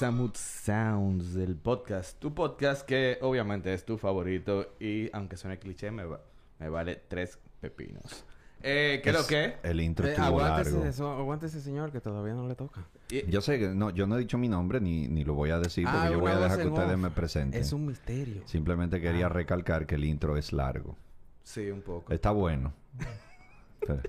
Bienvenidos 0.00 0.02
a 0.02 0.10
Mood 0.12 0.34
Sounds, 0.36 1.34
el 1.34 1.56
podcast. 1.56 2.20
Tu 2.20 2.32
podcast 2.32 2.82
que 2.86 3.18
obviamente 3.20 3.74
es 3.74 3.84
tu 3.84 3.98
favorito 3.98 4.74
y 4.78 5.10
aunque 5.12 5.36
suene 5.36 5.58
cliché, 5.58 5.90
me, 5.90 6.04
va- 6.04 6.20
me 6.60 6.68
vale 6.68 7.02
tres 7.08 7.36
pepinos. 7.60 8.24
Eh, 8.62 9.00
¿Qué 9.02 9.10
es 9.10 9.16
lo 9.16 9.26
que? 9.26 9.56
El 9.64 9.80
intro 9.80 10.06
Eh, 10.06 10.10
estuvo 10.10 10.26
aguántese, 10.26 10.70
largo. 10.76 10.86
eso, 10.86 11.10
aguántese, 11.10 11.60
señor, 11.60 11.90
que 11.90 12.00
todavía 12.00 12.34
no 12.34 12.46
le 12.46 12.54
toca. 12.54 12.86
Y- 13.10 13.28
Yo 13.28 13.40
sé 13.40 13.58
que 13.58 13.68
no, 13.70 13.90
yo 13.90 14.06
no 14.06 14.14
he 14.16 14.20
dicho 14.20 14.38
mi 14.38 14.48
nombre 14.48 14.80
ni, 14.80 15.08
ni 15.08 15.24
lo 15.24 15.34
voy 15.34 15.50
a 15.50 15.58
decir 15.58 15.84
porque 15.84 15.98
Ah, 16.06 16.10
yo 16.12 16.20
voy 16.20 16.30
a 16.30 16.38
dejar 16.38 16.60
que 16.60 16.68
ustedes 16.68 16.92
off. 16.94 17.00
me 17.00 17.10
presenten. 17.10 17.60
Es 17.60 17.72
un 17.72 17.86
misterio. 17.86 18.42
Simplemente 18.46 19.00
quería 19.00 19.28
recalcar 19.28 19.86
que 19.86 19.96
el 19.96 20.04
intro 20.04 20.36
es 20.36 20.52
largo. 20.52 20.96
Sí, 21.42 21.70
un 21.70 21.82
poco. 21.82 22.12
Está 22.12 22.30
bueno. 22.30 22.72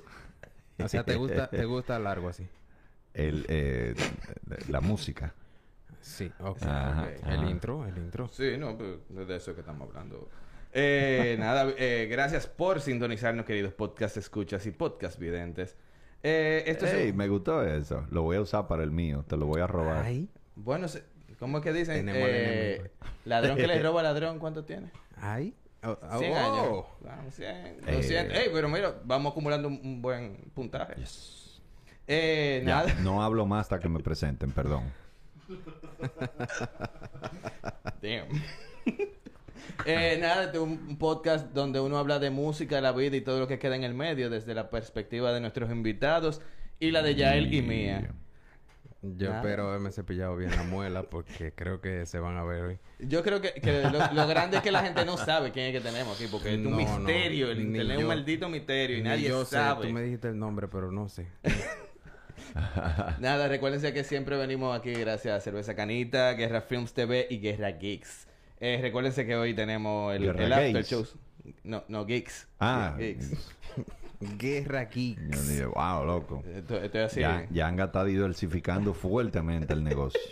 O 0.82 0.88
sea, 0.88 1.04
¿te 1.04 1.16
gusta, 1.16 1.50
te 1.50 1.66
gusta 1.66 1.98
largo 2.00 2.30
así? 2.30 2.48
el, 3.14 3.46
eh, 3.50 3.96
la 4.70 4.80
música. 4.82 5.34
Sí, 6.02 6.32
ok. 6.40 6.62
Ajá, 6.64 7.04
ok. 7.04 7.24
ajá. 7.24 7.34
El 7.34 7.50
intro, 7.50 7.86
el 7.86 7.98
intro. 7.98 8.28
Sí, 8.30 8.56
no, 8.58 8.78
pues 8.78 9.00
de 9.10 9.36
eso 9.36 9.54
que 9.54 9.62
estamos 9.62 9.88
hablando. 9.90 10.30
Eh, 10.74 11.36
nada, 11.40 11.72
eh, 11.78 12.08
gracias 12.10 12.48
por 12.48 12.82
sintonizarnos, 12.82 13.46
queridos 13.46 13.74
podcast 13.74 14.18
escuchas 14.18 14.66
y 14.66 14.72
podcast 14.72 15.18
videntes. 15.20 15.76
Eh, 16.24 16.64
esto 16.68 16.86
es 16.86 16.94
Ey, 16.94 17.12
un- 17.12 17.18
me 17.18 17.28
gustó 17.28 17.64
eso. 17.66 18.06
Lo 18.12 18.24
voy 18.24 18.38
a 18.38 18.42
usar 18.42 18.68
para 18.68 18.84
el 18.84 18.92
mío. 18.92 19.24
Te 19.28 19.38
lo 19.38 19.46
voy 19.46 19.62
a 19.62 19.68
robar. 19.68 20.04
Ay, 20.04 20.30
Bueno, 20.56 20.88
se- 20.88 21.04
¿cómo 21.40 21.58
es 21.60 21.64
que 21.64 21.72
dicen? 21.74 22.08
Eh, 22.10 22.92
ladrón 23.26 23.56
que 23.58 23.68
le 23.68 23.80
roba 23.84 24.02
a 24.02 24.04
ladrón, 24.04 24.40
¿cuánto 24.40 24.64
tiene? 24.66 24.92
ay. 25.18 25.54
Oh, 25.82 25.98
oh, 26.12 26.20
100 26.20 26.34
oh. 26.34 26.36
años. 26.36 26.86
Vamos, 27.00 27.34
100, 27.36 27.56
Eh. 27.88 27.94
200. 27.96 28.38
Ey, 28.38 28.50
pero 28.54 28.68
mira, 28.68 28.96
vamos 29.06 29.32
acumulando 29.32 29.70
un, 29.70 29.80
un 29.82 30.02
buen 30.02 30.36
puntaje. 30.54 30.96
Eh, 32.06 32.64
Ya, 32.66 32.84
no 33.02 33.24
hablo 33.24 33.46
más 33.46 33.62
hasta 33.62 33.80
que 33.80 33.88
me 33.88 34.00
presenten, 34.02 34.52
perdón. 34.52 34.84
Damn. 38.02 38.28
Eh, 39.86 40.18
nada, 40.20 40.46
este 40.46 40.58
es 40.58 40.64
un 40.64 40.98
podcast 40.98 41.54
donde 41.54 41.80
uno 41.80 41.98
habla 41.98 42.20
de 42.20 42.30
música, 42.30 42.82
la 42.82 42.92
vida 42.92 43.16
y 43.16 43.22
todo 43.22 43.40
lo 43.40 43.48
que 43.48 43.60
queda 43.60 43.76
en 43.76 43.84
el 43.84 43.94
medio 43.94 44.30
desde 44.30 44.54
la 44.54 44.70
perspectiva 44.70 45.32
de 45.32 45.40
nuestros 45.40 45.72
invitados 45.72 46.42
y 46.80 46.92
la 46.92 47.02
de 47.02 47.16
Yael 47.16 47.54
y 47.54 47.62
mía. 47.62 48.12
Yo 49.02 49.30
Nada. 49.30 49.40
espero 49.40 49.70
haberme 49.70 49.92
cepillado 49.92 50.36
bien 50.36 50.52
la 50.52 50.64
muela 50.64 51.04
porque 51.04 51.54
creo 51.54 51.80
que 51.80 52.06
se 52.06 52.20
van 52.20 52.36
a 52.36 52.44
ver 52.44 52.64
hoy. 52.64 52.80
Yo 53.00 53.24
creo 53.24 53.40
que, 53.40 53.54
que 53.54 53.84
lo, 53.84 54.14
lo 54.14 54.28
grande 54.28 54.58
es 54.58 54.64
que 54.64 54.72
la 54.72 54.82
gente 54.82 55.06
no 55.06 55.16
sabe 55.16 55.52
quién 55.52 55.68
es 55.68 55.72
que 55.72 55.88
tenemos 55.88 56.20
aquí, 56.20 56.28
porque 56.30 56.54
es 56.54 56.58
un 56.58 56.76
misterio, 56.76 57.46
no, 57.46 57.52
el 57.54 57.62
internet 57.62 57.98
es 57.98 58.04
un 58.04 58.10
maldito 58.10 58.50
misterio 58.50 58.98
y 58.98 59.02
nadie 59.02 59.30
yo 59.30 59.46
sé, 59.46 59.56
sabe. 59.56 59.88
tú 59.88 59.94
me 59.94 60.02
dijiste 60.02 60.28
el 60.28 60.38
nombre, 60.38 60.68
pero 60.68 60.92
no 60.92 61.08
sé. 61.08 61.28
Nada, 63.20 63.48
recuérdense 63.48 63.94
que 63.94 64.04
siempre 64.04 64.38
venimos 64.38 64.78
aquí 64.78 64.94
gracias 64.94 65.36
a 65.38 65.42
Cerveza 65.42 65.76
Canita, 65.76 66.34
Guerra 66.34 66.62
Films 66.62 66.94
TV 66.94 67.28
y 67.30 67.40
Guerra 67.40 67.72
Geeks. 67.72 68.28
Eh, 68.60 68.80
recuérdense 68.82 69.26
que 69.26 69.36
hoy 69.36 69.54
tenemos 69.54 70.14
el, 70.16 70.30
after 70.52 70.84
show. 70.84 71.06
No, 71.64 71.84
no, 71.88 72.06
Geeks. 72.06 72.48
Ah, 72.60 72.96
Geeks. 72.98 73.32
Guerra. 74.38 74.90
Yo 74.92 75.42
dije, 75.44 75.66
wow, 75.66 76.06
loco. 76.06 76.44
Estoy, 76.54 76.80
estoy 76.86 77.02
así. 77.02 77.20
Ya, 77.22 77.48
Yanga 77.52 77.86
está 77.86 78.04
diversificando 78.04 78.94
fuertemente 78.94 79.74
el 79.74 79.84
negocio. 79.84 80.20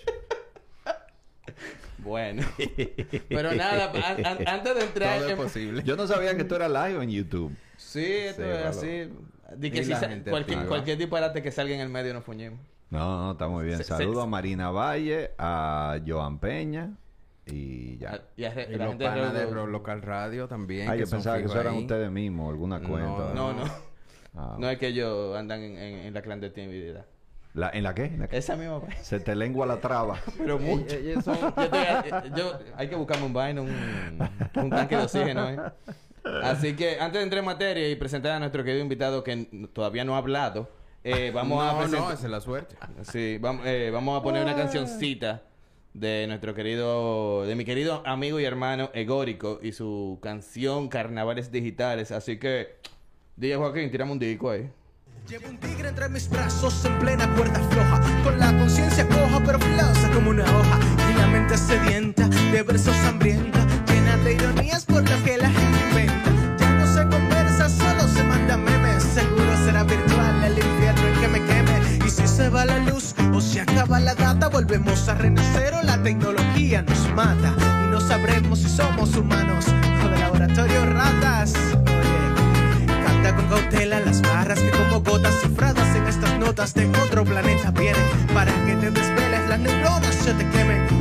Bueno. 1.99 2.43
Pero 3.27 3.53
nada, 3.55 3.91
an- 3.91 4.25
an- 4.25 4.47
antes 4.47 4.75
de 4.75 4.81
entrar... 4.83 5.19
Todo 5.19 5.29
es 5.29 5.35
posible. 5.35 5.83
Yo 5.83 5.95
no 5.97 6.07
sabía 6.07 6.37
que 6.37 6.43
tú 6.45 6.55
eras 6.55 6.69
live 6.71 7.03
en 7.03 7.09
YouTube. 7.09 7.55
Sí, 7.75 8.05
esto 8.05 8.43
Sí, 8.43 8.49
es 8.49 8.65
así. 8.65 9.09
Di 9.55 9.71
que 9.71 9.79
Y 9.79 9.83
si 9.85 9.89
la 9.91 9.99
sa- 9.99 10.09
gente 10.09 10.29
cualquier, 10.29 10.65
cualquier 10.65 10.97
disparate 10.97 11.41
que 11.41 11.51
salga 11.51 11.73
en 11.73 11.79
el 11.81 11.89
medio 11.89 12.13
nos 12.13 12.23
fuñemos. 12.23 12.59
No, 12.89 13.25
no, 13.25 13.31
está 13.33 13.47
muy 13.47 13.65
bien. 13.65 13.77
Se- 13.77 13.83
se- 13.83 13.89
Saludo 13.97 14.21
a 14.21 14.25
Marina 14.27 14.69
Valle, 14.71 15.31
a 15.37 15.99
Joan 16.05 16.39
Peña 16.39 16.91
y 17.45 17.97
ya. 17.97 18.11
Ah, 18.13 18.19
Y, 18.35 18.43
a 18.45 18.49
Y 18.49 18.71
la 18.71 18.77
los 18.77 18.87
gente 18.89 19.05
panas 19.05 19.33
de 19.33 19.51
Local 19.51 20.01
Radio 20.01 20.47
también. 20.47 20.89
Ay, 20.89 20.99
que 20.99 21.05
yo 21.05 21.11
pensaba 21.11 21.37
que 21.37 21.45
eso 21.45 21.59
eran 21.59 21.75
ustedes 21.75 22.11
mismos, 22.11 22.49
alguna 22.51 22.79
cuenta. 22.81 23.33
No, 23.33 23.53
no. 23.53 23.63
Ah. 24.35 24.55
No 24.59 24.69
es 24.69 24.77
que 24.77 24.87
ellos 24.87 25.35
andan 25.35 25.61
en, 25.61 25.77
en- 25.77 25.99
en 26.07 26.13
la 26.13 26.21
clandestinidad. 26.21 27.05
La- 27.53 27.71
¿En 27.71 27.81
la 27.83 27.95
qué? 27.95 28.05
¿En 28.05 28.19
la 28.19 28.27
qué? 28.27 28.37
Esa 28.37 28.55
misma 28.55 28.77
vaina. 28.79 28.95
Se 29.01 29.19
te 29.19 29.35
lengua 29.35 29.65
la 29.65 29.79
traba. 29.79 30.19
Pero 30.37 30.59
mucho. 30.59 30.95
Yo, 30.99 31.19
estoy- 31.19 31.37
eh, 31.73 32.31
yo- 32.35 32.59
hay 32.75 32.87
que 32.87 32.95
buscarme 32.95 33.25
un 33.25 33.33
vaino, 33.33 33.63
un, 33.63 34.29
un 34.63 34.69
tanque 34.69 34.95
de 34.95 35.03
oxígeno. 35.03 35.49
¿eh? 35.49 35.57
Así 36.43 36.75
que 36.75 36.99
antes 36.99 37.19
de 37.19 37.23
entrar 37.23 37.39
en 37.39 37.45
materia 37.45 37.89
y 37.89 37.95
presentar 37.95 38.33
a 38.33 38.39
nuestro 38.39 38.63
querido 38.63 38.81
invitado 38.81 39.23
que 39.23 39.69
todavía 39.73 40.03
no 40.03 40.15
ha 40.15 40.19
hablado, 40.19 40.69
eh, 41.03 41.31
vamos 41.33 41.63
a 41.63 41.71
no, 41.71 41.77
presentar. 41.77 42.01
no, 42.01 42.11
esa 42.11 42.25
es 42.25 42.31
la 42.31 42.41
suerte. 42.41 42.75
Sí, 43.03 43.37
vamos, 43.39 43.65
eh, 43.65 43.89
vamos 43.91 44.19
a 44.19 44.23
poner 44.23 44.43
una 44.43 44.55
cancioncita 44.55 45.43
de 45.93 46.25
nuestro 46.27 46.53
querido, 46.53 47.45
de 47.45 47.55
mi 47.55 47.65
querido 47.65 48.03
amigo 48.05 48.39
y 48.39 48.45
hermano 48.45 48.91
Egórico 48.93 49.59
y 49.63 49.71
su 49.71 50.19
canción 50.21 50.89
Carnavales 50.89 51.51
Digitales. 51.51 52.11
Así 52.11 52.37
que, 52.37 52.77
DJ 53.35 53.57
Joaquín, 53.57 53.89
tirame 53.89 54.11
un 54.11 54.19
disco 54.19 54.49
ahí. 54.49 54.69
Llevo 55.27 55.49
un 55.49 55.57
tigre 55.57 55.89
entre 55.89 56.07
mis 56.07 56.29
brazos 56.29 56.85
en 56.85 56.99
plena 56.99 57.27
cuerda 57.35 57.59
floja, 57.69 58.23
con 58.23 58.39
la 58.39 58.57
conciencia 58.57 59.05
coja 59.07 59.43
pero 59.45 59.59
filosa 59.59 60.09
como 60.13 60.29
una 60.29 60.43
hoja, 60.43 60.79
y 61.11 61.17
la 61.17 61.27
mente 61.27 61.57
sedienta 61.57 62.29
de 62.29 62.63
versos 62.63 62.95
hambrienta, 62.99 63.59
de 64.15 64.33
ironías 64.33 64.85
por 64.85 65.07
lo 65.07 65.23
que 65.23 65.37
la 65.37 65.49
gente 65.49 65.79
inventa. 65.89 66.31
Ya 66.57 66.69
no 66.71 66.87
se 66.87 67.01
conversa, 67.07 67.69
solo 67.69 68.07
se 68.07 68.23
manda 68.23 68.55
memes, 68.55 69.03
seguro 69.03 69.57
será 69.65 69.83
virtual 69.83 70.43
el 70.45 70.57
infierno 70.57 71.07
en 71.07 71.19
que 71.19 71.27
me 71.27 71.45
queme. 71.45 72.05
Y 72.05 72.09
si 72.09 72.27
se 72.27 72.47
va 72.47 72.65
la 72.65 72.77
luz 72.79 73.13
o 73.33 73.41
se 73.41 73.61
acaba 73.61 73.99
la 73.99 74.15
data, 74.15 74.47
volvemos 74.47 75.09
a 75.09 75.15
renacer 75.15 75.73
o 75.73 75.83
la 75.83 76.01
tecnología 76.01 76.83
nos 76.83 77.13
mata. 77.13 77.53
Y 77.83 77.87
no 77.91 77.99
sabremos 77.99 78.59
si 78.59 78.69
somos 78.69 79.15
humanos 79.17 79.65
o 80.05 80.07
de 80.07 80.19
laboratorio 80.19 80.85
ratas. 80.85 81.53
Canta 83.05 83.35
con 83.35 83.47
cautela 83.47 83.99
las 83.99 84.21
barras 84.21 84.59
que 84.59 84.71
como 84.71 85.01
gotas 85.01 85.33
cifradas 85.41 85.95
en 85.95 86.07
estas 86.07 86.39
notas 86.39 86.73
de 86.73 86.87
otro 87.03 87.25
planeta 87.25 87.71
vienen 87.71 88.03
para 88.33 88.53
que 88.65 88.73
te 88.75 88.89
desveles, 88.91 89.49
las 89.49 89.59
neuronas 89.59 90.15
se 90.15 90.33
te 90.33 90.49
quemen 90.49 90.96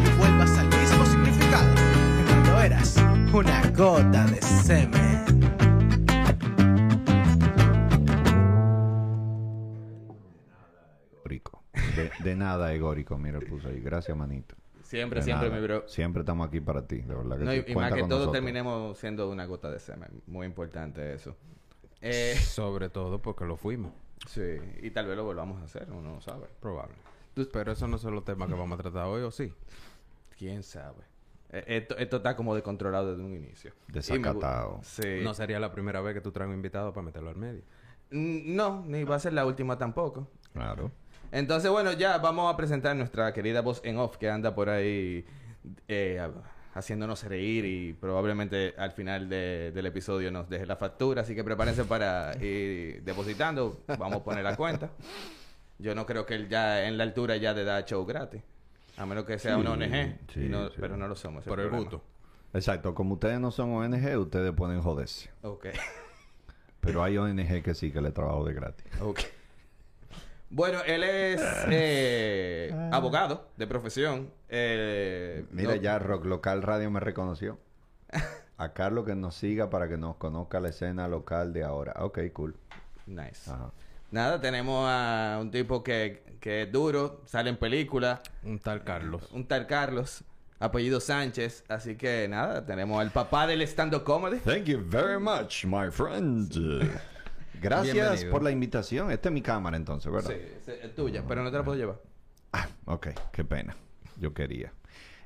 una 3.33 3.71
gota 3.71 4.25
de 4.27 4.43
semen. 4.43 5.25
Egórico. 11.19 11.63
De, 11.95 12.11
de 12.23 12.37
nada, 12.37 12.73
Egórico. 12.75 13.19
Mira, 13.19 13.41
puso 13.41 13.69
ahí. 13.69 13.81
Gracias, 13.81 14.17
manito. 14.17 14.55
Siempre, 14.83 15.21
De 15.21 15.25
siempre, 15.25 15.49
nada. 15.49 15.61
mi 15.61 15.67
bro. 15.67 15.89
Siempre 15.89 16.21
estamos 16.21 16.47
aquí 16.47 16.61
para 16.61 16.87
ti, 16.87 16.99
de 17.01 17.15
verdad 17.15 17.39
que 17.39 17.45
No, 17.45 17.51
sí. 17.53 17.57
y, 17.67 17.73
y 17.73 17.75
más 17.75 17.75
Cuenta 17.75 17.95
que 17.97 18.01
con 18.03 18.09
todo 18.11 18.19
nosotros. 18.21 18.33
terminemos 18.35 18.99
siendo 18.99 19.29
una 19.31 19.45
gota 19.47 19.71
de 19.71 19.81
semen. 19.81 20.23
Muy 20.27 20.47
importante 20.47 21.13
eso. 21.15 21.37
Eh, 22.01 22.37
Sobre 22.41 22.89
todo 22.89 23.21
porque 23.21 23.45
lo 23.45 23.57
fuimos. 23.57 23.93
sí, 24.29 24.43
y 24.83 24.91
tal 24.91 25.07
vez 25.07 25.17
lo 25.17 25.25
volvamos 25.25 25.61
a 25.61 25.65
hacer, 25.65 25.89
uno 25.91 26.15
no 26.15 26.21
sabe. 26.21 26.47
Probable. 26.61 26.95
Tú- 27.35 27.49
Pero 27.53 27.73
eso 27.73 27.89
no 27.89 27.99
son 27.99 28.15
los 28.15 28.25
temas 28.25 28.49
que 28.49 28.55
vamos 28.55 28.79
a 28.79 28.83
tratar 28.83 29.07
hoy, 29.07 29.23
¿o 29.23 29.31
sí? 29.31 29.53
¿Quién 30.39 30.63
sabe? 30.63 31.03
Eh, 31.59 31.65
Esto, 31.79 31.97
esto 31.97 32.17
está 32.19 32.37
como 32.37 32.55
descontrolado 32.55 33.11
desde 33.13 33.23
un 33.25 33.35
inicio. 33.35 33.73
Desacatado. 33.89 34.81
Sí. 34.83 35.21
No 35.23 35.33
sería 35.35 35.59
la 35.61 35.73
primera 35.73 36.01
vez 36.01 36.15
que 36.15 36.21
tú 36.21 36.33
traes 36.33 36.49
un 36.49 36.55
invitado 36.55 36.93
para 36.93 37.05
meterlo 37.05 37.31
al 37.31 37.37
medio. 37.37 37.63
Mm, 38.11 38.55
No, 38.57 38.85
ni 38.87 39.05
va 39.05 39.17
a 39.17 39.19
ser 39.21 39.33
la 39.33 39.47
última 39.47 39.79
tampoco. 39.79 40.29
Claro. 40.53 40.91
Entonces, 41.33 41.71
bueno, 41.71 41.93
ya 41.93 42.19
vamos 42.19 42.53
a 42.53 42.57
presentar 42.57 42.95
nuestra 42.97 43.33
querida 43.33 43.61
voz 43.61 43.81
en 43.85 43.99
off 43.99 44.17
que 44.17 44.31
anda 44.31 44.55
por 44.55 44.69
ahí 44.71 45.25
eh, 45.89 46.21
haciéndonos 46.75 47.25
reír 47.25 47.65
y 47.65 47.93
probablemente 47.95 48.75
al 48.79 48.93
final 48.93 49.29
de- 49.29 49.73
del 49.73 49.87
episodio 49.87 50.31
nos 50.31 50.49
deje 50.49 50.67
la 50.67 50.77
factura. 50.77 51.23
Así 51.23 51.35
que 51.35 51.43
prepárense 51.43 51.85
para 51.85 52.37
ir 52.43 53.03
depositando. 53.03 53.81
Vamos 53.99 54.19
a 54.21 54.25
poner 54.25 54.45
la 54.45 54.57
cuenta. 54.57 54.91
Yo 55.79 55.95
no 55.95 56.07
creo 56.07 56.25
que 56.27 56.35
él 56.35 56.49
ya 56.49 56.87
en 56.87 56.97
la 56.97 57.05
altura 57.05 57.37
ya 57.39 57.55
de 57.55 57.65
dar 57.65 57.85
show 57.85 58.05
gratis. 58.07 58.43
A 58.99 59.07
menos 59.07 59.25
que 59.25 59.39
sea 59.39 59.55
Sí, 59.55 59.61
una 59.61 59.73
ONG. 59.73 60.19
sí, 60.33 60.47
y 60.47 60.49
no- 60.49 60.69
sí. 60.69 60.77
Pero 60.81 60.97
no 60.97 61.07
lo 61.09 61.17
somos. 61.17 61.45
Por 61.45 61.61
el 61.61 61.71
gusto. 61.71 62.03
Exacto. 62.55 62.95
Como 62.95 63.15
ustedes 63.15 63.39
no 63.41 63.51
son 63.51 63.73
ONG, 63.75 64.17
ustedes 64.19 64.53
pueden 64.53 64.81
joderse. 64.81 65.31
Ok. 65.43 65.67
Pero 66.81 67.03
hay 67.03 67.19
ONG 67.19 67.63
que 67.63 67.75
sí 67.75 67.91
que 67.93 68.01
le 68.01 68.13
trabajo 68.13 68.45
de 68.45 68.55
gratis. 68.55 68.87
Ok. 69.03 69.21
Bueno, 70.49 70.79
él 70.87 71.03
es 71.03 71.41
eh, 71.69 72.89
abogado 72.93 73.49
de 73.57 73.67
profesión. 73.67 74.31
Eh, 74.49 75.45
Mira, 75.51 75.71
no- 75.75 75.81
ya 75.83 75.99
Rock 75.99 76.25
Local 76.27 76.63
Radio 76.63 76.91
me 76.91 77.01
reconoció. 77.01 77.59
A 78.59 78.73
Carlos 78.73 79.05
que 79.05 79.15
nos 79.15 79.35
siga 79.35 79.69
para 79.69 79.89
que 79.89 79.99
nos 79.99 80.17
conozca 80.17 80.61
la 80.61 80.69
escena 80.71 81.09
local 81.09 81.53
de 81.53 81.65
ahora. 81.65 81.95
Ok, 81.99 82.21
cool. 82.33 82.57
Nice. 83.07 83.51
Ajá. 83.51 83.73
Nada, 84.11 84.41
tenemos 84.41 84.87
a 84.89 85.39
un 85.41 85.51
tipo 85.51 85.83
que, 85.83 86.37
que 86.41 86.63
es 86.63 86.73
duro, 86.73 87.23
sale 87.27 87.51
en 87.51 87.57
película, 87.57 88.23
Un 88.45 88.59
tal 88.59 88.85
Carlos. 88.85 89.23
un 89.33 89.47
tal 89.47 89.67
Carlos, 89.67 90.23
apellido 90.59 91.01
Sánchez. 91.01 91.65
Así 91.69 91.97
que 91.97 92.27
nada, 92.29 92.65
tenemos 92.65 93.01
al 93.01 93.11
papá 93.11 93.47
del 93.47 93.63
stand-up 93.63 94.05
comedy. 94.05 94.39
Thank 94.41 94.65
you 94.65 94.81
very 94.85 95.19
much, 95.21 95.65
my 95.65 95.91
friend. 95.91 96.53
Gracias 97.61 97.95
Bienvenido. 97.95 98.31
por 98.31 98.43
la 98.43 98.51
invitación. 98.51 99.11
Esta 99.11 99.29
es 99.31 99.33
mi 99.33 99.43
cámara 99.43 99.77
entonces, 99.77 100.13
¿verdad? 100.13 100.31
Sí, 100.31 100.71
es, 100.71 100.85
es 100.85 100.95
tuya, 100.95 101.25
pero 101.27 101.43
no 101.43 101.51
te 101.51 101.57
la 101.57 101.65
puedo 101.65 101.79
llevar. 101.79 101.97
Ah, 102.53 102.69
ok, 102.85 103.09
qué 103.33 103.45
pena. 103.45 103.75
yo 104.19 104.33
quería. 104.35 104.73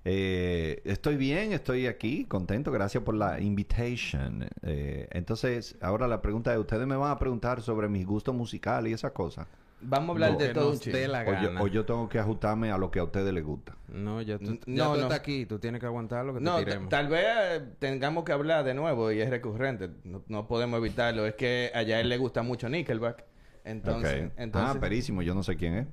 Eh, 0.04 0.80
estoy 0.84 1.16
bien, 1.16 1.52
estoy 1.52 1.86
aquí, 1.86 2.24
contento, 2.24 2.72
gracias 2.72 3.02
por 3.04 3.14
la 3.14 3.40
invitation. 3.40 4.48
Eh, 4.62 5.08
entonces, 5.12 5.76
ahora 5.80 6.08
la 6.08 6.22
pregunta 6.22 6.52
es, 6.52 6.58
¿ustedes 6.58 6.86
me 6.86 6.96
van 6.96 7.10
a 7.10 7.18
preguntar 7.18 7.60
sobre 7.60 7.88
mis 7.88 8.06
gustos 8.06 8.34
musicales 8.34 8.90
y 8.90 8.94
esas 8.94 9.12
cosas? 9.12 9.46
Vamos 9.82 10.08
a 10.08 10.12
hablar 10.12 10.32
No, 10.32 10.38
de 10.38 10.48
todo 10.50 10.72
dé 10.72 10.78
chingo. 10.78 10.98
la 11.08 11.20
O 11.22 11.24
yo, 11.24 11.32
gana. 11.48 11.62
o 11.62 11.66
yo 11.66 11.84
tengo 11.86 12.06
que 12.08 12.18
ajustarme 12.18 12.70
a 12.70 12.76
lo 12.76 12.90
que 12.90 12.98
a 12.98 13.04
ustedes 13.04 13.32
les 13.32 13.42
gusta. 13.44 13.74
No, 13.88 14.20
ya 14.20 14.38
tú, 14.38 14.44
ya 14.44 14.50
no, 14.66 14.92
tú 14.92 14.96
no. 14.98 15.02
estás 15.04 15.18
aquí. 15.18 15.46
Tú 15.46 15.58
tienes 15.58 15.80
que 15.80 15.86
aguantar 15.86 16.24
lo 16.26 16.34
que 16.34 16.40
No, 16.40 16.58
te 16.58 16.64
tiremos. 16.66 16.90
tal 16.90 17.08
vez 17.08 17.24
eh, 17.26 17.62
tengamos 17.78 18.24
que 18.24 18.32
hablar 18.32 18.62
de 18.64 18.74
nuevo 18.74 19.10
y 19.10 19.20
es 19.20 19.30
recurrente. 19.30 19.88
No, 20.04 20.22
no 20.28 20.46
podemos 20.46 20.78
evitarlo. 20.78 21.24
Es 21.26 21.34
que 21.34 21.70
allá 21.74 21.96
a 21.96 22.00
él 22.00 22.10
le 22.10 22.18
gusta 22.18 22.42
mucho 22.42 22.68
Nickelback. 22.68 23.24
Entonces, 23.64 24.26
Ok. 24.26 24.32
entonces 24.36 24.76
ah, 24.76 24.80
perísimo, 24.80 25.22
yo 25.22 25.34
no 25.34 25.42
sé 25.42 25.56
quién 25.56 25.74
es. 25.74 25.86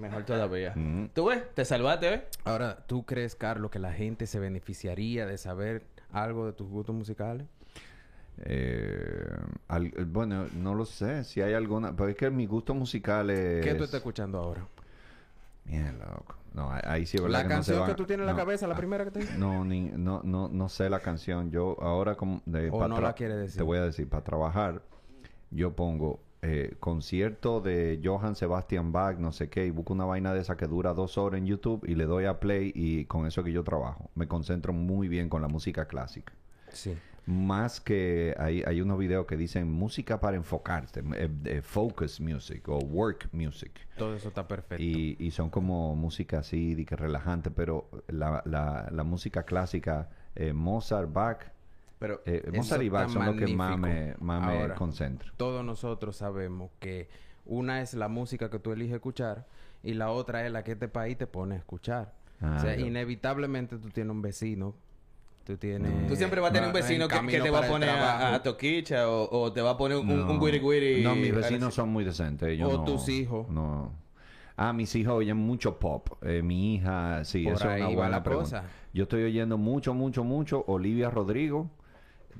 Mejor 0.00 0.24
todavía. 0.24 0.72
Mm. 0.76 1.06
¿Tú 1.14 1.26
ves? 1.26 1.42
¿Te 1.54 1.64
salvaste, 1.64 2.14
eh? 2.14 2.24
Ahora, 2.44 2.84
¿tú 2.86 3.04
crees, 3.04 3.34
Carlos, 3.36 3.70
que 3.70 3.78
la 3.78 3.92
gente 3.92 4.26
se 4.26 4.38
beneficiaría 4.40 5.26
de 5.26 5.36
saber 5.38 5.84
algo 6.12 6.46
de 6.46 6.52
tus 6.52 6.68
gustos 6.68 6.94
musicales? 6.94 7.46
Eh, 8.42 9.28
al- 9.68 9.86
eh, 9.86 10.04
bueno, 10.06 10.46
no 10.56 10.74
lo 10.74 10.84
sé, 10.86 11.24
si 11.24 11.42
hay 11.42 11.52
alguna, 11.54 11.94
pero 11.94 12.08
es 12.08 12.16
que 12.16 12.30
mi 12.30 12.46
gusto 12.46 12.74
musical 12.74 13.28
es... 13.30 13.62
¿Qué 13.64 13.74
tú 13.74 13.84
estás 13.84 13.98
escuchando 13.98 14.38
ahora? 14.38 14.66
Mierda, 15.66 16.06
loco. 16.16 16.36
No, 16.54 16.70
ahí- 16.72 17.06
sí 17.06 17.16
es 17.18 17.22
verdad 17.22 17.42
La 17.42 17.48
que 17.48 17.54
no 17.54 17.62
se 17.62 17.72
canción 17.72 17.80
van- 17.80 17.90
que 17.90 17.94
tú 17.94 18.06
tienes 18.06 18.24
en 18.28 18.34
la 18.34 18.36
cabeza, 18.36 18.66
la 18.66 18.74
primera 18.76 19.04
que 19.04 19.10
te 19.12 19.18
dije. 19.20 19.38
No, 19.38 19.64
ni, 19.64 19.82
no, 19.90 20.22
no, 20.24 20.48
no 20.48 20.68
sé 20.68 20.88
la 20.90 20.98
canción. 21.00 21.50
Yo 21.50 21.76
ahora 21.80 22.16
como 22.16 22.42
de, 22.46 22.70
O 22.70 22.88
no 22.88 22.96
tra- 22.96 23.02
la 23.02 23.12
quiere 23.12 23.36
decir. 23.36 23.58
Te 23.58 23.62
voy 23.62 23.78
a 23.78 23.82
decir, 23.82 24.08
para 24.08 24.24
trabajar, 24.24 24.82
yo 25.50 25.76
pongo 25.76 26.18
eh, 26.42 26.74
concierto 26.80 27.60
de 27.60 28.00
Johann 28.02 28.34
Sebastian 28.34 28.92
Bach, 28.92 29.18
no 29.18 29.32
sé 29.32 29.48
qué, 29.48 29.66
y 29.66 29.70
busco 29.70 29.92
una 29.92 30.06
vaina 30.06 30.32
de 30.32 30.40
esa 30.40 30.56
que 30.56 30.66
dura 30.66 30.94
dos 30.94 31.18
horas 31.18 31.38
en 31.38 31.46
YouTube 31.46 31.84
y 31.86 31.94
le 31.94 32.04
doy 32.04 32.24
a 32.24 32.40
play 32.40 32.72
y 32.74 33.04
con 33.04 33.26
eso 33.26 33.44
que 33.44 33.52
yo 33.52 33.62
trabajo. 33.62 34.10
Me 34.14 34.26
concentro 34.26 34.72
muy 34.72 35.08
bien 35.08 35.28
con 35.28 35.42
la 35.42 35.48
música 35.48 35.86
clásica. 35.86 36.32
Sí. 36.70 36.96
Más 37.26 37.80
que 37.80 38.34
hay, 38.38 38.62
hay 38.66 38.80
unos 38.80 38.98
videos 38.98 39.26
que 39.26 39.36
dicen 39.36 39.70
música 39.70 40.18
para 40.18 40.36
enfocarte, 40.36 41.02
eh, 41.14 41.28
eh, 41.44 41.62
focus 41.62 42.20
music 42.20 42.68
o 42.68 42.78
work 42.78 43.28
music. 43.32 43.72
Todo 43.98 44.14
eso 44.16 44.28
está 44.28 44.48
perfecto. 44.48 44.82
Y, 44.82 45.16
y 45.18 45.30
son 45.30 45.50
como 45.50 45.94
música 45.94 46.38
así, 46.38 46.74
de 46.74 46.86
que 46.86 46.96
relajante, 46.96 47.50
pero 47.50 47.88
la, 48.08 48.42
la, 48.46 48.88
la 48.90 49.04
música 49.04 49.42
clásica, 49.42 50.08
Mozart, 50.54 51.12
Bach, 51.12 51.52
Pero 52.00 52.20
eh, 52.26 52.50
Mozart 52.52 52.82
y 52.82 52.88
Bach 52.88 53.08
son 53.10 53.24
los 53.26 53.36
que 53.36 53.46
más 53.54 53.78
me, 53.78 54.14
más 54.18 54.44
me 54.44 54.74
concentro. 54.74 55.30
Todos 55.36 55.64
nosotros 55.64 56.16
sabemos 56.16 56.70
que 56.80 57.08
una 57.44 57.80
es 57.82 57.94
la 57.94 58.08
música 58.08 58.50
que 58.50 58.58
tú 58.58 58.72
eliges 58.72 58.94
escuchar 58.94 59.46
y 59.84 59.94
la 59.94 60.10
otra 60.10 60.44
es 60.44 60.50
la 60.50 60.64
que 60.64 60.72
este 60.72 60.88
país 60.88 61.16
te 61.16 61.26
pone 61.28 61.54
a 61.54 61.58
escuchar. 61.58 62.14
Ah, 62.40 62.56
o 62.58 62.60
sea, 62.62 62.74
yo- 62.74 62.86
inevitablemente 62.86 63.76
tú 63.78 63.90
tienes 63.90 64.10
un 64.10 64.22
vecino. 64.22 64.74
Tú 65.44 65.56
tienes... 65.56 66.06
tú 66.06 66.16
siempre 66.16 66.40
vas 66.40 66.50
a 66.50 66.52
tener 66.52 66.68
un 66.68 66.72
vecino 66.74 67.08
que, 67.08 67.18
te 67.18 67.50
va 67.50 67.60
a 67.64 67.68
poner 67.68 67.88
a, 67.90 68.34
a 68.34 68.42
toquicha 68.42 69.08
o, 69.08 69.28
o 69.42 69.52
te 69.52 69.60
va 69.62 69.70
a 69.70 69.76
poner 69.76 69.98
un, 69.98 70.08
un 70.10 70.26
No. 70.26 70.38
guiri 70.40 70.58
guiri. 70.58 71.02
No, 71.02 71.14
mis 71.14 71.34
vecinos 71.34 71.74
son 71.74 71.88
muy 71.90 72.04
decentes. 72.04 72.48
ellos 72.50 72.72
O 72.72 72.78
no- 72.78 72.84
tus 72.84 73.08
hijos. 73.08 73.48
No. 73.48 73.92
Ah, 74.56 74.72
mis 74.72 74.94
hijos 74.94 75.14
oyen 75.14 75.36
mucho 75.38 75.78
pop. 75.78 76.08
Eh, 76.22 76.42
mi 76.42 76.74
hija, 76.76 77.24
sí, 77.24 77.44
Por 77.44 77.54
eso 77.54 77.70
es 77.72 77.80
una 77.82 77.94
buena 77.94 78.08
la 78.10 78.22
pregunta. 78.22 78.60
cosa. 78.62 78.70
Yo 78.92 79.04
estoy 79.04 79.22
oyendo 79.24 79.56
mucho, 79.58 79.92
mucho, 79.94 80.22
mucho 80.24 80.62
Olivia 80.66 81.10
Rodrigo, 81.10 81.70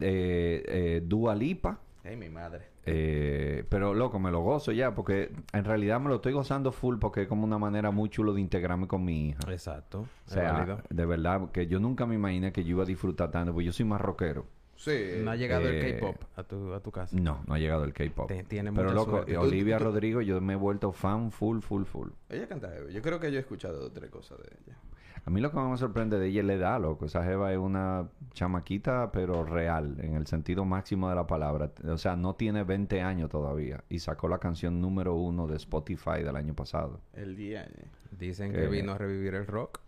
eh, 0.01 0.63
eh, 0.67 1.03
Dua 1.05 1.35
Lipa. 1.35 1.81
Ay, 2.05 2.17
mi 2.17 2.29
madre. 2.29 2.69
Eh, 2.87 3.65
pero 3.69 3.93
loco, 3.95 4.19
me 4.19 4.31
lo 4.31 4.41
gozo 4.41 4.73
ya, 4.73 4.95
porque 4.95 5.31
en 5.53 5.65
realidad 5.65 6.01
me 6.01 6.09
lo 6.09 6.17
estoy 6.17 6.33
gozando 6.33 6.73
full 6.73 6.97
porque 6.99 7.23
es 7.23 7.29
como 7.29 7.45
una 7.45 7.59
manera 7.59 7.91
muy 7.91 8.09
chulo 8.09 8.33
de 8.33 8.41
integrarme 8.41 8.87
con 8.89 9.05
mi 9.05 9.29
hija. 9.29 9.39
Exacto. 9.51 10.01
O 10.01 10.31
sea, 10.31 10.83
de 10.89 11.07
verdad 11.07 11.51
que 11.53 11.67
yo 11.67 11.79
nunca 11.79 12.07
me 12.07 12.15
imaginé 12.15 12.53
que 12.53 12.65
yo 12.65 12.71
iba 12.71 12.83
a 12.85 12.87
disfrutar 12.87 13.31
tanto, 13.31 13.53
porque 13.53 13.67
yo 13.67 13.73
soy 13.73 13.85
más 13.85 14.01
rockero. 14.01 14.47
Sí. 14.77 14.97
No 15.23 15.31
ha 15.31 15.37
llegado 15.37 15.69
eh, 15.69 15.79
el 15.91 16.01
K-pop 16.01 16.17
a 16.37 16.43
tu, 16.43 16.73
a 16.73 16.81
tu 16.81 16.91
casa. 16.91 17.15
No, 17.15 17.43
no 17.47 17.53
ha 17.53 17.59
llegado 17.59 17.85
el 17.85 17.93
K-pop. 17.93 18.31
Tiene 18.49 18.73
Pero 18.73 18.85
mucha 18.85 18.95
loco, 18.95 19.11
suerte. 19.11 19.33
eh, 19.33 19.35
Tú- 19.35 19.41
Olivia 19.43 19.77
tú- 19.77 19.85
Rodrigo, 19.85 20.23
yo 20.23 20.41
me 20.41 20.55
he 20.55 20.57
vuelto 20.57 20.91
fan 20.91 21.31
full, 21.31 21.61
full, 21.61 21.85
full. 21.85 22.09
Ella 22.31 22.49
canta. 22.49 22.71
Yo 22.91 23.03
creo 23.03 23.21
que 23.21 23.31
yo 23.31 23.37
he 23.37 23.41
escuchado 23.41 23.79
dos 23.79 23.91
o 23.91 23.93
tres 23.93 24.09
cosas 24.11 24.39
de 24.39 24.45
ella. 24.65 24.79
A 25.25 25.31
mí 25.31 25.41
lo 25.41 25.51
que 25.51 25.57
más 25.57 25.71
me 25.71 25.77
sorprende 25.77 26.19
de 26.19 26.27
ella 26.29 26.41
es 26.41 26.47
la 26.47 26.55
edad, 26.55 26.81
loco. 26.81 27.05
Esa 27.05 27.23
jeva 27.23 27.53
es 27.53 27.59
una 27.59 28.09
chamaquita, 28.33 29.11
pero 29.13 29.45
real, 29.45 29.97
en 30.01 30.15
el 30.15 30.27
sentido 30.27 30.65
máximo 30.65 31.09
de 31.09 31.15
la 31.15 31.27
palabra. 31.27 31.71
O 31.87 31.99
sea, 31.99 32.17
no 32.17 32.35
tiene 32.35 32.65
20 32.65 33.03
años 33.03 33.29
todavía. 33.31 33.85
Y 33.89 33.99
sacó 33.99 34.29
la 34.29 34.39
canción 34.39 34.81
número 34.81 35.15
uno 35.15 35.47
de 35.47 35.57
Spotify 35.57 36.23
del 36.25 36.37
año 36.37 36.55
pasado. 36.55 37.01
El 37.13 37.37
día. 37.37 37.65
eh. 37.65 37.85
Dicen 38.19 38.53
Que- 38.53 38.63
que 38.63 38.67
vino 38.69 38.93
a 38.93 38.99
revivir 38.99 39.35
el 39.35 39.47
rock. 39.47 39.81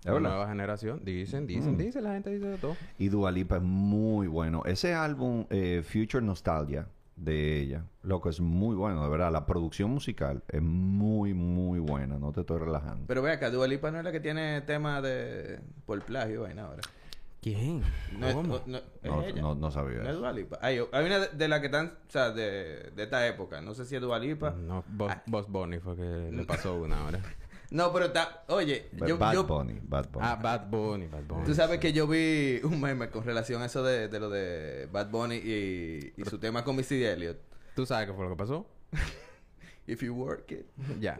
¿Es 0.00 0.06
La 0.06 0.12
verdad? 0.14 0.30
nueva 0.30 0.48
generación. 0.48 1.00
Dicen, 1.04 1.46
dicen, 1.46 1.74
Mm. 1.74 1.76
dicen. 1.76 2.04
La 2.04 2.14
gente 2.14 2.30
dice 2.30 2.46
de 2.46 2.56
todo. 2.56 2.74
Y 2.98 3.08
Dua 3.08 3.30
Lipa 3.30 3.56
es 3.56 3.62
muy 3.62 4.28
bueno. 4.28 4.62
Ese 4.64 4.94
álbum, 4.94 5.44
eh, 5.50 5.82
Future 5.84 6.24
Nostalgia, 6.24 6.86
de 7.20 7.60
ella, 7.60 7.84
loco, 8.02 8.30
es 8.30 8.40
muy 8.40 8.74
bueno, 8.74 9.02
de 9.04 9.10
verdad. 9.10 9.30
La 9.30 9.44
producción 9.46 9.90
musical 9.90 10.42
es 10.48 10.62
muy, 10.62 11.34
muy 11.34 11.78
buena. 11.78 12.18
No 12.18 12.32
te 12.32 12.40
estoy 12.40 12.58
relajando. 12.58 13.04
Pero 13.06 13.20
ve 13.22 13.32
acá, 13.32 13.50
Dua 13.50 13.66
Lipa 13.68 13.90
no 13.90 13.98
es 13.98 14.04
la 14.04 14.12
que 14.12 14.20
tiene 14.20 14.62
tema 14.62 15.02
de... 15.02 15.60
por 15.86 16.00
plagio 16.02 16.42
vaina 16.42 16.64
ahora. 16.64 16.80
¿Quién? 17.42 17.82
No 18.18 18.42
no, 18.42 18.42
no- 18.42 18.56
es 18.78 18.84
no, 19.02 19.22
ella. 19.22 19.40
no, 19.42 19.54
no 19.54 19.70
sabía 19.70 19.98
No 19.98 20.02
es 20.04 20.08
eso. 20.10 20.18
Dua 20.18 20.32
Lipa. 20.32 20.58
Hay, 20.60 20.78
hay 20.92 21.06
una 21.06 21.18
de, 21.20 21.28
de 21.28 21.48
la 21.48 21.60
que 21.60 21.66
están, 21.66 21.86
o 22.08 22.10
sea, 22.10 22.30
de, 22.32 22.90
de 22.94 23.02
esta 23.02 23.26
época. 23.26 23.60
No 23.60 23.74
sé 23.74 23.84
si 23.86 23.96
es 23.96 24.00
Dua 24.02 24.18
Lipa. 24.18 24.50
No, 24.52 24.82
Boss, 24.88 25.12
Ah. 25.12 25.22
Boss 25.26 25.46
Bunny 25.48 25.78
fue 25.78 25.96
que 25.96 26.30
le 26.32 26.44
pasó 26.44 26.74
una 26.80 27.04
hora. 27.04 27.18
No, 27.70 27.92
pero 27.92 28.06
está... 28.06 28.44
Oye, 28.48 28.88
yo... 29.06 29.16
Bad 29.16 29.32
yo- 29.34 29.44
Bunny, 29.44 29.78
Bad 29.82 30.08
Bunny. 30.10 30.26
Ah, 30.28 30.36
Bad 30.36 30.68
Bunny, 30.68 31.06
Bad 31.06 31.22
Bunny. 31.24 31.44
Tú 31.44 31.54
sabes 31.54 31.78
que 31.78 31.92
yo 31.92 32.06
vi 32.08 32.60
un 32.64 32.80
meme 32.80 33.10
con 33.10 33.24
relación 33.24 33.62
a 33.62 33.66
eso 33.66 33.82
de, 33.84 34.08
de 34.08 34.18
lo 34.20 34.28
de 34.28 34.88
Bad 34.90 35.10
Bunny 35.10 35.36
y, 35.36 36.12
y 36.16 36.24
su 36.24 36.38
tema 36.38 36.64
con 36.64 36.74
Missy 36.76 37.02
Elliott. 37.04 37.38
¿Tú 37.76 37.86
sabes 37.86 38.08
qué 38.08 38.12
fue 38.14 38.24
lo 38.24 38.30
que 38.30 38.36
pasó? 38.36 38.66
If 39.86 40.02
you 40.02 40.14
work 40.14 40.50
it. 40.52 40.66
Ya. 41.00 41.18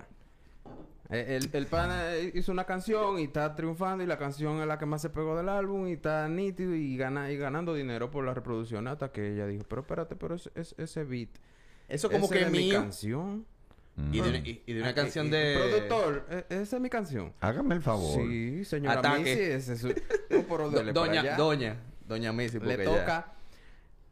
Eh, 1.09 1.37
El, 1.41 1.51
el 1.53 1.67
pana 1.67 2.15
eh, 2.15 2.31
hizo 2.35 2.53
una 2.53 2.65
canción 2.65 3.19
y 3.19 3.25
está 3.25 3.55
triunfando 3.57 4.05
y 4.05 4.07
la 4.07 4.19
canción 4.19 4.61
es 4.61 4.67
la 4.67 4.79
que 4.79 4.87
más 4.87 5.03
se 5.03 5.11
pegó 5.11 5.37
del 5.37 5.49
álbum 5.49 5.89
y 5.89 5.93
está 5.95 6.29
nítido 6.29 6.75
y, 6.75 6.97
gana, 6.97 7.31
y 7.33 7.37
ganando 7.37 7.75
dinero 7.75 8.11
por 8.11 8.25
la 8.25 8.33
reproducción 8.35 8.87
hasta 8.87 9.11
que 9.11 9.33
ella 9.35 9.47
dijo, 9.47 9.65
pero 9.69 9.83
espérate, 9.83 10.15
pero 10.17 10.35
es, 10.37 10.51
es- 10.55 10.75
ese 10.79 11.05
beat. 11.05 11.31
Eso 11.89 12.09
como 12.11 12.27
ese 12.27 12.35
que 12.35 12.41
es 12.43 12.47
es 12.47 12.53
mi 12.53 12.71
canción. 12.71 13.45
Y 14.13 14.21
de, 14.21 14.29
una- 14.29 14.39
y- 14.39 14.63
y 14.67 14.73
de 14.73 14.81
una 14.81 14.91
Ah, 14.91 14.95
canción 14.95 15.31
de... 15.31 15.57
Productor, 15.59 16.27
eh, 16.31 16.45
esa 16.51 16.77
es 16.77 16.83
mi 16.83 16.91
canción. 16.91 17.33
Hágame 17.41 17.75
el 17.75 17.83
favor. 17.83 18.21
Sí, 18.21 18.65
señora 18.65 18.99
Ataque. 18.99 19.19
Missy, 19.21 19.41
ese 19.41 19.73
es 19.75 19.81
su... 19.81 19.89
No, 19.89 20.43
pero 20.49 20.71
Do- 20.71 20.79
dele 20.79 20.93
doña, 20.93 21.21
allá. 21.21 21.37
doña, 21.37 21.77
doña 22.07 22.33
Missy. 22.33 22.59
Le 22.61 22.77
porque 22.77 22.85
ya- 22.85 23.01
toca 23.01 23.33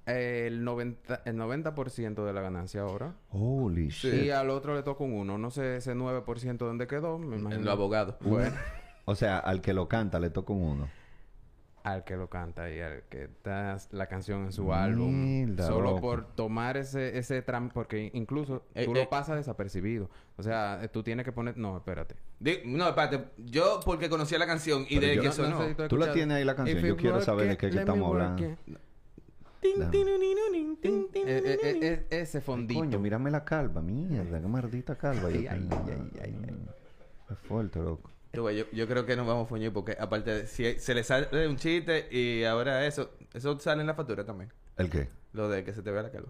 el 0.07 0.65
90%, 0.65 1.21
el 1.27 1.37
90% 1.37 2.25
de 2.25 2.33
la 2.33 2.41
ganancia 2.41 2.81
ahora. 2.83 3.15
Holy 3.31 3.91
Sí. 3.91 4.11
shit. 4.11 4.23
Y 4.25 4.31
al 4.31 4.49
otro 4.51 4.75
le 4.75 4.83
toca 4.83 5.05
un 5.05 5.13
1. 5.13 5.37
No 5.39 5.51
sé 5.51 5.77
ese 5.77 5.95
9% 5.95 6.57
dónde 6.67 6.87
quedó. 6.87 7.19
Me 7.19 7.37
imagino. 7.37 7.57
En 7.61 7.65
los 7.65 7.73
abogados. 7.73 8.17
Bueno, 8.21 8.55
O 9.05 9.15
sea, 9.15 9.39
al 9.39 9.61
que 9.63 9.73
lo 9.73 9.89
canta 9.89 10.21
le 10.21 10.31
toca 10.31 10.53
un 10.53 10.63
uno. 10.63 10.89
Al 11.93 12.05
que 12.05 12.17
lo 12.17 12.29
canta 12.29 12.71
y 12.71 12.81
al 12.81 13.03
que 13.09 13.29
da 13.45 13.77
la 13.91 14.07
canción 14.07 14.45
en 14.45 14.53
su 14.53 14.73
álbum. 14.73 15.57
Solo 15.59 15.81
loco. 15.83 16.01
por 16.01 16.27
tomar 16.35 16.77
ese, 16.77 17.19
ese 17.19 17.43
tram, 17.43 17.71
porque 17.71 18.11
incluso 18.15 18.65
Eh, 18.75 18.85
tú 18.85 18.93
eh. 18.93 19.05
lo 19.05 19.09
pasas 19.11 19.37
desapercibido. 19.37 20.09
O 20.37 20.43
sea, 20.43 20.81
eh, 20.83 20.89
tú 20.89 21.03
tienes 21.03 21.25
que 21.25 21.33
poner. 21.33 21.57
No, 21.57 21.77
espérate. 21.77 22.15
No, 22.65 22.89
espérate. 22.89 23.25
Yo 23.39 23.81
porque 23.85 24.09
conocía 24.09 24.39
la 24.39 24.47
canción 24.47 24.87
y 24.89 24.99
Pero 25.01 25.07
de 25.09 25.19
que 25.21 25.27
no- 25.27 25.33
sonó... 25.33 25.69
si 25.69 25.75
Tú 25.89 25.97
la 25.97 26.13
tienes 26.13 26.37
ahí 26.37 26.45
la 26.45 26.55
canción. 26.55 26.79
If 26.79 26.85
Yo 26.85 26.97
quiero 26.97 27.21
saber 27.21 27.47
de 27.49 27.53
it, 27.55 27.59
qué 27.59 27.67
estamos 27.69 28.09
hablando. 28.11 28.45
Eh, 28.45 28.57
eh, 31.15 31.59
eh, 31.63 31.79
eh, 31.83 32.07
ese 32.11 32.41
fondito. 32.41 32.81
Coño, 32.81 32.99
mírame 32.99 33.31
la 33.31 33.45
calva. 33.45 33.81
Mierda, 33.83 34.41
qué 34.41 34.47
maldita 34.47 34.97
calva. 34.97 35.29
Ay, 35.29 35.47
ay, 35.51 35.69
ay, 35.71 36.21
ay. 36.23 36.59
Es 37.31 37.39
fuerte, 37.41 37.81
loco. 37.81 38.11
Yo, 38.33 38.51
yo 38.51 38.87
creo 38.87 39.07
que 39.07 39.17
nos 39.17 39.27
vamos 39.27 39.47
a 39.47 39.49
fuñir 39.49 39.73
porque 39.73 39.97
aparte 39.99 40.31
de, 40.35 40.47
si 40.47 40.79
se 40.79 40.95
le 40.95 41.03
sale 41.03 41.49
un 41.49 41.57
chiste 41.57 42.09
y 42.11 42.45
ahora 42.45 42.87
eso, 42.87 43.11
eso 43.33 43.59
sale 43.59 43.81
en 43.81 43.87
la 43.87 43.95
factura 43.95 44.25
también. 44.25 44.53
¿El 44.77 44.91
qué? 44.91 45.09
Lo 45.33 45.49
de 45.49 45.65
que 45.65 45.73
se 45.73 45.83
te 45.83 45.91
vea 45.91 46.03
la 46.03 46.11
calva. 46.11 46.29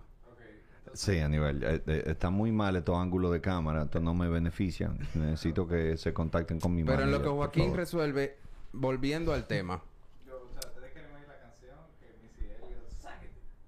Sí, 0.95 1.19
a 1.19 1.29
nivel. 1.29 1.63
eh, 1.63 1.83
eh, 1.87 2.03
está 2.07 2.31
muy 2.31 2.51
mal 2.51 2.75
estos 2.77 2.97
ángulos 2.97 3.31
de 3.33 3.41
cámara. 3.43 3.83
Esto 3.83 4.01
no 4.01 4.15
me 4.15 4.29
beneficia. 4.29 4.91
Necesito 5.15 5.69
que 5.69 5.97
se 5.99 6.15
contacten 6.15 6.61
con 6.61 6.75
mi 6.75 6.83
Pero 6.83 7.03
en 7.03 7.11
lo 7.11 7.21
que 7.21 7.29
Joaquín 7.29 7.75
resuelve, 7.75 8.39
volviendo 8.73 9.35
al 9.35 9.47
tema. 9.47 9.83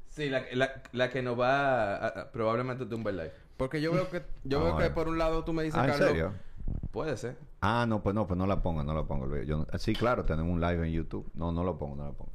Sí, 0.09 0.29
la, 0.29 0.45
la, 0.53 0.83
la 0.93 1.11
que 1.11 1.23
nos 1.23 1.39
va 1.39 1.95
a, 1.97 2.07
a- 2.09 2.33
probablemente 2.33 2.85
tumbar 2.87 3.13
el 3.13 3.19
live. 3.19 3.33
Porque 3.57 3.81
yo 3.81 3.93
veo 3.93 4.11
que 4.11 4.23
yo 4.45 4.59
Vamos 4.61 4.79
veo 4.79 4.89
que 4.89 4.95
por 4.95 5.09
un 5.09 5.19
lado 5.19 5.45
tú 5.45 5.53
me 5.53 5.63
dices, 5.63 5.79
Ah, 5.81 5.85
¿en 5.85 5.91
Carlos, 5.93 6.09
serio? 6.09 6.33
Puede 6.91 7.17
ser. 7.17 7.37
Ah, 7.61 7.85
no, 7.89 8.03
pues 8.03 8.15
no, 8.15 8.27
pues 8.27 8.37
no 8.39 8.47
la 8.47 8.63
pongo, 8.63 8.83
no 8.83 8.95
la 8.95 9.05
pongo. 9.05 9.37
Yo 9.43 9.59
no- 9.59 9.79
sí, 9.79 9.95
claro, 9.95 10.25
tenemos 10.25 10.53
un 10.53 10.61
live 10.61 10.87
en 10.87 10.93
YouTube. 10.93 11.31
No, 11.35 11.53
no 11.53 11.63
lo 11.65 11.79
pongo, 11.79 11.97
no 11.97 12.05
lo 12.07 12.13
pongo. 12.15 12.33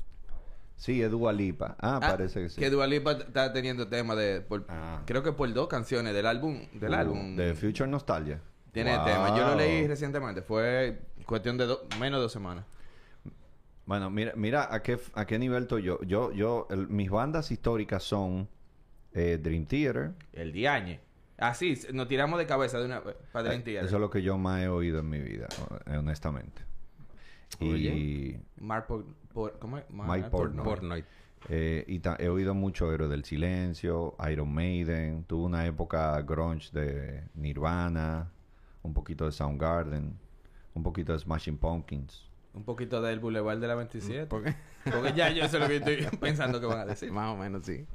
Sí, 0.78 1.02
es 1.02 1.10
Dua 1.10 1.32
Lipa. 1.32 1.78
Ah, 1.80 2.00
Ah, 2.02 2.12
parece 2.12 2.42
que 2.44 2.50
sí. 2.50 2.60
Que 2.60 2.70
Dua 2.70 2.86
Lipa 2.86 3.14
está 3.14 3.54
teniendo 3.54 3.88
tema 3.88 4.14
de... 4.16 4.42
por- 4.42 4.66
Ah. 4.70 5.02
Creo 5.06 5.24
que 5.24 5.32
por 5.32 5.52
dos 5.54 5.68
canciones 5.68 6.14
del 6.14 6.26
álbum... 6.26 6.68
Del 6.74 6.92
Uh, 6.92 6.96
álbum... 6.96 7.36
De 7.38 7.54
Future 7.56 7.90
Nostalgia. 7.90 8.42
Tiene 8.74 8.96
Wow. 8.98 9.06
tema. 9.06 9.38
Yo 9.38 9.48
lo 9.52 9.56
leí 9.56 9.88
recientemente. 9.88 10.42
Fue 10.42 11.00
cuestión 11.26 11.58
de 11.58 11.66
do- 11.66 11.88
menos 12.00 12.18
de 12.20 12.24
dos 12.24 12.32
semanas. 12.34 12.66
Bueno, 13.86 14.10
mira, 14.10 14.34
mira 14.36 14.74
a 14.74 14.82
qué, 14.82 15.00
a 15.14 15.26
qué 15.26 15.40
nivel 15.40 15.64
estoy 15.64 15.84
yo. 15.84 16.02
Yo, 16.02 16.32
yo, 16.34 16.68
el- 16.70 16.90
mis 16.90 17.10
bandas 17.10 17.52
históricas 17.52 18.04
son 18.04 18.50
eh, 19.14 19.40
Dream 19.42 19.66
Theater. 19.66 20.12
El 20.34 20.52
diañe. 20.52 21.00
Así, 21.38 21.78
nos 21.94 22.08
tiramos 22.08 22.40
de 22.40 22.46
cabeza 22.46 22.80
de 22.80 22.86
una 22.86 23.02
para 23.32 23.54
Eh, 23.54 23.60
Theater. 23.60 23.86
Eso 23.86 23.96
es 23.96 24.02
lo 24.02 24.10
que 24.10 24.22
yo 24.22 24.38
más 24.38 24.62
he 24.62 24.68
oído 24.70 25.00
en 25.00 25.10
mi 25.10 25.20
vida, 25.20 25.48
honestamente. 25.98 26.62
Y. 27.60 28.38
Mark 28.58 28.88
Por- 28.88 29.06
Por- 29.34 29.60
¿Cómo 29.60 29.78
es? 29.78 29.84
Mike 29.90 30.30
Portnoy. 30.30 30.64
Portnoy. 30.64 31.06
eh, 31.50 31.84
y 31.88 32.02
he 32.24 32.30
oído 32.30 32.54
mucho 32.56 32.92
Héroe 32.92 33.08
del 33.10 33.24
Silencio, 33.26 34.16
Iron 34.32 34.54
Maiden. 34.54 35.26
Tuve 35.26 35.44
una 35.46 35.66
época 35.66 36.20
grunge 36.22 36.70
de 36.72 37.24
Nirvana, 37.36 38.32
un 38.82 38.94
poquito 38.94 39.26
de 39.26 39.32
Soundgarden, 39.32 40.18
un 40.74 40.84
poquito 40.84 41.14
de 41.14 41.20
Smashing 41.20 41.58
Pumpkins. 41.58 42.30
Un 42.54 42.64
poquito 42.64 43.02
del 43.02 43.20
Boulevard 43.20 43.60
de 43.60 43.68
la 43.68 43.76
27. 43.76 44.26
¿Por 44.28 44.44
qué? 44.44 44.56
Porque 44.90 45.12
ya 45.14 45.30
yo 45.30 45.48
sé 45.50 45.60
lo 45.60 45.68
que 45.68 45.76
estoy 45.78 45.98
pensando 46.20 46.60
que 46.62 46.66
van 46.66 46.80
a 46.80 46.86
decir. 46.86 47.12
Más 47.12 47.34
o 47.34 47.38
menos, 47.38 47.66
sí. 47.66 47.86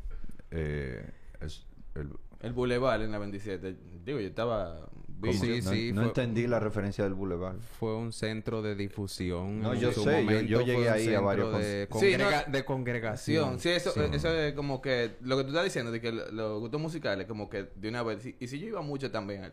Eh, 0.50 1.10
es 1.40 1.66
el- 1.94 2.10
El 2.40 2.52
Boulevard 2.52 3.02
en 3.02 3.12
la 3.12 3.18
27. 3.18 3.76
Digo, 4.04 4.18
yo 4.20 4.28
estaba... 4.28 4.88
¿cómo? 5.20 5.32
Sí, 5.34 5.60
no, 5.62 5.70
sí, 5.70 5.92
no 5.92 6.00
fue- 6.00 6.08
entendí 6.08 6.46
la 6.46 6.58
referencia 6.60 7.04
del 7.04 7.12
Boulevard. 7.12 7.58
Fue 7.78 7.94
un 7.94 8.10
centro 8.12 8.62
de 8.62 8.74
difusión. 8.74 9.60
No, 9.60 9.74
yo 9.74 9.92
sé, 9.92 10.46
yo- 10.46 10.62
llegué 10.62 10.88
ahí 10.88 11.12
a 11.14 11.20
varios 11.20 11.58
de, 11.58 11.86
con- 11.90 12.00
Sí, 12.00 12.12
congrega- 12.12 12.46
no- 12.46 12.52
de 12.52 12.64
congregación. 12.64 13.58
Sí, 13.60 13.68
eso, 13.68 13.90
Sí. 13.90 14.00
eso 14.12 14.32
es 14.32 14.54
como 14.54 14.80
que... 14.80 15.16
Lo 15.20 15.36
que 15.36 15.42
tú 15.42 15.48
estás 15.50 15.64
diciendo, 15.64 15.92
de 15.92 16.00
que 16.00 16.12
lo- 16.12 16.30
los 16.32 16.60
gustos 16.60 16.80
musicales, 16.80 17.26
como 17.26 17.50
que 17.50 17.68
de 17.76 17.88
una 17.90 18.02
vez... 18.02 18.24
Y 18.38 18.46
si 18.46 18.58
yo 18.58 18.66
iba 18.68 18.80
mucho 18.80 19.10
también 19.10 19.44
al... 19.44 19.52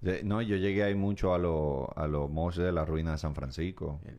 De- 0.00 0.24
no, 0.24 0.42
yo 0.42 0.56
llegué 0.56 0.82
ahí 0.82 0.96
mucho 0.96 1.32
a 1.32 1.38
los 1.38 1.86
a 1.94 2.08
los 2.08 2.28
mosh 2.28 2.56
de 2.56 2.72
la 2.72 2.84
ruina 2.84 3.12
de 3.12 3.18
San 3.18 3.36
Francisco. 3.36 4.00
El. 4.04 4.18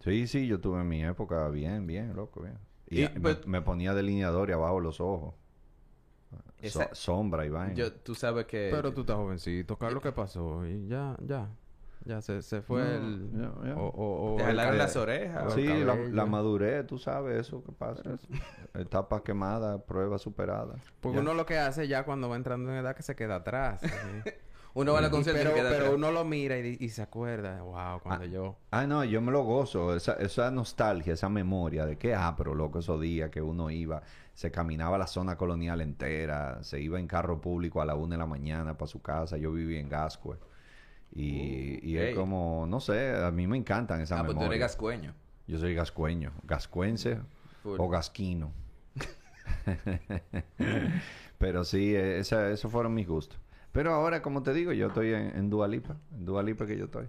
Sí, 0.00 0.26
sí, 0.26 0.48
yo 0.48 0.58
tuve 0.58 0.82
mi 0.82 1.04
época 1.04 1.48
bien, 1.50 1.86
bien, 1.86 2.16
loco, 2.16 2.40
bien. 2.42 2.58
Y, 2.90 3.02
Y, 3.02 3.04
a- 3.04 3.10
me- 3.10 3.20
pues- 3.20 3.46
me, 3.46 3.62
ponía 3.62 3.94
delineador 3.94 4.48
y 4.50 4.54
abajo 4.54 4.80
los 4.80 5.00
ojos. 5.00 5.34
So- 6.64 6.88
sombra 6.92 7.46
y 7.46 7.50
vaina. 7.50 7.74
Yo, 7.74 7.92
tú 7.92 8.14
sabes 8.14 8.46
que... 8.46 8.68
Pero 8.72 8.92
tú 8.92 9.02
estás 9.02 9.16
jovencito. 9.16 9.76
Carlos, 9.76 10.02
¿qué 10.02 10.12
pasó? 10.12 10.66
Y 10.66 10.88
ya, 10.88 11.16
ya. 11.20 11.48
Ya 12.04 12.22
se, 12.22 12.40
se 12.42 12.62
fue 12.62 12.82
No, 12.82 12.88
el... 12.96 13.30
ya, 13.32 13.68
ya. 13.68 13.76
O, 13.76 13.88
o, 13.88 14.32
o 14.32 14.36
Te 14.36 14.42
el 14.42 14.48
jalaron 14.48 14.78
las 14.78 14.96
orejas. 14.96 15.52
Sí, 15.52 15.66
la, 16.12 16.26
madurez, 16.26 16.86
tú 16.86 16.96
sabes 16.98 17.38
eso 17.46 17.62
que 17.62 17.72
pasa. 17.72 18.02
Etapa 18.74 19.22
quemada, 19.22 19.78
prueba 19.84 20.18
superada. 20.18 20.76
Porque 21.00 21.16
Ya. 21.16 21.22
uno 21.22 21.34
lo 21.34 21.44
que 21.44 21.58
hace 21.58 21.86
ya 21.88 22.04
cuando 22.04 22.28
va 22.28 22.36
entrando 22.36 22.70
en 22.70 22.78
edad 22.78 22.94
que 22.96 23.02
se 23.02 23.14
queda 23.16 23.36
atrás. 23.36 23.80
Uno 24.74 24.92
va 24.92 24.98
a 25.00 25.02
la 25.02 25.10
concierto 25.10 25.40
y 25.40 25.44
pero, 25.44 25.56
queda 25.56 25.70
pero 25.70 25.84
atrás. 25.86 25.94
uno 25.96 26.12
lo 26.12 26.24
mira 26.24 26.56
y, 26.58 26.76
y 26.78 26.88
se 26.90 27.02
acuerda. 27.02 27.62
Wow, 27.62 28.00
cuando 28.00 28.26
yo... 28.26 28.56
Ah, 28.70 28.86
no, 28.86 29.02
yo 29.02 29.20
me 29.20 29.32
lo 29.32 29.42
gozo. 29.42 29.96
Esa, 29.96 30.12
esa 30.14 30.50
nostalgia, 30.52 31.14
esa 31.14 31.28
memoria 31.28 31.84
de 31.84 31.96
que, 31.98 32.14
ah, 32.14 32.34
pero 32.36 32.54
loco, 32.54 32.78
esos 32.78 33.00
días 33.00 33.30
que 33.30 33.42
uno 33.42 33.70
iba, 33.70 34.02
se 34.38 34.52
caminaba 34.52 34.98
la 34.98 35.08
zona 35.08 35.36
colonial 35.36 35.80
entera, 35.80 36.62
se 36.62 36.80
iba 36.80 37.00
en 37.00 37.08
carro 37.08 37.40
público 37.40 37.82
a 37.82 37.84
la 37.84 37.96
una 37.96 38.14
de 38.14 38.18
la 38.18 38.26
mañana 38.26 38.78
para 38.78 38.86
su 38.86 39.02
casa. 39.02 39.36
Yo 39.36 39.50
vivía 39.50 39.80
en 39.80 39.88
Gascue. 39.88 40.36
Y, 41.12 41.80
y 41.82 41.96
es 41.98 42.14
como, 42.14 42.64
no 42.68 42.78
sé, 42.78 43.16
a 43.16 43.32
mí 43.32 43.48
me 43.48 43.56
encantan 43.56 44.00
esas 44.00 44.20
Ah, 44.20 44.24
pues 44.24 44.38
tú 44.38 44.44
eres 44.44 44.60
gascueño. 44.60 45.12
Yo 45.48 45.58
soy 45.58 45.74
gascueño, 45.74 46.30
gascuense 46.44 47.18
Full. 47.64 47.80
o 47.80 47.88
gasquino. 47.88 48.52
Pero 51.38 51.64
sí, 51.64 51.96
eh, 51.96 52.18
esa- 52.18 52.50
esos 52.52 52.70
fueron 52.70 52.94
mis 52.94 53.08
gustos. 53.08 53.40
Pero 53.72 53.92
ahora, 53.92 54.22
como 54.22 54.44
te 54.44 54.52
digo, 54.54 54.72
yo 54.72 54.86
estoy 54.86 55.14
en, 55.14 55.36
en 55.36 55.50
Dua 55.50 55.66
Lipa. 55.66 55.96
En 56.12 56.24
Dua 56.24 56.44
Lipa 56.44 56.64
que 56.64 56.76
yo 56.76 56.84
estoy. 56.84 57.08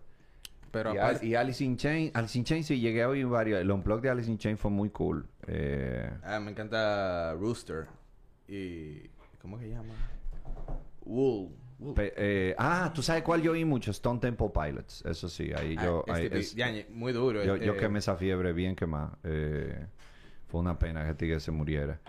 Pero 0.71 0.93
y, 0.93 0.97
aparte- 0.97 1.19
Al- 1.21 1.25
y 1.27 1.35
Alice 1.35 1.63
in 1.63 1.77
Chains, 1.77 2.11
Alice 2.15 2.37
in 2.39 2.43
Chains 2.43 2.65
sí 2.65 2.79
llegué 2.79 3.03
a 3.03 3.09
oír 3.09 3.27
varios. 3.27 3.59
El 3.59 3.69
unplug 3.71 4.01
de 4.01 4.09
Alice 4.09 4.31
in 4.31 4.37
Chains 4.39 4.59
fue 4.59 4.71
muy 4.71 4.89
cool. 4.89 5.27
Eh, 5.51 6.09
Ah, 6.23 6.39
me 6.39 6.51
encanta 6.51 7.33
Rooster. 7.33 7.87
Y... 8.47 9.07
¿Cómo 9.41 9.57
que 9.57 9.65
se 9.65 9.71
llama? 9.71 9.93
Wool. 11.05 11.49
Wool. 11.79 11.93
pe- 11.95 12.13
eh, 12.17 12.55
ah, 12.57 12.91
¿tú 12.93 13.01
sabes 13.01 13.23
cuál 13.23 13.41
yo 13.41 13.53
oí 13.53 13.63
mucho? 13.65 13.91
Stone 13.91 14.19
Temple 14.19 14.49
Pilots. 14.53 15.03
Eso 15.05 15.27
sí, 15.29 15.51
ahí 15.55 15.75
Ah, 15.77 15.83
yo... 15.85 16.03
este 16.07 16.35
ahí 16.63 16.79
es- 16.79 16.89
muy 16.89 17.13
duro. 17.13 17.43
yo, 17.43 17.55
yo 17.55 17.77
quemé 17.77 17.99
esa 17.99 18.15
fiebre 18.15 18.53
bien 18.53 18.75
quemada. 18.75 19.17
Eh, 19.23 19.87
fue 20.47 20.59
una 20.59 20.77
pena 20.77 21.03
que 21.03 21.09
el 21.11 21.15
tigre 21.17 21.39
se 21.39 21.51
muriera. 21.51 21.99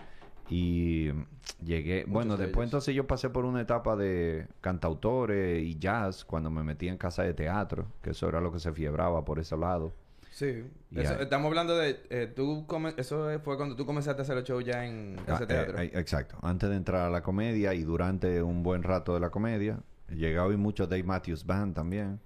Y 0.49 1.09
mm, 1.13 1.25
llegué... 1.65 2.03
bueno, 2.05 2.35
de 2.35 2.45
después 2.45 2.65
ellos. 2.65 2.73
entonces 2.73 2.93
yo 2.95 3.07
pasé 3.07 3.29
por 3.29 3.45
una 3.45 3.61
etapa 3.61 3.95
de 3.95 4.47
cantautores 4.59 5.63
y 5.63 5.79
jazz 5.79 6.25
cuando 6.25 6.51
me 6.51 6.63
metí 6.63 6.89
en 6.89 6.97
casa 6.97 7.23
de 7.23 7.33
teatro. 7.33 7.87
Que 8.01 8.09
eso 8.11 8.27
era 8.27 8.41
lo 8.41 8.51
que 8.51 8.59
se 8.59 8.73
fiebraba 8.73 9.23
por 9.23 9.39
ese 9.39 9.55
lado. 9.55 9.93
Sí. 10.31 10.63
Y 10.91 10.99
Eso- 11.01 11.19
estamos 11.19 11.47
hablando 11.49 11.77
de... 11.77 11.99
eh, 12.09 12.31
tú 12.33 12.65
come- 12.65 12.93
eso 12.97 13.29
fue 13.43 13.57
cuando 13.57 13.75
tú 13.75 13.85
comenzaste 13.85 14.21
a 14.21 14.23
hacer 14.23 14.37
el 14.37 14.43
show 14.43 14.59
ya 14.61 14.85
en 14.85 15.17
Ah, 15.19 15.25
casa 15.25 15.45
de 15.45 15.53
teatro. 15.53 15.77
eh, 15.79 15.85
eh, 15.93 15.99
exacto. 15.99 16.37
Antes 16.41 16.69
de 16.69 16.77
entrar 16.77 17.01
a 17.01 17.09
la 17.09 17.21
comedia 17.21 17.73
y 17.73 17.83
durante 17.83 18.41
un 18.41 18.63
buen 18.63 18.81
rato 18.81 19.13
de 19.13 19.19
la 19.19 19.29
comedia, 19.29 19.79
llegué 20.09 20.37
a 20.37 20.45
oír 20.45 20.57
mucho 20.57 20.87
Dave 20.87 21.03
Matthews 21.03 21.45
Band 21.45 21.75
también. 21.75 22.19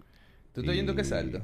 ¿Tú 0.53 0.61
estás 0.61 0.71
oyendo 0.73 0.93
Y- 0.93 0.95
que 0.95 1.03
salto? 1.03 1.41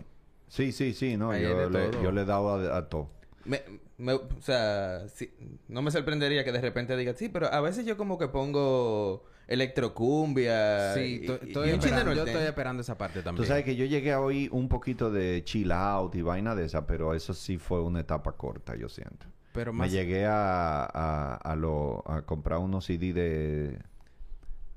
Sí, 0.48 0.72
sí, 0.72 0.94
sí, 0.94 1.18
no, 1.18 1.32
Ahí 1.32 1.42
yo 1.44 1.70
le, 1.70 1.92
yo 2.04 2.12
le 2.12 2.22
he 2.22 2.26
dado 2.26 2.50
a, 2.50 2.78
a 2.78 2.90
todo. 2.90 3.10
Me, 3.46 3.62
me- 3.98 4.14
o 4.14 4.28
sea, 4.42 5.08
sí, 5.08 5.34
no 5.68 5.82
me 5.82 5.90
sorprendería 5.90 6.44
que 6.44 6.52
de 6.52 6.62
repente 6.62 6.96
diga, 6.96 7.14
sí, 7.14 7.28
pero 7.30 7.48
a 7.52 7.60
veces 7.62 7.86
yo 7.86 7.98
como 7.98 8.18
que 8.20 8.28
pongo 8.28 9.24
electrocumbia. 9.54 10.94
Sí, 10.94 11.22
y- 11.24 11.32
estoy 11.32 11.70
un 11.74 11.80
esperando, 11.80 12.14
yo 12.14 12.24
estoy 12.24 12.44
esperando 12.44 12.82
esa 12.82 12.98
parte 12.98 13.22
también. 13.22 13.44
Tú 13.44 13.48
sabes 13.48 13.64
que 13.64 13.76
yo 13.76 13.86
llegué 13.86 14.12
a 14.14 14.20
oír 14.22 14.50
un 14.52 14.68
poquito 14.70 15.12
de 15.12 15.44
chill 15.44 15.72
out 15.72 16.16
y 16.16 16.22
vaina 16.22 16.56
de 16.56 16.66
esa, 16.66 16.86
pero 16.88 17.14
eso 17.14 17.34
sí 17.34 17.58
fue 17.58 17.82
una 17.82 18.00
etapa 18.00 18.34
corta, 18.34 18.76
yo 18.76 18.90
siento. 18.90 19.28
Pero 19.54 19.74
Me 19.74 19.80
más... 19.80 19.92
llegué 19.92 20.26
a, 20.26 20.84
a, 20.86 21.36
a, 21.36 21.56
lo, 21.56 22.04
a 22.10 22.22
comprar 22.22 22.60
unos 22.60 22.86
CD 22.86 23.12
de 23.14 23.80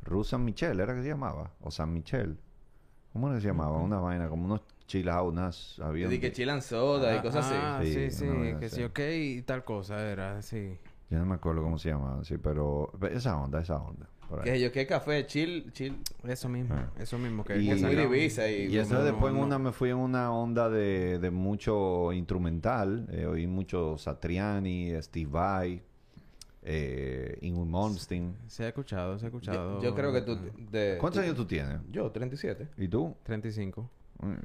Rusan 0.02 0.45
Michel, 0.45 0.81
¿era 0.81 0.95
que 0.95 1.02
se 1.02 1.09
llamaba? 1.09 1.52
O 1.61 1.71
San 1.71 1.93
Michel. 1.93 2.38
¿Cómo 3.12 3.33
le 3.33 3.40
se 3.40 3.47
llamaba? 3.47 3.78
Una 3.78 3.99
vaina, 4.00 4.28
como 4.28 4.45
unos 4.47 4.62
chill 4.87 5.09
out, 5.09 5.33
unas... 5.33 5.78
Había 5.78 6.12
Y 6.12 6.19
que 6.19 6.33
chilan 6.33 6.61
soda 6.61 7.14
y 7.14 7.19
Ah, 7.19 7.23
cosas 7.23 7.47
así. 7.47 7.54
Ah, 7.57 7.81
Sí, 7.83 7.93
sí, 7.93 8.11
sí, 8.11 8.26
que 8.59 8.66
así. 8.66 8.76
sí, 8.76 8.83
ok, 8.83 8.99
y 9.14 9.43
tal 9.43 9.64
cosa 9.64 10.11
era, 10.11 10.43
sí. 10.43 10.76
Yo 11.11 11.19
no 11.19 11.26
me 11.26 11.37
acuerdo 11.37 11.62
cómo 11.62 11.78
se 11.78 11.90
llamaba, 11.90 12.25
sí, 12.25 12.37
pero... 12.38 12.90
Esa 13.12 13.37
onda, 13.40 13.61
esa 13.61 13.76
onda. 13.76 14.09
Por 14.28 14.40
ahí. 14.40 14.45
Que 14.52 14.61
yo, 14.61 14.73
¿qué 14.73 14.87
café? 14.87 15.26
Chill, 15.26 15.71
chill. 15.73 15.97
Eso 16.26 16.49
mismo, 16.49 16.75
Ah. 16.75 16.90
eso 16.99 17.19
mismo 17.19 17.45
que... 17.45 17.57
Y- 17.61 17.69
que 17.69 17.75
muy. 17.76 17.95
Ibiza 17.95 18.49
y... 18.50 18.66
Y 18.66 18.78
eso 18.78 18.95
no, 18.95 19.04
después 19.04 19.33
en 19.33 19.38
no. 19.40 19.47
una 19.47 19.59
me 19.59 19.73
fui 19.73 19.90
en 19.90 19.97
una 19.97 20.33
onda 20.33 20.69
de, 20.69 21.19
de 21.19 21.31
mucho 21.31 22.12
instrumental. 22.12 23.07
Eh, 23.11 23.26
oí 23.26 23.47
mucho 23.47 23.97
Satriani, 23.99 24.93
Steve 25.02 25.31
Vai, 25.31 25.83
eh, 26.62 27.38
Ingrid 27.43 27.66
Malmsteen. 27.66 28.35
Se 28.47 28.64
ha 28.64 28.69
escuchado, 28.69 29.19
se 29.19 29.26
ha 29.26 29.28
escuchado. 29.28 29.78
Yo, 29.81 29.90
yo 29.90 29.95
creo 29.95 30.12
que 30.12 30.23
tú... 30.23 30.38
De, 30.71 30.97
¿Cuántos 30.99 31.21
tú- 31.21 31.25
años 31.25 31.37
tú 31.37 31.45
tienes? 31.47 31.81
Yo, 31.90 32.11
37. 32.11 32.69
¿Y 32.78 32.88
tú? 32.88 33.14
35. 33.25 33.90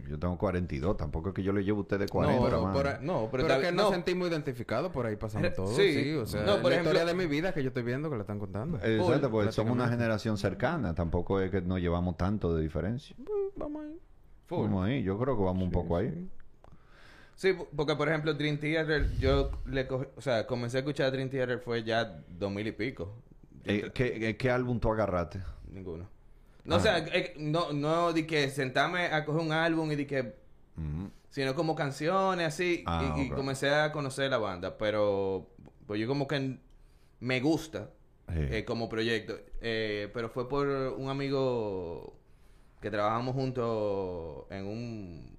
Yo 0.10 0.20
tengo 0.20 0.38
42. 0.38 0.98
Tampoco 0.98 1.30
es 1.30 1.36
que 1.36 1.44
yo 1.44 1.54
le 1.54 1.64
llevo 1.64 1.80
a 1.80 1.82
ustedes 1.82 2.10
40. 2.12 2.50
no, 2.50 2.72
por 2.74 2.88
ahí- 2.88 2.98
no, 3.02 3.28
pero... 3.32 3.48
Pero, 3.48 3.62
que 3.62 3.72
nos 3.72 3.86
no, 3.86 3.92
sentimos 3.92 4.30
identificados 4.30 4.92
por 4.92 5.06
ahí 5.06 5.16
pasando 5.16 5.48
Eh, 5.48 5.52
todo. 5.52 5.68
sí. 5.68 5.94
Sí, 6.04 6.14
o 6.14 6.26
sea, 6.26 6.42
No, 6.44 6.54
por 6.62 6.72
la 6.72 6.78
ejemplo- 6.78 6.92
historia 6.94 7.06
de 7.06 7.14
mi 7.14 7.26
vida 7.28 7.54
que 7.54 7.62
yo 7.64 7.70
estoy 7.70 7.84
viendo 7.84 8.10
que 8.10 8.16
la 8.16 8.22
están 8.22 8.40
contando. 8.40 8.78
Exacto, 8.84 9.30
pues 9.32 9.54
somos 9.56 9.74
una 9.74 9.88
generación 9.88 10.38
cercana. 10.38 10.94
Tampoco 10.96 11.40
es 11.42 11.52
que 11.52 11.62
nos 11.62 11.80
llevamos 11.80 12.18
tanto 12.18 12.56
de 12.56 12.62
diferencia. 12.64 13.16
Vamos 13.56 13.86
ahí. 13.86 14.00
full. 14.48 14.64
Vamos 14.64 14.86
ahí. 14.88 15.04
Yo 15.04 15.18
creo 15.20 15.38
que 15.38 15.44
vamos 15.44 15.64
un 15.64 15.72
poco 15.72 15.98
ahí. 15.98 16.28
Sí, 17.36 17.54
po- 17.54 17.68
porque 17.76 17.96
por 17.96 18.10
ejemplo 18.10 18.34
Dream 18.34 18.58
Theater, 18.58 19.10
yo 19.18 19.52
le 19.66 19.88
cogí, 19.88 20.06
o 20.18 20.22
sea, 20.22 20.46
comencé 20.46 20.78
a 20.78 20.80
escuchar 20.82 21.12
Dream 21.12 21.30
Theater 21.30 21.60
fue 21.60 21.84
ya 21.84 22.22
dos 22.28 22.52
mil 22.52 22.68
y 22.68 22.72
pico. 22.74 23.14
Eh, 23.64 23.92
¿qué, 23.94 24.36
qué 24.38 24.52
álbum 24.52 24.80
tú 24.80 24.92
agarraste? 24.92 25.40
Ninguno. 25.72 26.06
No, 26.66 26.76
Ah. 26.76 26.78
o 26.78 26.82
sea, 26.82 26.98
eh, 27.00 27.34
no, 27.38 27.72
no 27.74 28.14
di 28.14 28.24
que 28.28 28.50
sentarme 28.50 29.08
a 29.08 29.26
coger 29.26 29.42
un 29.42 29.52
álbum 29.52 29.92
y 29.92 29.96
di 29.96 30.06
que, 30.06 30.36
sino 31.30 31.56
como 31.56 31.76
canciones 31.76 32.48
así, 32.48 32.84
Ah, 32.86 33.16
y, 33.18 33.22
y 33.22 33.30
comencé 33.30 33.70
a 33.70 33.92
conocer 33.92 34.30
la 34.30 34.38
banda, 34.38 34.78
pero 34.78 35.50
pues 35.88 36.00
yo 36.00 36.08
como 36.08 36.28
que 36.28 36.58
me 37.20 37.40
gusta 37.42 37.90
Sí. 38.28 38.36
eh, 38.38 38.64
como 38.66 38.88
proyecto, 38.90 39.40
eh, 39.62 40.10
pero 40.14 40.30
fue 40.30 40.48
por 40.48 40.68
un 40.68 41.10
amigo 41.10 42.16
que 42.82 42.92
trabajamos 42.92 43.34
juntos 43.34 44.46
en 44.52 44.66
un... 44.68 45.36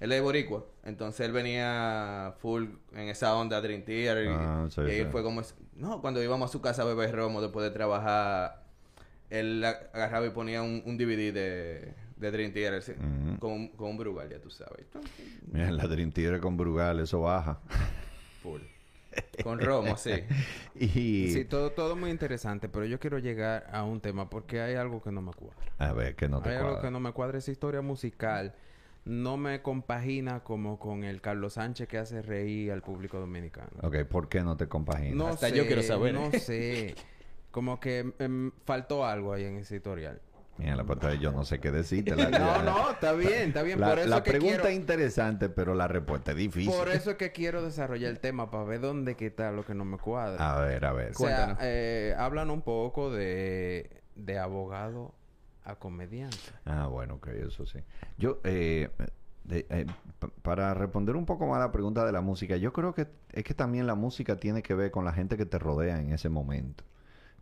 Él 0.00 0.10
es 0.10 0.18
de 0.18 0.20
Boricua, 0.20 0.66
entonces 0.82 1.24
él 1.24 1.30
venía 1.32 2.34
full 2.40 2.64
en 2.92 3.08
esa 3.08 3.36
onda 3.36 3.60
Dream 3.60 3.84
Theater 3.84 4.24
y, 4.24 4.28
Ah, 4.30 4.66
sí, 4.68 4.80
y 4.80 4.90
ahí 4.90 4.98
sí. 5.04 5.08
fue 5.12 5.22
como... 5.22 5.42
No, 5.76 6.00
cuando 6.00 6.20
íbamos 6.20 6.50
a 6.50 6.52
su 6.52 6.60
casa 6.60 6.82
a 6.82 6.86
beber 6.86 7.14
romo 7.14 7.40
después 7.40 7.62
de 7.64 7.70
trabajar, 7.70 8.61
él 9.32 9.64
agarraba 9.64 10.26
y 10.26 10.30
ponía 10.30 10.62
un, 10.62 10.82
un 10.86 10.96
DVD 10.98 11.32
de, 11.32 11.94
de 12.16 12.30
Dream 12.30 12.52
Theater 12.52 12.82
sí, 12.82 12.92
con, 13.38 13.52
un- 13.52 13.68
con 13.68 13.90
un 13.90 13.96
Brugal, 13.96 14.28
ya 14.28 14.38
tú 14.40 14.50
sabes. 14.50 14.86
Mira, 15.50 15.70
la 15.70 15.86
Dream 15.86 16.12
Theater 16.12 16.40
con 16.40 16.56
Brugal, 16.56 17.00
eso 17.00 17.20
baja. 17.22 17.60
Full. 18.42 18.60
Con 19.42 19.58
Romo, 19.60 19.96
sí. 19.96 20.12
Y... 20.74 21.28
Sí, 21.32 21.44
todo, 21.44 21.70
todo 21.72 21.96
muy 21.96 22.10
interesante, 22.10 22.68
pero 22.68 22.86
yo 22.86 22.98
quiero 22.98 23.18
llegar 23.18 23.66
a 23.70 23.84
un 23.84 24.00
tema 24.00 24.30
porque 24.30 24.60
hay 24.60 24.74
algo 24.74 25.02
que 25.02 25.12
no 25.12 25.20
me 25.20 25.32
cuadra. 25.32 25.56
A 25.78 25.92
ver, 25.92 26.14
que 26.16 26.28
no 26.28 26.40
te 26.40 26.48
Hay 26.48 26.56
algo 26.56 26.68
cuadra. 26.70 26.82
que 26.88 26.90
no 26.90 27.00
me 27.00 27.12
cuadra. 27.12 27.38
Esa 27.38 27.50
historia 27.50 27.82
musical 27.82 28.54
no 29.04 29.36
me 29.36 29.60
compagina 29.62 30.40
como 30.40 30.78
con 30.78 31.04
el 31.04 31.20
Carlos 31.20 31.54
Sánchez 31.54 31.88
que 31.88 31.98
hace 31.98 32.22
reír 32.22 32.72
al 32.72 32.80
público 32.82 33.18
dominicano. 33.18 33.68
Ok, 33.82 34.04
¿por 34.04 34.28
qué 34.28 34.42
no 34.42 34.56
te 34.56 34.66
compaginas? 34.68 35.14
No 35.16 35.26
Hasta 35.28 35.50
sé, 35.50 35.56
yo 35.56 35.66
quiero 35.66 35.82
saber. 35.82 36.14
No 36.14 36.30
sé. 36.32 36.94
Como 37.52 37.78
que 37.78 38.12
em, 38.18 38.50
faltó 38.64 39.06
algo 39.06 39.32
ahí 39.32 39.44
en 39.44 39.58
ese 39.58 39.76
editorial. 39.76 40.20
Mira, 40.58 40.76
la 40.76 40.84
pata, 40.84 41.14
yo 41.14 41.32
no 41.32 41.44
sé 41.44 41.60
qué 41.60 41.70
decirte. 41.70 42.14
La, 42.16 42.28
No, 42.38 42.62
no, 42.62 42.90
está 42.90 43.12
bien, 43.12 43.48
está 43.48 43.62
bien. 43.62 43.80
La, 43.80 43.88
por 43.90 43.98
eso 44.00 44.08
la 44.08 44.22
que 44.22 44.30
pregunta 44.32 44.54
quiero... 44.56 44.68
es 44.70 44.74
interesante, 44.76 45.48
pero 45.48 45.74
la 45.74 45.86
respuesta 45.88 46.32
es 46.32 46.36
difícil. 46.36 46.72
Por 46.72 46.88
eso 46.88 47.12
es 47.12 47.16
que 47.18 47.30
quiero 47.32 47.62
desarrollar 47.62 48.10
el 48.10 48.20
tema 48.20 48.50
para 48.50 48.64
ver 48.64 48.80
dónde 48.80 49.14
que 49.16 49.26
está 49.26 49.50
lo 49.52 49.64
que 49.64 49.74
no 49.74 49.84
me 49.84 49.98
cuadra. 49.98 50.54
A 50.56 50.60
ver, 50.60 50.84
a 50.84 50.92
ver. 50.92 51.12
o 51.12 51.14
sea, 51.14 51.56
eh, 51.60 52.14
hablan 52.18 52.50
un 52.50 52.62
poco 52.62 53.10
de, 53.10 54.02
de 54.14 54.38
abogado 54.38 55.14
a 55.64 55.76
comediante. 55.76 56.36
Ah, 56.64 56.86
bueno, 56.86 57.14
ok, 57.14 57.28
eso 57.28 57.66
sí. 57.66 57.78
Yo, 58.18 58.40
eh, 58.44 58.88
de- 59.44 59.66
eh, 59.70 59.86
para 60.42 60.74
responder 60.74 61.16
un 61.16 61.24
poco 61.26 61.46
más 61.46 61.56
a 61.58 61.60
la 61.66 61.72
pregunta 61.72 62.04
de 62.04 62.12
la 62.12 62.20
música, 62.20 62.56
yo 62.56 62.72
creo 62.72 62.94
que 62.94 63.08
es 63.32 63.44
que 63.44 63.54
también 63.54 63.86
la 63.86 63.94
música 63.94 64.36
tiene 64.36 64.62
que 64.62 64.74
ver 64.74 64.90
con 64.90 65.04
la 65.04 65.12
gente 65.12 65.36
que 65.36 65.46
te 65.46 65.58
rodea 65.58 65.98
en 65.98 66.12
ese 66.12 66.28
momento. 66.28 66.84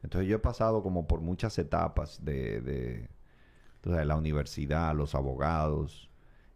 Entonces 0.03 0.29
yo 0.29 0.37
he 0.37 0.41
pasado 0.41 0.83
como 0.83 1.07
por 1.07 1.21
muchas 1.21 1.59
etapas 1.59 2.25
de, 2.25 2.61
de, 2.63 3.09
la 4.05 4.17
universidad, 4.17 4.95
los 4.95 5.15
abogados, 5.15 6.09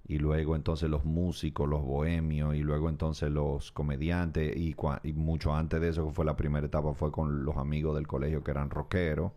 y 0.07 0.19
luego 0.19 0.55
entonces 0.57 0.91
los 0.91 1.05
músicos, 1.05 1.69
los 1.69 1.83
bohemios, 1.83 2.55
y 2.55 2.63
luego 2.63 2.89
entonces 2.89 3.31
los 3.31 3.73
comediantes, 3.73 4.55
y, 4.57 4.75
cua- 4.75 5.01
y 5.03 5.13
mucho 5.15 5.55
antes 5.55 5.81
de 5.81 5.89
eso, 5.89 6.07
que 6.07 6.13
fue 6.13 6.25
la 6.25 6.37
primera 6.37 6.67
etapa, 6.67 6.93
fue 6.95 7.11
con 7.11 7.45
los 7.45 7.57
amigos 7.57 7.95
del 7.97 8.07
colegio 8.07 8.43
que 8.45 8.51
eran 8.51 8.69
rockeros. 8.71 9.33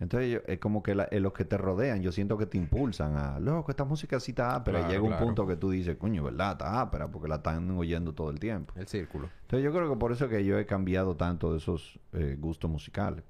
Entonces 0.00 0.32
yo- 0.32 0.40
es 0.46 0.58
como 0.58 0.82
que 0.82 0.94
la- 0.94 1.08
los 1.12 1.32
que 1.32 1.44
te 1.44 1.56
rodean, 1.56 2.02
yo 2.02 2.12
siento 2.12 2.36
que 2.36 2.44
te 2.46 2.58
impulsan 2.58 3.16
a, 3.16 3.38
loco, 3.40 3.70
esta 3.70 3.84
música 3.84 4.20
sí 4.20 4.32
está 4.32 4.54
ápera. 4.56 4.80
y 4.80 4.82
Claro, 4.82 4.92
llega 5.02 5.14
un 5.20 5.24
punto 5.26 5.46
que 5.46 5.56
tú 5.56 5.70
dices, 5.70 5.96
coño, 5.96 6.24
¿verdad? 6.24 6.52
Está 6.52 6.80
ápera, 6.82 7.08
porque 7.08 7.28
la 7.28 7.36
están 7.36 7.70
oyendo 7.70 8.12
todo 8.12 8.28
el 8.30 8.38
tiempo. 8.40 8.74
El 8.76 8.86
círculo. 8.88 9.30
Entonces 9.42 9.64
yo 9.64 9.72
creo 9.72 9.88
que 9.90 9.96
por 9.98 10.12
eso 10.12 10.28
que 10.28 10.44
yo 10.44 10.58
he 10.58 10.66
cambiado 10.66 11.16
tanto 11.16 11.52
de 11.52 11.58
esos 11.58 11.98
eh, 12.12 12.36
gustos 12.38 12.70
musicales. 12.70 13.24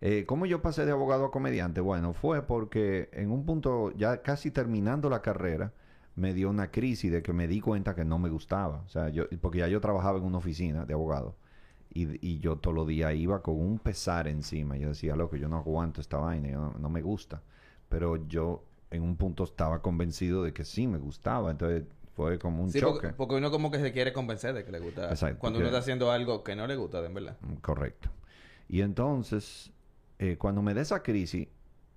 Eh, 0.00 0.24
¿Cómo 0.26 0.46
yo 0.46 0.60
pasé 0.62 0.84
de 0.84 0.92
abogado 0.92 1.24
a 1.26 1.30
comediante? 1.30 1.80
Bueno, 1.80 2.12
fue 2.12 2.42
porque 2.46 3.08
en 3.12 3.30
un 3.30 3.44
punto, 3.46 3.92
ya 3.96 4.22
casi 4.22 4.50
terminando 4.50 5.08
la 5.08 5.22
carrera, 5.22 5.72
me 6.16 6.34
dio 6.34 6.50
una 6.50 6.70
crisis 6.70 7.10
de 7.12 7.22
que 7.22 7.32
me 7.32 7.46
di 7.48 7.60
cuenta 7.60 7.94
que 7.94 8.04
no 8.04 8.18
me 8.18 8.28
gustaba. 8.28 8.82
O 8.86 8.88
sea, 8.88 9.08
yo, 9.08 9.24
porque 9.40 9.58
ya 9.58 9.68
yo 9.68 9.80
trabajaba 9.80 10.18
en 10.18 10.24
una 10.24 10.38
oficina 10.38 10.84
de 10.84 10.94
abogado. 10.94 11.36
Y, 11.92 12.18
y 12.26 12.40
yo 12.40 12.56
todos 12.56 12.74
los 12.76 12.86
días 12.86 13.14
iba 13.14 13.42
con 13.42 13.56
un 13.58 13.78
pesar 13.78 14.28
encima. 14.28 14.76
Yo 14.76 14.88
decía, 14.88 15.16
loco, 15.16 15.36
yo 15.36 15.48
no 15.48 15.56
aguanto 15.56 16.00
esta 16.02 16.18
vaina, 16.18 16.48
yo 16.50 16.60
no, 16.60 16.74
no 16.78 16.88
me 16.90 17.00
gusta. 17.02 17.42
Pero 17.88 18.16
yo 18.28 18.64
en 18.90 19.02
un 19.02 19.16
punto 19.16 19.44
estaba 19.44 19.80
convencido 19.82 20.42
de 20.42 20.52
que 20.52 20.64
sí 20.64 20.86
me 20.86 20.98
gustaba. 20.98 21.50
Entonces 21.50 21.84
fue 22.14 22.38
como 22.38 22.62
un 22.64 22.70
Sí, 22.70 22.80
choque. 22.80 22.92
porque, 23.00 23.12
porque 23.16 23.34
uno 23.36 23.50
como 23.50 23.70
que 23.70 23.78
se 23.80 23.92
quiere 23.92 24.12
convencer 24.12 24.54
de 24.54 24.64
que 24.64 24.72
le 24.72 24.80
gusta. 24.80 25.08
Exacto, 25.10 25.38
Cuando 25.38 25.58
uno 25.58 25.68
está 25.68 25.78
haciendo 25.78 26.10
algo 26.10 26.44
que 26.44 26.54
no 26.54 26.66
le 26.66 26.76
gusta, 26.76 27.00
de 27.00 27.08
verdad. 27.08 27.36
Correcto. 27.62 28.10
Y 28.68 28.80
entonces, 28.82 29.72
eh, 30.18 30.36
cuando 30.38 30.62
me 30.62 30.74
da 30.74 30.82
esa 30.82 31.02
crisis, 31.02 31.48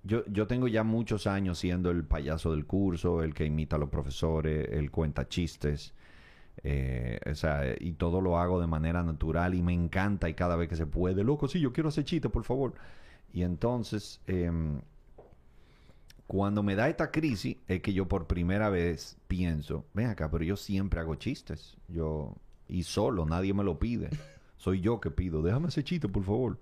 yo, 0.02 0.24
yo 0.26 0.46
tengo 0.46 0.68
ya 0.68 0.82
muchos 0.84 1.26
años 1.26 1.58
siendo 1.58 1.90
el 1.90 2.04
payaso 2.04 2.52
del 2.52 2.66
curso, 2.66 3.22
el 3.22 3.34
que 3.34 3.44
imita 3.44 3.76
a 3.76 3.78
los 3.78 3.90
profesores, 3.90 4.68
el 4.72 4.90
cuenta 4.90 5.28
chistes. 5.28 5.94
eh, 6.64 7.20
o 7.30 7.34
sea, 7.34 7.66
eh, 7.66 7.76
y 7.80 7.92
todo 7.94 8.20
lo 8.20 8.38
hago 8.38 8.60
de 8.60 8.66
manera 8.66 9.02
natural 9.02 9.54
y 9.54 9.62
me 9.62 9.72
encanta 9.74 10.28
y 10.28 10.34
cada 10.34 10.56
vez 10.56 10.68
que 10.68 10.76
se 10.76 10.86
puede, 10.86 11.24
loco, 11.24 11.48
sí, 11.48 11.60
yo 11.60 11.72
quiero 11.72 11.88
hacer 11.90 12.04
chistes, 12.04 12.30
por 12.30 12.44
favor. 12.44 12.74
Y 13.32 13.42
entonces, 13.42 14.20
em, 14.26 14.80
cuando 16.26 16.62
me 16.62 16.76
da 16.76 16.88
esta 16.88 17.10
crisis, 17.10 17.56
es 17.66 17.80
que 17.82 17.92
yo 17.92 18.06
por 18.06 18.26
primera 18.26 18.68
vez 18.70 19.16
pienso, 19.26 19.84
ven 19.94 20.06
acá, 20.08 20.30
pero 20.30 20.44
yo 20.44 20.56
siempre 20.56 21.00
hago 21.00 21.16
chistes. 21.16 21.76
Yo, 21.88 22.36
y 22.68 22.84
solo, 22.84 23.26
nadie 23.26 23.52
me 23.54 23.64
lo 23.64 23.78
pide. 23.78 24.10
Soy 24.56 24.80
yo 24.80 25.00
que 25.00 25.10
pido, 25.10 25.42
déjame 25.42 25.68
hacer 25.68 25.84
chiste, 25.84 26.08
por 26.08 26.22
favor. 26.24 26.58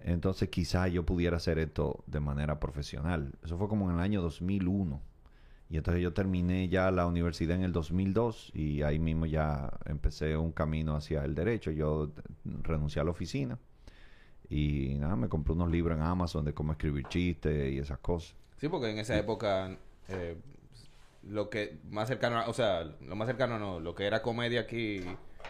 Entonces 0.00 0.48
quizá 0.48 0.88
yo 0.88 1.04
pudiera 1.04 1.36
hacer 1.36 1.58
esto 1.58 2.02
de 2.06 2.20
manera 2.20 2.60
profesional. 2.60 3.32
Eso 3.44 3.58
fue 3.58 3.68
como 3.68 3.88
en 3.90 3.96
el 3.96 4.00
año 4.02 4.22
2001. 4.22 5.00
Y 5.70 5.76
entonces 5.76 6.02
yo 6.02 6.12
terminé 6.14 6.68
ya 6.68 6.90
la 6.90 7.06
universidad 7.06 7.56
en 7.56 7.62
el 7.62 7.72
2002 7.72 8.52
y 8.54 8.82
ahí 8.82 8.98
mismo 8.98 9.26
ya 9.26 9.70
empecé 9.84 10.36
un 10.36 10.52
camino 10.52 10.96
hacia 10.96 11.24
el 11.24 11.34
derecho. 11.34 11.70
Yo 11.70 12.10
renuncié 12.62 13.02
a 13.02 13.04
la 13.04 13.10
oficina 13.10 13.58
y 14.48 14.94
nada, 14.98 15.14
me 15.16 15.28
compré 15.28 15.52
unos 15.52 15.70
libros 15.70 15.96
en 15.98 16.02
Amazon 16.02 16.44
de 16.44 16.54
cómo 16.54 16.72
escribir 16.72 17.06
chistes 17.08 17.72
y 17.72 17.78
esas 17.78 17.98
cosas. 17.98 18.34
Sí, 18.56 18.68
porque 18.68 18.90
en 18.90 18.98
esa 18.98 19.18
época 19.18 19.76
eh, 20.08 20.38
lo 21.24 21.50
que 21.50 21.78
más 21.90 22.08
cercano, 22.08 22.38
a- 22.38 22.48
o 22.48 22.54
sea, 22.54 22.84
lo 22.84 23.14
más 23.16 23.26
cercano 23.28 23.58
no, 23.58 23.78
lo 23.78 23.94
que 23.94 24.06
era 24.06 24.22
comedia 24.22 24.62
aquí 24.62 25.02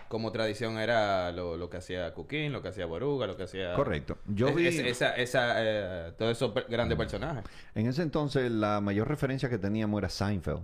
como 0.09 0.33
tradición 0.33 0.79
era 0.79 1.33
lo, 1.33 1.57
lo 1.57 1.68
que 1.70 1.79
hacía 1.79 2.12
Cuquín, 2.14 2.53
lo 2.53 2.62
que 2.62 2.68
hacía 2.68 2.87
Boruga, 2.87 3.27
lo 3.27 3.37
que 3.37 3.42
hacía... 3.44 3.74
Correcto. 3.74 4.18
Yo 4.27 4.48
Es- 4.48 4.57
vi... 4.57 4.66
es- 4.66 4.79
esa, 4.79 5.14
esa, 5.16 5.53
eh, 5.59 6.12
todos 6.18 6.33
esos 6.33 6.53
grandes 6.68 6.96
personajes. 6.96 7.44
En 7.74 7.87
ese 7.87 8.03
entonces 8.03 8.51
la 8.51 8.81
mayor 8.81 9.09
referencia 9.09 9.48
que 9.51 9.59
teníamos 9.59 9.98
era 9.98 10.09
Seinfeld, 10.09 10.61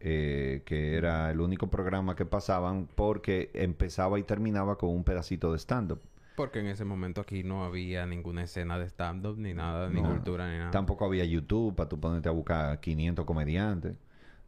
eh, 0.00 0.62
que 0.66 0.96
era 0.96 1.30
el 1.30 1.40
único 1.40 1.68
programa 1.68 2.14
que 2.14 2.26
pasaban 2.26 2.86
porque 2.94 3.50
empezaba 3.54 4.18
y 4.18 4.22
terminaba 4.22 4.76
con 4.76 4.90
un 4.90 5.04
pedacito 5.04 5.52
de 5.52 5.58
stand-up. 5.58 6.00
Porque 6.36 6.58
en 6.58 6.66
ese 6.66 6.84
momento 6.84 7.20
aquí 7.20 7.44
no 7.44 7.64
había 7.64 8.04
ninguna 8.06 8.42
escena 8.42 8.76
de 8.78 8.86
stand-up, 8.86 9.38
ni 9.38 9.54
nada, 9.54 9.88
ni 9.88 10.02
cultura, 10.02 10.50
ni 10.50 10.58
nada. 10.58 10.72
Tampoco 10.72 11.04
había 11.04 11.24
YouTube 11.24 11.76
para 11.76 11.88
tú 11.88 11.98
ponerte 12.00 12.28
a 12.28 12.32
buscar 12.32 12.80
500 12.80 13.24
comediantes. 13.24 13.94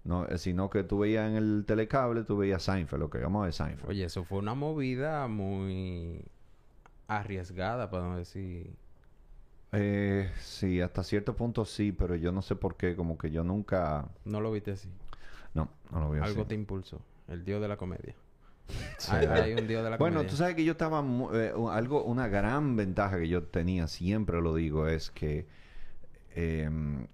No, 0.06 0.24
eh, 0.28 0.38
sino 0.38 0.70
que 0.70 0.84
tú 0.84 1.00
veías 1.00 1.28
en 1.28 1.34
el 1.36 1.64
telecable, 1.66 2.22
tú 2.22 2.36
veías 2.36 2.62
Seinfeld, 2.62 3.00
lo 3.02 3.10
que 3.10 3.18
vamos 3.18 3.40
a 3.42 3.44
ver 3.46 3.52
Seinfeld. 3.52 3.90
Oye, 3.90 4.04
eso 4.04 4.22
fue 4.24 4.38
una 4.38 4.54
movida 4.54 5.26
muy 5.26 6.22
arriesgada, 7.08 7.90
para 7.90 8.04
no 8.08 8.16
decir... 8.16 8.70
Eh, 9.72 10.30
sí, 10.40 10.80
hasta 10.80 11.02
cierto 11.02 11.34
punto 11.34 11.64
sí, 11.64 11.90
pero 11.90 12.14
yo 12.14 12.30
no 12.30 12.40
sé 12.40 12.54
por 12.54 12.76
qué, 12.76 12.94
como 12.94 13.18
que 13.18 13.30
yo 13.32 13.42
nunca... 13.42 14.08
No 14.24 14.40
lo 14.40 14.52
viste 14.52 14.70
así. 14.72 14.88
No, 15.54 15.68
no 15.90 16.00
lo 16.00 16.22
Algo 16.22 16.42
así. 16.42 16.48
te 16.48 16.54
impulsó. 16.54 17.00
El 17.26 17.44
dios 17.44 17.60
de 17.60 17.68
la 17.68 17.76
comedia. 17.76 18.14
Sí. 18.98 19.12
Hay, 19.14 19.26
hay 19.26 19.52
un 19.54 19.66
dios 19.68 19.82
de 19.84 19.90
la 19.90 19.96
Bueno, 19.96 20.18
comedia. 20.18 20.30
tú 20.30 20.36
sabes 20.36 20.54
que 20.54 20.64
yo 20.64 20.72
estaba... 20.72 21.04
eh, 21.34 21.52
algo, 21.70 22.04
una 22.04 22.28
gran 22.28 22.76
ventaja 22.76 23.18
que 23.18 23.28
yo 23.28 23.42
tenía, 23.44 23.88
siempre 23.88 24.40
lo 24.40 24.54
digo, 24.54 24.86
es 24.86 25.10
que... 25.10 25.46
em, 26.34 27.06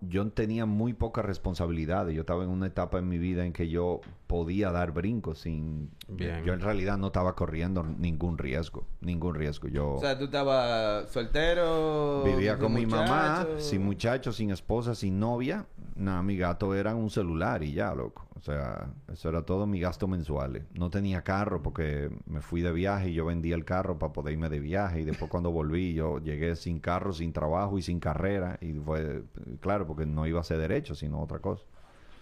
yo 0.00 0.28
tenía 0.30 0.66
muy 0.66 0.92
pocas 0.92 1.24
responsabilidades. 1.24 2.14
Yo 2.14 2.20
estaba 2.22 2.44
en 2.44 2.50
una 2.50 2.66
etapa 2.66 2.98
en 2.98 3.08
mi 3.08 3.18
vida 3.18 3.44
en 3.44 3.52
que 3.52 3.68
yo 3.68 4.00
podía 4.26 4.70
dar 4.70 4.92
brincos 4.92 5.40
sin... 5.40 5.90
Bien. 6.08 6.44
Yo 6.44 6.52
en 6.52 6.60
realidad 6.60 6.98
no 6.98 7.08
estaba 7.08 7.34
corriendo 7.34 7.82
ningún 7.82 8.38
riesgo. 8.38 8.86
Ningún 9.00 9.34
riesgo. 9.34 9.68
Yo 9.68 9.94
O 9.94 10.00
sea, 10.00 10.18
tú 10.18 10.24
estabas 10.24 11.10
soltero... 11.10 12.22
vivía 12.24 12.58
con 12.58 12.72
mi 12.72 12.86
mamá, 12.86 13.46
sin 13.58 13.84
muchachos, 13.84 14.36
sin 14.36 14.50
esposa, 14.50 14.94
sin 14.94 15.18
novia. 15.20 15.66
Nada, 16.00 16.22
mi 16.22 16.34
gato 16.38 16.74
era 16.74 16.94
un 16.94 17.10
celular 17.10 17.62
y 17.62 17.74
ya, 17.74 17.94
loco. 17.94 18.26
O 18.34 18.40
sea, 18.40 18.88
eso 19.12 19.28
era 19.28 19.42
todo 19.42 19.66
mi 19.66 19.80
gasto 19.80 20.08
mensual. 20.08 20.66
No 20.72 20.88
tenía 20.88 21.20
carro 21.20 21.62
porque 21.62 22.10
me 22.24 22.40
fui 22.40 22.62
de 22.62 22.72
viaje 22.72 23.10
y 23.10 23.12
yo 23.12 23.26
vendía 23.26 23.54
el 23.54 23.66
carro 23.66 23.98
para 23.98 24.10
poder 24.10 24.32
irme 24.32 24.48
de 24.48 24.60
viaje. 24.60 25.02
Y 25.02 25.04
después 25.04 25.30
cuando 25.30 25.50
volví, 25.50 25.92
yo 25.92 26.18
llegué 26.18 26.56
sin 26.56 26.80
carro, 26.80 27.12
sin 27.12 27.34
trabajo 27.34 27.76
y 27.76 27.82
sin 27.82 28.00
carrera. 28.00 28.56
Y 28.62 28.72
fue, 28.72 29.24
claro, 29.60 29.86
porque 29.86 30.06
no 30.06 30.26
iba 30.26 30.40
a 30.40 30.42
ser 30.44 30.56
derecho, 30.56 30.94
sino 30.94 31.20
otra 31.20 31.38
cosa. 31.38 31.64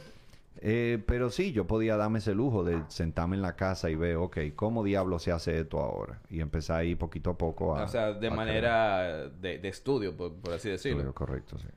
Eh, 0.59 1.03
pero 1.05 1.29
sí, 1.29 1.51
yo 1.51 1.67
podía 1.67 1.97
darme 1.97 2.17
ese 2.17 2.33
lujo 2.33 2.63
de 2.63 2.81
sentarme 2.87 3.35
en 3.35 3.43
la 3.43 3.55
casa 3.55 3.91
y 3.91 3.95
ver, 3.95 4.15
ok, 4.15 4.39
¿cómo 4.55 4.83
diablo 4.83 5.19
se 5.19 5.31
hace 5.31 5.59
esto 5.59 5.79
ahora? 5.79 6.19
Y 6.31 6.39
empezar 6.39 6.79
ahí 6.79 6.95
poquito 6.95 7.29
a 7.29 7.37
poco 7.37 7.75
a... 7.75 7.83
O 7.83 7.87
sea, 7.87 8.13
de 8.13 8.31
manera 8.31 9.29
de, 9.29 9.59
de 9.59 9.67
estudio, 9.67 10.17
por, 10.17 10.33
por 10.33 10.53
así 10.53 10.69
decirlo. 10.69 10.97
Estudio, 10.97 11.13
correcto, 11.13 11.59
sí. 11.59 11.67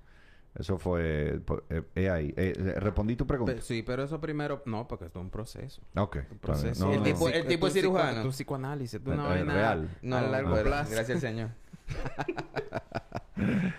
Eso 0.58 0.78
fue... 0.78 1.40
po- 1.44 1.62
eh, 1.70 1.82
eh, 1.94 2.10
ahí. 2.10 2.34
Eh, 2.36 2.52
respondí 2.78 3.14
tu 3.16 3.26
pregunta. 3.26 3.54
Sí, 3.60 3.82
pero 3.82 4.02
eso 4.02 4.20
primero... 4.20 4.62
No, 4.66 4.86
porque 4.88 5.04
esto 5.06 5.20
es 5.20 5.24
un 5.24 5.30
proceso. 5.30 5.80
ok. 5.94 6.16
Un 6.30 6.38
proceso. 6.38 6.86
No, 6.86 6.92
El 6.92 6.98
no, 6.98 7.04
tipo- 7.04 7.28
no. 7.28 7.34
el 7.34 7.46
tipo 7.46 7.66
es 7.68 7.72
cirujano. 7.72 8.22
Tu 8.22 8.28
psicoanálisis. 8.30 8.94
Eh, 9.00 9.02
vaina 9.04 9.54
real. 9.54 9.98
No, 10.02 10.16
a 10.16 10.22
largo 10.22 10.56
no, 10.56 10.62
plazo. 10.62 10.90
gracias 10.90 11.16
al 11.16 11.20
Señor. 11.20 11.50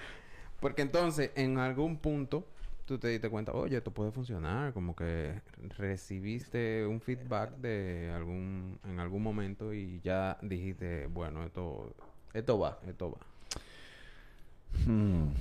Porque 0.60 0.82
entonces, 0.82 1.32
en 1.36 1.58
algún 1.58 1.98
punto, 1.98 2.46
tú 2.86 2.98
te 3.00 3.08
diste 3.08 3.30
cuenta, 3.30 3.52
oye, 3.52 3.78
esto 3.78 3.92
puede 3.92 4.12
funcionar. 4.12 4.74
Como 4.74 4.96
que 4.96 5.42
recibiste 5.78 6.86
un 6.86 7.02
feedback 7.02 7.58
de 7.58 8.12
algún... 8.16 8.80
En 8.88 9.00
algún 9.00 9.24
momento 9.24 9.74
y 9.74 10.00
ya 10.04 10.38
dijiste, 10.42 11.08
bueno, 11.08 11.44
esto... 11.44 11.94
Esto 12.34 12.58
va. 12.60 12.80
Esto 12.88 13.12
va. 13.12 13.18
Hmm. 14.86 15.32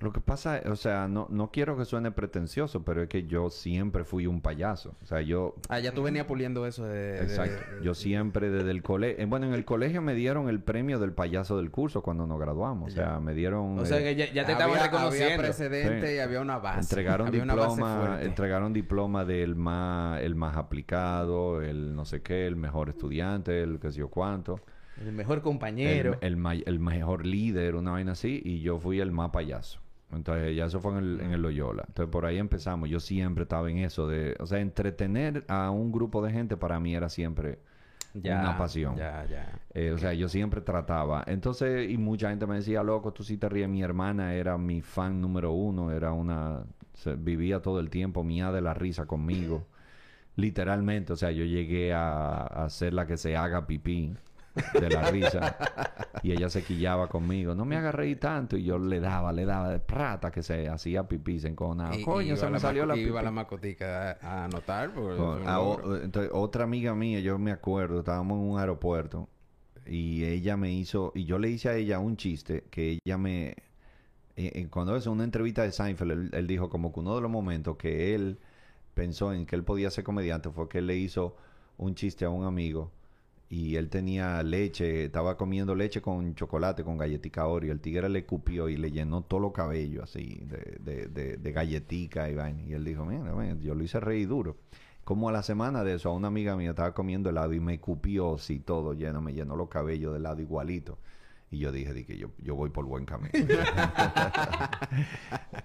Lo 0.00 0.12
que 0.12 0.20
pasa, 0.20 0.60
o 0.66 0.76
sea, 0.76 1.08
no, 1.08 1.26
no 1.30 1.50
quiero 1.50 1.74
que 1.78 1.86
suene 1.86 2.10
pretencioso, 2.10 2.84
pero 2.84 3.02
es 3.04 3.08
que 3.08 3.26
yo 3.26 3.48
siempre 3.48 4.04
fui 4.04 4.26
un 4.26 4.42
payaso. 4.42 4.94
O 5.02 5.06
sea, 5.06 5.22
yo... 5.22 5.54
Ah, 5.70 5.78
ya 5.80 5.92
tú 5.92 6.02
venías 6.02 6.26
puliendo 6.26 6.66
eso 6.66 6.84
de... 6.84 7.12
de- 7.12 7.22
Exacto. 7.22 7.62
Yo 7.82 7.94
siempre 7.94 8.50
desde 8.50 8.72
el 8.72 8.82
colegio... 8.82 9.26
bueno, 9.26 9.46
en 9.46 9.54
el 9.54 9.64
colegio 9.64 10.02
me 10.02 10.14
dieron 10.14 10.50
el 10.50 10.60
premio 10.60 10.98
del 10.98 11.12
payaso 11.12 11.56
del 11.56 11.70
curso 11.70 12.02
cuando 12.02 12.26
nos 12.26 12.38
graduamos. 12.38 12.92
O 12.92 12.94
sea, 12.94 13.20
me 13.20 13.32
dieron... 13.32 13.78
O 13.78 13.86
sea, 13.86 13.98
eh, 13.98 14.02
que 14.04 14.16
ya, 14.16 14.26
ya 14.26 14.32
te 14.44 14.52
Había- 14.52 14.52
estaban 14.52 14.74
Había 14.76 14.84
reconociendo. 14.84 15.42
precedente 15.42 16.08
Sí. 16.08 16.14
y 16.16 16.18
había 16.18 16.40
una 16.42 16.58
base. 16.58 16.80
Entregaron 16.80 17.28
Había 17.28 17.42
una 17.42 17.54
base 17.54 17.76
diploma, 17.76 18.18
entregaron 18.20 18.72
diploma 18.74 19.24
del 19.24 19.56
más, 19.56 20.20
el 20.20 20.34
más 20.34 20.58
aplicado, 20.58 21.62
el 21.62 21.94
no 21.96 22.04
sé 22.04 22.20
qué, 22.20 22.46
el 22.46 22.56
mejor 22.56 22.90
estudiante, 22.90 23.62
el 23.62 23.78
qué 23.80 23.90
sé 23.90 24.00
yo 24.00 24.08
cuánto, 24.08 24.60
El 25.00 25.12
mejor 25.12 25.38
el, 25.38 25.42
compañero. 25.42 26.18
el, 26.20 26.36
ma- 26.36 26.52
el 26.54 26.78
mejor 26.80 27.24
líder, 27.24 27.76
una 27.76 27.92
vaina 27.92 28.12
así, 28.12 28.42
y 28.44 28.60
yo 28.60 28.78
fui 28.78 29.00
el 29.00 29.10
más 29.10 29.30
payaso. 29.30 29.80
Entonces, 30.12 30.56
ya 30.56 30.66
eso 30.66 30.80
fue 30.80 30.92
en 30.92 30.98
el, 30.98 31.20
en 31.20 31.32
el 31.32 31.42
Loyola. 31.42 31.84
Entonces, 31.88 32.10
por 32.10 32.26
ahí 32.26 32.38
empezamos. 32.38 32.88
Yo 32.88 33.00
siempre 33.00 33.42
estaba 33.44 33.70
en 33.70 33.78
eso 33.78 34.08
de... 34.08 34.36
O 34.40 34.46
sea, 34.46 34.60
entretener 34.60 35.44
a 35.48 35.70
un 35.70 35.92
grupo 35.92 36.22
de 36.24 36.32
gente 36.32 36.56
para 36.56 36.78
mí 36.80 36.94
era 36.94 37.08
siempre 37.08 37.58
una 38.22 38.56
pasión. 38.56 38.96
Ya, 38.96 39.24
ya. 39.26 39.60
Eh, 39.74 39.92
o 39.92 39.98
sea, 39.98 40.14
yo 40.14 40.28
siempre 40.28 40.60
trataba. 40.62 41.24
Entonces, 41.26 41.90
y 41.90 41.98
mucha 41.98 42.30
gente 42.30 42.46
me 42.46 42.56
decía, 42.56 42.82
loco, 42.82 43.12
tú 43.12 43.24
sí 43.24 43.36
te 43.38 43.48
ríes. 43.48 43.68
Mi 43.68 43.82
hermana 43.82 44.34
era 44.34 44.58
mi 44.58 44.80
fan 44.82 45.20
número 45.20 45.52
uno. 45.52 45.90
Era 45.92 46.12
una... 46.12 46.64
se- 46.94 47.16
vivía 47.16 47.60
todo 47.62 47.80
el 47.80 47.90
tiempo 47.90 48.24
mía 48.24 48.52
de 48.52 48.62
la 48.62 48.74
risa 48.74 49.06
conmigo. 49.06 49.68
Literalmente. 50.36 51.12
O 51.12 51.16
sea, 51.16 51.30
yo 51.32 51.44
llegué 51.44 51.94
a, 51.94 52.40
a 52.42 52.64
hacer 52.66 52.94
la 52.94 53.06
que 53.06 53.16
se 53.16 53.36
haga 53.36 53.66
pipí 53.66 54.14
de 54.80 54.90
la 54.90 55.10
risa. 55.10 55.56
y 56.22 56.32
ella 56.32 56.48
se 56.48 56.62
quillaba 56.62 57.08
conmigo. 57.08 57.54
No 57.54 57.64
me 57.64 57.76
haga 57.76 57.92
reír 57.92 58.18
tanto. 58.18 58.56
Y 58.56 58.64
yo 58.64 58.78
le 58.78 59.00
daba, 59.00 59.32
le 59.32 59.44
daba 59.44 59.70
de 59.70 59.78
prata 59.80 60.30
que 60.30 60.42
se 60.42 60.68
hacía 60.68 61.06
pipí, 61.06 61.38
se 61.40 61.48
enconaba. 61.48 61.94
Y- 61.96 62.02
Coño, 62.02 62.28
iba 62.28 62.36
se 62.36 62.50
me 62.50 62.58
salió 62.58 62.86
la 62.86 62.96
Iba 62.96 63.12
pipí. 63.18 63.24
la 63.24 63.30
macotica 63.30 64.12
a, 64.12 64.42
a 64.42 64.44
anotar. 64.46 64.92
a 65.46 65.60
o- 65.60 65.96
entonces, 65.96 66.30
otra 66.34 66.64
amiga 66.64 66.94
mía, 66.94 67.20
yo 67.20 67.38
me 67.38 67.52
acuerdo, 67.52 67.98
estábamos 68.00 68.38
en 68.40 68.44
un 68.50 68.58
aeropuerto 68.58 69.28
y 69.86 70.24
ella 70.24 70.56
me 70.56 70.72
hizo, 70.72 71.12
y 71.14 71.24
yo 71.24 71.38
le 71.38 71.48
hice 71.50 71.68
a 71.68 71.74
ella 71.76 71.98
un 72.00 72.16
chiste 72.16 72.64
que 72.70 72.98
ella 73.04 73.18
me, 73.18 73.50
eh, 73.50 73.54
eh, 74.36 74.66
cuando 74.68 74.96
es 74.96 75.06
una 75.06 75.22
entrevista 75.24 75.62
de 75.62 75.70
Seinfeld, 75.70 76.10
él, 76.10 76.30
él 76.32 76.46
dijo 76.46 76.68
como 76.68 76.92
que 76.92 77.00
uno 77.00 77.14
de 77.14 77.20
los 77.22 77.30
momentos 77.30 77.76
que 77.76 78.14
él 78.14 78.38
pensó 78.94 79.32
en 79.32 79.46
que 79.46 79.54
él 79.54 79.62
podía 79.62 79.90
ser 79.90 80.02
comediante 80.02 80.50
fue 80.50 80.68
que 80.68 80.78
él 80.78 80.86
le 80.88 80.96
hizo 80.96 81.36
un 81.76 81.94
chiste 81.94 82.24
a 82.24 82.30
un 82.30 82.44
amigo 82.44 82.90
y 83.48 83.76
él 83.76 83.88
tenía 83.88 84.42
leche, 84.42 85.04
estaba 85.04 85.36
comiendo 85.36 85.74
leche 85.74 86.02
con 86.02 86.34
chocolate, 86.34 86.82
con 86.82 86.98
galletica 86.98 87.46
Oreo. 87.46 87.72
El 87.72 87.80
tigre 87.80 88.08
le 88.08 88.26
cupió 88.26 88.68
y 88.68 88.76
le 88.76 88.90
llenó 88.90 89.22
todo 89.22 89.40
los 89.40 89.52
cabellos 89.52 90.04
así 90.04 90.40
de, 90.42 90.78
de, 90.80 91.06
de, 91.06 91.36
de 91.36 91.52
galletica 91.52 92.28
y 92.28 92.34
vaina. 92.34 92.62
Y 92.62 92.72
él 92.72 92.84
dijo, 92.84 93.04
mira, 93.04 93.32
mira, 93.34 93.56
yo 93.60 93.74
lo 93.74 93.84
hice 93.84 94.00
reír 94.00 94.28
duro. 94.28 94.56
Como 95.04 95.28
a 95.28 95.32
la 95.32 95.44
semana 95.44 95.84
de 95.84 95.94
eso, 95.94 96.08
a 96.08 96.14
una 96.14 96.26
amiga 96.26 96.56
mía 96.56 96.70
estaba 96.70 96.92
comiendo 96.92 97.30
helado 97.30 97.52
y 97.52 97.60
me 97.60 97.78
cupió 97.78 98.34
así 98.34 98.58
todo 98.58 98.94
lleno, 98.94 99.22
me 99.22 99.32
llenó 99.32 99.54
los 99.54 99.68
cabellos 99.68 100.12
de 100.12 100.18
helado 100.18 100.40
igualito. 100.40 100.98
Y 101.48 101.58
yo 101.58 101.70
dije, 101.70 101.94
di 101.94 102.04
que 102.04 102.18
yo, 102.18 102.32
yo 102.38 102.56
voy 102.56 102.70
por 102.70 102.86
buen 102.86 103.04
camino. 103.04 103.30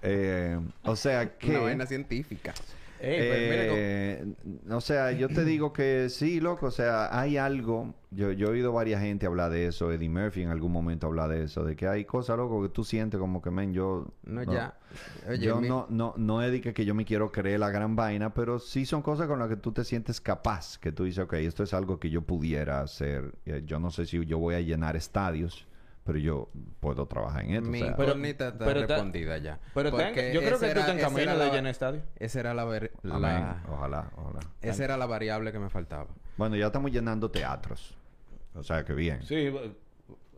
Eh, 0.04 0.58
o 0.84 0.96
sea 0.96 1.38
que... 1.38 1.50
Una 1.50 1.60
vaina 1.60 1.86
científica. 1.86 2.54
Pues, 3.02 3.40
Eh, 3.74 4.24
o 4.70 4.80
sea, 4.80 5.10
yo 5.12 5.28
te 5.28 5.44
digo 5.44 5.72
que 5.72 6.08
sí, 6.08 6.40
loco. 6.40 6.66
O 6.66 6.70
sea, 6.70 7.18
hay 7.18 7.36
algo. 7.36 7.94
Yo, 8.10 8.30
yo 8.30 8.48
he 8.48 8.50
oído 8.50 8.72
varias 8.72 9.00
gente 9.00 9.26
hablar 9.26 9.50
de 9.50 9.66
eso. 9.66 9.90
Eddie 9.90 10.08
Murphy 10.08 10.42
en 10.42 10.50
algún 10.50 10.70
momento 10.70 11.06
habla 11.08 11.26
de 11.28 11.44
eso. 11.44 11.64
De 11.64 11.74
que 11.74 11.88
hay 11.88 12.04
cosas, 12.04 12.36
loco, 12.36 12.62
que 12.62 12.68
tú 12.68 12.84
sientes 12.84 13.18
como 13.18 13.40
que, 13.42 13.50
men, 13.50 13.72
yo... 13.72 14.06
No, 14.24 14.42
ya. 14.44 14.78
Oye, 15.28 15.38
yo 15.38 15.60
mi- 15.60 15.68
no, 15.68 15.86
no, 15.88 16.14
no 16.16 16.42
es 16.42 16.60
que, 16.60 16.72
que 16.74 16.84
yo 16.84 16.94
me 16.94 17.04
quiero 17.04 17.32
creer 17.32 17.58
la 17.60 17.70
gran 17.70 17.96
vaina, 17.96 18.34
pero 18.34 18.58
sí 18.58 18.84
son 18.86 19.00
cosas 19.02 19.26
con 19.26 19.38
las 19.38 19.48
que 19.48 19.56
tú 19.56 19.72
te 19.72 19.82
sientes 19.84 20.20
capaz. 20.20 20.78
Que 20.78 20.92
tú 20.92 21.04
dices, 21.04 21.24
ok, 21.24 21.32
esto 21.34 21.62
es 21.64 21.72
algo 21.74 21.98
que 21.98 22.10
yo 22.10 22.22
pudiera 22.22 22.82
hacer. 22.82 23.32
Eh, 23.46 23.62
Yo 23.66 23.78
no 23.80 23.90
sé 23.90 24.04
si 24.06 24.24
yo 24.26 24.38
voy 24.38 24.54
a 24.54 24.60
llenar 24.60 24.94
estadios, 24.96 25.66
pero 26.04 26.18
yo 26.18 26.48
puedo 26.80 27.06
trabajar 27.06 27.44
en 27.44 27.50
esto. 27.54 27.70
Mi 27.70 27.82
o 27.82 27.86
sea, 27.86 27.96
Pero- 27.96 28.08
incógnita 28.10 28.48
está 28.48 28.64
pero 28.64 28.80
respondida 28.86 29.38
ya. 29.38 29.58
pero 29.74 29.88
está 29.90 30.02
en- 30.02 30.08
Porque 30.14 30.32
yo 30.34 30.40
creo 30.40 30.58
que 30.58 30.66
tú 30.72 30.78
estás 30.80 30.88
en 30.88 30.98
camino 31.00 31.38
de 31.38 31.50
llenar 31.50 31.66
estadio. 31.70 32.02
Esa 32.16 32.40
era 32.40 32.54
la, 32.54 32.64
ver- 32.64 32.92
amén. 33.04 33.44
Ojalá, 33.68 34.10
ojalá. 34.16 34.40
esa 34.60 34.84
era 34.84 34.96
la 34.96 35.06
variable 35.06 35.52
que 35.52 35.58
me 35.58 35.70
faltaba. 35.70 36.08
Bueno, 36.36 36.56
ya 36.56 36.66
estamos 36.66 36.90
llenando 36.90 37.30
teatros. 37.30 37.96
O 38.54 38.62
sea, 38.62 38.84
que 38.84 38.92
bien. 38.94 39.22
Sí, 39.22 39.52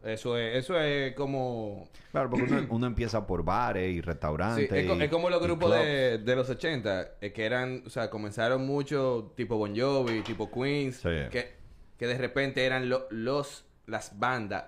eso 0.04 0.36
es, 0.36 0.56
eso 0.56 0.78
es 0.78 1.14
como... 1.14 1.88
Claro, 2.12 2.28
porque 2.30 2.44
uno, 2.44 2.66
uno 2.68 2.86
empieza 2.86 3.26
por 3.26 3.42
bares 3.42 3.90
y 3.90 3.94
Sí, 3.94 4.00
restaurantes. 4.02 4.70
es, 4.70 4.86
co- 4.86 4.96
y- 4.96 5.02
es 5.02 5.10
como 5.10 5.30
los 5.30 5.40
grupos 5.42 5.70
de, 5.74 6.18
de 6.18 6.36
los 6.36 6.50
80, 6.50 7.12
eh, 7.22 7.32
que 7.32 7.46
eran, 7.46 7.82
o 7.86 7.90
sea, 7.90 8.10
comenzaron 8.10 8.66
mucho 8.66 9.32
tipo 9.34 9.56
Bon 9.56 9.74
Jovi, 9.74 10.20
tipo 10.20 10.50
Queens, 10.50 10.96
Sí. 10.96 11.08
que, 11.30 11.54
que 11.96 12.06
de 12.06 12.18
repente 12.18 12.66
eran 12.66 12.88
lo- 12.90 13.06
los 13.10 13.64
las 13.86 14.18
bandas 14.18 14.64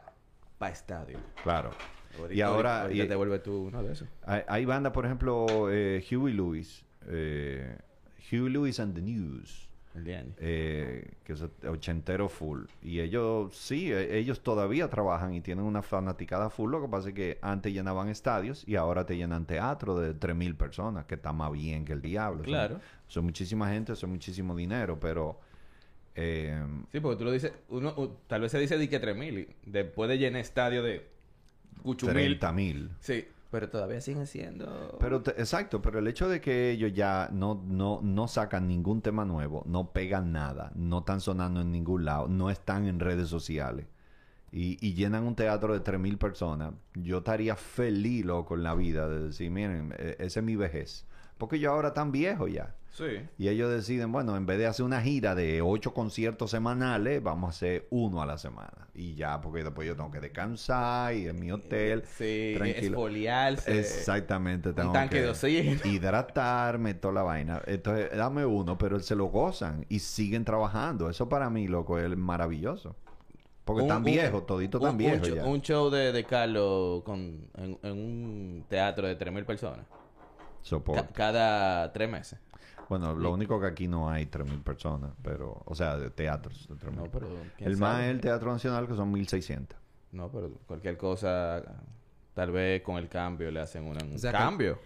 para 0.59 0.73
estadio. 0.73 1.19
Claro. 1.43 1.71
Ahorita- 2.19 2.35
y 2.35 2.41
ahora 2.41 2.83
ahorita 2.83 3.05
y- 3.05 3.09
te 3.09 3.15
vuelves 3.15 3.43
tú 3.43 3.67
uno 3.69 3.83
de 3.83 3.93
esos. 3.93 4.09
hay, 4.25 4.43
hay 4.49 4.65
bandas, 4.65 4.93
por 4.93 5.05
ejemplo, 5.05 5.69
eh, 5.71 6.03
Huey 6.11 6.33
Lewis. 6.33 6.85
eh, 7.09 7.77
Huey 8.33 8.49
Lewis 8.51 8.81
and 8.81 8.95
the 8.95 9.03
News. 9.03 9.69
Eh, 10.39 11.15
que 11.25 11.33
es 11.33 11.43
ochentero 11.67 12.29
full. 12.29 12.65
Y 12.83 13.01
ellos, 13.01 13.57
sí, 13.57 13.91
e- 13.91 14.19
ellos 14.19 14.43
todavía 14.43 14.91
trabajan 14.91 15.33
y 15.33 15.41
tienen 15.41 15.65
una 15.65 15.81
fanaticada 15.81 16.51
full. 16.51 16.71
Lo 16.71 16.83
que 16.83 16.89
pasa 16.89 17.09
es 17.09 17.15
que 17.15 17.39
antes 17.41 17.73
llenaban 17.73 18.09
estadios 18.09 18.63
y 18.69 18.77
ahora 18.77 19.07
te 19.07 19.17
llenan 19.17 19.47
teatro 19.47 19.99
de 19.99 20.13
3.000 20.13 20.55
personas, 20.57 21.07
que 21.07 21.15
está 21.15 21.33
más 21.33 21.51
bien 21.53 21.85
que 21.87 21.95
el 21.95 22.03
diablo. 22.03 22.39
Son- 22.45 22.53
Claro. 22.53 22.81
Son, 23.09 23.25
muchísima 23.25 23.71
gente, 23.71 23.95
son 23.97 24.11
muchísimo 24.11 24.55
dinero, 24.55 24.99
pero... 25.01 25.41
eh, 26.17 26.63
Sí, 26.93 27.01
porque 27.01 27.19
tú 27.19 27.25
lo 27.25 27.33
dices, 27.33 27.53
uno, 27.69 27.95
tal 28.27 28.41
vez 28.41 28.53
se 28.53 28.59
dice 28.59 28.79
di 28.79 28.89
que 28.89 28.99
3000 28.99 29.39
y 29.39 29.71
después 29.71 30.09
de 30.09 30.19
llenar 30.19 30.41
estadio 30.41 30.83
de 30.83 31.07
8000. 31.85 32.15
30 32.15 32.53
mil. 32.53 32.91
Sí, 33.01 33.27
pero 33.51 33.69
todavía 33.69 34.01
siguen 34.01 34.27
siendo 34.27 34.97
Pero 34.99 35.23
te- 35.23 35.33
exacto, 35.33 35.81
pero 35.81 35.99
el 36.01 36.09
hecho 36.09 36.29
de 36.29 36.41
que 36.41 36.71
ellos 36.71 36.93
ya 36.93 37.29
no, 37.33 37.63
no, 37.67 38.01
no 38.03 38.29
sacan 38.29 38.67
ningún 38.67 39.03
tema 39.03 39.25
nuevo, 39.25 39.63
no 39.67 39.93
pegan 39.93 40.33
nada, 40.33 40.73
no 40.75 40.99
están 40.99 41.21
sonando 41.21 41.61
en 41.61 41.71
ningún 41.71 42.05
lado, 42.05 42.29
no 42.29 42.51
están 42.51 42.87
en 42.87 42.99
redes 42.99 43.29
sociales 43.29 43.87
y, 44.53 44.79
y 44.85 44.95
llenan 44.95 45.25
un 45.25 45.35
teatro 45.37 45.75
de 45.79 45.81
3.000 45.81 46.19
personas, 46.19 46.73
yo 46.95 47.19
estaría 47.19 47.57
feliz 47.57 48.25
loco 48.25 48.55
en 48.55 48.63
la 48.63 48.75
vida 48.75 49.09
de 49.09 49.25
decir, 49.25 49.51
miren, 49.51 49.95
eh, 49.99 50.17
esa 50.19 50.41
es 50.41 50.47
mi 50.47 50.57
vejez. 50.57 51.05
Porque 51.37 51.59
yo 51.59 51.71
ahora 51.73 51.93
tan 51.93 52.13
viejo 52.13 52.49
ya. 52.49 52.75
Sí. 52.97 53.05
Y 53.37 53.49
ellos 53.49 53.71
deciden, 53.71 54.11
bueno, 54.11 54.39
en 54.39 54.47
vez 54.47 54.57
de 54.57 54.67
hacer 54.67 54.87
una 54.87 55.03
gira 55.03 55.35
de 55.35 55.61
ocho 55.61 55.93
conciertos 55.93 56.51
semanales, 56.51 57.23
vamos 57.23 57.49
a 57.49 57.51
hacer 57.51 57.87
uno 57.91 58.23
a 58.23 58.27
la 58.27 58.39
semana. 58.39 58.89
Y 58.95 59.15
ya, 59.15 59.39
porque 59.43 59.63
después 59.63 59.87
yo 59.87 59.95
tengo 59.95 60.11
que 60.11 60.21
descansar 60.21 61.13
y 61.15 61.29
en 61.29 61.39
mi 61.39 61.53
hotel. 61.53 62.05
Sí, 62.07 62.55
tranquilo. 62.57 62.87
esfoliarse. 62.97 63.79
Exactamente. 63.81 64.73
Tengo 64.73 64.93
tanque 64.93 65.17
que 65.17 65.23
de 65.25 65.29
oxígeno. 65.29 65.81
Hidratarme, 65.85 66.95
toda 66.95 67.13
la 67.13 67.23
vaina. 67.23 67.61
Entonces, 67.67 68.17
dame 68.17 68.47
uno, 68.47 68.79
pero 68.79 68.99
se 69.01 69.15
lo 69.15 69.27
gozan 69.27 69.85
y 69.91 69.99
siguen 69.99 70.47
trabajando. 70.47 71.11
Eso 71.11 71.29
para 71.29 71.51
mí, 71.51 71.69
loco, 71.69 71.99
es 71.99 72.17
maravilloso. 72.17 72.97
Porque 73.67 73.83
Un- 73.83 74.05
viejos, 74.05 74.47
toditos 74.47 74.81
un- 74.81 74.87
tan 74.89 74.97
viejos 74.97 75.19
un, 75.19 75.25
show- 75.35 75.37
ya. 75.37 75.45
un 75.45 75.61
show 75.61 75.91
de, 75.91 76.13
de 76.13 76.25
Carlos 76.25 77.03
con, 77.03 77.51
en, 77.59 77.79
en 77.83 77.93
un 77.93 78.65
teatro 78.71 79.07
de 79.07 79.17
3000 79.17 79.45
personas. 79.45 79.85
Soporte. 80.63 81.03
Ca- 81.03 81.13
cada 81.13 81.93
tres 81.93 82.09
meses. 82.09 82.39
Bueno, 82.89 83.15
lo 83.15 83.33
único 83.33 83.61
que 83.61 83.67
aquí 83.67 83.89
no 83.89 84.09
hay 84.09 84.27
3.000 84.27 84.63
personas, 84.63 85.11
pero... 85.23 85.63
O 85.65 85.75
sea, 85.75 85.97
de 85.97 86.11
teatros. 86.11 86.69
de 86.69 86.75
3.000. 86.77 86.93
No, 86.95 87.05
pero. 87.11 87.27
¿quién 87.57 87.71
el 87.71 87.77
más 87.79 88.03
es 88.05 88.11
el 88.11 88.21
Teatro 88.21 88.53
Nacional, 88.53 88.87
que 88.87 88.95
son 88.95 89.13
1.600. 89.13 89.69
No, 90.13 90.31
pero 90.31 90.51
cualquier 90.67 90.97
cosa, 90.97 91.63
tal 92.33 92.53
vez 92.53 92.83
con 92.83 92.97
el 92.97 93.09
cambio 93.09 93.51
le 93.51 93.61
hacen 93.61 93.85
una- 93.85 94.05
un 94.05 94.15
O 94.15 94.19
sea, 94.19 94.31
que- 94.31 94.39
cambio. 94.39 94.79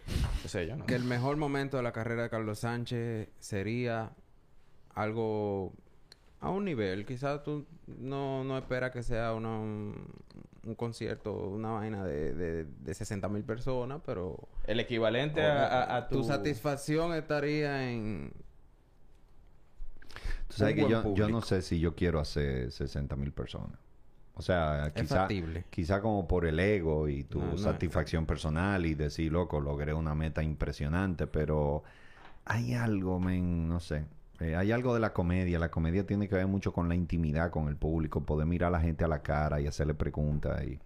Que 0.86 0.94
el 0.94 1.04
mejor 1.04 1.36
momento 1.36 1.76
de 1.76 1.82
la 1.82 1.92
carrera 1.92 2.22
de 2.24 2.30
Carlos 2.30 2.60
Sánchez 2.60 3.28
sería 3.38 4.10
algo 4.94 5.72
a 6.40 6.50
un 6.50 6.64
nivel. 6.64 7.04
Quizás 7.04 7.42
tú 7.42 7.66
no, 7.86 8.44
no 8.44 8.56
esperas 8.56 8.90
que 8.92 9.02
sea 9.02 9.34
una, 9.34 9.60
un, 10.64 10.74
concierto, 10.74 11.32
una 11.34 11.70
vaina 11.72 12.04
de, 12.04 12.34
de, 12.34 12.64
de 12.64 12.94
60 12.94 13.28
mil 13.28 13.44
personas, 13.44 14.00
pero 14.04 14.48
El 14.64 14.80
equivalente 14.80 15.44
a, 15.46 15.66
a- 15.66 15.96
a 15.98 16.08
tu 16.08 16.22
tu... 16.22 16.24
satisfacción 16.24 17.12
estaría 17.14 17.90
en... 17.90 18.32
Tú 20.48 20.56
sabes 20.56 20.74
Un 20.74 20.76
que 20.76 20.80
buen 20.80 20.90
yo, 20.90 21.14
yo 21.14 21.28
no 21.28 21.42
sé 21.42 21.62
si 21.62 21.78
yo 21.80 21.94
quiero 21.94 22.20
hacer 22.20 22.70
60 22.72 23.16
mil 23.16 23.32
personas. 23.32 23.78
O 24.34 24.42
sea, 24.42 24.92
quizá, 24.94 25.28
quizá 25.70 26.00
como 26.00 26.26
por 26.26 26.46
el 26.46 26.58
ego 26.60 27.08
y 27.08 27.24
tu 27.24 27.40
No, 27.40 27.56
no 27.56 27.74
es 27.74 27.80
satisfacción 27.80 28.26
personal 28.26 28.86
y 28.86 28.94
decir, 28.94 29.32
loco, 29.32 29.60
logré 29.60 29.92
una 29.94 30.14
meta 30.14 30.42
impresionante, 30.42 31.26
pero 31.26 31.84
hay 32.46 32.74
algo, 32.74 33.20
men, 33.20 33.68
no 33.68 33.80
sé. 33.80 34.06
Eh, 34.40 34.56
hay 34.56 34.72
algo 34.72 34.94
de 34.94 35.00
la 35.00 35.12
comedia. 35.12 35.58
La 35.58 35.70
comedia 35.70 36.06
tiene 36.06 36.28
que 36.28 36.34
ver 36.34 36.46
mucho 36.46 36.72
con 36.72 36.88
la 36.88 36.94
intimidad 36.94 37.50
con 37.50 37.68
el 37.68 37.76
público, 37.76 38.24
poder 38.24 38.46
mirar 38.46 38.68
a 38.68 38.70
la 38.72 38.80
gente 38.80 39.04
a 39.04 39.08
la 39.08 39.22
cara 39.22 39.60
y 39.60 39.66
hacerle 39.66 39.94
preguntas. 39.94 40.62
Y, 40.64 40.78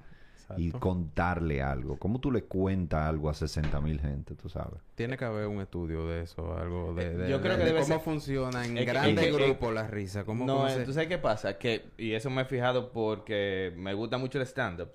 y 0.58 0.72
contarle 0.72 1.62
algo. 1.62 1.96
¿Cómo 1.98 2.20
tú 2.20 2.30
le 2.30 2.44
cuentas 2.44 3.08
algo 3.08 3.30
a 3.30 3.34
60 3.34 3.80
mil 3.80 3.98
gente, 3.98 4.34
tú 4.34 4.50
sabes? 4.50 4.78
Tiene 4.94 5.16
que 5.16 5.24
haber 5.24 5.46
un 5.46 5.60
estudio 5.62 6.06
de 6.06 6.20
eso, 6.22 6.54
algo 6.58 6.92
de, 6.94 7.02
Eh, 7.06 7.16
de- 7.16 7.30
yo 7.30 7.40
creo 7.40 7.52
de- 7.52 7.58
que 7.60 7.64
de 7.64 7.70
debe 7.70 7.80
cómo 7.80 7.94
ser- 7.94 8.00
funciona 8.04 8.64
en 8.66 8.76
Es 8.76 8.84
que- 8.84 8.92
grandes 8.92 9.34
grupos 9.34 9.72
la 9.72 9.86
risa. 9.86 10.24
¿Cómo, 10.24 10.44
No, 10.44 10.56
cómo 10.58 10.68
se- 10.68 10.84
¿tú 10.84 10.92
sabes 10.92 11.08
qué 11.08 11.16
pasa? 11.18 11.56
Que, 11.56 11.86
y 11.96 12.12
eso 12.12 12.28
me 12.28 12.42
he 12.42 12.44
fijado 12.44 12.92
porque 12.92 13.72
me 13.78 13.94
gusta 13.94 14.18
mucho 14.18 14.38
el 14.38 14.44
stand-up. 14.46 14.90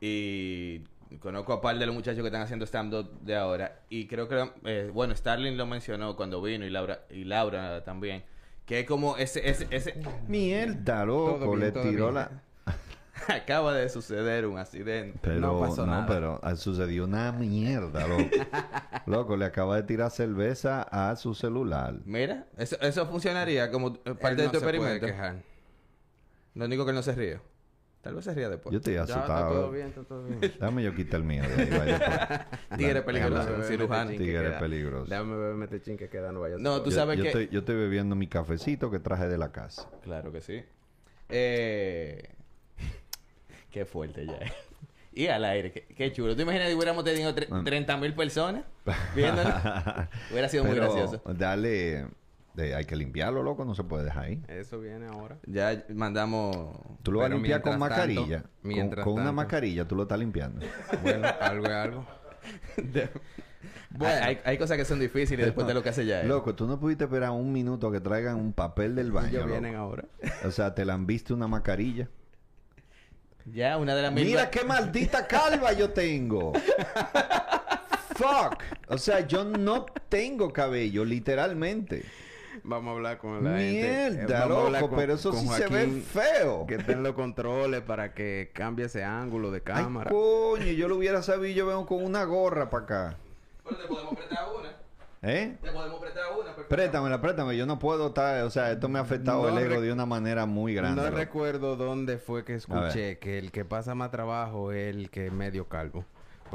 Y 0.00 0.82
conozco 1.18 1.52
a 1.52 1.60
par 1.60 1.78
de 1.78 1.86
los 1.86 1.94
muchachos 1.94 2.20
que 2.20 2.26
están 2.28 2.42
haciendo 2.42 2.64
stand-up 2.66 3.20
de 3.20 3.36
ahora. 3.36 3.80
Y 3.88 4.06
creo 4.06 4.28
que, 4.28 4.50
eh, 4.64 4.90
bueno, 4.92 5.14
Starling 5.14 5.56
lo 5.56 5.66
mencionó 5.66 6.16
cuando 6.16 6.40
vino 6.42 6.64
y 6.64 6.70
Laura, 6.70 7.00
y 7.10 7.24
Laura 7.24 7.82
también. 7.84 8.24
Que 8.66 8.80
es 8.80 8.86
como 8.86 9.16
ese, 9.16 9.48
ese, 9.48 9.66
ese... 9.70 9.94
Mierda, 10.26 11.04
loco, 11.04 11.38
Todo 11.44 11.56
le 11.56 11.70
tiró 11.70 12.04
bien. 12.10 12.14
la... 12.14 12.30
Acaba 13.28 13.74
de 13.74 13.88
suceder 13.88 14.46
un 14.46 14.58
accidente. 14.58 15.18
Pero 15.22 15.40
No 15.40 15.52
no, 15.54 15.60
pasó 15.60 15.86
nada. 15.86 16.06
pero 16.06 16.40
sucedió 16.56 17.04
una 17.04 17.30
mierda, 17.32 18.06
loco. 18.08 18.22
loco, 19.06 19.36
le 19.36 19.44
acaba 19.44 19.76
de 19.76 19.82
tirar 19.84 20.10
cerveza 20.10 20.82
a 20.82 21.14
su 21.16 21.34
celular. 21.34 21.94
Mira, 22.06 22.46
eso, 22.56 22.76
eso 22.80 23.06
funcionaría 23.06 23.70
como 23.70 23.94
parte 23.94 24.28
Él 24.30 24.36
de 24.36 24.44
no 24.46 24.50
tu 24.52 24.58
se 24.60 24.64
puede 24.64 24.76
experimento. 24.78 25.06
quejar. 25.06 25.36
Lo 26.54 26.64
único 26.64 26.84
que 26.84 26.90
él 26.90 26.96
no 26.96 27.02
se 27.02 27.12
ríe. 27.12 27.40
Tal 28.04 28.14
vez 28.14 28.24
se 28.26 28.34
ría 28.34 28.48
después. 28.50 28.70
Yo 28.72 28.78
estoy 28.78 28.94
Ya, 28.94 29.02
está 29.02 29.14
asustado. 29.14 29.50
todo 29.52 29.70
bien, 29.72 29.86
está 29.88 30.02
todo 30.04 30.24
bien. 30.24 30.52
Dame 30.60 30.82
yo 30.82 30.94
quitar 30.94 31.20
el 31.20 31.26
mío 31.26 31.42
de 31.42 31.62
ahí, 31.62 31.70
vaya. 31.70 32.46
Tigre 32.76 33.02
peligroso, 33.02 33.62
cirujano. 33.64 34.10
Tigre 34.10 34.50
peligroso. 34.60 35.06
Déjame 35.10 35.34
beberme 35.36 35.64
este 35.64 35.80
chin 35.82 35.96
que 35.96 36.08
queda, 36.10 36.30
no 36.30 36.40
vaya 36.40 36.56
a 36.56 36.58
No, 36.58 36.82
tú 36.82 36.90
Yo- 36.90 36.96
sabes 36.96 37.16
yo 37.16 37.22
que... 37.22 37.28
Estoy, 37.30 37.48
yo 37.50 37.60
estoy 37.60 37.76
bebiendo 37.76 38.14
mi 38.14 38.26
cafecito 38.28 38.90
que 38.90 38.98
traje 39.00 39.26
de 39.26 39.38
la 39.38 39.50
casa. 39.52 39.88
Claro 40.02 40.30
que 40.30 40.40
sí. 40.42 40.62
Eh... 41.30 42.28
Qué 43.70 43.84
fuerte 43.86 44.26
ya. 44.26 44.38
Y 45.16 45.28
al 45.28 45.44
aire, 45.44 45.70
qué, 45.70 45.86
qué 45.94 46.12
chulo. 46.12 46.34
¿Tú 46.34 46.42
imaginas 46.42 46.66
que 46.66 46.74
hubiéramos 46.74 47.04
tenido 47.04 47.32
tre- 47.36 47.46
Mm. 47.48 47.64
30 47.64 47.96
mil 47.98 48.14
personas 48.14 48.64
viéndonos? 49.14 49.54
Hubiera 50.32 50.48
sido 50.48 50.64
muy 50.64 50.74
gracioso. 50.74 51.22
Dale... 51.24 52.08
de- 52.54 52.74
hay 52.74 52.84
que 52.84 52.96
limpiarlo, 52.96 53.42
loco. 53.42 53.64
No 53.64 53.74
se 53.74 53.84
puede 53.84 54.04
dejar 54.04 54.24
ahí. 54.24 54.42
Eso 54.48 54.80
viene 54.80 55.06
ahora. 55.06 55.38
Ya 55.46 55.84
mandamos... 55.94 56.76
Tú 57.02 57.12
lo 57.12 57.18
vas 57.20 57.30
a 57.30 57.34
limpiar 57.34 57.60
con 57.62 57.72
tanto- 57.72 57.86
mascarilla. 57.86 58.44
Con- 59.02 59.14
una 59.14 59.32
mascarilla 59.32 59.86
tú 59.86 59.96
lo 59.96 60.02
estás 60.02 60.18
limpiando. 60.18 60.64
Bueno, 61.02 61.28
algo 61.40 61.66
es 61.66 61.72
algo. 61.72 62.06
Hay, 64.00 64.06
hay- 64.22 64.40
hay 64.44 64.58
cosas 64.58 64.76
que 64.76 64.84
son 64.84 64.98
difíciles 64.98 65.46
después 65.46 65.66
de 65.66 65.72
lo 65.74 65.82
que 65.82 65.88
hace 65.88 66.04
ya. 66.04 66.20
él. 66.20 66.28
Loco, 66.28 66.54
tú 66.54 66.66
no 66.66 66.80
pudiste 66.80 67.04
esperar 67.04 67.30
un 67.30 67.52
minuto 67.52 67.86
a 67.88 67.92
que 67.92 68.00
traigan 68.00 68.36
un 68.36 68.52
papel 68.52 68.94
del 68.96 69.12
baño. 69.12 69.28
Ellos 69.28 69.42
loco. 69.42 69.52
vienen 69.52 69.76
ahora. 69.76 70.04
O 70.44 70.50
sea, 70.50 70.74
te 70.74 70.84
la 70.84 70.94
han 70.94 71.06
visto 71.06 71.32
una 71.32 71.46
mascarilla. 71.46 72.08
Ya, 73.46 73.76
una 73.78 73.94
de 73.94 74.02
las 74.02 74.12
mil... 74.12 74.24
Mira 74.26 74.50
qué 74.50 74.64
maldita 74.64 75.26
calva 75.26 75.72
yo 75.72 75.90
tengo. 75.90 76.52
Fuck. 78.16 78.62
O 78.88 78.98
sea, 78.98 79.20
yo 79.26 79.44
no 79.44 79.86
tengo 80.08 80.52
cabello, 80.52 81.04
literalmente. 81.04 82.04
Vamos 82.66 82.92
a 82.92 82.96
hablar 82.96 83.18
con 83.18 83.44
la 83.44 83.58
gente. 83.58 84.06
Eh, 84.06 84.10
Mierda, 84.10 84.40
vamos 84.40 84.56
a 84.56 84.66
hablar 84.66 84.80
loco, 84.82 84.90
con- 84.90 84.98
pero 84.98 85.14
eso 85.14 85.32
sí 85.34 85.46
se 85.48 85.68
ve 85.68 85.86
feo. 86.00 86.66
Que 86.66 86.76
estén 86.76 87.02
los 87.02 87.12
controles 87.12 87.82
para 87.82 88.14
que 88.14 88.50
cambie 88.54 88.86
ese 88.86 89.04
ángulo 89.04 89.50
de 89.50 89.58
Ay, 89.58 89.62
cámara. 89.82 90.10
coño, 90.10 90.64
yo 90.72 90.88
lo 90.88 90.96
hubiera 90.96 91.22
sabido, 91.22 91.54
yo 91.54 91.66
vengo 91.66 91.84
con 91.86 92.02
una 92.02 92.24
gorra 92.24 92.70
para 92.70 92.84
acá. 92.84 93.16
Pero 93.64 93.76
te 93.76 93.86
podemos 93.86 94.14
prestar 94.14 94.46
una. 94.58 94.70
¿Eh? 95.30 95.56
Te 95.62 95.70
podemos 95.72 96.00
prestar 96.00 96.24
una. 96.40 96.54
Préstamela, 96.68 97.20
préstame. 97.20 97.54
Yo 97.56 97.66
no 97.66 97.78
puedo 97.78 98.08
estar... 98.08 98.42
O 98.44 98.50
sea, 98.50 98.72
esto 98.72 98.88
me 98.88 98.98
ha 98.98 99.02
afectado 99.02 99.42
No 99.42 99.48
el 99.58 99.64
ego 99.64 99.74
rec- 99.76 99.80
de 99.82 99.92
una 99.92 100.06
manera 100.06 100.46
muy 100.46 100.74
grande. 100.74 101.00
no 101.02 101.06
loco. 101.06 101.18
recuerdo 101.18 101.76
dónde 101.76 102.16
fue 102.18 102.44
que 102.44 102.54
escuché 102.54 103.18
que 103.18 103.38
el 103.38 103.52
que 103.52 103.64
pasa 103.66 103.94
más 103.94 104.10
trabajo 104.10 104.72
es 104.72 104.94
el 104.94 105.10
que 105.10 105.26
es 105.26 105.32
medio 105.32 105.68
calvo. 105.68 106.04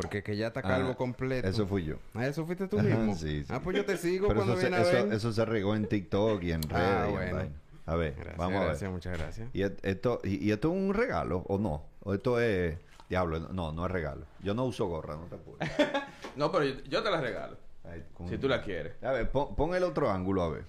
Porque 0.01 0.23
que 0.23 0.37
ya 0.37 0.47
está 0.47 0.61
calvo 0.61 0.91
Ah, 0.91 0.95
completo. 0.97 1.47
Eso 1.47 1.67
fui 1.67 1.83
yo. 1.85 1.95
Ah, 2.13 2.25
eso 2.27 2.45
fuiste 2.45 2.67
tú 2.67 2.79
mismo. 2.79 3.15
sí, 3.15 3.43
sí. 3.43 3.47
Ah, 3.53 3.59
pues 3.63 3.75
yo 3.77 3.85
te 3.85 3.97
sigo 3.97 4.27
Pero 4.27 4.39
cuando 4.41 4.55
viene 4.55 4.77
a 4.77 4.81
eso, 4.81 4.91
ver. 5.05 5.13
eso 5.13 5.31
se 5.33 5.45
regó 5.45 5.75
en 5.75 5.87
TikTok 5.87 6.41
y 6.43 6.51
en 6.51 6.61
redes. 6.63 6.87
Ah, 6.87 7.07
y 7.09 7.13
en 7.13 7.31
bueno. 7.35 7.49
A 7.85 7.95
ver, 7.95 8.13
Gracias, 8.13 8.37
vamos 8.37 8.55
a 8.55 8.59
ver. 8.59 8.67
gracias, 8.69 8.91
muchas 8.91 9.17
gracias. 9.17 9.49
¿Y 9.53 9.63
esto, 9.63 10.21
y, 10.23 10.45
y 10.47 10.51
esto 10.51 10.71
es 10.71 10.77
un 10.77 10.93
regalo 10.93 11.43
o 11.47 11.57
no? 11.57 11.83
¿O 12.03 12.13
esto 12.13 12.39
es... 12.39 12.77
Diablo, 13.09 13.39
no, 13.39 13.71
no 13.71 13.85
es 13.87 13.91
regalo. 13.91 14.25
Yo 14.43 14.53
no 14.53 14.65
uso 14.65 14.85
gorra, 14.85 15.15
no 15.15 15.23
te 15.25 15.35
apures. 15.35 15.69
No, 16.35 16.51
pero 16.51 16.63
yo, 16.65 16.75
yo 16.83 17.01
te 17.03 17.09
la 17.09 17.19
regalo. 17.19 17.57
Ay, 17.83 18.03
Si 18.29 18.37
tú 18.37 18.47
la 18.47 18.61
quieres. 18.61 18.93
A 19.03 19.11
ver, 19.11 19.29
pon, 19.31 19.55
pon 19.55 19.73
el 19.73 19.83
otro 19.83 20.11
ángulo, 20.11 20.43
a 20.43 20.49
ver. 20.49 20.65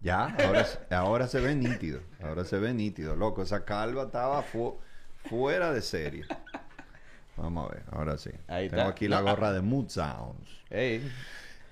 Ya, 0.00 0.26
ahora, 0.46 0.64
se- 0.64 0.94
ahora 0.94 1.26
se 1.26 1.40
ve 1.40 1.54
nítido. 1.56 2.00
Ahora 2.22 2.44
se 2.44 2.56
ve 2.58 2.72
nítido. 2.72 3.16
Loco, 3.16 3.42
esa 3.42 3.64
calva 3.64 4.04
estaba 4.04 4.42
fu- 4.42 4.78
fuera 5.28 5.72
de 5.72 5.82
serie. 5.82 6.24
Vamos 7.36 7.70
a 7.70 7.74
ver, 7.74 7.84
ahora 7.92 8.16
sí. 8.18 8.30
Ahí 8.48 8.68
Tengo 8.70 8.88
está. 8.88 8.88
aquí 8.88 9.08
la 9.08 9.20
No, 9.20 9.30
gorra 9.30 9.52
de 9.52 9.60
Mood 9.62 9.88
Sounds. 9.88 10.48
Ey. 10.70 11.12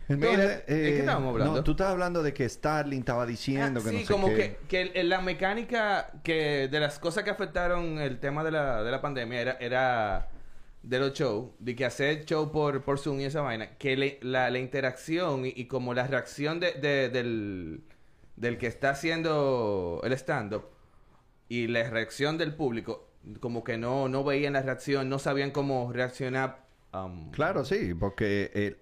Entonces, 0.07 0.39
Mira, 0.39 0.49
¿de 0.75 0.93
qué 0.93 0.99
eh, 0.99 0.99
estábamos 0.99 1.31
hablando? 1.33 1.55
No, 1.55 1.65
tú 1.65 1.71
estabas 1.73 1.93
hablando 1.95 2.23
de 2.23 2.35
que 2.35 2.47
Starling 2.49 2.99
estaba 3.01 3.25
diciendo 3.25 3.83
que 3.83 3.89
Ah, 3.89 3.93
sí, 3.93 3.97
no 4.01 4.05
sé 4.05 4.13
como 4.13 4.35
qué. 4.35 4.59
que, 4.69 4.91
que 4.93 5.05
la 5.05 5.21
mecánica 5.23 6.13
que 6.23 6.69
de 6.69 6.81
las 6.81 6.99
cosas 6.99 7.25
que 7.25 7.31
afectaron 7.31 7.99
el 7.99 8.21
tema 8.21 8.45
de 8.45 8.51
la, 8.51 8.83
de 8.83 8.91
la 8.91 9.01
pandemia 9.01 9.41
era, 9.41 9.53
era 9.61 10.29
de 10.83 10.99
los 10.99 11.15
shows, 11.15 11.53
de 11.59 11.75
que 11.75 11.87
hacer 11.87 12.27
show 12.27 12.53
por, 12.53 12.83
por 12.83 12.99
Zoom 12.99 13.21
y 13.21 13.25
esa 13.25 13.41
vaina, 13.41 13.79
que 13.79 13.97
le- 13.97 14.19
la, 14.23 14.51
la 14.51 14.59
interacción 14.59 15.47
y, 15.47 15.55
y 15.57 15.67
como 15.67 15.95
la 15.95 16.07
reacción 16.07 16.61
de, 16.61 16.73
de- 16.75 17.09
del, 17.09 17.85
del 18.37 18.59
que 18.59 18.67
está 18.67 18.91
haciendo 18.91 20.03
el 20.05 20.13
stand-up 20.13 20.67
y 21.49 21.69
la 21.69 21.89
reacción 21.89 22.37
del 22.39 22.55
público, 22.55 23.09
como 23.41 23.65
que 23.65 23.79
no, 23.79 24.09
no 24.09 24.25
veían 24.25 24.55
la 24.55 24.63
reacción, 24.63 25.09
no 25.09 25.19
sabían 25.19 25.51
cómo 25.51 25.93
reaccionar. 25.93 26.65
um, 26.93 27.31
Claro, 27.31 27.65
sí, 27.65 27.95
porque 27.95 28.51
el, 28.55 28.79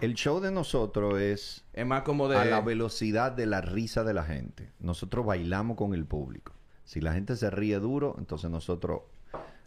el 0.00 0.14
show 0.14 0.40
de 0.40 0.50
nosotros 0.50 1.20
es 1.20 1.64
Es 1.72 1.86
más 1.86 2.02
como 2.02 2.28
de... 2.28 2.38
a 2.38 2.44
la 2.44 2.60
velocidad 2.60 3.32
de 3.32 3.46
la 3.46 3.60
risa 3.60 4.04
de 4.04 4.14
la 4.14 4.24
gente. 4.24 4.72
Nosotros 4.80 5.24
bailamos 5.26 5.76
con 5.76 5.94
el 5.94 6.04
público. 6.06 6.52
Si 6.84 7.00
la 7.00 7.12
gente 7.12 7.36
se 7.36 7.50
ríe 7.50 7.78
duro, 7.78 8.16
entonces 8.18 8.50
nosotros 8.50 9.02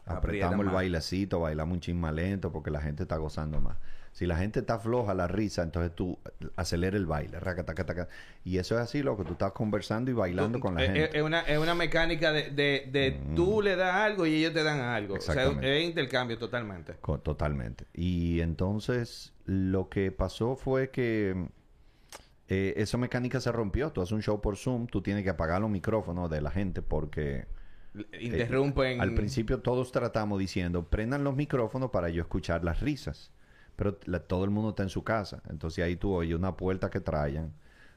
apretamos 0.05 0.65
el 0.65 0.71
bailecito, 0.71 1.39
bailamos 1.39 1.75
un 1.75 1.79
chin 1.81 1.99
más 1.99 2.13
lento 2.13 2.51
porque 2.51 2.71
la 2.71 2.81
gente 2.81 3.03
está 3.03 3.17
gozando 3.17 3.59
más. 3.59 3.77
Si 4.17 4.25
la 4.25 4.35
gente 4.35 4.61
está 4.61 4.79
floja 4.79 5.13
la 5.13 5.27
risa, 5.27 5.61
entonces 5.61 5.93
tú 5.93 6.17
acelera 6.55 6.97
el 6.97 7.05
baile, 7.05 7.39
raca, 7.39 7.63
taca, 7.67 7.85
taca. 7.85 8.07
Y 8.43 8.57
eso 8.57 8.73
es 8.73 8.81
así, 8.81 9.03
loco. 9.03 9.23
Tú 9.23 9.33
estás 9.33 9.51
conversando 9.51 10.09
y 10.09 10.15
bailando 10.15 10.57
Tú- 10.57 10.61
con 10.63 10.73
la 10.73 10.81
es, 10.81 10.87
gente. 10.87 11.03
es- 11.09 11.15
es 11.17 11.21
una, 11.21 11.41
es 11.41 11.59
una 11.59 11.75
mecánica 11.75 12.31
de, 12.31 12.49
de, 12.49 12.89
de 12.91 13.21
tú 13.35 13.61
le 13.61 13.75
das 13.75 13.93
algo 13.93 14.25
y 14.25 14.33
ellos 14.37 14.53
te 14.53 14.63
dan 14.63 14.79
algo. 14.79 15.17
O 15.17 15.21
sea, 15.21 15.43
es 15.61 15.83
intercambio 15.83 16.39
totalmente. 16.39 16.93
Totalmente. 17.21 17.85
Y 17.93 18.39
entonces 18.41 19.33
lo 19.45 19.87
que 19.87 20.11
pasó 20.11 20.55
fue 20.55 20.89
que 20.89 21.49
eh, 22.47 22.73
esa 22.77 22.97
mecánica 22.97 23.39
se 23.39 23.51
rompió. 23.51 23.91
Tú 23.91 24.01
haces 24.01 24.13
un 24.13 24.23
show 24.23 24.41
por 24.41 24.57
Zoom, 24.57 24.87
tú 24.87 25.03
tienes 25.03 25.23
que 25.25 25.29
apagar 25.29 25.61
los 25.61 25.69
micrófonos 25.69 26.27
de 26.31 26.41
la 26.41 26.49
gente 26.49 26.81
porque 26.81 27.45
eh, 27.93 28.19
Interrumpen. 28.19 28.99
al 28.99 29.13
principio 29.13 29.59
todos 29.59 29.91
tratamos 29.91 30.39
diciendo, 30.39 30.87
prendan 30.87 31.23
los 31.23 31.35
micrófonos 31.35 31.91
para 31.91 32.09
yo 32.09 32.23
escuchar 32.23 32.63
las 32.63 32.79
risas. 32.79 33.31
Pero 33.77 33.97
la- 34.05 34.19
todo 34.19 34.43
el 34.43 34.49
mundo 34.49 34.71
está 34.71 34.83
en 34.83 34.89
su 34.89 35.03
casa. 35.05 35.41
Entonces 35.49 35.85
ahí 35.85 35.95
tú 35.95 36.13
oyes 36.13 36.35
una 36.35 36.57
puerta 36.57 36.89
que 36.89 36.99
traen. 36.99 37.53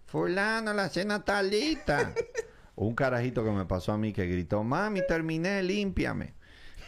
Fulano, 0.07 0.73
la 0.73 0.88
cena 0.88 1.16
está 1.16 1.43
lista. 1.43 2.14
Un 2.77 2.95
carajito 2.95 3.45
que 3.45 3.51
me 3.51 3.64
pasó 3.66 3.93
a 3.93 3.99
mí 3.99 4.12
que 4.12 4.27
gritó, 4.27 4.62
mami, 4.62 5.01
terminé, 5.07 5.62
límpiame. 5.62 6.35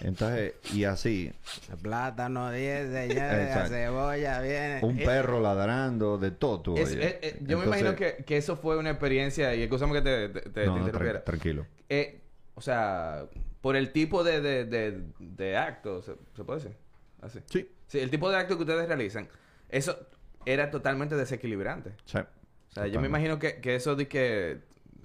Entonces, 0.00 0.54
y 0.72 0.84
así, 0.84 1.32
Plátano 1.80 2.50
10, 2.50 2.90
señores, 2.90 3.54
la 3.54 3.66
cebolla 3.68 4.40
viene. 4.40 4.80
un 4.82 4.96
perro 4.96 5.40
ladrando, 5.40 6.18
de 6.18 6.30
todo. 6.32 6.60
tú 6.60 6.76
Es- 6.76 6.90
oyes. 6.92 7.04
eh, 7.04 7.18
eh, 7.22 7.38
yo 7.42 7.58
me 7.58 7.66
imagino 7.66 7.94
que, 7.94 8.24
que 8.26 8.36
eso 8.36 8.56
fue 8.56 8.76
una 8.78 8.90
experiencia, 8.90 9.54
y 9.54 9.62
escúchame 9.62 9.92
que 9.92 10.02
te, 10.02 10.28
te, 10.30 10.40
te- 10.50 10.66
No, 10.66 10.74
te 10.74 10.80
no, 10.80 10.86
interrumpiera. 10.86 11.20
tran- 11.20 11.24
tranquilo. 11.24 11.66
Eh, 11.88 12.20
o 12.54 12.60
sea, 12.60 13.26
por 13.60 13.76
el 13.76 13.92
tipo 13.92 14.24
de, 14.24 14.40
de, 14.40 14.64
de, 14.64 15.02
de 15.20 15.56
acto, 15.56 16.02
¿se, 16.02 16.14
se 16.34 16.42
puede 16.44 16.60
decir? 16.60 16.76
Así. 17.20 17.38
Sí. 17.46 17.68
Sí, 17.92 18.00
el 18.00 18.08
tipo 18.08 18.30
de 18.30 18.38
acto 18.38 18.56
que 18.56 18.62
ustedes 18.62 18.88
realizan, 18.88 19.28
eso 19.68 19.98
era 20.46 20.70
totalmente 20.70 21.14
desequilibrante. 21.14 21.92
Sí. 22.06 22.16
O 22.16 22.72
sea, 22.72 22.86
yo 22.86 23.02
me 23.02 23.06
imagino 23.06 23.38
que, 23.38 23.60
que 23.60 23.74
eso 23.74 23.96
de 23.96 24.08
que 24.08 24.60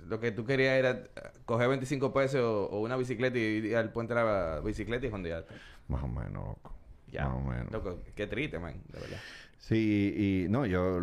lo 0.07 0.21
que 0.21 0.31
tú 0.31 0.45
querías 0.45 0.75
era 0.75 0.91
eh, 0.91 1.05
coger 1.43 1.67
25 1.67 2.13
pesos 2.13 2.39
o, 2.39 2.67
o 2.67 2.79
una 2.79 2.95
bicicleta 2.95 3.37
y 3.37 3.41
ir 3.41 3.75
al 3.75 3.91
puente 3.91 4.13
de 4.13 4.23
la 4.23 4.61
bicicleta 4.63 5.05
y 5.05 5.11
jondearte. 5.11 5.53
Más 5.89 6.01
o 6.01 6.07
menos, 6.07 6.31
loco. 6.47 6.73
Ya. 7.11 7.27
Más 7.27 7.35
o 7.35 7.41
menos. 7.41 7.71
Loco, 7.73 7.99
qué 8.15 8.25
triste, 8.25 8.57
man, 8.57 8.81
de 8.87 9.01
verdad. 9.01 9.19
Sí, 9.59 10.45
y 10.45 10.49
no, 10.49 10.65
yo 10.65 10.99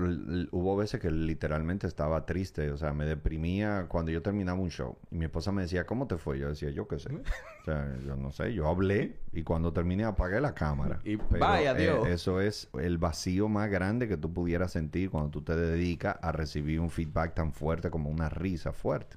hubo 0.53 0.77
veces 0.77 1.01
que 1.01 1.11
literalmente 1.11 1.87
estaba 1.87 2.25
triste, 2.25 2.71
o 2.71 2.77
sea, 2.79 2.93
me 2.95 3.05
deprimía 3.05 3.87
cuando 3.89 4.11
yo 4.13 4.23
terminaba 4.23 4.59
un 4.59 4.71
show. 4.71 4.97
Y 5.11 5.17
mi 5.17 5.25
esposa 5.25 5.51
me 5.53 5.63
decía, 5.63 5.85
¿cómo 5.85 6.07
te 6.07 6.17
fue? 6.19 6.39
Yo 6.39 6.49
decía, 6.49 6.71
yo 6.71 6.87
qué 6.89 6.99
sé. 6.99 7.13
O 7.13 7.65
sea, 7.65 7.95
yo 8.07 8.17
no 8.17 8.31
sé, 8.31 8.55
yo 8.55 8.69
hablé 8.69 9.17
y 9.33 9.43
cuando 9.43 9.73
terminé 9.73 10.05
apagué 10.05 10.41
la 10.41 10.55
cámara. 10.55 11.01
Y 11.05 11.17
vaya 11.17 11.73
eh, 11.73 11.83
Dios. 11.83 12.07
eso 12.07 12.41
es 12.41 12.69
el 12.81 12.97
vacío 12.97 13.49
más 13.49 13.69
grande 13.71 14.07
que 14.09 14.17
tú 14.17 14.33
pudieras 14.33 14.71
sentir 14.73 15.11
cuando 15.11 15.31
tú 15.31 15.43
te 15.43 15.57
dedicas 15.57 16.17
a 16.23 16.31
recibir 16.33 16.79
un 16.81 16.91
feedback 16.91 17.35
tan 17.35 17.53
fuerte 17.53 17.91
como 17.91 18.09
una 18.09 18.29
risa 18.29 18.73
fuerte. 18.73 19.17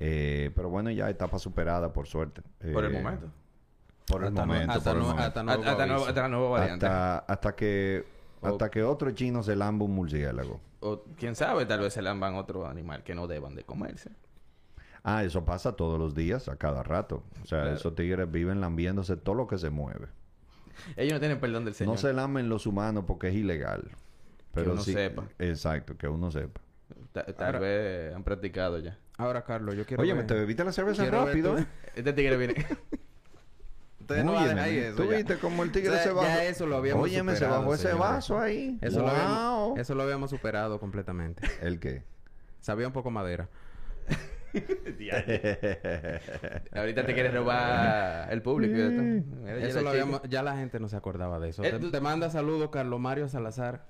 Eh, 0.00 0.50
pero 0.54 0.68
bueno, 0.68 0.90
ya 0.90 1.08
etapa 1.10 1.38
superada, 1.38 1.92
por 1.92 2.06
suerte. 2.06 2.42
Por 2.72 2.84
el 2.84 2.94
Eh, 2.94 3.02
momento. 3.02 3.26
Por 4.06 4.22
el 4.22 4.28
Hasta 4.28 4.40
no- 4.42 4.46
momento, 4.46 4.72
hasta 4.72 4.90
por 4.90 4.96
el 4.96 4.98
no- 5.02 5.08
momento. 5.08 5.26
hasta 5.28 5.42
nuevo 5.42 5.60
Hasta, 5.60 5.70
hasta 5.72 5.86
nuevo, 5.86 6.02
aviso. 6.04 6.08
hasta 6.20 6.28
nuevo 6.28 6.50
variante. 6.50 6.86
hasta, 6.86 7.18
hasta 7.18 7.56
que 7.56 8.17
hasta 8.42 8.70
que 8.70 8.82
otro 8.82 9.10
chino 9.12 9.42
se 9.42 9.56
lamba 9.56 9.84
un 9.84 9.94
murciélago. 9.94 10.60
O 10.80 11.02
quién 11.16 11.34
sabe, 11.34 11.66
tal 11.66 11.80
vez 11.80 11.92
se 11.92 12.02
lamban 12.02 12.34
otro 12.36 12.66
animal 12.66 13.02
que 13.02 13.14
no 13.14 13.26
deban 13.26 13.54
de 13.54 13.64
comerse. 13.64 14.10
Ah, 15.02 15.24
eso 15.24 15.44
pasa 15.44 15.72
todos 15.76 15.98
los 15.98 16.14
días, 16.14 16.48
a 16.48 16.56
cada 16.56 16.82
rato. 16.82 17.22
O 17.42 17.46
sea, 17.46 17.62
Claro. 17.62 17.76
esos 17.76 17.94
tigres 17.94 18.30
viven 18.30 18.60
lambiéndose 18.60 19.16
todo 19.16 19.34
lo 19.34 19.46
que 19.46 19.58
se 19.58 19.70
mueve. 19.70 20.08
Ellos 20.96 21.14
no 21.14 21.20
tienen 21.20 21.40
perdón 21.40 21.64
del 21.64 21.74
Señor. 21.74 21.94
No 21.94 21.98
se 21.98 22.12
lamen 22.12 22.48
los 22.48 22.66
humanos 22.66 23.04
porque 23.06 23.28
es 23.28 23.34
ilegal. 23.34 23.90
Pero 24.52 24.72
uno 24.72 24.82
sí- 24.82 24.92
sepa. 24.92 25.24
Exacto, 25.38 25.96
que 25.96 26.08
uno 26.08 26.30
sepa. 26.30 26.60
Ta- 27.12 27.24
tal 27.26 27.46
Ahora- 27.46 27.58
vez 27.60 28.14
han 28.14 28.22
practicado 28.24 28.78
ya. 28.78 28.98
Ahora, 29.16 29.42
Carlos, 29.44 29.74
yo 29.76 29.84
quiero 29.84 30.02
Oye, 30.02 30.14
ver... 30.14 30.26
te 30.26 30.34
bebiste 30.34 30.62
la 30.64 30.72
cerveza 30.72 31.02
quiero 31.02 31.24
rápido, 31.26 31.58
¿eh? 31.58 31.66
Este 31.96 32.12
tigre 32.12 32.36
viene. 32.36 32.54
Ustedes 34.08 34.24
no 34.24 34.32
van 34.32 34.42
a 34.42 34.44
Óyeme, 34.46 34.60
dejar 34.62 34.68
ahí 34.70 34.78
eso 34.78 34.96
¿Tú 34.96 35.10
ya. 35.10 35.16
viste 35.18 35.38
cómo 35.38 35.62
el 35.62 35.70
tigre 35.72 35.90
O 35.90 35.92
sea, 35.92 36.02
se 36.02 36.10
bajó? 36.12 36.26
ya 36.26 36.44
eso 36.44 36.66
lo 36.66 36.76
habíamos 36.78 37.04
Óyeme, 37.04 37.32
se 37.32 37.38
superado, 37.38 37.60
bajó 37.60 37.74
ese 37.74 37.92
vaso 37.92 38.40
ahí. 38.40 38.78
Eso, 38.80 39.00
lo 39.00 39.04
Wow. 39.04 39.12
habíamos, 39.14 39.78
eso 39.78 39.94
lo 39.94 40.02
habíamos 40.02 40.30
superado 40.30 40.80
completamente. 40.80 41.42
¿El 41.60 41.78
qué? 41.78 42.04
Sabía 42.60 42.86
un 42.86 42.92
poco 42.94 43.10
madera. 43.10 43.48
Ahorita 46.72 47.04
te 47.04 47.14
quieres 47.14 47.34
robar 47.34 48.32
el 48.32 48.42
público. 48.42 48.76
y 48.76 48.80
esto. 48.80 49.02
Mira, 49.02 49.58
ya 49.58 49.66
Eso 49.66 49.76
la 49.78 49.82
lo 49.82 49.90
habíamos... 49.90 50.22
Ya 50.28 50.42
la 50.42 50.56
gente 50.56 50.80
no 50.80 50.88
se 50.88 50.96
acordaba 50.96 51.38
de 51.38 51.50
eso. 51.50 51.62
Eh, 51.64 51.72
te, 51.78 51.90
te 51.90 52.00
manda 52.00 52.30
saludos 52.30 52.70
Carlos 52.70 52.98
Mario 53.00 53.28
Salazar. 53.28 53.84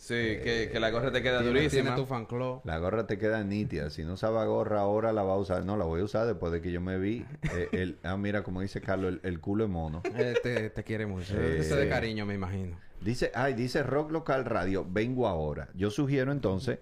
Sí, 0.00 0.14
que, 0.14 0.68
que 0.72 0.78
la 0.78 0.90
gorra 0.90 1.10
te 1.10 1.22
queda 1.22 1.40
Tiene- 1.40 1.58
durísima. 1.58 1.82
Tiene 1.82 1.96
tu 1.96 2.06
fan 2.06 2.24
club. 2.24 2.60
La 2.64 2.78
gorra 2.78 3.06
te 3.08 3.18
queda 3.18 3.42
nítida. 3.42 3.90
Si 3.90 4.04
no 4.04 4.12
usaba 4.14 4.44
gorra 4.44 4.80
ahora 4.80 5.12
la 5.12 5.22
va 5.24 5.34
a 5.34 5.38
usar. 5.38 5.64
No, 5.64 5.76
la 5.76 5.84
voy 5.86 6.00
a 6.00 6.04
usar 6.04 6.24
después 6.26 6.52
de 6.52 6.60
que 6.62 6.70
yo 6.70 6.80
me 6.80 6.98
vi. 6.98 7.26
eh, 7.52 7.68
el, 7.72 7.98
ah, 8.04 8.16
mira, 8.16 8.42
como 8.44 8.60
dice 8.60 8.80
Carlos, 8.80 9.14
el, 9.14 9.20
el 9.28 9.40
culo 9.40 9.64
es 9.64 9.70
mono. 9.70 10.02
Eh, 10.16 10.34
te, 10.42 10.70
te 10.70 10.84
quiere 10.84 11.06
mucho. 11.06 11.34
Sí. 11.34 11.40
Eso 11.58 11.74
de 11.76 11.88
cariño, 11.88 12.26
me 12.26 12.34
imagino. 12.34 12.78
Dice, 13.00 13.32
ay, 13.34 13.54
dice 13.54 13.82
Rock 13.82 14.12
Local 14.12 14.44
Radio, 14.44 14.86
vengo 14.88 15.26
ahora. 15.26 15.68
Yo 15.74 15.90
sugiero 15.90 16.30
entonces 16.32 16.78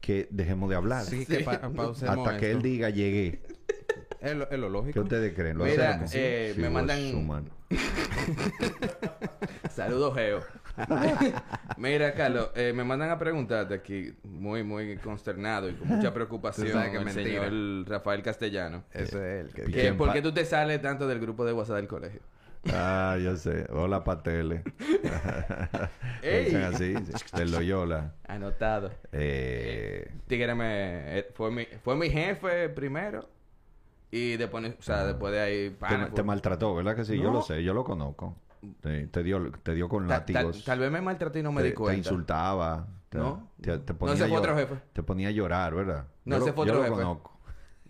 que 0.00 0.26
dejemos 0.30 0.70
de 0.70 0.76
hablar. 0.76 1.00
Así 1.02 1.26
que 1.26 1.40
pa- 1.40 1.60
pausemos 1.60 2.26
Hasta 2.26 2.38
que 2.40 2.50
él 2.52 2.62
diga 2.62 2.88
llegué. 2.88 3.42
Es 4.20 4.34
lo, 4.34 4.48
es 4.50 4.58
lo 4.58 4.66
¿Qué 4.66 4.72
lógico. 4.72 5.00
ustedes 5.02 5.34
creen? 5.34 5.58
¿Lo 5.58 5.64
Mira, 5.64 5.90
hacemos? 5.90 6.10
eh, 6.14 6.54
me 6.56 6.68
vos, 6.68 6.72
mandan-. 6.72 7.50
Saludos, 9.70 10.14
Geo. 10.14 10.40
Mira, 11.76 12.14
Carlos, 12.14 12.50
eh, 12.54 12.72
me 12.74 12.84
mandan 12.84 13.10
a 13.10 13.18
preguntarte 13.18 13.74
aquí, 13.74 14.14
muy, 14.24 14.62
muy 14.62 14.96
consternado 14.96 15.68
y 15.68 15.72
con 15.74 15.88
mucha 15.88 16.12
preocupación, 16.12 16.90
que 16.90 16.96
el 16.98 17.04
mentira. 17.04 17.48
señor 17.48 17.88
Rafael 17.88 18.22
Castellano. 18.22 18.84
Ese 18.92 19.04
es 19.40 19.46
el 19.46 19.52
que... 19.52 19.70
¿Y 19.70 19.72
Que, 19.72 19.92
¿Por 19.92 20.12
qué 20.12 20.22
tú 20.22 20.32
te 20.32 20.44
sales 20.44 20.80
tanto 20.82 21.06
del 21.06 21.20
grupo 21.20 21.44
de 21.44 21.52
WhatsApp 21.52 21.76
del 21.76 21.88
colegio? 21.88 22.20
Ah, 22.72 23.16
yo 23.22 23.36
sé. 23.36 23.66
Hola, 23.70 24.04
Patele. 24.04 24.62
Ey. 26.22 26.44
Dicen 26.44 26.62
así, 26.62 26.94
sí, 27.06 27.36
de 27.36 27.46
Loyola. 27.46 28.12
Anotado. 28.28 28.90
Eh, 29.12 30.10
eh, 30.28 31.30
fue, 31.34 31.50
mi, 31.50 31.64
fue 31.82 31.96
mi 31.96 32.10
jefe 32.10 32.68
primero 32.68 33.28
y 34.10 34.36
después, 34.36 34.74
o 34.78 34.82
sea, 34.82 35.04
después 35.04 35.32
de 35.32 35.40
ahí... 35.40 35.70
te, 35.70 35.76
pana, 35.76 36.04
te 36.06 36.10
fue- 36.10 36.24
maltrató, 36.24 36.74
¿verdad 36.74 36.96
que 36.96 37.04
sí? 37.04 37.18
Yo 37.18 37.30
lo 37.30 37.42
sé, 37.42 37.62
yo 37.62 37.72
lo 37.72 37.84
conozco. 37.84 38.36
Sí, 38.60 39.06
te, 39.10 39.22
dio, 39.22 39.50
te 39.62 39.74
dio 39.74 39.88
con 39.88 40.06
Ta- 40.06 40.26
tal, 40.26 40.44
látigos. 40.44 40.64
tal 40.64 40.78
vez 40.78 40.90
me 40.90 41.00
maltraté 41.00 41.40
y 41.40 41.42
no 41.42 41.52
me 41.52 41.62
te, 41.62 41.68
di 41.68 41.70
te 41.72 41.76
cuenta. 41.76 41.98
insultaba. 41.98 42.86
Te, 43.08 43.18
¿No? 43.18 43.48
te, 43.60 43.78
te 43.78 43.92
No, 43.92 43.98
ponía 43.98 44.14
ese 44.14 44.28
fue 44.28 44.38
otro 44.38 44.56
jefe. 44.56 44.74
Te 44.92 45.02
ponía 45.02 45.28
a 45.28 45.30
llorar, 45.30 45.74
¿verdad? 45.74 46.06
No, 46.24 46.36
yo 46.36 46.42
ese 46.42 46.50
lo, 46.50 46.54
fue 46.56 46.66
yo 46.66 46.72
otro 46.72 46.76
lo 46.76 46.82
jefe. 46.84 46.96
conozco. 46.96 47.40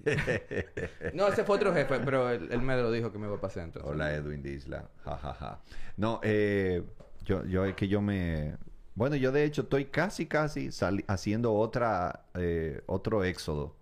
No, 1.12 1.28
ese 1.28 1.44
fue 1.44 1.56
otro 1.56 1.74
jefe, 1.74 2.00
pero 2.04 2.30
él, 2.30 2.48
él 2.50 2.62
me 2.62 2.76
lo 2.76 2.90
dijo 2.90 3.12
que 3.12 3.18
me 3.18 3.26
iba 3.26 3.36
a 3.36 3.40
pasar 3.40 3.64
entonces. 3.64 3.90
Hola 3.90 4.14
Edwin 4.14 4.42
Disla. 4.42 4.88
Ja, 5.04 5.18
ja, 5.18 5.34
ja. 5.34 5.60
No, 5.96 6.20
eh, 6.22 6.82
yo, 7.24 7.44
yo 7.44 7.64
es 7.64 7.74
que 7.74 7.88
yo 7.88 8.00
me... 8.00 8.56
Bueno, 8.94 9.16
yo 9.16 9.32
de 9.32 9.44
hecho 9.44 9.62
estoy 9.62 9.86
casi, 9.86 10.26
casi 10.26 10.70
haciendo 11.06 11.54
otra, 11.54 12.24
eh, 12.34 12.82
otro 12.86 13.24
éxodo. 13.24 13.76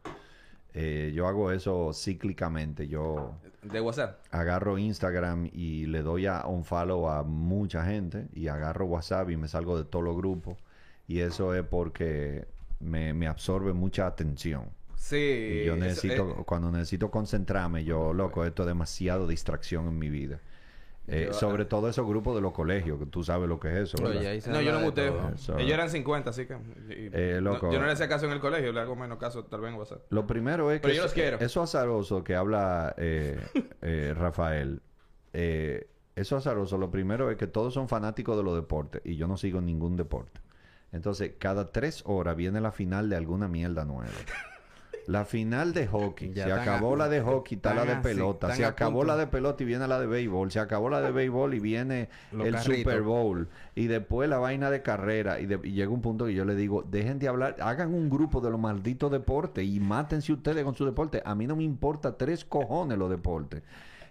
Eh, 0.75 1.13
yo 1.15 1.27
hago 1.27 1.51
eso 1.51 1.93
cíclicamente. 1.93 2.89
Yo 2.89 3.35
De 3.63 3.81
WhatsApp. 3.81 4.21
agarro 4.31 4.79
Instagram 4.79 5.51
y 5.53 5.87
le 5.87 6.03
doy 6.03 6.27
a 6.27 6.47
un 6.47 6.65
follow 6.65 7.09
a 7.09 7.25
mucha 7.25 7.85
gente 7.85 8.29
y 8.33 8.49
agarro 8.49 8.87
WhatsApp 8.87 9.31
y 9.31 9.37
me 9.37 9.49
salgo 9.49 9.77
de 9.77 9.85
todos 9.85 10.05
los 10.05 10.17
grupos. 10.17 10.59
Y 11.07 11.21
eso 11.21 11.55
es 11.55 11.65
porque 11.65 12.47
me, 12.81 13.15
me 13.15 13.27
absorbe 13.27 13.73
mucha 13.73 14.07
atención. 14.07 14.71
Sí. 14.97 15.17
Y 15.17 15.65
yo 15.65 15.77
necesito, 15.77 16.45
cuando 16.45 16.71
necesito 16.71 17.11
concentrarme, 17.11 17.85
yo, 17.85 18.13
loco, 18.13 18.45
esto 18.45 18.63
es 18.63 18.69
demasiado 18.69 19.27
distracción 19.27 19.89
en 19.89 19.99
mi 19.99 20.11
vida. 20.11 20.41
Eh, 21.11 21.25
Yo- 21.29 21.33
sobre 21.33 21.65
todo 21.65 21.89
esos 21.89 22.07
grupos 22.07 22.35
de 22.35 22.43
los 22.43 22.53
colegios, 22.53 22.99
que 22.99 23.07
tú 23.07 23.25
sabes 23.25 23.49
lo 23.49 23.59
que 23.59 23.69
es 23.69 23.75
eso, 23.95 23.97
se 23.97 24.51
no, 24.51 24.61
yo 24.61 24.73
no 24.73 24.81
muteo. 24.81 25.33
Ellos 25.57 25.73
eran 25.73 25.89
50, 25.89 26.29
así 26.31 26.45
que... 26.47 26.53
y- 26.55 27.09
Eh, 27.13 27.41
no- 27.43 27.53
loco. 27.53 27.73
yo 27.73 27.81
no 27.81 27.87
le 27.87 27.93
hacía 27.93 28.09
caso 28.09 28.27
en 28.27 28.33
el 28.33 28.41
colegio, 28.41 28.73
le 28.73 28.81
hago 28.81 28.95
menos 28.95 29.17
caso 29.19 29.45
tal 29.45 29.63
vez 29.63 29.73
en 29.73 29.79
WhatsApp. 29.79 30.03
Lo 30.11 30.27
primero 30.27 30.71
es 30.71 30.81
que 30.81 30.89
Pero 30.89 30.95
yo 30.95 31.01
es- 31.01 31.05
los 31.07 31.15
quiero. 31.15 31.39
eso 31.39 31.63
azaroso 31.63 32.23
que 32.23 32.35
habla 32.37 32.95
eh, 32.99 33.39
eh, 33.83 34.15
Rafael, 34.17 34.83
eh, 35.33 35.89
eso 36.15 36.37
azaroso, 36.37 36.77
lo 36.77 36.91
primero 36.91 37.31
es 37.31 37.37
que 37.39 37.47
todos 37.47 37.73
son 37.73 37.89
fanáticos 37.89 38.37
de 38.37 38.43
los 38.43 38.55
deportes 38.55 39.01
y 39.05 39.17
yo 39.17 39.27
no 39.27 39.37
sigo 39.39 39.61
ningún 39.63 39.97
deporte. 39.97 40.41
Entonces, 40.93 41.33
cada 41.39 41.71
tres 41.73 42.03
horas 42.07 42.37
viene 42.37 42.61
la 42.61 42.73
final 42.73 43.09
de 43.09 43.17
alguna 43.17 43.47
mierda 43.49 43.85
nueva. 43.85 44.11
La 45.09 45.25
final 45.25 45.73
de 45.73 45.87
hockey. 45.87 46.33
Ya 46.35 46.45
se 46.45 46.53
acabó 46.53 46.93
a- 46.95 46.99
la 46.99 47.09
de 47.09 47.23
hockey, 47.23 47.57
está 47.57 47.73
la 47.75 47.87
de 47.87 47.93
así, 47.93 48.03
pelota. 48.03 48.55
Se 48.55 48.65
acabó 48.65 49.05
la 49.05 49.17
de 49.17 49.27
pelota 49.27 49.63
y 49.63 49.67
viene 49.67 49.89
la 49.89 49.99
de 49.99 50.07
béisbol. 50.07 50.51
Se 50.53 50.61
acabó 50.61 50.91
la 50.91 51.01
de 51.01 51.11
béisbol 51.11 51.55
y 51.55 51.61
viene 51.61 52.11
Los 52.31 52.47
el 52.47 52.53
carritos. 52.55 52.77
Super 52.77 53.01
Bowl. 53.03 53.49
Y 53.75 53.87
después 53.87 54.29
la 54.29 54.37
vaina 54.37 54.71
de 54.71 54.83
carrera. 54.83 55.41
Y, 55.41 55.47
de- 55.47 55.61
y 55.65 55.73
llega 55.73 55.91
un 55.91 56.03
punto 56.03 56.27
que 56.27 56.35
yo 56.35 56.45
le 56.45 56.55
digo, 56.55 56.83
dejen 56.83 57.19
de 57.19 57.27
hablar, 57.27 57.57
hagan 57.61 57.95
un 57.95 58.11
grupo 58.11 58.43
de 58.43 58.51
los 58.51 58.61
malditos 58.61 59.11
deportes 59.11 59.65
y 59.67 59.81
mátense 59.81 60.31
ustedes 60.33 60.63
con 60.63 60.75
su 60.75 60.85
deporte. 60.85 61.23
A 61.25 61.35
mí 61.35 61.47
no 61.47 61.57
me 61.57 61.65
importa 61.65 62.19
tres 62.19 62.45
cojones 62.45 62.99
los 62.99 63.09
deportes. 63.09 63.63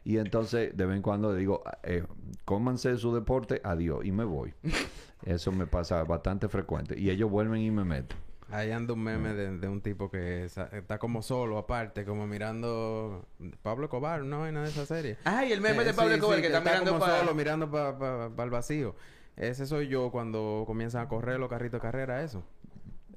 Y 0.04 0.18
entonces, 0.18 0.76
de 0.76 0.86
vez 0.88 0.96
en 0.96 1.02
cuando 1.04 1.32
le 1.32 1.38
digo, 1.38 1.62
eh, 1.84 2.04
cómanse 2.44 2.98
su 2.98 3.14
deporte, 3.14 3.62
adiós, 3.64 4.04
y 4.04 4.12
me 4.12 4.24
voy. 4.24 4.52
Eso 5.26 5.52
me 5.52 5.68
pasa 5.68 6.04
bastante 6.06 6.48
frecuente. 6.48 7.00
Y 7.00 7.10
ellos 7.12 7.30
vuelven 7.30 7.62
y 7.62 7.70
me 7.70 7.84
meten. 7.84 8.18
Ahí 8.50 8.72
anda 8.72 8.94
un 8.94 9.04
meme 9.04 9.34
de, 9.34 9.58
de 9.58 9.68
un 9.68 9.82
tipo 9.82 10.10
que 10.10 10.48
sa- 10.50 10.70
está 10.72 10.98
como 11.00 11.22
solo, 11.22 11.58
aparte, 11.58 12.06
como 12.06 12.26
mirando 12.28 13.26
Pablo 13.62 13.90
Cobar, 13.90 14.22
una 14.22 14.38
vaina 14.38 14.64
de 14.64 14.70
esa 14.70 14.86
serie. 14.86 15.18
Ay, 15.26 15.52
el 15.52 15.60
meme 15.62 15.82
Eh, 15.84 15.86
de 15.88 15.94
Pablo 15.94 16.12
sí, 16.14 16.16
Escobar 16.18 16.36
sí, 16.38 16.42
que 16.42 16.48
está 16.48 16.62
mirando 16.62 16.92
como 16.92 17.00
para... 17.06 17.20
solo, 17.20 17.36
mirando 17.36 17.70
para 17.70 18.44
el 18.46 18.50
vacío. 18.50 18.96
Ese 19.36 19.66
soy 19.66 19.88
yo 19.90 20.10
cuando 20.12 20.64
comienzan 20.66 21.02
a 21.04 21.08
correr 21.10 21.40
los 21.40 21.50
carritos 21.50 21.80
de 21.80 21.82
carrera, 21.82 22.24
eso. 22.24 22.44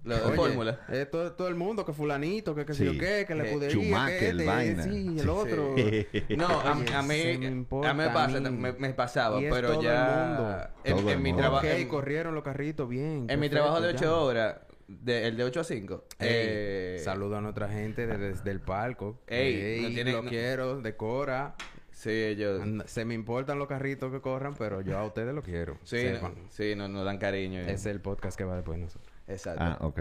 La 0.02 0.16
Oye, 0.26 0.34
fórmula. 0.36 0.80
eh, 0.88 1.06
todo, 1.10 1.32
todo 1.32 1.48
el 1.48 1.54
mundo, 1.54 1.84
que 1.84 1.92
fulanito, 1.92 2.54
que 2.54 2.64
qué 2.64 2.72
sé 2.74 2.86
Sí. 2.88 2.94
yo 2.94 2.98
qué, 2.98 3.24
que 3.26 3.34
la 3.34 3.44
Eh, 3.44 3.48
escudería, 3.48 3.74
Schumacher, 3.82 4.18
que 4.18 4.28
este, 4.30 4.46
vaina. 4.46 4.82
sí, 4.82 5.06
el 5.18 5.20
Sí, 5.24 5.28
otro. 5.28 5.74
No, 6.36 6.46
a, 6.48 6.72
Oye, 6.76 6.94
a 6.94 7.02
mí, 7.02 7.08
me 7.08 7.46
a 7.46 7.50
importa 7.50 7.92
mí 7.92 7.98
me 7.98 8.04
a 8.04 8.12
pasa, 8.14 8.40
mí. 8.40 8.50
me, 8.50 8.72
me 8.72 8.90
pasaba, 8.94 9.38
Y 9.40 9.44
es 9.44 9.52
pero 9.54 9.68
todo 9.68 9.80
el 9.80 9.86
ya 9.86 10.36
mundo. 10.36 10.56
en, 10.84 10.96
Todo 10.96 11.02
en 11.02 11.08
el 11.16 11.22
mi 11.22 11.30
mundo. 11.32 11.42
trabajo, 11.42 11.66
Ok, 11.66 11.72
en, 11.72 11.88
corrieron 11.88 12.34
los 12.34 12.42
carritos 12.42 12.88
bien. 12.88 13.26
en 13.28 13.38
mi 13.40 13.48
trabajo 13.50 13.76
de 13.80 13.88
perfecto, 13.92 14.06
8 14.06 14.16
ya. 14.16 14.24
horas, 14.24 14.56
de, 15.02 15.26
el 15.28 15.36
de 15.36 15.44
8 15.44 15.60
a 15.60 15.64
5, 15.64 16.04
Ey, 16.18 16.28
eh, 16.30 17.00
Saludo 17.04 17.36
a 17.36 17.40
nuestra 17.40 17.68
gente 17.68 18.06
de- 18.06 18.18
desde 18.18 18.50
el 18.50 18.60
palco. 18.60 19.20
Ey, 19.26 19.82
no 19.82 19.88
tiene- 19.90 20.12
lo 20.12 20.22
no- 20.22 20.28
quiero, 20.30 20.80
decora. 20.80 21.54
Sí, 21.92 22.10
ellos, 22.10 22.62
Se 22.86 23.04
me 23.04 23.12
importan 23.14 23.58
los 23.58 23.68
carritos 23.68 24.10
que 24.10 24.20
corran, 24.20 24.54
pero 24.54 24.80
yo 24.80 24.96
a 24.98 25.04
ustedes 25.04 25.34
lo 25.34 25.42
quiero. 25.42 25.76
sí, 25.84 25.98
Sepan. 25.98 26.34
no, 26.34 26.48
sí, 26.50 26.74
no, 26.74 26.88
nos 26.88 27.04
dan 27.04 27.18
cariño. 27.18 27.60
Es 27.60 27.84
el 27.86 28.00
podcast 28.00 28.36
que 28.38 28.44
va 28.44 28.56
después 28.56 28.78
de 28.78 28.84
nosotros. 28.84 29.12
Exacto. 29.28 29.62
Ah, 29.62 29.76
ok. 29.80 30.00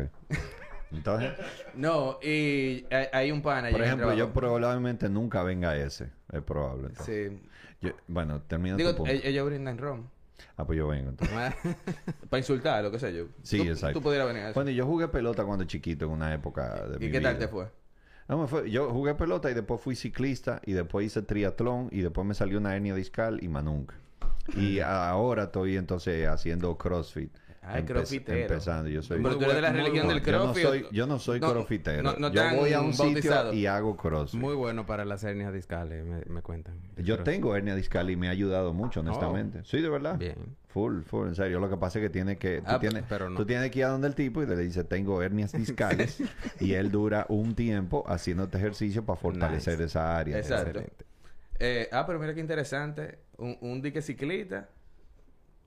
Entonces, 0.91 1.31
No, 1.75 2.17
y 2.23 2.85
hay, 2.89 3.07
hay 3.13 3.31
un 3.31 3.41
pana 3.41 3.69
por 3.69 3.81
ejemplo, 3.81 4.13
yo 4.13 4.31
probablemente 4.33 5.09
nunca 5.09 5.43
venga 5.43 5.75
ese. 5.77 6.09
Es 6.31 6.41
probable. 6.41 6.87
entonces. 6.87 7.31
Sí. 7.31 7.41
Yo- 7.81 7.91
bueno, 8.07 8.41
termina 8.43 8.75
Digo, 8.75 8.91
tu 8.91 8.97
punto. 8.97 9.11
ellos 9.11 9.45
brindan 9.45 9.77
rom. 9.77 10.07
Ah, 10.57 10.65
pues 10.65 10.77
yo 10.77 10.87
vengo 10.87 11.09
entonces. 11.09 11.35
Para 12.29 12.37
insultar, 12.39 12.83
lo 12.83 12.91
que 12.91 12.99
sé 12.99 13.13
yo. 13.13 13.25
Sí, 13.43 13.57
tú, 13.57 13.63
exacto. 13.63 13.99
Tú 13.99 14.03
pudieras 14.03 14.27
venir 14.27 14.43
a 14.43 14.49
eso. 14.49 14.53
Bueno, 14.55 14.71
yo 14.71 14.85
jugué 14.85 15.07
pelota 15.07 15.43
cuando 15.45 15.65
chiquito 15.65 16.05
en 16.05 16.11
una 16.11 16.33
época 16.33 16.85
de 16.87 16.99
mi 16.99 17.05
¿Y 17.07 17.11
qué 17.11 17.19
tal 17.21 17.35
vida. 17.35 17.45
te 17.45 17.51
fue? 17.51 17.67
No, 18.27 18.37
me 18.37 18.47
fue- 18.47 18.69
yo 18.69 18.89
jugué 18.91 19.15
pelota 19.15 19.49
y 19.49 19.53
después 19.53 19.81
fui 19.81 19.95
ciclista 19.95 20.61
y 20.65 20.73
después 20.73 21.05
hice 21.05 21.21
triatlón 21.23 21.89
y 21.91 22.01
después 22.01 22.27
me 22.27 22.33
salió 22.35 22.57
una 22.59 22.75
hernia 22.75 22.93
discal 22.95 23.43
y 23.43 23.47
más 23.47 23.63
nunca. 23.63 23.95
Y 24.55 24.79
ahora 24.85 25.43
estoy 25.43 25.77
entonces 25.77 26.27
haciendo 26.27 26.77
CrossFit. 26.77 27.31
Crossfitero. 27.85 28.39
Empezando, 28.41 28.89
yo 28.89 29.01
soy... 29.01 29.21
Pero 29.21 29.37
tú 29.37 29.43
eres 29.43 29.55
de 29.55 29.61
la 29.61 29.69
Muy 29.71 29.79
religión 29.79 30.05
bueno. 30.07 30.21
del 30.21 30.33
yo 30.33 30.45
no 30.45 30.53
soy, 30.53 30.85
yo 30.91 31.07
no 31.07 31.19
soy 31.19 31.39
No, 31.39 31.51
crossfitero. 31.51 32.03
no- 32.03 32.13
no 32.17 32.31
yo 32.31 32.41
te 32.49 32.55
voy 32.55 32.73
a 32.73 32.81
un 32.81 32.95
bautizado. 32.97 33.51
sitio 33.51 33.53
y 33.59 33.65
hago 33.65 33.95
crossfit. 33.97 34.39
Muy 34.39 34.55
bueno 34.55 34.85
para 34.85 35.05
las 35.05 35.23
hernias 35.23 35.53
discales, 35.53 36.05
me, 36.05 36.21
me 36.25 36.41
cuentan. 36.41 36.75
Yo 36.97 37.19
tengo 37.23 37.55
hernia 37.55 37.75
discal 37.75 38.09
y 38.09 38.15
me 38.15 38.27
ha 38.27 38.31
ayudado 38.31 38.73
mucho, 38.73 38.99
honestamente. 39.01 39.61
Sí, 39.63 39.81
de 39.81 39.89
verdad. 39.89 40.17
Bien. 40.17 40.35
Full, 40.69 41.01
full, 41.01 41.29
en 41.29 41.35
serio. 41.35 41.59
Lo 41.59 41.69
que 41.69 41.77
pasa 41.77 41.97
es 41.99 42.03
que 42.03 42.09
tiene 42.09 42.37
que... 42.37 42.57
Tú, 42.59 42.63
Ah, 42.67 42.79
tienes, 42.79 43.03
pero 43.09 43.29
no. 43.29 43.37
tú 43.37 43.45
tienes 43.45 43.71
que 43.71 43.79
ir 43.79 43.85
a 43.85 43.89
donde 43.89 44.07
el 44.07 44.13
tipo 44.15 44.43
y 44.43 44.45
le 44.45 44.55
dice, 44.57 44.83
tengo 44.83 45.21
hernias 45.23 45.51
discales. 45.51 46.19
y 46.59 46.73
él 46.73 46.91
dura 46.91 47.25
un 47.29 47.55
tiempo 47.55 48.03
haciéndote 48.07 48.57
ejercicio 48.59 49.03
para 49.03 49.19
fortalecer 49.19 49.73
Nice. 49.73 49.85
esa 49.85 50.17
área. 50.17 50.37
Exacto. 50.37 50.81
Eh, 51.59 51.89
ah, 51.91 52.05
pero 52.05 52.19
mira 52.19 52.33
qué 52.33 52.39
interesante. 52.39 53.17
Un, 53.37 53.57
un 53.61 53.81
dique 53.81 54.01
ciclista. 54.01 54.69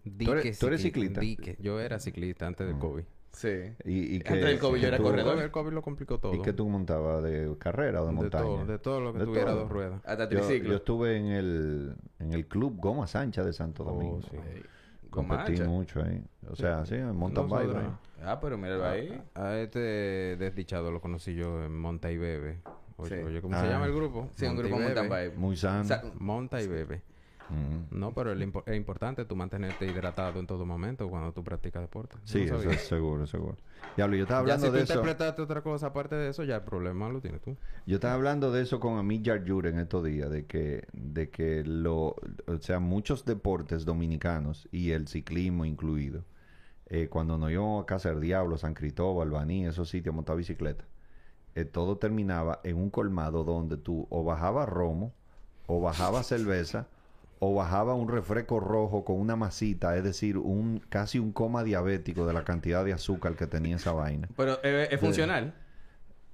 Dique 0.05 0.31
eres- 0.33 0.59
tú 0.59 0.67
eres 0.67 0.81
cicli- 0.81 0.85
ciclista? 0.85 1.21
Dique. 1.21 1.57
Yo 1.61 1.81
era 1.81 1.99
ciclista 1.99 2.47
antes 2.47 2.67
del 2.67 2.79
COVID. 2.79 3.05
Sí. 3.33 3.49
Y, 3.85 4.17
y 4.17 4.19
que, 4.21 4.29
Antes 4.35 4.45
del 4.47 4.59
COVID 4.59 4.81
yo 4.83 4.89
era 4.89 4.97
tú- 4.99 5.05
corredor. 5.05 5.39
El 5.39 5.51
COVID 5.51 5.73
lo 5.73 5.81
complicó 5.83 6.19
todo. 6.19 6.35
¿Y 6.35 6.43
qué 6.43 6.53
tú 6.53 6.69
montabas? 6.69 7.23
¿De 7.23 7.55
carrera 7.59 8.03
o 8.03 8.07
de, 8.07 8.11
de 8.11 8.17
montaña? 8.17 8.45
todo, 8.45 8.65
de 8.67 8.79
todo 8.79 9.01
lo 9.01 9.13
que 9.15 9.21
De 9.21 9.25
tuviera 9.25 9.51
todo. 9.53 9.61
dos 9.61 9.71
ruedas. 9.71 10.01
Hasta 10.05 10.29
Yo, 10.29 10.41
triciclo. 10.41 10.71
yo 10.71 10.77
estuve 10.77 11.17
en 11.17 11.27
el, 11.27 11.95
en 12.19 12.33
el 12.35 12.47
club 12.47 12.77
Goma 12.79 13.07
Sancha 13.07 13.43
de 13.43 13.53
Santo 13.55 13.85
Domingo. 13.85 14.21
Oh, 14.23 14.31
sí. 14.31 14.37
Competí 15.09 15.61
mucho 15.63 16.03
ahí. 16.03 16.23
O 16.51 16.57
sea, 16.57 16.85
sí, 16.87 16.95
en 16.95 17.15
mountain 17.17 17.49
bike. 17.49 17.75
Ahí. 17.75 17.87
Ah, 18.25 18.39
pero 18.41 18.57
míralo 18.59 18.85
ahí. 18.87 19.23
A 19.35 19.57
este 19.59 19.79
desdichado 20.39 20.91
lo 20.91 21.01
conocí 21.01 21.35
yo 21.35 21.65
en 21.65 21.77
Monta 21.79 22.11
y 22.11 22.19
Bebe. 22.19 22.61
Oye, 22.97 23.17
Sí. 23.19 23.23
oye, 23.25 23.41
¿cómo 23.43 23.57
Ah. 23.57 23.61
se 23.63 23.69
llama 23.69 23.87
el 23.87 23.95
grupo? 23.95 24.29
Sí, 24.37 24.45
un 24.47 24.55
Monta 24.55 24.61
y 24.67 24.71
grupo 24.71 24.83
mountain 24.83 25.09
Bebe. 25.09 25.29
bike. 25.29 25.39
Muy 25.39 25.57
sano. 25.57 25.85
Sa- 25.85 26.03
Monta 26.19 26.63
y 26.63 26.69
Bebe. 26.69 27.03
Mm. 27.53 27.99
No, 27.99 28.13
pero 28.15 28.35
impo- 28.35 28.63
es 28.67 28.77
importante 28.77 29.25
tú 29.25 29.37
mantenerte 29.37 29.87
hidratado 29.87 30.41
en 30.41 30.47
todo 30.47 30.65
momento 30.65 31.09
cuando 31.09 31.33
tú 31.33 31.45
practicas 31.45 31.83
deporte. 31.83 32.17
Sí, 32.25 32.47
No 32.47 32.57
eso 32.57 32.71
es 32.71 32.81
seguro, 32.83 33.27
seguro. 33.27 33.57
Diablo, 33.97 34.17
yo 34.17 34.23
estaba 34.23 34.41
Ya 34.47 34.55
hablando 34.55 34.67
si 34.67 34.71
tú 34.71 34.77
de 34.79 34.83
eso. 34.85 34.93
interpretaste 34.95 35.43
otra 35.43 35.61
cosa 35.63 35.89
aparte 35.89 36.15
de 36.15 36.31
eso, 36.31 36.45
ya 36.45 36.57
el 36.57 36.63
problema 36.63 37.09
lo 37.11 37.21
tienes 37.21 37.43
tú. 37.43 37.57
Yo 37.87 37.97
estaba 37.97 38.15
hablando 38.15 38.51
de 38.51 38.63
eso 38.63 38.81
con 38.81 38.97
Amit 38.99 39.23
Yarjur 39.23 39.67
en 39.67 39.79
estos 39.79 40.05
días, 40.05 40.31
de 40.31 40.47
que, 40.47 40.87
de 40.93 41.29
que 41.31 41.63
lo, 41.65 42.17
o 42.47 42.59
sea, 42.61 42.81
muchos 42.81 43.25
deportes 43.25 43.85
dominicanos 43.85 44.69
y 44.73 44.93
el 44.93 45.09
ciclismo 45.09 45.65
incluido, 45.67 46.25
eh, 46.87 47.09
cuando 47.09 47.37
nos 47.39 47.51
íbamos 47.51 47.83
a 47.83 47.87
Casa 47.87 48.11
del 48.11 48.21
Diablo, 48.21 48.57
San 48.57 48.75
Cristóbal, 48.75 49.31
Baní, 49.31 49.67
esos 49.67 49.89
sitios, 49.91 50.15
montar 50.15 50.37
bicicleta, 50.37 50.85
eh, 51.55 51.65
todo 51.67 51.99
terminaba 51.99 52.61
en 52.65 52.77
un 52.79 52.89
colmado 52.89 53.45
donde 53.45 53.77
tú 53.77 54.07
o 54.11 54.25
bajabas 54.25 54.69
romo, 54.69 55.13
o 55.67 55.81
bajabas 55.81 56.27
cerveza, 56.27 56.87
o 57.45 57.53
bajaba 57.55 57.95
un 57.95 58.09
refresco 58.09 58.61
rojo 58.61 59.05
con 59.05 59.19
una 59.19 59.35
masita, 59.35 59.97
es 59.97 60.05
decir, 60.05 60.39
un 60.39 60.79
casi 60.89 61.19
un 61.19 61.33
coma 61.33 61.65
diabético 61.65 62.25
de 62.25 62.33
la 62.33 62.45
cantidad 62.45 62.85
de 62.85 62.93
azúcar 62.93 63.35
que 63.35 63.49
tenía 63.49 63.75
esa 63.75 63.91
vaina. 63.91 64.29
Pero 64.37 64.61
eh, 64.63 64.87
es 64.93 65.01
funcional. 65.01 65.53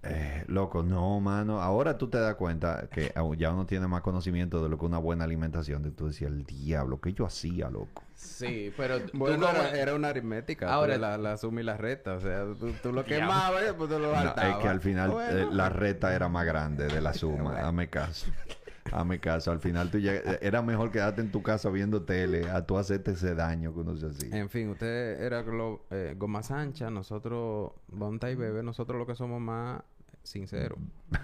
Eh, 0.03 0.45
loco, 0.49 0.83
no, 0.83 1.19
mano. 1.19 1.63
Ahora 1.63 1.97
tú 1.97 2.09
te 2.09 2.19
das 2.19 2.35
cuenta 2.35 2.89
que 2.93 3.11
ya 3.39 3.53
uno 3.55 3.65
tiene 3.65 3.87
más 3.89 4.03
conocimiento 4.03 4.63
de 4.63 4.69
lo 4.69 4.77
que 4.79 4.85
una 4.85 4.99
buena 4.99 5.25
alimentación. 5.25 5.83
De 5.83 5.93
tú 5.93 6.09
decías, 6.09 6.31
el 6.31 6.45
diablo, 6.45 7.01
¿qué 7.01 7.15
yo 7.15 7.25
hacía, 7.25 7.71
loco? 7.71 8.03
Sí, 8.15 8.71
pero 8.77 9.01
tú 9.01 9.17
Bueno, 9.17 9.49
era, 9.49 9.71
era 9.71 9.95
una 9.95 10.09
aritmética. 10.09 10.71
Ahora- 10.71 10.99
la, 10.99 11.17
la 11.17 11.39
suma 11.39 11.63
y 11.63 11.65
la 11.65 11.79
recta. 11.79 12.17
O 12.17 12.21
sea, 12.21 12.45
tú, 12.61 12.71
tú 12.83 12.93
lo 12.93 13.03
quemabas 13.07 13.63
y 13.63 13.65
después 13.65 13.89
tú 13.89 13.99
lo 13.99 14.13
No, 14.13 14.35
es 14.35 14.57
que 14.57 14.69
al 14.69 14.83
final 14.83 15.13
Bueno. 15.13 15.39
eh, 15.39 15.49
la 15.53 15.71
reta 15.71 16.15
era 16.15 16.29
más 16.29 16.45
grande 16.45 16.87
de 16.87 17.01
la 17.01 17.15
suma. 17.15 17.55
Dame 17.55 17.89
caso. 17.89 18.27
Dame 18.91 19.19
caso. 19.21 19.51
Al 19.51 19.61
final 19.61 19.91
tú 19.91 19.99
lleg- 19.99 20.23
eh, 20.25 20.39
era 20.43 20.63
mejor 20.63 20.91
quedarte 20.91 21.21
en 21.21 21.31
tu 21.31 21.43
casa 21.43 21.71
viendo 21.71 22.03
tele 22.03 22.49
a 22.51 22.67
tú 22.67 22.79
hacerte 22.79 23.13
ese 23.13 23.35
daño 23.35 23.73
que 23.75 23.81
uno 23.81 23.97
se 23.97 24.07
hacía. 24.07 24.37
En 24.37 24.49
fin, 24.51 24.69
usted 24.71 25.21
era 25.23 25.45
glo- 25.45 25.81
eh, 25.91 26.15
goma 26.17 26.41
ancha, 26.51 26.91
nosotros, 26.91 27.73
Bonta 27.89 28.31
y 28.31 28.35
Bebe, 28.35 28.63
nosotros 28.63 28.99
lo 28.99 29.07
que 29.07 29.15
somos 29.15 29.41
más 29.41 29.83
sinceros. 30.23 30.79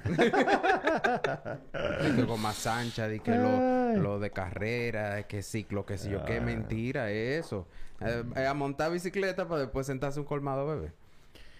de 0.04 0.30
que 2.16 2.22
goma 2.24 2.52
ancha, 2.66 3.08
de 3.08 3.20
que 3.20 3.32
lo, 3.34 3.96
lo 4.02 4.18
de 4.18 4.30
carrera, 4.30 5.14
de 5.16 5.24
que 5.24 5.42
ciclo, 5.42 5.84
que 5.84 5.98
si 5.98 6.10
yo, 6.10 6.24
qué 6.24 6.40
mentira 6.40 7.10
es 7.10 7.46
eso. 7.46 7.66
Eh, 8.00 8.24
eh, 8.36 8.46
a 8.46 8.54
montar 8.54 8.90
bicicleta 8.92 9.46
para 9.46 9.62
después 9.62 9.86
sentarse 9.86 10.20
un 10.20 10.26
colmado 10.26 10.66
bebé. 10.66 10.92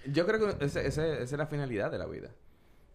Yo 0.06 0.26
creo 0.26 0.40
que 0.58 0.64
ese- 0.64 0.86
ese- 0.86 1.12
esa 1.14 1.22
es 1.22 1.32
la 1.32 1.46
finalidad 1.46 1.90
de 1.90 1.98
la 1.98 2.06
vida. 2.06 2.28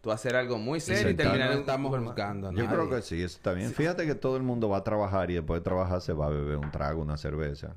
Tú 0.02 0.12
hacer 0.12 0.36
algo 0.36 0.58
muy 0.58 0.80
serio 0.80 1.02
y 1.02 1.06
sentar- 1.12 1.26
terminar 1.26 1.48
no 1.48 1.52
en 1.54 1.58
un 1.58 1.62
estamos 1.62 1.92
a 1.94 2.52
Yo 2.54 2.68
creo 2.68 2.90
que 2.90 3.02
sí, 3.02 3.22
eso 3.22 3.38
está 3.38 3.54
bien. 3.54 3.72
Fíjate 3.72 4.06
que 4.06 4.16
todo 4.16 4.38
el 4.38 4.44
mundo 4.44 4.70
va 4.70 4.78
a 4.78 4.84
trabajar 4.84 5.30
y 5.30 5.36
después 5.36 5.60
de 5.60 5.64
trabajar 5.64 6.02
se 6.02 6.14
va 6.14 6.28
a 6.28 6.30
beber 6.30 6.58
un 6.58 6.72
trago, 6.72 7.02
una 7.02 7.18
cerveza. 7.18 7.76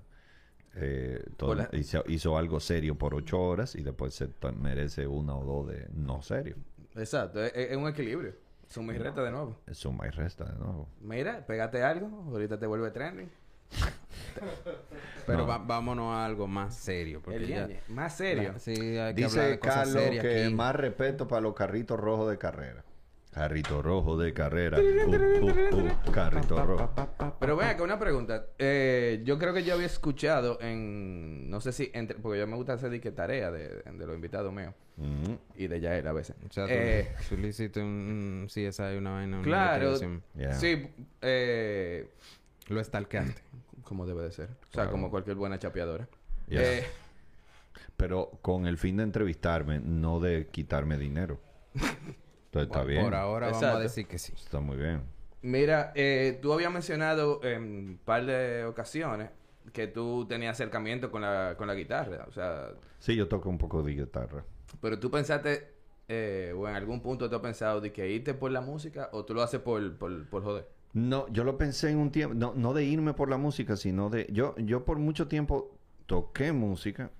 Eh, 0.74 1.22
todo- 1.36 1.68
hizo, 1.72 2.02
hizo 2.06 2.38
algo 2.38 2.58
serio 2.60 2.96
por 2.96 3.14
ocho 3.14 3.40
horas 3.40 3.74
y 3.74 3.82
después 3.82 4.14
se 4.14 4.28
merece 4.58 5.06
una 5.06 5.36
o 5.36 5.44
dos 5.44 5.68
de 5.68 5.88
no 5.92 6.22
serio. 6.22 6.56
Exacto, 6.94 7.42
es, 7.44 7.52
es 7.54 7.76
un 7.76 7.88
equilibrio. 7.88 8.34
Suma 8.68 8.94
y 8.94 8.98
reta 8.98 9.22
de 9.22 9.30
nuevo. 9.30 9.56
Suma 9.72 10.06
y 10.06 10.10
resta 10.10 10.44
de 10.44 10.58
nuevo. 10.58 10.88
Mira, 11.00 11.44
pégate 11.46 11.82
algo, 11.82 12.06
ahorita 12.30 12.58
te 12.58 12.66
vuelve 12.66 12.90
trending. 12.90 13.30
Pero 15.26 15.38
No. 15.40 15.46
va- 15.46 15.58
vámonos 15.58 16.12
a 16.14 16.24
algo 16.24 16.46
más 16.48 16.74
serio. 16.76 17.20
Porque 17.22 17.36
El 17.38 17.46
ya. 17.46 17.68
Más 17.88 18.16
serio. 18.16 18.54
Sí, 18.58 18.72
hay 18.72 18.76
que 18.76 18.98
hablar 19.00 19.14
Dice 19.14 19.40
de 19.40 19.58
cosas 19.58 19.74
Carlos 19.76 20.02
serias 20.02 20.22
que 20.24 20.44
aquí. 20.46 20.54
más 20.54 20.74
respeto 20.74 21.28
para 21.28 21.40
los 21.42 21.54
carritos 21.54 21.98
rojos 21.98 22.30
de 22.30 22.38
carrera. 22.38 22.84
Carrito 23.30 23.80
rojo 23.80 24.18
de 24.18 24.34
carrera. 24.34 24.78
Uh, 24.78 25.10
uh, 25.14 25.86
uh, 26.08 26.12
carrito 26.12 26.62
rojo. 26.66 26.90
Pero 27.40 27.56
ven 27.56 27.68
acá, 27.68 27.82
una 27.82 27.98
pregunta. 27.98 28.44
Eh, 28.58 29.22
yo 29.24 29.38
creo 29.38 29.54
que 29.54 29.64
yo 29.64 29.72
había 29.72 29.86
escuchado 29.86 30.58
en... 30.60 31.48
No 31.48 31.60
sé 31.62 31.72
si... 31.72 31.90
Entre, 31.94 32.18
porque 32.18 32.38
yo 32.40 32.46
me 32.46 32.56
gusta 32.56 32.74
hacer 32.74 33.00
tarea 33.14 33.50
de, 33.50 33.82
de 33.84 34.06
los 34.06 34.14
invitados 34.14 34.52
míos. 34.52 34.74
Mm, 34.98 35.32
Y 35.56 35.66
de 35.66 35.80
Yael 35.80 36.06
a 36.08 36.12
veces. 36.12 36.36
O 36.46 36.52
sea, 36.52 36.66
tú, 36.66 36.72
Eh, 36.74 37.08
tú 37.30 37.36
le 37.38 37.48
hiciste 37.48 37.80
un, 37.80 37.86
un 38.42 38.46
CSI, 38.48 38.96
una 38.98 39.12
vaina, 39.12 39.36
una 39.38 39.42
claro. 39.44 39.98
Yeah. 40.36 40.52
Sí. 40.52 40.90
Eh, 41.22 42.10
Lo 42.68 42.84
stalkeaste. 42.84 43.40
Como 43.82 44.06
debe 44.06 44.22
de 44.22 44.32
ser. 44.32 44.46
O 44.50 44.64
sea, 44.64 44.70
Claro. 44.72 44.90
como 44.92 45.10
cualquier 45.10 45.36
buena 45.36 45.58
chapeadora. 45.58 46.08
Yeah. 46.48 46.62
Eh, 46.78 46.84
Pero 47.96 48.30
con 48.42 48.66
el 48.66 48.78
fin 48.78 48.96
de 48.96 49.04
entrevistarme, 49.04 49.78
no 49.80 50.20
de 50.20 50.48
quitarme 50.48 50.98
dinero. 50.98 51.38
Entonces 51.74 52.68
está 52.70 52.84
bien. 52.84 53.02
Por 53.04 53.14
ahora 53.14 53.46
vamos 53.48 53.62
a 53.62 53.78
decir 53.78 54.06
que 54.06 54.18
sí. 54.18 54.32
Está 54.36 54.60
muy 54.60 54.76
bien. 54.76 55.02
Mira, 55.42 55.92
eh, 55.94 56.38
tú 56.42 56.52
habías 56.52 56.72
mencionado 56.72 57.40
en 57.42 57.62
un 57.62 58.00
par 58.04 58.24
de 58.26 58.64
ocasiones 58.64 59.30
que 59.72 59.86
tú 59.86 60.26
tenías 60.28 60.52
acercamiento 60.56 61.10
con 61.10 61.22
la, 61.22 61.54
con 61.56 61.66
la 61.66 61.74
guitarra. 61.74 62.24
O 62.28 62.32
sea, 62.32 62.70
Sí, 62.98 63.16
yo 63.16 63.26
toco 63.28 63.48
un 63.48 63.58
poco 63.58 63.82
de 63.82 63.92
guitarra. 63.94 64.44
pero 64.80 64.98
tú 64.98 65.10
pensaste, 65.10 65.72
eh, 66.08 66.52
o 66.56 66.68
en 66.68 66.74
algún 66.76 67.00
punto 67.00 67.28
tú 67.30 67.36
has 67.36 67.42
pensado 67.42 67.80
de 67.80 67.92
que 67.92 68.08
irte 68.08 68.34
por 68.34 68.50
la 68.50 68.60
música 68.60 69.08
o 69.12 69.24
tú 69.24 69.34
lo 69.34 69.42
haces 69.42 69.60
por, 69.60 69.96
por, 69.96 70.26
por 70.28 70.42
joder. 70.44 70.68
No, 70.94 71.26
yo 71.28 71.44
lo 71.44 71.56
pensé 71.56 71.90
en 71.90 71.98
un 71.98 72.10
tiempo, 72.10 72.34
no, 72.34 72.52
no 72.54 72.74
de 72.74 72.84
irme 72.84 73.14
por 73.14 73.30
la 73.30 73.38
música, 73.38 73.76
sino 73.76 74.10
de... 74.10 74.26
Yo, 74.30 74.54
yo 74.58 74.84
por 74.84 74.98
mucho 74.98 75.26
tiempo 75.26 75.74
toqué 76.06 76.52
música. 76.52 77.10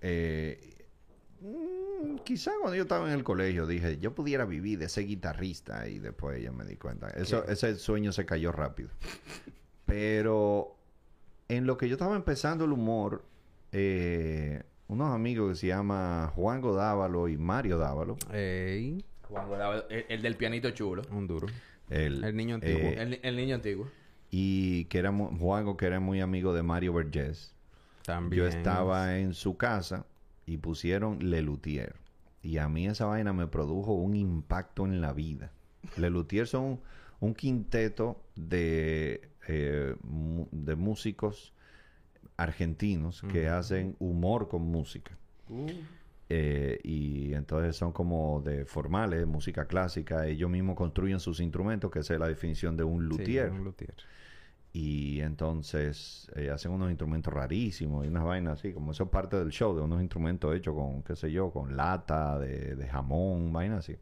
Eh, 0.00 0.60
mm, 1.40 2.18
quizá 2.24 2.52
cuando 2.60 2.76
yo 2.76 2.82
estaba 2.82 3.08
en 3.08 3.14
el 3.14 3.24
colegio 3.24 3.66
dije, 3.66 3.98
yo 3.98 4.14
pudiera 4.14 4.44
vivir 4.44 4.78
de 4.78 4.88
ser 4.88 5.06
guitarrista 5.06 5.88
y 5.88 5.98
después 5.98 6.40
ya 6.40 6.52
me 6.52 6.64
di 6.64 6.76
cuenta. 6.76 7.08
Eso, 7.10 7.44
ese 7.48 7.74
sueño 7.76 8.12
se 8.12 8.24
cayó 8.24 8.52
rápido. 8.52 8.90
Pero 9.86 10.76
en 11.48 11.66
lo 11.66 11.76
que 11.76 11.88
yo 11.88 11.94
estaba 11.94 12.14
empezando 12.14 12.64
el 12.64 12.72
humor, 12.72 13.24
eh, 13.72 14.62
unos 14.86 15.12
amigos 15.12 15.50
que 15.50 15.56
se 15.56 15.66
llama 15.66 16.30
Juan 16.36 16.60
Godávalo 16.60 17.28
y 17.28 17.36
Mario 17.36 17.78
Dávalo, 17.78 18.16
Ey, 18.32 19.04
Juan 19.28 19.48
Godard, 19.48 19.84
el, 19.90 20.06
el 20.08 20.22
del 20.22 20.36
pianito 20.36 20.70
chulo. 20.70 21.02
un 21.10 21.26
duro. 21.26 21.48
El, 21.90 22.24
El 22.24 22.36
niño 22.36 22.56
antiguo. 22.56 22.80
eh, 22.80 22.96
El, 22.98 23.20
el 23.22 23.36
niño 23.36 23.54
antiguo. 23.56 23.88
y 24.30 24.84
que 24.86 24.98
era 24.98 25.12
que 25.76 25.86
era 25.86 26.00
muy 26.00 26.20
amigo 26.20 26.52
de 26.54 26.62
Mario 26.62 26.92
Vergés. 26.94 27.54
También. 28.04 28.42
Yo 28.42 28.48
estaba 28.48 29.18
en 29.18 29.32
su 29.34 29.56
casa 29.56 30.06
y 30.46 30.58
pusieron 30.58 31.30
Lelutier. 31.30 31.96
Y 32.42 32.58
a 32.58 32.68
mí 32.68 32.86
esa 32.86 33.06
vaina 33.06 33.32
me 33.32 33.46
produjo 33.46 33.94
un 33.94 34.14
impacto 34.14 34.84
en 34.84 35.00
la 35.00 35.12
vida. 35.14 35.52
Lelutier 35.96 36.46
son 36.46 36.64
un, 36.64 36.80
un 37.20 37.34
quinteto 37.34 38.20
de, 38.36 39.28
eh, 39.48 39.94
de 40.02 40.76
músicos 40.76 41.54
argentinos 42.36 43.22
que 43.32 43.48
hacen 43.48 43.96
humor 43.98 44.48
con 44.48 44.62
música. 44.62 45.16
Eh, 46.36 46.80
y 46.82 47.32
entonces 47.34 47.76
son 47.76 47.92
como 47.92 48.40
de 48.42 48.64
formales, 48.64 49.24
música 49.26 49.66
clásica. 49.66 50.26
Ellos 50.26 50.50
mismos 50.50 50.74
construyen 50.76 51.20
sus 51.20 51.38
instrumentos, 51.40 51.90
que 51.92 52.00
esa 52.00 52.14
es 52.14 52.20
la 52.20 52.26
definición 52.28 52.76
de 52.76 52.82
un 52.84 53.02
Sí, 53.02 53.08
luthier. 53.08 53.50
un 53.50 53.62
luthier. 53.64 53.94
Y 54.72 55.20
entonces 55.20 56.28
eh, 56.34 56.50
hacen 56.50 56.72
unos 56.72 56.90
instrumentos 56.90 57.32
rarísimos 57.32 58.04
y 58.04 58.08
unas 58.08 58.24
vainas 58.24 58.58
así, 58.58 58.72
como 58.72 58.90
eso 58.90 59.04
es 59.04 59.10
parte 59.10 59.36
del 59.36 59.50
show, 59.50 59.76
de 59.76 59.82
unos 59.82 60.00
instrumentos 60.02 60.52
hechos 60.56 60.74
con, 60.74 61.02
qué 61.04 61.14
sé 61.14 61.30
yo, 61.30 61.50
con 61.52 61.76
lata, 61.76 62.38
de, 62.40 62.74
de 62.74 62.86
jamón, 62.88 63.52
vainas 63.52 63.80
así. 63.80 63.96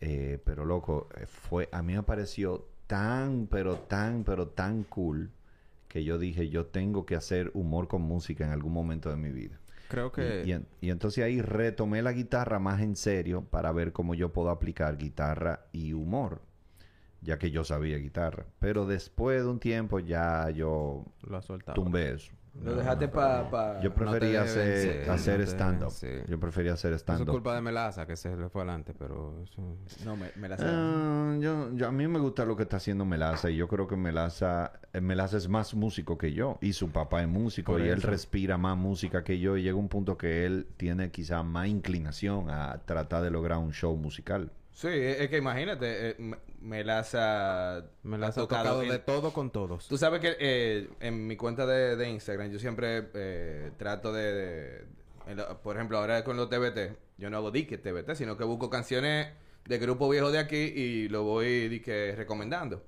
Eh, 0.00 0.38
pero 0.44 0.64
loco, 0.64 1.08
fue, 1.26 1.68
a 1.72 1.82
mí 1.82 1.94
me 1.94 2.02
pareció 2.02 2.66
tan, 2.86 3.46
pero 3.48 3.76
tan, 3.76 4.24
pero 4.24 4.48
tan 4.48 4.84
cool 4.84 5.30
que 5.88 6.04
yo 6.04 6.18
dije, 6.18 6.48
yo 6.48 6.66
tengo 6.66 7.04
que 7.06 7.16
hacer 7.16 7.50
humor 7.54 7.86
con 7.88 8.02
música 8.02 8.44
en 8.46 8.52
algún 8.52 8.72
momento 8.72 9.10
de 9.10 9.16
mi 9.16 9.30
vida. 9.30 9.58
Creo 9.94 10.12
que... 10.12 10.42
Y, 10.44 10.50
y 10.50 10.52
en- 10.52 10.66
y 10.80 10.90
entonces 10.90 11.24
ahí 11.24 11.40
retomé 11.40 12.02
la 12.02 12.12
guitarra 12.12 12.58
más 12.58 12.80
en 12.80 12.96
serio 12.96 13.42
para 13.44 13.72
ver 13.72 13.92
cómo 13.92 14.14
yo 14.14 14.32
puedo 14.32 14.50
aplicar 14.50 14.96
guitarra 14.96 15.66
y 15.72 15.92
humor, 15.92 16.42
ya 17.20 17.38
que 17.38 17.50
yo 17.50 17.64
sabía 17.64 17.96
guitarra. 17.98 18.46
Pero 18.58 18.86
después 18.86 19.42
de 19.42 19.48
un 19.48 19.60
tiempo 19.60 20.00
ya 20.00 20.50
yo 20.50 21.04
Lo 21.22 21.40
tumbé 21.74 22.12
eso. 22.14 22.32
Lo 22.62 22.76
dejaste 22.76 23.08
para... 23.08 23.50
Pa... 23.50 23.80
Yo 23.80 23.92
prefería 23.92 24.42
hacer, 24.42 24.68
vencer, 24.68 25.10
hacer 25.10 25.38
no 25.40 25.44
stand-up. 25.46 25.92
Yo 26.28 26.38
prefería 26.40 26.72
hacer 26.74 26.90
Eso 26.92 26.96
es 26.96 27.02
stand-up. 27.02 27.30
culpa 27.32 27.54
de 27.54 27.60
Melaza 27.60 28.06
que 28.06 28.14
se 28.16 28.34
le 28.36 28.48
fue 28.48 28.62
adelante, 28.62 28.94
pero 28.96 29.42
eso... 29.42 29.76
No, 30.04 30.16
me, 30.16 30.30
me 30.36 30.48
la 30.48 30.56
sé. 30.56 30.64
Ah, 30.66 31.36
yo, 31.40 31.74
yo- 31.74 31.88
a 31.88 31.92
mí 31.92 32.06
me 32.06 32.18
gusta 32.20 32.44
lo 32.44 32.56
que 32.56 32.62
está 32.62 32.76
haciendo 32.76 33.04
Melaza 33.04 33.50
y 33.50 33.56
yo 33.56 33.66
creo 33.66 33.88
que 33.88 33.96
Melaza, 33.96 34.72
eh, 34.92 35.00
Melaza 35.00 35.36
es 35.36 35.48
más 35.48 35.74
músico 35.74 36.16
que 36.16 36.32
yo 36.32 36.58
y 36.60 36.72
su 36.74 36.90
papá 36.90 37.22
es 37.22 37.28
músico 37.28 37.72
Por 37.72 37.80
y 37.80 37.88
él 37.88 38.00
respira 38.02 38.56
más 38.56 38.76
música 38.76 39.24
que 39.24 39.40
yo 39.40 39.56
y 39.56 39.62
llega 39.62 39.76
un 39.76 39.88
punto 39.88 40.16
que 40.16 40.46
él 40.46 40.68
tiene 40.76 41.10
quizá 41.10 41.42
más 41.42 41.66
inclinación 41.66 42.50
a 42.50 42.78
tratar 42.86 43.22
de 43.24 43.30
lograr 43.30 43.58
un 43.58 43.72
show 43.72 43.96
musical. 43.96 44.50
Sí, 44.74 44.88
es 44.88 45.28
que 45.30 45.36
imagínate, 45.38 46.10
eh, 46.10 46.16
Me- 46.18 46.36
Melaza... 46.60 47.84
Melaza 48.02 48.40
ha 48.40 48.44
tocado 48.44 48.80
de 48.80 48.96
en- 48.96 49.04
todo 49.04 49.32
con 49.32 49.50
todos. 49.50 49.86
Tú 49.88 49.96
sabes 49.96 50.20
que 50.20 50.36
eh, 50.38 50.88
en 51.00 51.26
mi 51.26 51.36
cuenta 51.36 51.64
de, 51.64 51.94
de 51.96 52.10
Instagram 52.10 52.50
yo 52.50 52.58
siempre 52.58 53.08
eh, 53.14 53.70
trato 53.78 54.12
de, 54.12 54.32
de- 54.32 54.84
en 55.28 55.36
la- 55.36 55.56
por 55.62 55.76
ejemplo, 55.76 55.98
ahora 55.98 56.24
con 56.24 56.36
los 56.36 56.50
TBT, 56.50 56.96
yo 57.18 57.30
no 57.30 57.36
hago 57.36 57.50
dique 57.52 57.78
TBT, 57.78 58.14
sino 58.16 58.36
que 58.36 58.44
busco 58.44 58.68
canciones 58.68 59.28
de 59.64 59.78
grupo 59.78 60.08
viejo 60.08 60.30
de 60.32 60.38
aquí 60.40 60.56
y 60.56 61.08
lo 61.08 61.22
voy 61.22 61.68
dique 61.68 62.12
recomendando. 62.16 62.82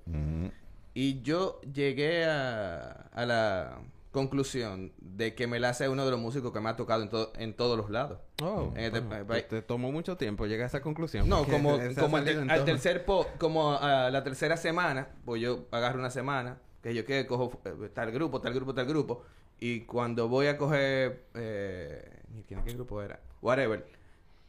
Y 0.93 1.23
yo 1.23 1.61
llegué 1.73 2.25
a, 2.25 2.91
a 3.13 3.27
la 3.27 3.79
conclusión 4.21 4.93
de 4.99 5.35
que 5.35 5.47
Melaza 5.47 5.85
es 5.85 5.91
uno 5.91 6.05
de 6.07 6.11
los 6.11 6.19
músicos 6.19 6.51
que 6.53 6.61
me 6.61 6.71
ha 6.71 6.77
tocado 6.77 7.03
en, 7.03 7.11
to- 7.11 7.33
en 7.37 7.55
todos 7.55 7.77
los 7.77 7.91
lados. 7.91 8.19
Oh, 8.43 8.73
En 8.75 8.85
este 8.87 9.01
bueno, 9.01 9.27
te, 9.27 9.43
te 9.43 9.63
tomó 9.63 9.93
mucho 9.93 10.17
tiempo 10.17 10.47
llegar 10.47 10.65
a 10.65 10.67
esa 10.69 10.81
conclusión. 10.81 11.29
No, 11.29 11.45
como, 11.45 11.79
como 12.01 12.17
al, 12.17 12.65
tercer 12.65 13.05
po, 13.05 13.27
como 13.39 13.75
a 13.77 14.11
la 14.11 14.25
tercera 14.25 14.57
semana, 14.57 15.09
pues 15.27 15.43
yo 15.43 15.67
agarro 15.71 15.99
una 15.99 16.11
semana, 16.11 16.59
que 16.83 16.95
yo 16.95 17.05
que 17.05 17.27
cojo 17.27 17.61
eh, 17.67 17.91
tal 17.93 18.11
grupo, 18.11 18.41
tal 18.41 18.55
grupo, 18.55 18.73
tal 18.75 18.87
grupo, 18.87 19.23
y 19.61 19.81
cuando 19.83 20.29
voy 20.29 20.47
a 20.47 20.57
coger, 20.57 21.27
eh, 21.35 22.23
ni 22.35 22.43
¿quién- 22.45 22.63
¿qué 22.65 22.73
grupo 22.73 23.03
era? 23.03 23.21
Whatever. 23.43 23.87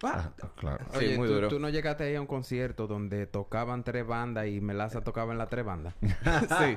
Ah, 0.04 0.30
claro. 0.58 0.86
Sí, 0.92 0.98
Oye, 0.98 1.18
muy 1.18 1.28
¿tú, 1.28 1.34
duro. 1.34 1.48
tú 1.48 1.60
no 1.60 1.70
llegaste 1.70 2.04
ahí 2.04 2.16
a 2.16 2.22
un 2.22 2.28
concierto 2.28 2.86
donde 2.86 3.26
tocaban 3.26 3.84
tres 3.84 4.06
bandas 4.06 4.46
y 4.46 4.62
Melaza 4.62 5.02
tocaba 5.02 5.32
en 5.32 5.40
las 5.40 5.50
tres 5.50 5.66
bandas. 5.66 5.96
sí. 6.02 6.76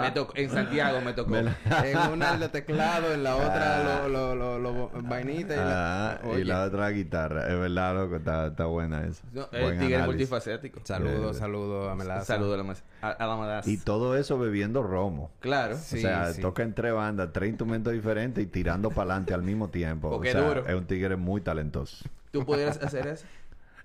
Me 0.00 0.10
tocó, 0.12 0.32
en 0.36 0.50
Santiago 0.50 1.00
me 1.02 1.12
tocó. 1.12 1.36
en 1.36 1.98
una 2.12 2.34
el 2.34 2.40
de 2.40 2.48
teclado, 2.48 3.12
en 3.12 3.24
la 3.24 3.36
otra 3.36 4.08
lo, 4.08 4.34
lo, 4.34 4.34
lo, 4.34 4.58
lo- 4.58 4.90
vainita 5.02 5.52
y 5.54 5.56
la... 5.58 6.12
Ah, 6.12 6.20
y 6.38 6.44
la 6.44 6.64
otra 6.64 6.88
guitarra. 6.90 7.46
Es 7.52 7.58
verdad, 7.58 7.94
loco. 7.94 8.16
Está, 8.16 8.46
está 8.46 8.64
buena 8.66 9.04
esa. 9.06 9.22
No, 9.32 9.46
Buen 9.48 9.64
el 9.64 9.70
tigre 9.80 9.96
análisis. 9.96 10.06
multifacético. 10.06 10.80
Saludos, 10.84 11.36
Eh, 11.36 11.40
saludos 11.40 11.90
a 11.90 11.94
Melaza. 11.94 12.24
Saludos 12.24 12.82
a 13.02 13.10
a, 13.10 13.26
la 13.26 13.36
Melaza. 13.36 13.68
Y 13.70 13.76
todo 13.76 14.16
eso 14.16 14.38
bebiendo 14.38 14.82
romo. 14.82 15.30
Claro. 15.40 15.76
Sí, 15.76 15.98
o 15.98 16.00
sea, 16.00 16.32
sí. 16.32 16.40
toca 16.40 16.62
en 16.62 16.74
tres 16.74 16.94
bandas, 16.94 17.30
tres 17.32 17.50
instrumentos 17.50 17.92
diferentes 17.92 18.42
y 18.42 18.46
tirando 18.46 18.88
para 18.88 19.10
adelante 19.10 19.34
al 19.34 19.42
mismo 19.42 19.68
tiempo. 19.68 20.08
Porque 20.10 20.30
o 20.30 20.32
sea, 20.32 20.40
duro. 20.40 20.66
es 20.66 20.74
un 20.74 20.86
tigre 20.86 21.16
muy 21.16 21.42
talentoso. 21.42 22.04
¿Tú 22.34 22.44
pudieras 22.44 22.78
hacer 22.82 23.06
eso? 23.06 23.26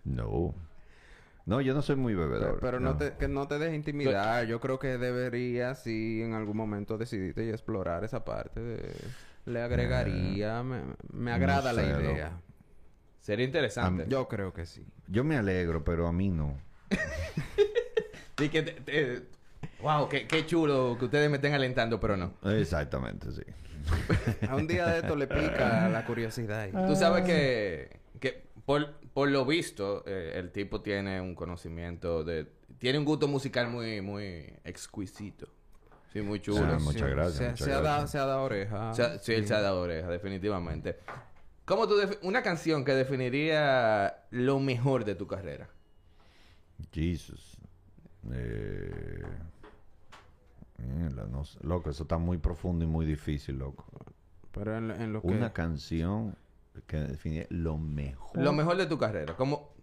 No. 0.04 0.56
No, 1.46 1.62
yo 1.62 1.74
no 1.76 1.82
soy 1.84 1.96
muy 1.96 2.16
bebedor. 2.16 2.60
pero 2.60 2.80
no. 2.80 2.98
te, 2.98 3.14
que 3.14 3.28
no 3.28 3.48
te 3.48 3.60
dejes 3.60 3.76
intimidar. 3.76 4.46
Yo 4.48 4.60
creo 4.60 4.80
que 4.80 4.98
deberías, 4.98 5.84
sí, 5.84 6.22
en 6.24 6.34
algún 6.34 6.58
momento 6.58 6.98
decidirte 6.98 7.46
y 7.46 7.50
explorar 7.50 8.04
esa 8.04 8.26
parte. 8.26 8.60
De... 8.60 8.96
Le 9.46 9.62
agregaría... 9.62 10.64
me, 10.64 10.82
me 11.14 11.32
agrada 11.32 11.74
la 11.74 11.82
sé, 11.84 11.88
idea. 11.90 12.32
Sería 13.20 13.46
interesante. 13.46 14.06
Yo 14.08 14.28
creo 14.28 14.52
que 14.54 14.66
sí. 14.66 14.84
Yo 15.08 15.24
me 15.24 15.38
alegro, 15.38 15.84
pero 15.84 16.08
a 16.08 16.12
mí 16.12 16.30
no. 16.30 16.58
Que 18.36 18.50
te- 18.50 18.72
te- 18.72 19.22
wow, 19.82 20.08
qué, 20.08 20.26
qué 20.26 20.46
chulo 20.46 20.96
que 20.98 21.06
ustedes 21.06 21.30
me 21.30 21.36
estén 21.36 21.54
alentando, 21.54 22.00
pero 22.00 22.16
no. 22.16 22.34
Exactamente, 22.46 23.32
sí. 23.32 23.42
A 24.50 24.56
un 24.56 24.66
día 24.68 24.88
de 24.88 25.00
esto 25.00 25.16
le 25.16 25.28
pica 25.28 25.90
la 25.90 26.06
curiosidad. 26.06 26.68
y- 26.68 26.72
Tú 26.88 26.96
sabes 26.96 27.24
que, 27.26 27.90
que 27.92 27.99
por, 28.70 29.00
por 29.16 29.32
lo 29.32 29.48
visto, 29.48 30.04
eh, 30.06 30.34
el 30.36 30.52
tipo 30.52 30.82
tiene 30.82 31.20
un 31.20 31.34
conocimiento 31.34 32.24
de... 32.24 32.46
Tiene 32.78 33.00
un 33.00 33.06
gusto 33.06 33.28
musical 33.28 33.68
muy, 33.68 34.00
muy 34.00 34.54
exquisito. 34.64 35.48
Sí, 36.14 36.22
muy 36.22 36.40
chulo. 36.40 36.76
Ah, 36.76 36.78
muchas 36.80 37.10
gracias, 37.10 37.36
Se, 37.36 37.50
muchas 37.50 37.66
se 37.66 37.74
ha 37.74 37.82
dado, 37.82 38.06
se 38.06 38.20
ha 38.20 38.26
dado 38.26 38.44
oreja. 38.44 38.92
O 38.92 38.94
sea, 38.94 39.18
sí, 39.18 39.34
él 39.34 39.48
se 39.48 39.56
ha 39.56 39.62
dado 39.62 39.82
oreja, 39.82 40.08
definitivamente. 40.10 41.00
¿Cómo 41.66 41.88
tú... 41.88 41.96
Una 42.22 42.44
canción 42.44 42.86
que 42.86 42.94
definiría 42.94 44.28
lo 44.30 44.60
mejor 44.60 45.04
de 45.04 45.16
tu 45.16 45.26
carrera. 45.26 45.68
Jesus. 46.92 47.58
Eh... 48.32 49.24
mierda, 50.78 51.26
no 51.26 51.44
sé. 51.44 51.58
Loco, 51.64 51.90
eso 51.90 52.04
está 52.04 52.20
muy 52.20 52.38
profundo 52.38 52.86
y 52.86 52.88
muy 52.88 53.08
difícil, 53.08 53.58
loco. 53.58 53.88
Pero 54.52 54.78
en, 54.78 54.92
en 54.92 55.12
lo 55.12 55.24
que... 55.24 55.28
Una 55.30 55.54
canción 55.54 56.38
que 56.88 56.98
define 56.98 57.48
lo 57.50 57.78
mejor. 57.78 58.42
Lo 58.42 58.54
mejor 58.54 58.78
de 58.78 58.86
tu 58.86 58.98
carrera. 58.98 59.36
Como... 59.36 59.78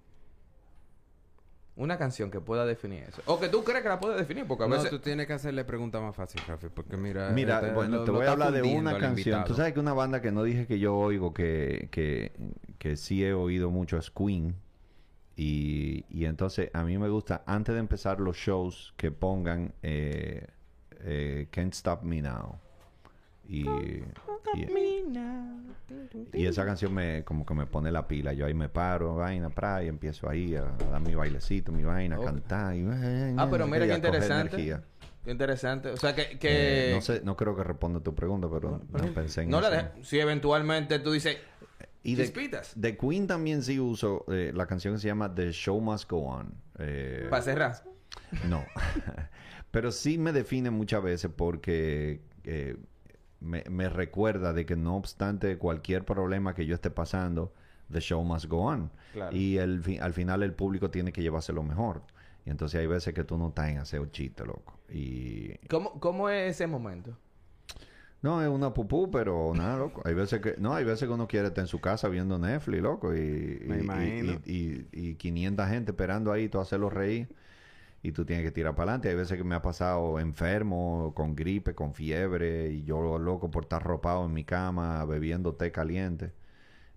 Una 1.77 1.99
canción 1.99 2.31
que 2.31 2.41
pueda 2.41 2.65
definir 2.65 3.03
eso. 3.03 3.21
O 3.27 3.39
que 3.39 3.51
tú 3.51 3.63
crees 3.63 3.83
que 3.83 3.89
la 3.91 4.01
puede 4.01 4.17
definir, 4.17 4.47
porque 4.47 4.65
a 4.65 4.67
No, 4.67 4.77
veces... 4.77 4.89
tú 4.89 4.99
tienes 4.99 5.27
que 5.27 5.35
hacerle 5.35 5.63
preguntas 5.63 6.01
más 6.01 6.17
fácil, 6.17 6.41
Rafi, 6.49 6.69
porque 6.71 6.97
mira... 6.97 7.29
Mira, 7.31 7.59
este, 7.61 7.73
bueno, 7.73 7.97
lo- 7.99 8.05
te 8.05 8.13
lo 8.13 8.19
voy 8.19 8.27
a 8.27 8.31
hablar 8.33 8.51
de 8.53 8.63
una 8.63 8.93
canción. 8.93 9.11
invitado. 9.19 9.45
Tú 9.45 9.55
sabes 9.55 9.75
que 9.75 9.81
una 9.81 9.93
banda 9.93 10.23
que 10.23 10.33
no 10.33 10.43
dije 10.43 10.67
que 10.67 10.79
yo 10.79 10.97
oigo, 10.97 11.35
que, 11.35 11.89
que, 11.91 12.33
que 12.79 12.97
sí 12.97 13.23
he 13.23 13.35
oído 13.35 13.71
mucho 13.71 13.99
es 13.99 14.11
Queen. 14.11 14.57
Y, 15.37 16.07
y 16.09 16.25
entonces 16.25 16.71
a 16.73 16.83
mí 16.83 16.97
me 16.97 17.11
gusta, 17.11 17.43
antes 17.45 17.75
de 17.75 17.81
empezar 17.81 18.21
los 18.21 18.39
shows, 18.39 18.95
que 18.97 19.11
pongan 19.11 19.75
eh, 19.83 20.47
eh, 21.01 21.49
Can't 21.51 21.75
Stop 21.75 22.05
Me 22.05 22.23
Now. 22.23 22.59
Y, 23.49 23.67
y, 23.69 24.05
y 26.33 26.47
esa 26.47 26.65
canción 26.65 26.93
me 26.93 27.25
como 27.25 27.45
que 27.47 27.55
me 27.55 27.67
pone 27.67 27.93
la 27.93 28.07
pila. 28.09 28.33
Yo 28.33 28.47
ahí 28.47 28.55
me 28.55 28.69
paro, 28.69 29.15
vaina, 29.17 29.51
pra, 29.51 29.83
y 29.85 29.89
empiezo 29.89 30.29
ahí 30.29 30.55
a 30.55 30.63
dar 30.91 31.01
mi 31.01 31.15
bailecito, 31.15 31.73
mi 31.73 31.85
vaina, 31.85 32.17
a 32.17 32.21
cantar. 32.25 32.75
Y, 32.75 32.85
Ah, 33.37 33.49
pero 33.51 33.67
mira 33.67 33.85
y 33.85 33.89
qué 33.89 33.95
a 33.95 33.97
interesante. 33.97 34.81
Qué 35.25 35.31
interesante. 35.31 35.91
O 35.91 35.97
sea, 35.97 36.15
que... 36.15 36.39
que... 36.39 36.91
Eh, 36.91 36.95
no 36.95 37.01
sé, 37.01 37.21
no 37.25 37.37
creo 37.37 37.57
que 37.57 37.65
responda 37.65 38.01
tu 38.01 38.15
pregunta, 38.15 38.49
pero 38.51 38.81
no 38.93 39.15
pensé 39.15 39.43
en 39.43 39.51
No 39.51 39.61
la 39.61 39.69
eso. 39.69 39.77
dejes. 39.77 40.09
Si 40.09 40.21
eventualmente 40.21 40.99
tú 41.01 41.13
dices... 41.13 41.37
Y 42.05 42.15
de, 42.15 42.33
de 42.77 42.97
Queen 42.97 43.27
también 43.27 43.65
sí 43.65 43.81
uso 43.81 44.25
eh, 44.29 44.53
la 44.55 44.67
canción 44.67 44.95
que 44.95 45.01
se 45.01 45.09
llama 45.09 45.35
The 45.35 45.51
Show 45.51 45.81
Must 45.81 46.09
Go 46.09 46.19
On. 46.19 46.55
Eh, 46.79 47.27
Para 47.29 47.43
cerrar. 47.43 47.83
no. 48.49 48.65
Pero 49.73 49.91
sí 49.91 50.17
me 50.17 50.33
define 50.33 50.71
muchas 50.71 51.03
veces 51.03 51.31
porque 51.37 52.21
eh, 52.45 52.77
me, 53.41 53.65
me 53.71 53.89
recuerda 53.89 54.53
de 54.53 54.67
que 54.67 54.77
no 54.77 54.97
obstante 54.97 55.59
cualquier 55.59 56.05
problema 56.05 56.55
que 56.55 56.67
yo 56.67 56.75
esté 56.75 56.91
pasando, 56.91 57.53
The 57.93 58.01
Show 58.01 58.25
Must 58.25 58.47
Go 58.47 58.63
On. 58.63 58.91
Claro. 59.13 59.37
Y 59.37 59.59
el 59.59 59.83
al 60.01 60.13
final 60.13 60.43
el 60.43 60.53
público 60.55 60.91
tiene 60.91 61.13
que 61.13 61.23
llevarse 61.23 61.53
lo 61.53 61.63
mejor. 61.63 62.03
Y 62.45 62.51
entonces 62.51 62.81
hay 62.81 62.87
veces 62.87 63.13
que 63.15 63.25
tú 63.25 63.37
no 63.39 63.49
estás 63.49 63.69
en 63.71 63.79
hacer 63.79 64.09
chiste, 64.11 64.45
loco. 64.45 64.79
Y 64.89 65.55
¿Cómo, 65.69 65.99
¿Cómo 66.01 66.29
es 66.29 66.53
ese 66.55 66.67
momento? 66.67 67.17
No, 68.23 68.43
es 68.43 68.49
una 68.49 68.73
pupú, 68.73 69.11
pero 69.11 69.53
nada, 69.55 69.77
loco. 69.77 70.03
Hay 70.05 70.15
veces 70.15 70.41
que... 70.41 70.55
No, 70.59 70.75
hay 70.75 70.85
veces 70.85 71.07
que 71.07 71.15
uno 71.15 71.29
quiere 71.29 71.49
estar 71.49 71.63
en 71.63 71.69
su 71.69 71.81
casa 71.81 72.09
viendo 72.09 72.39
Netflix, 72.39 72.83
loco. 72.83 73.15
Y, 73.15 73.61
Me 73.67 73.77
y- 73.79 73.81
imagino. 73.81 74.33
Y, 74.45 74.53
y, 74.53 74.89
y 75.11 75.15
500 75.17 75.69
gente 75.69 75.91
esperando 75.93 76.33
ahí, 76.33 76.49
tú 76.49 76.59
hacerlos 76.61 76.93
reír. 76.93 77.29
Y 78.03 78.13
tú 78.13 78.25
tienes 78.25 78.45
que 78.45 78.53
tirar 78.53 78.75
para 78.77 78.93
adelante. 78.93 79.09
Hay 79.09 79.17
veces 79.17 79.37
que 79.37 79.45
me 79.45 79.55
ha 79.57 79.63
pasado 79.63 80.21
enfermo, 80.21 81.13
con 81.17 81.35
gripe, 81.35 81.75
con 81.75 81.93
fiebre. 81.93 82.71
Y 82.71 82.85
yo 82.85 83.19
loco 83.19 83.51
por 83.51 83.65
estar 83.65 83.83
ropado 83.83 84.25
en 84.27 84.33
mi 84.33 84.45
cama, 84.45 85.05
bebiendo 85.05 85.55
té 85.55 85.73
caliente. 85.73 86.33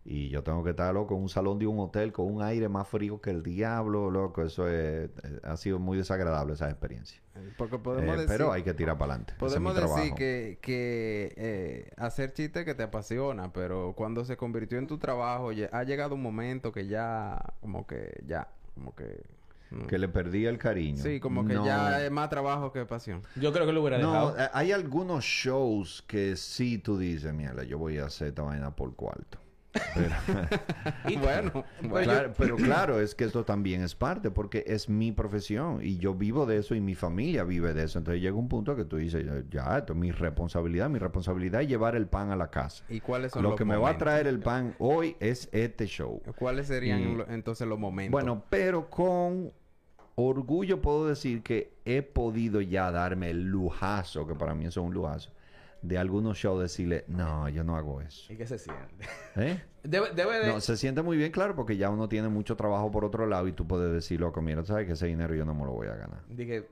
Y 0.06 0.30
yo 0.30 0.43
tengo 0.43 0.64
que 0.64 0.72
estar, 0.72 0.93
loco, 0.93 1.16
en 1.16 1.22
un 1.24 1.30
salón 1.30 1.60
de 1.60 1.68
un 1.68 1.80
hotel 1.80 2.12
con 2.12 2.34
un 2.34 2.41
aire 2.41 2.70
más 2.70 2.88
frío 2.88 3.22
que 3.22 3.30
el 3.32 3.43
diablo, 3.43 4.10
loco. 4.10 4.43
Eso 4.43 4.68
es, 4.68 5.10
eh, 5.24 5.39
ha 5.43 5.58
sido 5.58 5.78
muy 5.80 5.97
desagradable 5.97 6.54
esa 6.54 6.70
experiencia. 6.70 7.22
Porque 7.58 7.78
podemos 7.78 8.16
Eh, 8.16 8.22
decir... 8.22 8.28
pero 8.30 8.52
hay 8.52 8.64
que 8.64 8.74
tirar 8.74 8.97
para 8.97 9.14
adelante. 9.14 9.34
Es 9.34 9.39
Podemos 9.39 9.76
decir 9.76 10.14
que, 10.14 10.58
que 10.62 11.34
eh, 11.38 11.91
hacer 11.97 12.34
chistes 12.34 12.66
que 12.66 12.76
te 12.76 12.84
apasiona, 12.84 13.52
pero 13.52 13.93
cuando 13.95 14.26
se 14.26 14.38
convirtió 14.38 14.78
en 14.80 14.88
tu 14.88 14.97
trabajo, 15.00 15.52
ya- 15.52 15.70
ha 15.72 15.84
llegado 15.84 16.16
un 16.16 16.22
momento 16.24 16.72
que 16.72 16.88
ya, 16.88 17.39
como 17.62 17.86
que 17.88 18.24
ya, 18.26 18.47
como 18.76 18.95
que... 18.95 19.24
mm, 19.72 19.86
Que 19.88 19.98
le 19.98 20.08
perdí 20.08 20.46
el 20.46 20.58
cariño. 20.58 21.02
Sí, 21.04 21.20
como 21.20 21.46
que 21.46 21.54
No. 21.54 21.66
ya 21.66 22.04
es 22.04 22.12
más 22.12 22.30
trabajo 22.30 22.72
que 22.72 22.86
pasión. 22.86 23.22
Yo 23.36 23.52
creo 23.54 23.66
que 23.66 23.74
lo 23.74 23.82
hubiera 23.82 23.98
No, 24.00 24.12
dejado. 24.32 24.40
eh, 24.40 24.50
hay 24.54 24.72
algunos 24.72 25.24
shows 25.24 26.04
que 26.08 26.36
sí 26.36 26.78
tú 26.80 26.98
dices, 26.98 27.34
mierda, 27.34 27.64
yo 27.64 27.78
voy 27.78 27.98
a 27.98 28.06
hacer 28.06 28.30
esta 28.30 28.42
vaina 28.44 28.76
por 28.76 28.96
cuarto. 28.96 29.38
Pero, 29.94 30.16
bueno, 31.22 31.66
bueno. 31.84 32.04
claro, 32.12 32.34
pero 32.38 32.56
claro, 32.56 33.00
es 33.00 33.14
que 33.14 33.26
esto 33.26 33.46
también 33.46 33.82
es 33.84 33.94
parte, 33.96 34.32
porque 34.32 34.64
es 34.68 34.90
mi 34.90 35.12
profesión 35.12 35.80
y 35.84 35.98
yo 35.98 36.16
vivo 36.16 36.46
de 36.46 36.58
eso 36.58 36.74
y 36.76 36.82
mi 36.82 36.96
familia 36.96 37.44
vive 37.44 37.74
de 37.74 37.84
eso. 37.84 38.00
Entonces 38.00 38.22
llega 38.22 38.36
un 38.36 38.50
punto 38.50 38.76
que 38.76 38.86
tú 38.86 38.98
dices, 38.98 39.26
ya, 39.50 39.78
esto 39.78 39.94
es 39.94 40.00
mi 40.00 40.12
responsabilidad. 40.12 40.90
Mi 40.90 40.98
responsabilidad 41.00 41.62
es 41.62 41.68
llevar 41.68 41.96
el 41.96 42.08
pan 42.08 42.32
a 42.32 42.36
la 42.36 42.50
casa. 42.50 42.84
¿Y 42.90 43.00
cuáles 43.00 43.32
son 43.32 43.44
Lo 43.44 43.50
los 43.50 43.58
que 43.58 43.66
me 43.66 43.78
va 43.78 43.92
a 43.92 43.98
traer 43.98 44.28
el 44.28 44.40
pan 44.40 44.74
hoy 44.80 45.16
es 45.20 45.50
este 45.52 45.86
show. 45.86 46.22
¿Cuáles 46.36 46.68
serían 46.68 47.02
Y- 47.02 47.18
entonces 47.34 47.68
los 47.68 47.78
momentos? 47.80 48.12
Bueno, 48.12 48.44
pero 48.50 48.90
con 48.90 49.52
orgullo 50.16 50.82
puedo 50.82 51.08
decir 51.08 51.44
que 51.44 51.74
he 51.86 52.02
podido 52.02 52.60
ya 52.62 52.92
darme 52.92 53.30
el 53.30 53.44
lujazo, 53.46 54.28
que 54.28 54.36
para 54.36 54.54
mí 54.54 54.66
eso 54.66 54.82
es 54.82 54.88
un 54.88 54.94
lujazo, 54.94 55.32
de 55.82 55.98
algunos 55.98 56.38
shows 56.38 56.62
decirle, 56.62 57.06
no, 57.08 57.48
yo 57.50 57.64
no 57.64 57.76
hago 57.78 58.02
eso. 58.02 58.32
¿Y 58.32 58.38
qué 58.38 58.46
se 58.46 58.58
siente? 58.58 59.06
¿Eh? 59.36 59.62
Debe, 59.84 60.10
debe 60.14 60.40
de... 60.40 60.48
No, 60.48 60.60
se 60.60 60.76
siente 60.76 61.02
muy 61.02 61.16
bien, 61.16 61.32
claro, 61.32 61.56
porque 61.56 61.78
ya 61.78 61.90
uno 61.90 62.10
tiene 62.10 62.28
mucho 62.28 62.58
trabajo 62.58 62.92
por 62.92 63.06
otro 63.06 63.26
lado 63.26 63.48
y 63.48 63.54
tú 63.54 63.66
puedes 63.66 63.94
decir, 63.94 64.20
loco, 64.20 64.42
mira, 64.42 64.64
sabes 64.66 64.86
que 64.88 64.94
ese 64.94 65.08
dinero 65.08 65.34
yo 65.36 65.46
no 65.46 65.54
me 65.54 65.64
lo 65.64 65.72
voy 65.72 65.88
a 65.88 65.96
ganar. 65.96 66.22
Dije. 66.28 66.68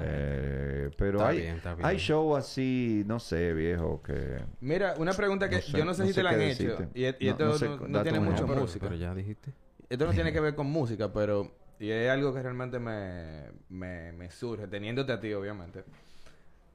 Eh, 0.00 0.90
pero 0.96 1.18
Está 1.18 1.28
hay, 1.28 1.38
bien, 1.40 1.56
está 1.56 1.74
bien. 1.74 1.86
hay 1.86 1.96
shows 1.98 2.38
así, 2.38 3.04
no 3.06 3.18
sé, 3.20 3.52
viejo, 3.52 4.02
que... 4.02 4.38
Mira, 4.60 4.94
una 4.98 5.12
pregunta 5.12 5.48
que 5.48 5.56
No 5.56 5.62
sé, 5.62 5.78
yo 5.78 5.84
no 5.84 5.94
sé 5.94 6.02
no 6.02 6.06
si 6.08 6.12
sé 6.14 6.20
te 6.20 6.22
la 6.24 6.30
han 6.30 6.40
hecho. 6.40 6.88
Y, 6.94 7.04
y 7.06 7.10
No- 7.10 7.30
esto 7.30 7.44
no 7.46 7.52
sé, 7.54 7.68
no 7.88 8.02
tiene 8.02 8.20
mucho 8.20 8.34
ejemplo. 8.44 8.60
música. 8.60 8.86
Pero 8.86 8.96
ya 8.96 9.14
dijiste. 9.14 9.52
Esto 9.88 10.06
no 10.06 10.12
tiene 10.12 10.32
que 10.32 10.40
ver 10.40 10.54
con 10.54 10.66
música, 10.66 11.12
pero... 11.12 11.52
Y 11.78 11.90
es 11.90 12.08
algo 12.10 12.32
que 12.34 12.42
realmente 12.42 12.78
me, 12.78 13.44
me, 13.68 14.12
me 14.12 14.30
surge, 14.30 14.66
teniéndote 14.66 15.12
a 15.12 15.20
ti, 15.20 15.32
obviamente. 15.34 15.84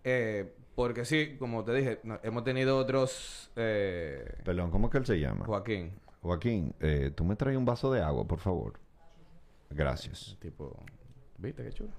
Eh, 0.03 0.53
porque 0.75 1.05
sí, 1.05 1.35
como 1.39 1.63
te 1.63 1.73
dije, 1.73 1.99
no- 2.03 2.19
hemos 2.23 2.43
tenido 2.43 2.77
otros... 2.77 3.51
Eh, 3.55 4.25
Perdón, 4.43 4.71
¿cómo 4.71 4.87
es 4.87 4.91
que 4.91 4.97
él 4.99 5.05
se 5.05 5.19
llama? 5.19 5.45
Joaquín. 5.45 5.93
Joaquín, 6.21 6.73
eh, 6.79 7.11
tú 7.15 7.23
me 7.23 7.35
traes 7.35 7.57
un 7.57 7.65
vaso 7.65 7.91
de 7.91 8.01
agua, 8.01 8.27
por 8.27 8.39
favor. 8.39 8.73
Gracias. 9.69 10.37
Tipo... 10.39 10.77
¿Viste 11.37 11.63
qué 11.63 11.71
chulo? 11.71 11.89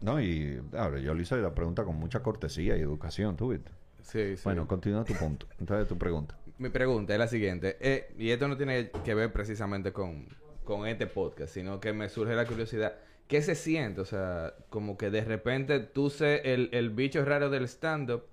No, 0.00 0.20
y 0.20 0.60
ahora 0.76 0.98
yo 0.98 1.14
le 1.14 1.22
hice 1.22 1.36
la 1.36 1.54
pregunta 1.54 1.84
con 1.84 1.96
mucha 1.96 2.22
cortesía 2.22 2.76
y 2.76 2.80
educación, 2.80 3.36
¿tú 3.36 3.48
viste? 3.50 3.70
Sí, 4.02 4.36
sí. 4.36 4.42
Bueno, 4.44 4.66
continúa 4.66 5.04
tu 5.04 5.14
punto. 5.14 5.46
Entonces, 5.60 5.88
tu 5.88 5.96
pregunta. 5.96 6.36
Mi 6.58 6.68
pregunta 6.70 7.12
es 7.12 7.18
la 7.18 7.28
siguiente. 7.28 7.76
eh, 7.80 8.12
y 8.18 8.30
esto 8.30 8.48
no 8.48 8.56
tiene 8.56 8.90
que 9.04 9.14
ver 9.14 9.32
precisamente 9.32 9.92
con, 9.92 10.26
con 10.64 10.86
este 10.86 11.06
podcast, 11.06 11.54
sino 11.54 11.78
que 11.80 11.92
me 11.92 12.08
surge 12.08 12.34
la 12.34 12.44
curiosidad. 12.44 12.94
¿Qué 13.32 13.40
se 13.40 13.54
siente? 13.54 14.02
O 14.02 14.04
sea, 14.04 14.52
como 14.68 14.98
que 14.98 15.08
de 15.10 15.24
repente 15.24 15.80
tú 15.80 16.10
sé 16.10 16.52
el, 16.52 16.68
el 16.72 16.90
bicho 16.90 17.24
raro 17.24 17.48
del 17.48 17.64
stand-up, 17.64 18.24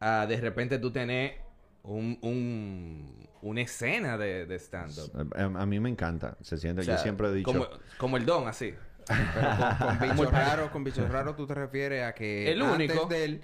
a 0.00 0.24
de 0.26 0.40
repente 0.40 0.78
tú 0.78 0.90
tenés 0.90 1.32
un, 1.82 2.18
un, 2.22 3.28
una 3.42 3.60
escena 3.60 4.16
de, 4.16 4.46
de 4.46 4.58
stand-up. 4.58 5.34
A, 5.36 5.42
a 5.44 5.66
mí 5.66 5.78
me 5.80 5.90
encanta. 5.90 6.38
Se 6.40 6.56
siente, 6.56 6.80
O 6.80 6.84
sea, 6.84 6.96
yo 6.96 7.02
siempre 7.02 7.28
he 7.28 7.32
dicho... 7.34 7.52
Como, 7.52 7.68
como 7.98 8.16
el 8.16 8.24
don, 8.24 8.48
así. 8.48 8.74
Pero 9.34 9.50
con, 9.54 9.76
con 9.76 9.98
bichos 10.16 10.30
raros, 10.32 10.70
con 10.70 10.84
bichos 10.84 11.08
raros 11.10 11.36
tú 11.36 11.46
te 11.46 11.54
refieres 11.54 12.04
a 12.04 12.14
que 12.14 12.50
El 12.50 12.62
antes 12.62 12.90
único. 12.90 13.04
de 13.06 13.24
él 13.24 13.40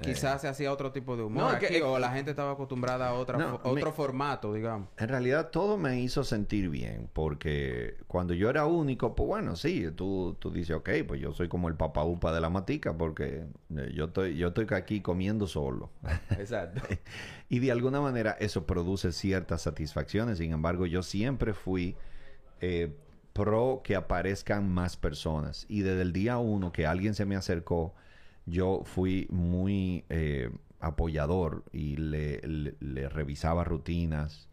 quizás 0.00 0.40
se 0.40 0.48
hacía 0.48 0.72
otro 0.72 0.90
tipo 0.90 1.16
de 1.16 1.22
humor 1.22 1.52
No, 1.52 1.58
que- 1.60 1.82
o 1.82 1.98
la 1.98 2.10
gente 2.12 2.30
estaba 2.30 2.52
acostumbrada 2.52 3.08
a 3.10 3.14
otra 3.14 3.38
No, 3.38 3.54
otro 3.62 3.72
me- 3.74 3.92
formato, 3.92 4.52
digamos. 4.52 4.88
En 4.96 5.08
realidad 5.08 5.50
todo 5.50 5.76
me 5.78 6.00
hizo 6.00 6.24
sentir 6.24 6.68
bien, 6.70 7.08
porque 7.12 7.96
cuando 8.08 8.34
yo 8.34 8.50
era 8.50 8.66
único, 8.66 9.14
pues 9.14 9.28
bueno, 9.28 9.54
sí, 9.54 9.86
tú, 9.94 10.36
tú 10.40 10.50
dices, 10.50 10.74
ok, 10.76 10.90
pues 11.06 11.20
yo 11.20 11.32
soy 11.32 11.48
como 11.48 11.68
el 11.68 11.74
papá 11.76 12.02
upa 12.04 12.32
de 12.32 12.40
la 12.40 12.50
matica, 12.50 12.96
porque 12.96 13.44
eh, 13.76 13.92
yo 13.94 14.06
estoy, 14.06 14.36
yo 14.36 14.48
estoy 14.48 14.66
aquí 14.72 15.00
comiendo 15.02 15.46
solo. 15.46 15.90
Exacto. 16.30 16.82
y 17.48 17.60
de 17.60 17.70
alguna 17.70 18.00
manera 18.00 18.32
eso 18.40 18.66
produce 18.66 19.12
ciertas 19.12 19.62
satisfacciones, 19.62 20.38
sin 20.38 20.52
embargo, 20.52 20.86
yo 20.86 21.02
siempre 21.04 21.54
fui 21.54 21.94
eh, 22.60 22.92
pro 23.32 23.82
que 23.84 23.94
aparezcan 23.96 24.68
más 24.68 24.96
personas. 24.96 25.64
Y 25.68 25.80
desde 25.82 26.02
el 26.02 26.12
día 26.12 26.38
uno 26.38 26.70
que 26.72 26.86
alguien 26.86 27.14
se 27.14 27.24
me 27.24 27.34
acercó, 27.36 27.94
yo 28.46 28.82
fui 28.84 29.26
muy 29.30 30.04
eh, 30.08 30.50
apoyador 30.80 31.64
y 31.72 31.96
le, 31.96 32.40
le- 32.42 32.74
le 32.80 33.08
revisaba 33.08 33.64
rutinas, 33.64 34.48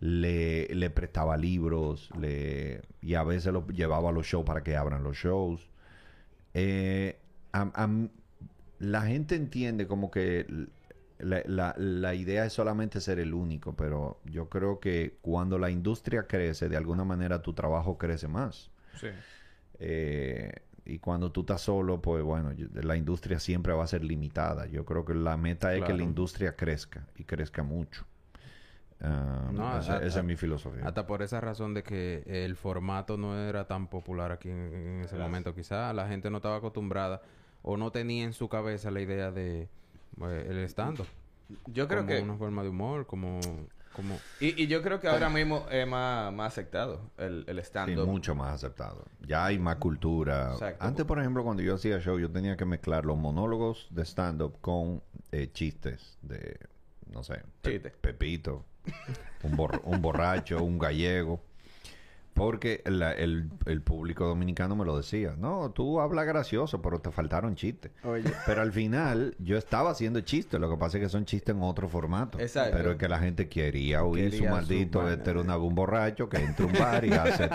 le, 0.00 0.68
le 0.74 0.90
prestaba 0.90 1.36
libros, 1.36 2.10
le, 2.20 2.82
y 3.00 3.14
a 3.14 3.22
veces 3.24 3.52
lo 3.52 3.66
llevaba 3.68 4.10
a 4.10 4.12
los 4.12 4.26
shows 4.26 4.44
para 4.44 4.62
que 4.62 4.76
abran 4.76 5.02
los 5.02 5.16
shows. 5.16 5.68
Eh, 6.54 7.18
la 8.78 9.02
gente 9.02 9.34
entiende 9.34 9.86
como 9.86 10.10
que 10.10 10.46
la, 11.18 11.42
la- 11.46 11.74
la 11.78 12.14
idea 12.14 12.44
es 12.44 12.52
solamente 12.52 13.00
ser 13.00 13.18
el 13.18 13.32
único, 13.34 13.74
pero 13.74 14.20
yo 14.24 14.48
creo 14.48 14.80
que 14.80 15.16
cuando 15.22 15.58
la 15.58 15.70
industria 15.70 16.26
crece, 16.26 16.68
de 16.68 16.76
alguna 16.76 17.04
manera 17.04 17.42
tu 17.42 17.54
trabajo 17.54 17.96
crece 17.98 18.28
más. 18.28 18.70
Sí. 19.00 19.08
Eh, 19.78 20.52
y 20.86 20.98
cuando 20.98 21.30
tú 21.32 21.40
estás 21.40 21.60
solo, 21.62 22.00
pues 22.00 22.22
bueno, 22.22 22.52
yo- 22.52 22.66
la 22.82 22.96
industria 22.96 23.38
siempre 23.40 23.72
va 23.72 23.84
a 23.84 23.86
ser 23.86 24.04
limitada. 24.04 24.66
Yo 24.66 24.84
creo 24.84 25.04
que 25.04 25.14
la 25.14 25.36
meta 25.36 25.74
es 25.74 25.84
que 25.84 25.92
la 25.94 26.02
industria 26.02 26.54
crezca 26.56 27.06
y 27.16 27.24
crezca 27.24 27.62
mucho. 27.62 28.04
Ah, 29.00 29.50
No, 29.52 29.78
esa, 29.78 29.94
a- 29.96 29.98
esa 29.98 30.18
a- 30.18 30.20
es 30.20 30.24
mi 30.26 30.36
filosofía. 30.36 30.86
Hasta 30.86 31.06
por 31.06 31.22
esa 31.22 31.40
razón 31.40 31.74
de 31.74 31.82
que 31.82 32.22
el 32.26 32.56
formato 32.56 33.16
no 33.16 33.38
era 33.38 33.66
tan 33.66 33.88
popular 33.88 34.32
aquí 34.32 34.48
en, 34.48 34.72
en 34.72 35.00
ese 35.02 35.16
momento. 35.16 35.54
Quizás 35.54 35.94
la 35.94 36.08
gente 36.08 36.30
no 36.30 36.38
estaba 36.38 36.56
acostumbrada 36.56 37.20
o 37.62 37.76
no 37.76 37.90
tenía 37.90 38.24
en 38.24 38.32
su 38.32 38.48
cabeza 38.48 38.90
la 38.90 39.00
idea 39.00 39.30
de 39.30 39.68
eh, 40.22 40.46
el 40.48 40.58
stand 40.60 40.98
Yo 41.66 41.88
creo 41.88 42.06
como 42.06 42.18
que... 42.18 42.22
una 42.22 42.36
forma 42.36 42.62
de 42.62 42.68
humor, 42.70 43.06
como... 43.06 43.40
como 43.96 44.20
Y, 44.38 44.62
y 44.62 44.66
yo 44.66 44.82
creo 44.82 45.00
que 45.00 45.08
ahora 45.08 45.30
mismo 45.30 45.66
es 45.70 45.86
más, 45.88 46.30
más 46.32 46.52
aceptado 46.52 47.10
el, 47.16 47.44
el 47.48 47.56
Sí, 47.56 47.62
stand-up. 47.62 48.06
mucho 48.06 48.34
más 48.34 48.52
aceptado. 48.54 49.06
Ya 49.26 49.46
hay 49.46 49.58
más 49.58 49.76
cultura. 49.76 50.52
Exacto. 50.52 50.84
Antes, 50.84 51.06
por 51.06 51.18
ejemplo, 51.18 51.42
cuando 51.42 51.62
yo 51.62 51.74
hacía 51.76 51.98
show, 52.00 52.18
yo 52.18 52.30
tenía 52.30 52.56
que 52.58 52.66
mezclar 52.66 53.06
los 53.06 53.16
monólogos 53.16 53.88
de 53.90 54.02
stand-up 54.04 54.58
con 54.60 55.02
eh, 55.32 55.50
chistes 55.52 56.18
de, 56.20 56.58
no 57.10 57.22
sé, 57.22 57.42
Pe- 57.62 57.72
Chiste. 57.72 57.90
Pepito, 57.90 58.66
un, 59.42 59.56
bor- 59.56 59.80
un 59.84 60.02
borracho, 60.02 60.62
un 60.62 60.78
gallego. 60.78 61.42
Porque 62.36 62.82
la- 62.84 63.12
el, 63.12 63.48
el 63.64 63.80
público 63.82 64.26
dominicano 64.26 64.76
me 64.76 64.84
lo 64.84 64.96
decía. 64.96 65.34
No, 65.38 65.70
tú 65.72 66.00
hablas 66.00 66.26
gracioso, 66.26 66.80
pero 66.82 67.00
te 67.00 67.10
faltaron 67.10 67.56
chistes. 67.56 67.90
Pero 68.46 68.60
al 68.62 68.72
final, 68.72 69.34
yo 69.38 69.56
estaba 69.56 69.90
haciendo 69.90 70.20
chistes. 70.20 70.60
Lo 70.60 70.70
que 70.70 70.76
pasa 70.76 70.98
es 70.98 71.04
que 71.04 71.08
son 71.08 71.24
chistes 71.24 71.56
en 71.56 71.62
otro 71.62 71.88
formato. 71.88 72.38
Exacto. 72.38 72.76
Pero 72.76 72.92
es 72.92 72.96
que 72.98 73.08
la 73.08 73.18
gente 73.18 73.48
quería 73.48 74.04
oír 74.04 74.30
Quería 74.30 74.48
su 74.50 74.54
maldito 74.54 75.08
este 75.08 75.30
era 75.30 75.40
una- 75.40 75.56
un 75.56 75.74
borracho 75.74 76.28
que 76.28 76.36
entra 76.36 76.64
a 76.66 76.68
un 76.68 76.74
bar 76.78 77.04
y 77.04 77.12
hace 77.12 77.48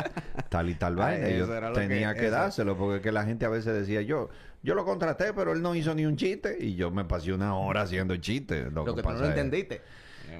tal 0.50 0.70
y 0.70 0.74
tal 0.76 0.96
vaina. 0.98 1.30
Y 1.30 1.34
eso 1.34 1.48
yo 1.62 1.74
que- 1.74 1.80
tenía 1.80 2.14
que, 2.16 2.30
dárselo 2.32 2.76
porque 2.76 2.98
es 2.98 3.02
que 3.04 3.12
la 3.12 3.24
gente 3.24 3.46
a 3.46 3.50
veces 3.50 3.74
decía 3.74 4.02
yo, 4.02 4.30
yo 4.64 4.76
lo 4.76 4.84
contraté, 4.84 5.32
pero 5.34 5.54
él 5.54 5.62
no 5.62 5.76
hizo 5.76 5.94
ni 5.96 6.06
un 6.06 6.16
chiste 6.18 6.58
y 6.60 6.76
yo 6.76 6.92
me 6.92 7.06
pasé 7.06 7.32
una 7.34 7.56
hora 7.56 7.84
haciendo 7.84 8.16
chistes. 8.18 8.66
Lo, 8.74 8.84
Lo 8.84 8.96
que 8.96 9.02
que 9.02 9.02
tú 9.04 9.08
no 9.10 9.14
pasa 9.14 9.20
lo 9.26 9.32
es- 9.32 9.38
entendiste. 9.38 9.82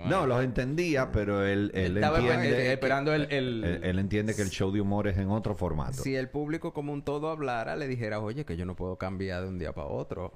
No, 0.08 0.26
los 0.26 0.44
entendía, 0.44 1.12
pero 1.12 1.46
él, 1.46 1.72
él 1.74 1.98
Estaba 1.98 2.18
entiende. 2.20 2.68
eh, 2.68 2.74
esperando 2.74 3.14
el... 3.14 3.24
el- 3.32 3.64
Él, 3.64 3.80
él 3.84 4.00
entiende 4.00 4.36
que 4.36 4.42
el 4.42 4.50
show 4.50 4.72
de 4.72 4.82
humor 4.82 5.08
es 5.08 5.18
en 5.18 5.30
otro 5.30 5.56
formato. 5.56 6.02
Si 6.04 6.16
el 6.16 6.30
público 6.30 6.74
como 6.74 6.94
un 6.94 7.04
todo 7.04 7.30
hablara, 7.30 7.76
le 7.76 7.88
dijera, 7.88 8.20
oye, 8.20 8.46
que 8.46 8.58
yo 8.58 8.66
no 8.66 8.76
puedo 8.76 8.98
cambiar 8.98 9.44
de 9.44 9.50
un 9.50 9.60
día 9.60 9.74
para 9.74 9.88
otro. 9.88 10.34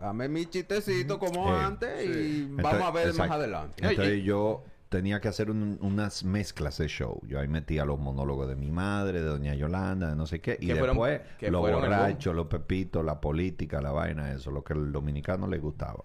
Dame 0.00 0.28
mi 0.28 0.46
chistecito 0.46 1.18
como 1.18 1.48
Eh, 1.54 1.58
antes 1.60 2.04
y 2.04 2.40
Entonces, 2.42 2.62
vamos 2.62 2.82
a 2.82 2.90
ver 2.90 3.14
más 3.14 3.30
adelante. 3.30 3.82
Entonces 3.86 4.22
yo 4.24 4.64
tenía 4.88 5.20
que 5.20 5.28
hacer 5.28 5.50
un- 5.52 5.78
unas 5.82 6.24
mezclas 6.24 6.78
de 6.78 6.88
show. 6.88 7.20
Yo 7.28 7.38
ahí 7.38 7.46
metía 7.46 7.84
los 7.84 7.98
monólogos 8.00 8.48
de 8.48 8.56
mi 8.56 8.72
madre, 8.72 9.20
de 9.20 9.26
doña 9.28 9.54
Yolanda, 9.54 10.08
de 10.10 10.16
no 10.16 10.26
sé 10.26 10.40
qué. 10.40 10.58
Y 10.60 10.66
después 10.66 11.20
los 11.42 11.60
borrachos, 11.60 12.34
los 12.34 12.46
pepitos, 12.46 13.04
la 13.04 13.20
política, 13.20 13.80
la 13.80 13.92
vaina, 13.92 14.32
eso, 14.32 14.50
lo 14.50 14.64
que 14.64 14.72
al 14.72 14.90
dominicano 14.90 15.46
le 15.46 15.58
gustaba. 15.58 16.02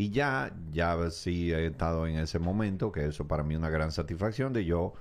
Y 0.00 0.10
ya, 0.10 0.50
ya 0.72 1.10
sí 1.10 1.52
he 1.52 1.66
estado 1.66 2.06
en 2.06 2.16
ese 2.18 2.38
momento, 2.38 2.90
que 2.90 3.04
eso 3.06 3.28
para 3.28 3.42
mí 3.42 3.52
es 3.54 3.58
una 3.58 3.68
gran 3.68 3.92
satisfacción 3.92 4.52
de 4.54 4.64
yo 4.64 4.94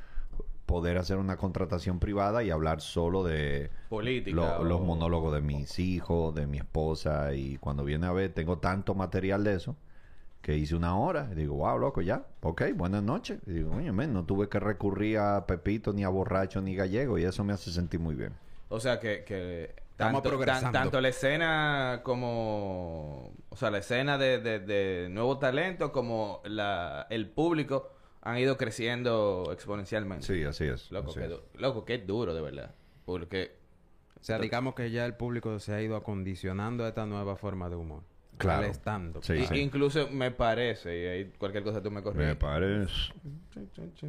poder 0.66 0.98
hacer 0.98 1.18
una 1.18 1.38
contratación 1.38 2.00
privada 2.00 2.44
y 2.44 2.52
hablar 2.52 2.82
solo 2.82 3.24
de 3.24 3.72
Política 3.90 4.36
lo- 4.36 4.60
o- 4.60 4.64
los 4.66 4.82
monólogos 4.82 5.34
de 5.34 5.42
mis 5.42 5.80
hijos, 5.80 6.36
de 6.36 6.48
mi 6.48 6.58
esposa 6.58 7.34
y 7.34 7.58
cuando 7.58 7.84
viene 7.86 8.08
a 8.08 8.12
ver 8.14 8.34
tengo 8.34 8.58
tanto 8.60 8.96
material 8.96 9.44
de 9.46 9.56
eso 9.56 9.78
que 10.42 10.58
hice 10.58 10.76
una 10.76 10.98
hora 10.98 11.30
y 11.32 11.36
digo, 11.36 11.56
wow, 11.56 11.78
loco, 11.80 12.02
ya, 12.02 12.26
ok, 12.42 12.64
buenas 12.76 13.04
noches. 13.04 13.40
Y 13.48 13.52
digo, 13.52 13.76
oye, 13.76 13.92
no 13.92 14.26
tuve 14.26 14.50
que 14.50 14.60
recurrir 14.60 15.20
a 15.20 15.46
Pepito, 15.48 15.94
ni 15.94 16.04
a 16.04 16.10
Borracho, 16.10 16.62
ni 16.62 16.76
Gallego 16.76 17.18
y 17.18 17.26
eso 17.26 17.44
me 17.44 17.54
hace 17.54 17.72
sentir 17.72 18.00
muy 18.00 18.16
bien. 18.16 18.34
O 18.70 18.80
sea 18.80 19.00
que, 19.00 19.24
que 19.24 19.74
Estamos 20.00 20.22
tanto, 20.24 20.30
progresando. 20.38 20.72
tan- 20.72 20.84
tanto 20.84 21.02
la 21.02 21.10
escena 21.10 22.02
como, 22.04 23.34
o 23.50 23.56
sea, 23.56 23.70
la 23.70 23.80
escena 23.80 24.18
de, 24.18 24.40
de, 24.40 24.60
de 24.60 25.10
nuevo 25.10 25.38
talento 25.40 25.92
como 25.92 26.42
la, 26.46 27.06
el 27.10 27.30
público 27.30 27.90
han 28.22 28.38
ido 28.38 28.56
creciendo 28.58 29.50
exponencialmente. 29.52 30.26
Sí, 30.26 30.44
así 30.44 30.66
es. 30.66 30.90
Loco, 30.92 31.10
así 31.12 31.20
que, 31.20 31.26
es. 31.26 31.32
du- 31.32 31.42
loco, 31.56 31.84
que 31.86 31.98
duro 31.98 32.34
de 32.34 32.42
verdad. 32.42 32.74
Porque 33.06 33.58
O 34.20 34.24
sea, 34.24 34.38
digamos 34.40 34.74
que 34.76 34.90
ya 34.92 35.06
el 35.06 35.16
público 35.16 35.60
se 35.60 35.74
ha 35.74 35.82
ido 35.82 35.96
acondicionando 35.96 36.86
a 36.86 36.90
esta 36.90 37.06
nueva 37.06 37.36
forma 37.36 37.70
de 37.70 37.76
humor. 37.76 38.04
Claro. 38.40 38.66
Al 38.68 38.72
stand-up. 38.74 39.24
Sí, 39.24 39.34
i- 39.34 39.46
sí. 39.46 39.56
incluso 39.58 40.08
me 40.10 40.32
parece, 40.32 40.98
y 40.98 41.06
ahí 41.08 41.32
cualquier 41.38 41.64
cosa 41.64 41.84
tú 41.84 41.92
me 41.92 41.98
Me 41.98 42.04
corriges. 42.04 42.36
parece. 42.38 42.94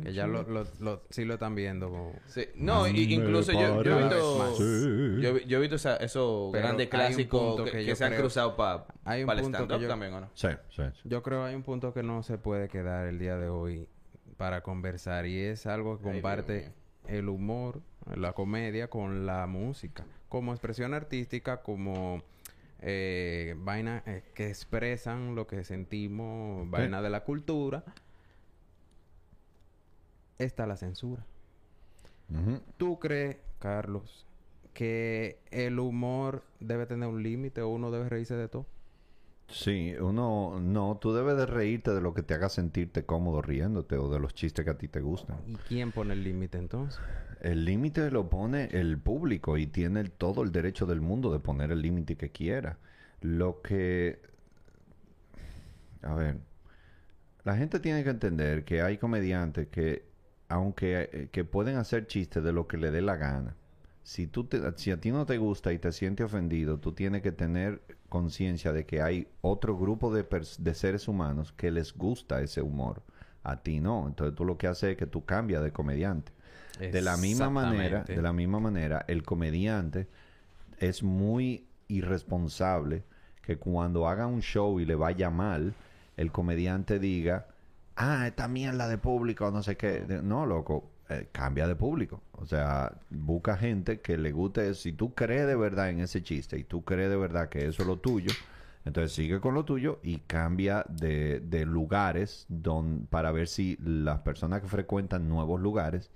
Que 0.02 0.12
ya 0.12 0.26
lo, 0.26 0.44
lo, 0.44 0.64
lo- 0.80 1.02
sí 1.10 1.24
lo 1.24 1.34
están 1.34 1.54
viendo. 1.54 1.88
como- 1.88 2.12
Sí. 2.26 2.46
No, 2.54 2.86
y- 2.86 3.12
incluso 3.14 3.52
yo, 3.52 3.82
yo 3.82 3.98
he 3.98 4.02
visto, 4.02 4.38
parece. 4.38 5.20
yo, 5.20 5.38
yo 5.38 5.58
he 5.58 5.60
visto 5.60 5.76
esa- 5.76 5.96
esos 5.96 6.52
Pero 6.52 6.64
grandes 6.64 6.88
clásicos 6.88 7.56
que, 7.64 7.70
que 7.72 7.78
que 7.78 7.84
yo 7.84 7.96
se 7.96 8.04
han 8.04 8.14
cruzado 8.14 8.56
para 8.56 8.86
un 9.04 9.30
el 9.30 9.38
stand-up 9.40 9.80
yo- 9.80 9.88
también, 9.88 10.14
¿o 10.14 10.20
no? 10.20 10.30
Sí, 10.34 10.48
sí, 10.70 10.82
sí. 10.94 11.00
Yo 11.08 11.22
creo 11.22 11.42
que 11.42 11.48
hay 11.50 11.54
un 11.56 11.62
punto 11.62 11.92
que 11.92 12.02
no 12.02 12.22
se 12.22 12.38
puede 12.38 12.68
quedar 12.68 13.06
el 13.08 13.18
día 13.18 13.36
de 13.36 13.48
hoy 13.48 13.88
para 14.36 14.62
conversar 14.62 15.26
y 15.26 15.40
es 15.40 15.66
algo 15.66 15.98
que 15.98 16.04
comparte 16.04 16.72
el 17.08 17.28
humor, 17.28 17.80
la 18.14 18.32
comedia 18.32 18.88
con 18.88 19.26
la 19.26 19.46
música, 19.48 20.04
como 20.28 20.52
expresión 20.52 20.94
artística, 20.94 21.58
como 21.62 22.22
eh, 22.80 23.54
vaina 23.58 24.02
eh, 24.06 24.22
que 24.34 24.48
expresan 24.48 25.34
lo 25.34 25.46
que 25.46 25.64
sentimos, 25.64 26.68
vaina 26.70 27.02
de 27.02 27.10
la 27.10 27.24
cultura, 27.24 27.84
está 30.38 30.66
la 30.66 30.76
censura. 30.76 31.24
¿Tú 32.76 32.98
crees, 32.98 33.38
Carlos, 33.58 34.26
que 34.72 35.40
el 35.50 35.78
humor 35.78 36.44
debe 36.60 36.86
tener 36.86 37.08
un 37.08 37.22
límite 37.22 37.60
o 37.60 37.68
uno 37.68 37.90
debe 37.90 38.08
reírse 38.08 38.36
de 38.36 38.48
todo? 38.48 38.66
Sí, 39.48 39.94
uno... 40.00 40.60
No, 40.60 40.96
tú 40.98 41.12
debes 41.12 41.36
de 41.36 41.46
reírte 41.46 41.90
de 41.90 42.00
lo 42.00 42.14
que 42.14 42.22
te 42.22 42.34
haga 42.34 42.48
sentirte 42.48 43.04
cómodo 43.04 43.42
riéndote 43.42 43.96
o 43.96 44.08
de 44.08 44.20
los 44.20 44.32
chistes 44.32 44.64
que 44.64 44.70
a 44.70 44.78
ti 44.78 44.86
te 44.86 45.00
gustan. 45.00 45.38
¿Y 45.46 45.56
quién 45.56 45.90
pone 45.90 46.12
el 46.12 46.22
límite 46.22 46.58
entonces? 46.58 47.00
El 47.40 47.64
límite 47.64 48.10
lo 48.10 48.28
pone 48.30 48.66
el 48.72 48.98
público 48.98 49.56
y 49.58 49.66
tiene 49.66 50.04
todo 50.04 50.42
el 50.42 50.52
derecho 50.52 50.86
del 50.86 51.00
mundo 51.00 51.32
de 51.32 51.40
poner 51.40 51.70
el 51.72 51.82
límite 51.82 52.16
que 52.16 52.30
quiera. 52.30 52.78
Lo 53.22 53.62
que... 53.62 54.20
A 56.02 56.14
ver, 56.14 56.40
la 57.44 57.56
gente 57.56 57.80
tiene 57.80 58.04
que 58.04 58.10
entender 58.10 58.64
que 58.64 58.82
hay 58.82 58.98
comediantes 58.98 59.68
que, 59.68 60.04
aunque 60.48 61.08
eh, 61.12 61.28
que 61.32 61.44
pueden 61.44 61.76
hacer 61.76 62.06
chistes 62.06 62.42
de 62.42 62.52
lo 62.52 62.66
que 62.66 62.76
le 62.76 62.90
dé 62.90 63.00
la 63.02 63.16
gana, 63.16 63.56
si, 64.02 64.26
tú 64.26 64.44
te- 64.44 64.60
si 64.76 64.90
a 64.90 65.00
ti 65.00 65.10
no 65.10 65.26
te 65.26 65.38
gusta 65.38 65.72
y 65.72 65.78
te 65.78 65.92
sientes 65.92 66.26
ofendido, 66.26 66.78
tú 66.78 66.92
tienes 66.92 67.22
que 67.22 67.32
tener 67.32 67.82
conciencia 68.08 68.72
de 68.72 68.86
que 68.86 69.02
hay 69.02 69.28
otro 69.40 69.76
grupo 69.76 70.12
de 70.12 70.74
seres 70.74 71.08
humanos 71.08 71.52
que 71.52 71.70
les 71.70 71.94
gusta 71.96 72.40
ese 72.42 72.62
humor. 72.62 73.02
A 73.42 73.62
ti 73.62 73.80
no. 73.80 74.06
Entonces 74.08 74.34
tú 74.36 74.44
lo 74.44 74.58
que 74.58 74.66
haces 74.66 74.90
es 74.92 74.96
que 74.96 75.06
tú 75.06 75.24
cambias 75.24 75.62
de 75.62 75.72
comediante. 75.72 76.32
De 76.78 77.02
la 77.02 77.16
misma 77.16 77.50
manera, 77.50 78.04
de 78.04 78.22
la 78.22 78.32
misma 78.32 78.60
manera, 78.60 79.04
el 79.08 79.22
comediante 79.22 80.06
es 80.78 81.02
muy 81.02 81.66
irresponsable 81.88 83.04
que 83.42 83.56
cuando 83.56 84.08
haga 84.08 84.26
un 84.26 84.40
show 84.40 84.80
y 84.80 84.86
le 84.86 84.94
vaya 84.94 85.30
mal, 85.30 85.74
el 86.16 86.30
comediante 86.32 86.98
diga, 86.98 87.46
ah, 87.96 88.26
esta 88.26 88.48
mierda 88.48 88.88
de 88.88 88.98
público, 88.98 89.50
no 89.50 89.62
sé 89.62 89.76
qué. 89.76 90.04
No, 90.22 90.46
loco, 90.46 90.90
eh, 91.08 91.28
cambia 91.32 91.66
de 91.66 91.74
público. 91.74 92.22
O 92.32 92.46
sea, 92.46 92.92
busca 93.10 93.56
gente 93.56 94.00
que 94.00 94.16
le 94.16 94.32
guste. 94.32 94.74
Si 94.74 94.92
tú 94.92 95.14
crees 95.14 95.46
de 95.46 95.56
verdad 95.56 95.90
en 95.90 96.00
ese 96.00 96.22
chiste 96.22 96.58
y 96.58 96.64
tú 96.64 96.84
crees 96.84 97.10
de 97.10 97.16
verdad 97.16 97.48
que 97.48 97.66
eso 97.66 97.82
es 97.82 97.88
lo 97.88 97.98
tuyo, 97.98 98.30
entonces 98.84 99.12
sigue 99.12 99.40
con 99.40 99.54
lo 99.54 99.64
tuyo 99.64 99.98
y 100.02 100.18
cambia 100.18 100.84
de, 100.88 101.40
de 101.40 101.66
lugares 101.66 102.46
para 103.10 103.30
ver 103.32 103.48
si 103.48 103.76
las 103.82 104.20
personas 104.20 104.62
que 104.62 104.68
frecuentan 104.68 105.28
nuevos 105.28 105.60
lugares 105.60 106.10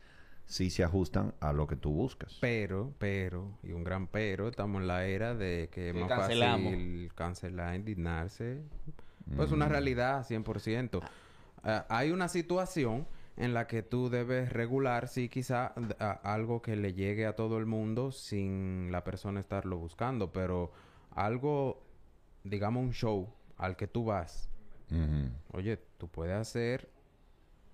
sí 0.47 0.71
se 0.71 0.85
ajustan 0.85 1.35
a 1.41 1.53
lo 1.53 1.67
que 1.67 1.77
tú 1.77 1.91
buscas. 1.93 2.37
Pero, 2.41 2.93
pero, 2.99 3.59
y 3.63 3.73
un 3.73 3.83
gran 3.85 4.07
pero, 4.07 4.49
estamos 4.49 4.81
en 4.83 4.89
la 4.89 5.07
era 5.07 5.35
de 5.35 5.69
que 5.73 5.89
es 5.91 5.95
más 5.95 6.09
cancelamos. 6.09 6.73
fácil 6.73 7.13
cancelar, 7.15 7.75
indignarse. 7.77 8.63
Pues 9.37 9.51
Mm. 9.51 9.55
una 9.55 9.69
realidad, 9.69 10.25
100%. 10.25 11.01
Ah, 11.63 11.87
hay 11.89 12.11
una 12.11 12.29
situación 12.29 13.07
en 13.37 13.53
la 13.55 13.67
que 13.67 13.83
tú 13.83 14.11
debes 14.11 14.53
regular, 14.53 15.09
sí, 15.09 15.29
quizá 15.29 15.73
a- 15.99 16.11
algo 16.35 16.61
que 16.63 16.77
le 16.77 16.93
llegue 16.93 17.27
a 17.27 17.35
todo 17.35 17.59
el 17.59 17.67
mundo 17.67 18.13
sin 18.13 18.93
la 18.93 19.03
persona 19.03 19.41
estarlo 19.41 19.79
buscando, 19.79 20.31
pero 20.31 20.71
algo, 21.11 21.83
digamos 22.45 22.83
un 22.85 22.93
show 22.93 23.29
al 23.57 23.77
que 23.77 23.89
tú 23.89 24.05
vas, 24.05 24.49
oye, 25.53 25.79
tú 25.99 26.07
puedes 26.09 26.37
hacer 26.37 26.89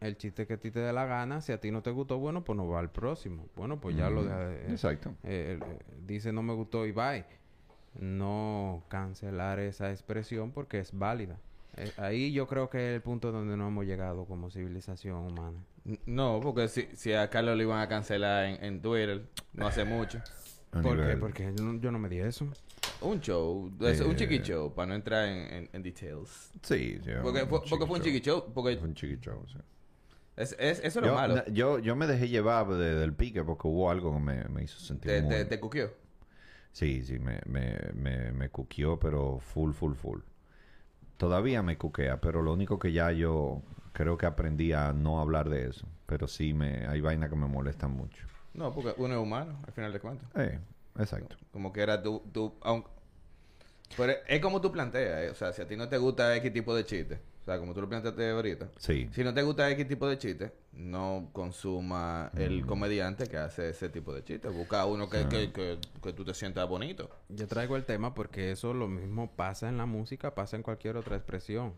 el 0.01 0.17
chiste 0.17 0.47
que 0.47 0.55
a 0.55 0.57
ti 0.57 0.71
te 0.71 0.81
dé 0.81 0.93
la 0.93 1.05
gana, 1.07 1.41
si 1.41 1.53
a 1.53 1.61
ti 1.61 1.71
no 1.71 1.83
te 1.83 1.91
gustó, 1.91 2.19
bueno, 2.19 2.43
pues 2.43 2.57
no 2.57 2.67
va 2.69 2.81
al 2.81 2.91
próximo. 2.91 3.47
Bueno, 3.57 3.81
pues 3.81 3.97
ya 3.97 4.09
lo 4.11 4.23
deja 4.25 4.39
de- 4.49 4.71
Exacto. 4.71 5.11
eh, 5.25 5.59
eh, 5.61 5.79
dice 6.07 6.33
no 6.33 6.43
me 6.43 6.55
gustó 6.55 6.87
y 6.87 6.93
bye. 6.93 7.25
No 7.99 8.85
cancelar 8.89 9.59
esa 9.59 9.91
expresión 9.91 10.53
porque 10.53 10.79
es 10.79 10.97
válida. 10.97 11.37
Eh, 11.77 11.91
ahí 11.99 12.33
yo 12.33 12.47
creo 12.47 12.71
que 12.71 12.79
es 12.91 12.95
el 12.97 13.03
punto 13.03 13.33
donde 13.33 13.57
no 13.57 13.69
hemos 13.69 13.85
llegado 13.85 14.25
como 14.27 14.51
civilización 14.51 15.17
humana. 15.33 15.59
No, 16.07 16.41
porque 16.43 16.69
si, 16.69 16.89
si 16.95 17.13
a 17.13 17.29
Carlos 17.31 17.57
lo 17.57 17.63
iban 17.63 17.81
a 17.81 17.89
cancelar 17.89 18.45
en, 18.47 18.65
en 18.65 18.83
Twitter 18.83 19.27
no 19.53 19.67
hace 19.67 19.85
mucho. 19.85 20.21
¿Por 20.71 20.97
qué? 21.05 21.17
Porque 21.17 21.53
yo 21.57 21.65
no, 21.65 21.81
yo 21.81 21.91
no 21.91 21.99
me 21.99 22.09
di 22.09 22.19
eso. 22.21 22.47
Un 23.01 23.21
show, 23.21 23.73
es 23.81 24.01
un 24.01 24.13
Eh. 24.13 24.17
chiqui 24.17 24.39
show, 24.41 24.73
para 24.73 24.87
no 24.89 24.95
entrar 24.95 25.27
en, 25.29 25.53
en, 25.53 25.71
en 25.73 25.83
details. 25.83 26.53
Sí, 26.63 27.01
sí, 27.03 27.11
Porque 27.23 27.47
fue, 27.47 27.61
porque 27.69 27.87
fue 27.87 27.99
un 27.99 28.05
chiqui 28.05 28.21
show, 28.21 28.45
porque 28.55 28.77
Fue 28.77 28.89
un 28.89 28.95
chiqui 28.95 29.19
show, 29.21 29.43
sí. 29.49 29.59
Es, 30.41 30.57
es- 30.59 30.81
eso 30.85 31.01
es 31.01 31.07
lo 31.07 31.15
malo. 31.15 31.35
na- 31.37 31.45
yo, 31.49 31.79
yo 31.79 31.97
me 31.97 32.07
dejé 32.07 32.29
llevar 32.29 32.67
de- 32.69 32.95
del 32.97 33.15
pique 33.15 33.45
porque 33.45 33.69
hubo 33.69 33.91
algo 33.91 34.13
que 34.15 34.21
me, 34.21 34.45
me 34.45 34.63
hizo 34.65 34.79
sentir 34.81 35.11
Te, 35.13 35.23
muy... 35.23 35.31
te, 35.35 35.45
te 35.45 35.61
cuquió. 35.61 35.91
Sí, 36.73 37.03
sí, 37.03 37.19
me, 37.19 37.41
me, 37.47 37.77
me, 37.95 38.33
me 38.33 38.49
cuqueó, 38.49 38.99
pero 38.99 39.39
full, 39.41 39.73
full, 39.73 39.95
full. 39.95 40.21
Todavía 41.17 41.63
me 41.63 41.77
cuquea, 41.79 42.21
pero 42.21 42.43
lo 42.43 42.53
único 42.53 42.79
que 42.79 42.93
ya 42.93 43.13
yo 43.13 43.63
creo 43.93 44.17
que 44.17 44.27
aprendí 44.27 44.73
a 44.73 44.93
no 44.93 45.21
hablar 45.21 45.49
de 45.51 45.69
eso. 45.69 45.87
Pero 46.07 46.27
sí, 46.29 46.55
me, 46.55 46.87
hay 46.87 47.01
vainas 47.01 47.31
que 47.31 47.37
me 47.37 47.47
molestan 47.47 47.93
mucho. 47.93 48.27
No, 48.55 48.73
porque 48.73 48.95
uno 49.01 49.15
es 49.15 49.21
humano, 49.21 49.59
al 49.67 49.73
final 49.73 49.93
de 49.93 50.01
cuentas. 50.01 50.29
Eh, 50.37 50.59
exacto. 50.99 51.37
Como 51.53 51.73
que 51.73 51.83
era 51.83 52.03
tú, 52.03 52.23
tú 52.33 52.55
aunque... 52.63 52.91
Pero 53.97 54.13
es 54.27 54.41
como 54.41 54.61
tú 54.61 54.71
planteas, 54.73 55.23
eh. 55.23 55.31
o 55.31 55.35
sea, 55.35 55.53
si 55.53 55.63
a 55.63 55.67
ti 55.67 55.77
no 55.77 55.89
te 55.89 55.99
gusta 55.99 56.35
X 56.37 56.53
tipo 56.53 56.75
de 56.75 56.85
chiste, 56.85 57.21
o 57.41 57.45
sea, 57.45 57.59
como 57.59 57.73
tú 57.73 57.81
lo 57.81 57.89
planteaste 57.89 58.31
ahorita, 58.31 58.69
Sí. 58.77 59.09
si 59.13 59.25
no 59.25 59.33
te 59.33 59.43
gusta 59.43 59.71
X 59.71 59.89
tipo 59.89 60.07
de 60.07 60.19
chiste, 60.19 60.53
no 60.73 61.31
consuma 61.33 62.31
el 62.37 62.67
comediante 62.67 63.27
que 63.27 63.37
hace 63.39 63.71
ese 63.71 63.89
tipo 63.89 64.13
de 64.15 64.23
chiste. 64.23 64.49
Busca 64.49 64.85
uno 64.87 65.09
que, 65.09 65.27
que, 65.27 65.51
que, 65.53 65.79
que 66.03 66.13
tú 66.13 66.25
te 66.25 66.35
sientas 66.35 66.69
bonito. 66.69 67.11
Yo 67.29 67.47
traigo 67.49 67.77
el 67.77 67.85
tema 67.85 68.15
porque 68.15 68.51
eso 68.53 68.75
lo 68.75 68.89
mismo 68.89 69.31
pasa 69.35 69.69
en 69.69 69.79
la 69.79 69.87
música, 69.87 70.35
pasa 70.35 70.57
en 70.57 70.63
cualquier 70.63 70.97
otra 70.97 71.17
expresión. 71.17 71.75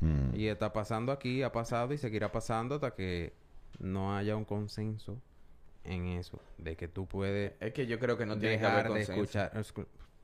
Mm. 0.00 0.34
Y 0.34 0.48
está 0.48 0.72
pasando 0.72 1.12
aquí, 1.12 1.42
ha 1.42 1.52
pasado 1.52 1.94
y 1.94 1.98
seguirá 1.98 2.30
pasando 2.32 2.74
hasta 2.74 2.94
que 2.94 3.32
no 3.78 4.14
haya 4.16 4.36
un 4.36 4.44
consenso 4.44 5.20
en 5.84 6.06
eso. 6.08 6.40
De 6.58 6.76
que 6.76 6.88
tú 6.88 7.06
puedes 7.06 7.52
Es 7.60 7.72
que 7.72 7.86
yo 7.86 7.98
creo 7.98 8.18
que 8.18 8.26
no 8.26 8.38
tiene 8.38 8.58
que 8.58 8.66
haber 8.66 8.90
de 8.92 9.00
escuchar. 9.02 9.52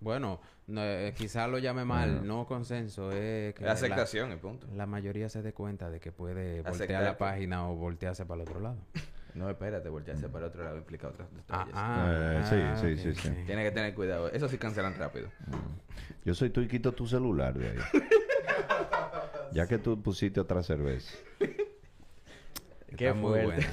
Bueno, 0.00 0.40
no, 0.66 0.82
eh, 0.84 1.14
quizás 1.16 1.48
lo 1.48 1.58
llame 1.58 1.84
mal, 1.84 2.26
no 2.26 2.46
consenso, 2.46 3.12
es 3.12 3.54
que 3.54 3.64
Es 3.64 3.70
aceptación 3.70 4.32
y 4.32 4.36
punto. 4.36 4.66
La, 4.68 4.78
la 4.78 4.86
mayoría 4.86 5.28
se 5.28 5.42
dé 5.42 5.52
cuenta 5.54 5.88
de 5.90 6.00
que 6.00 6.12
puede 6.12 6.56
voltear 6.62 6.74
Aceptar 6.74 7.02
la 7.02 7.18
página 7.18 7.68
o 7.68 7.76
voltearse 7.76 8.24
para 8.26 8.42
el 8.42 8.48
otro 8.48 8.60
lado. 8.60 8.76
No, 9.36 9.50
espérate, 9.50 9.90
voltearse 9.90 10.30
para 10.30 10.46
otro 10.46 10.64
lado 10.64 10.78
implica 10.78 11.08
otras 11.08 11.28
Ah, 11.50 11.66
detalles. 11.66 11.74
ah, 11.76 12.08
Eh, 12.10 12.42
sí, 12.48 12.56
ah, 12.58 12.76
sí, 12.80 12.96
sí, 12.96 13.14
sí. 13.20 13.28
ok. 13.28 13.44
Tiene 13.44 13.64
que 13.64 13.70
tener 13.70 13.94
cuidado. 13.94 14.30
Eso 14.32 14.48
sí 14.48 14.56
cancelan 14.56 14.94
rápido. 14.94 15.28
Yo 16.24 16.34
soy 16.34 16.48
tú 16.48 16.62
y 16.62 16.68
quito 16.68 16.92
tu 16.92 17.06
celular 17.06 17.52
de 17.52 17.68
ahí. 17.68 17.76
ya 19.52 19.66
que 19.66 19.76
tú 19.76 20.00
pusiste 20.02 20.40
otra 20.40 20.62
cerveza. 20.62 21.14
Qué 21.38 21.66
Está 23.08 23.12
muy 23.12 23.40
buena. 23.44 23.66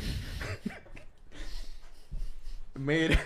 Mira. 2.76 3.20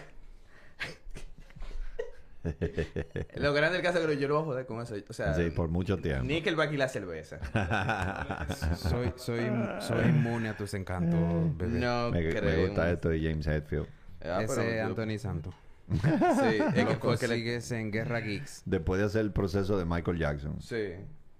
lo 3.36 3.54
grande 3.54 3.78
del 3.78 3.86
caso 3.86 4.00
es 4.00 4.06
que 4.08 4.18
yo 4.18 4.28
no 4.28 4.36
voy 4.36 4.44
a 4.44 4.46
joder 4.46 4.66
con 4.66 4.82
eso. 4.82 4.96
O 5.10 5.14
sea, 5.14 5.34
Sí, 5.34 5.50
por 5.50 5.70
mucho 5.70 5.98
tiempo. 5.98 6.24
Nickelback 6.26 6.72
y 6.74 6.78
la 6.78 6.88
cerveza. 6.88 7.40
soy, 8.76 9.14
soy, 9.16 9.42
soy 9.80 10.06
inmune 10.10 10.50
a 10.50 10.58
tus 10.58 10.74
encantos, 10.74 11.20
bebé. 11.58 11.80
No 11.80 12.12
me, 12.12 12.30
creo. 12.30 12.44
me 12.44 12.66
gusta 12.68 12.92
esto 12.92 13.10
de 13.10 13.20
James 13.22 13.46
Hetfield. 13.48 13.88
Ah, 14.22 14.44
pero 14.48 14.54
Ese 14.62 14.78
yo- 14.78 14.86
Anthony 14.86 15.18
Santo. 15.20 15.54
Sí, 15.90 16.58
es 16.76 16.86
que 16.86 16.94
Lo 16.94 17.00
consigues 17.00 17.72
en 17.72 17.92
Guerra 17.92 18.20
Geeks. 18.20 18.64
Después 18.66 19.00
de 19.00 19.06
hacer 19.06 19.22
el 19.22 19.32
proceso 19.32 19.78
de 19.78 19.86
Michael 19.86 20.18
Jackson. 20.18 20.62
Sí. 20.62 20.96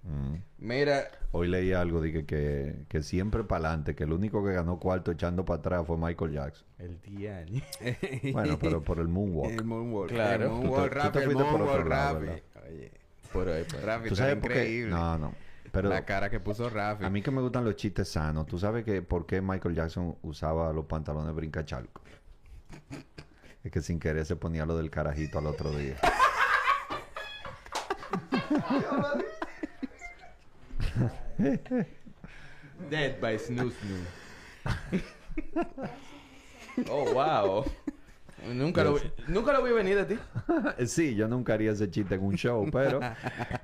Mm. 0.08 0.36
Mira, 0.60 1.10
Hoy 1.32 1.50
leí 1.50 1.74
algo 1.74 2.00
de 2.02 2.26
que, 2.26 2.86
que, 2.88 3.02
siempre 3.04 3.44
para 3.44 3.68
adelante, 3.68 3.96
que 3.96 4.06
el 4.06 4.14
único 4.14 4.44
que 4.46 4.54
ganó 4.54 4.80
cuarto 4.80 5.12
echando 5.12 5.44
para 5.44 5.60
atrás 5.60 5.86
fue 5.86 5.98
Michael 5.98 6.32
Jackson. 6.32 6.66
el 6.80 7.02
día. 7.02 7.46
Bueno, 8.32 8.58
pero 8.60 8.82
por 8.82 9.00
el 9.00 9.08
moonwalk. 9.10 9.52
El 9.52 9.66
Moonwalk. 9.66 10.10
Claro. 10.10 10.46
El 10.46 10.52
Moonwalk, 10.52 10.94
Rafi, 10.94 11.18
el 11.20 11.24
fuiste 11.26 11.44
por 11.44 11.62
otro 11.62 11.66
Moonwalk. 11.66 11.84
¿verdad? 11.84 12.22
Oye, 12.70 12.92
Por 13.34 13.50
ahí, 13.50 13.64
por 13.66 13.76
ahí. 13.80 13.86
Rafi, 13.86 14.10
¿Tú 14.10 14.16
sabes 14.16 14.36
por 14.38 14.52
qué? 14.52 14.60
increíble. 14.60 14.92
No, 14.92 15.18
no. 15.18 15.34
Pero 15.72 15.90
la 15.90 16.06
cara 16.06 16.30
que 16.30 16.40
puso 16.40 16.70
Rafi. 16.70 17.04
a 17.04 17.10
mí 17.10 17.22
que 17.22 17.30
me 17.30 17.42
gustan 17.42 17.66
los 17.66 17.76
chistes 17.76 18.08
sanos. 18.08 18.48
¿Tú 18.48 18.58
sabes 18.58 18.86
que 18.86 19.02
por 19.02 19.26
qué 19.26 19.42
Michael 19.42 19.76
Jackson 19.76 20.16
usaba 20.24 20.72
los 20.74 20.86
pantalones 20.86 21.36
brincachalco? 21.36 22.02
Es 23.64 23.72
que 23.72 23.82
sin 23.82 24.00
querer 24.00 24.26
se 24.26 24.38
ponía 24.38 24.66
lo 24.66 24.78
del 24.78 24.90
carajito 24.90 25.40
al 25.40 25.48
otro 25.48 25.70
día. 25.72 25.98
Dead 32.90 33.20
by 33.20 33.38
Snoo 33.38 33.72
Snoo. 33.72 35.02
oh, 36.90 37.14
wow. 37.14 37.66
Nunca 38.54 38.84
lo, 38.84 38.94
vi- 38.94 39.12
nunca 39.28 39.52
lo 39.52 39.64
vi 39.64 39.72
venir 39.72 39.96
de 40.06 40.16
ti. 40.16 40.20
sí, 40.86 41.16
yo 41.16 41.28
nunca 41.28 41.54
haría 41.56 41.72
ese 41.72 41.90
chiste 41.90 42.16
en 42.16 42.24
un 42.24 42.36
show, 42.36 42.70
pero 42.72 43.00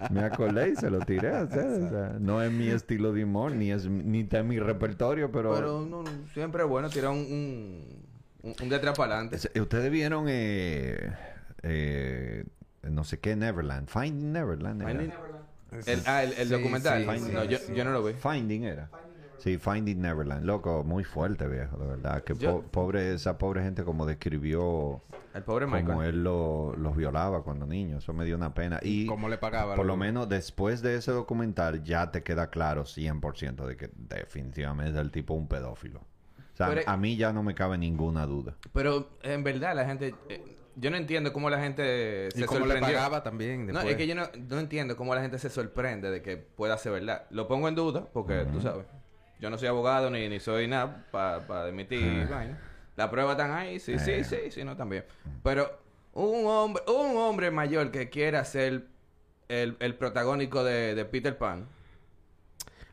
me 0.09 0.21
acordé 0.23 0.69
y 0.71 0.75
se 0.75 0.89
lo 0.89 0.99
tiré 0.99 1.29
a 1.29 1.41
hacer. 1.41 1.65
o 1.83 1.89
sea, 1.89 2.15
no 2.19 2.41
es 2.41 2.51
mi 2.51 2.67
estilo 2.69 3.13
de 3.13 3.23
humor, 3.23 3.51
ni, 3.51 3.71
es, 3.71 3.85
ni 3.87 4.21
está 4.21 4.39
en 4.39 4.47
mi 4.47 4.59
repertorio, 4.59 5.31
pero... 5.31 5.53
Pero 5.53 5.81
no, 5.85 6.01
no, 6.03 6.09
siempre 6.33 6.63
es 6.63 6.69
bueno 6.69 6.89
tirar 6.89 7.11
un, 7.11 7.19
un, 8.41 8.55
un, 8.61 8.69
para 8.69 8.93
adelante. 8.93 9.35
Es- 9.35 9.51
Ustedes 9.61 9.91
vieron, 9.91 10.25
eh, 10.27 11.13
eh, 11.61 12.43
no 12.81 13.03
sé 13.03 13.19
qué 13.19 13.35
Neverland. 13.35 13.87
Finding 13.87 14.33
Neverland. 14.33 14.81
Finding- 14.81 15.13
El, 15.85 16.01
ah, 16.05 16.23
el, 16.23 16.33
el 16.33 16.47
Sí, 16.47 16.53
documental. 16.53 17.01
sí, 17.01 17.07
no, 17.33 17.41
sí, 17.43 17.73
yo, 17.75 17.83
no 17.85 17.91
lo 17.91 18.03
vi. 18.03 18.13
Finding 18.13 18.63
era. 18.65 18.89
Sí, 19.37 19.57
Finding 19.57 19.99
Neverland. 20.01 20.45
Loco, 20.45 20.83
muy 20.85 21.03
fuerte, 21.03 21.47
viejo, 21.47 21.77
de 21.77 21.87
verdad. 21.87 22.23
Que 22.23 22.33
Yo- 22.35 22.61
po- 22.61 22.71
pobre, 22.71 23.13
esa 23.13 23.37
pobre 23.37 23.61
gente 23.61 23.83
como 23.83 24.05
describió 24.05 25.01
El 25.33 25.43
pobre 25.43 25.65
Michael. 25.65 25.85
como 25.85 26.03
él 26.03 26.23
lo- 26.23 26.73
los 26.77 26.95
violaba 26.95 27.43
cuando 27.43 27.65
niño. 27.65 27.97
Eso 27.97 28.13
me 28.13 28.23
dio 28.23 28.37
una 28.37 28.53
pena. 28.53 28.79
Y 28.81 29.05
¿Cómo 29.05 29.27
le 29.27 29.37
pagaba? 29.37 29.75
por 29.75 29.85
lo 29.85 29.97
menos 29.97 30.29
después 30.29 30.81
de 30.81 30.95
ese 30.95 31.11
documental 31.11 31.83
ya 31.83 32.09
te 32.11 32.23
queda 32.23 32.49
claro 32.51 32.85
100% 32.85 33.65
de 33.67 33.75
que 33.75 33.89
definitivamente 33.95 34.97
el 34.99 35.11
tipo 35.11 35.33
es 35.33 35.39
un 35.41 35.47
pedófilo. 35.49 35.99
O 35.99 36.55
sea, 36.55 36.69
Pero- 36.69 36.81
a 36.85 36.95
mí 36.95 37.17
ya 37.17 37.33
no 37.33 37.43
me 37.43 37.53
cabe 37.53 37.77
ninguna 37.77 38.25
duda. 38.25 38.55
Pero 38.73 39.09
en 39.23 39.43
verdad 39.43 39.75
la 39.75 39.85
gente... 39.85 40.15
eh, 40.29 40.55
yo 40.75 40.91
no 40.91 40.97
entiendo 40.97 41.33
cómo 41.33 41.49
la 41.49 41.59
gente 41.59 42.29
se 42.31 42.39
Y 42.39 42.43
cómo 42.43 42.61
le 42.61 42.73
sorprendió. 42.73 42.95
pagaba 42.97 43.23
también. 43.23 43.67
No, 43.67 43.81
es 43.81 43.95
que 43.95 44.07
yo 44.07 44.15
no, 44.15 44.29
no 44.49 44.59
entiendo 44.59 44.95
cómo 44.95 45.13
la 45.15 45.21
gente 45.21 45.39
se 45.39 45.49
sorprende 45.49 46.09
de 46.11 46.21
que 46.21 46.37
pueda 46.37 46.77
ser 46.77 46.93
verdad. 46.93 47.25
Lo 47.29 47.47
pongo 47.47 47.67
en 47.67 47.75
duda 47.75 48.07
porque, 48.11 48.45
tú 48.51 48.61
sabes, 48.61 48.85
yo 49.39 49.49
no 49.49 49.57
soy 49.57 49.67
abogado 49.67 50.09
ni, 50.09 50.29
ni 50.29 50.39
soy 50.39 50.67
nada 50.67 51.05
para 51.11 51.67
emitir 51.69 52.27
vaina. 52.27 52.59
La 52.95 53.09
prueba 53.09 53.31
están 53.31 53.51
ahí, 53.51 53.79
sí, 53.79 53.97
sí, 53.97 54.23
sí, 54.23 54.51
sí, 54.51 54.63
no, 54.63 54.77
también. 54.77 55.05
Pero 55.43 55.79
un 56.13 56.45
hombre, 56.45 56.83
un 56.87 57.17
hombre 57.17 57.49
mayor 57.49 57.89
que 57.89 58.09
quiera 58.09 58.45
ser 58.45 58.85
el, 59.47 59.75
el 59.79 59.95
protagónico 59.95 60.63
de, 60.63 60.93
de 60.93 61.05
Peter 61.05 61.37
Pan, 61.37 61.67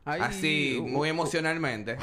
así, 0.05 0.79
uh, 0.81 0.87
muy 0.87 1.09
uh, 1.09 1.13
emocionalmente, 1.13 1.99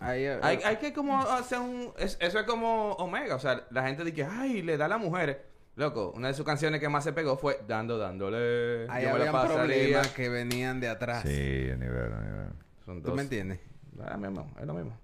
ahí, 0.00 0.26
uh, 0.28 0.40
hay, 0.42 0.58
hay 0.64 0.76
que 0.76 0.92
como 0.92 1.18
hacer 1.20 1.58
un... 1.60 1.92
es- 1.98 2.16
eso 2.20 2.38
es 2.40 2.46
como 2.46 2.92
Omega, 2.94 3.36
o 3.36 3.38
sea, 3.38 3.66
la 3.70 3.86
gente 3.86 4.04
dice, 4.04 4.24
ay, 4.28 4.62
le 4.62 4.76
da 4.76 4.86
a 4.86 4.88
las 4.88 5.00
mujeres. 5.00 5.36
Loco, 5.76 6.12
una 6.16 6.28
de 6.28 6.34
sus 6.34 6.44
canciones 6.44 6.80
que 6.80 6.88
más 6.88 7.04
se 7.04 7.12
pegó 7.12 7.36
fue 7.38 7.60
Dando, 7.66 7.96
dándole. 7.96 8.86
ahí 8.90 9.06
pasaría. 9.06 9.30
problemas 9.56 10.08
que 10.08 10.28
venían 10.28 10.80
de 10.80 10.88
atrás. 10.88 11.22
Sí, 11.22 11.70
a 11.70 11.76
nivel, 11.76 12.12
a 12.12 12.20
nivel. 12.20 12.48
Son 12.84 13.00
¿Tú 13.02 13.08
dos. 13.08 13.16
me 13.16 13.22
entiendes? 13.22 13.60
Es 13.98 14.10
lo 14.10 14.18
mismo, 14.18 14.50
es 14.58 14.66
lo 14.66 14.74
mismo. 14.74 14.98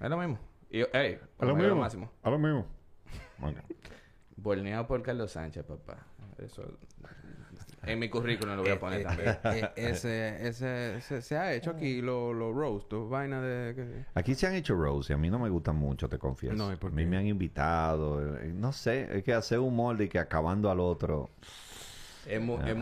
Es 0.00 0.10
lo 0.10 0.16
mismo. 0.18 0.38
Y, 0.70 0.80
ey, 0.96 1.18
A 1.38 1.44
lo 1.44 1.54
mismo. 1.56 1.76
máximo. 1.76 2.10
A 2.22 2.30
lo 2.30 2.38
mismo. 2.38 2.66
Bueno. 3.38 3.60
Borneado 4.36 4.86
por 4.86 5.02
Carlos 5.02 5.30
Sánchez, 5.32 5.64
papá. 5.64 5.98
Eso. 6.38 6.64
En 7.82 7.98
mi 7.98 8.10
currículum 8.10 8.56
lo 8.56 8.62
voy 8.62 8.70
Eh, 8.70 8.74
a 8.74 8.78
poner 8.80 9.00
eh, 9.00 9.04
también. 9.04 9.28
eh, 9.28 9.38
eh, 9.74 9.90
ese, 9.90 10.48
ese, 10.48 10.96
ese- 10.96 11.22
se 11.22 11.36
ha 11.36 11.54
hecho 11.54 11.70
aquí 11.70 12.02
los 12.02 12.34
lo 12.36 12.52
roast, 12.52 12.92
vainas 12.92 13.42
de... 13.42 13.72
que- 13.74 14.04
Aquí 14.14 14.34
se 14.34 14.46
han 14.46 14.54
hecho 14.54 14.74
roast 14.74 15.08
y 15.10 15.12
a 15.14 15.16
mí 15.16 15.30
no 15.30 15.38
me 15.38 15.48
gustan 15.48 15.76
mucho, 15.76 16.08
te 16.08 16.18
confieso. 16.18 16.56
No, 16.56 16.72
¿y 16.72 16.76
por 16.76 16.90
a 16.90 16.94
mí 16.94 17.06
me 17.06 17.16
han 17.16 17.26
invitado. 17.26 18.36
eh, 18.38 18.52
No 18.54 18.72
sé, 18.72 19.08
es 19.16 19.24
que 19.24 19.32
hacer 19.32 19.58
humor 19.60 19.96
de 19.96 20.08
que 20.08 20.18
acabando 20.18 20.70
al 20.70 20.78
otro. 20.80 21.30
Es, 22.26 22.40
mu- 22.40 22.58
a- 22.58 22.68
es. 22.70 22.76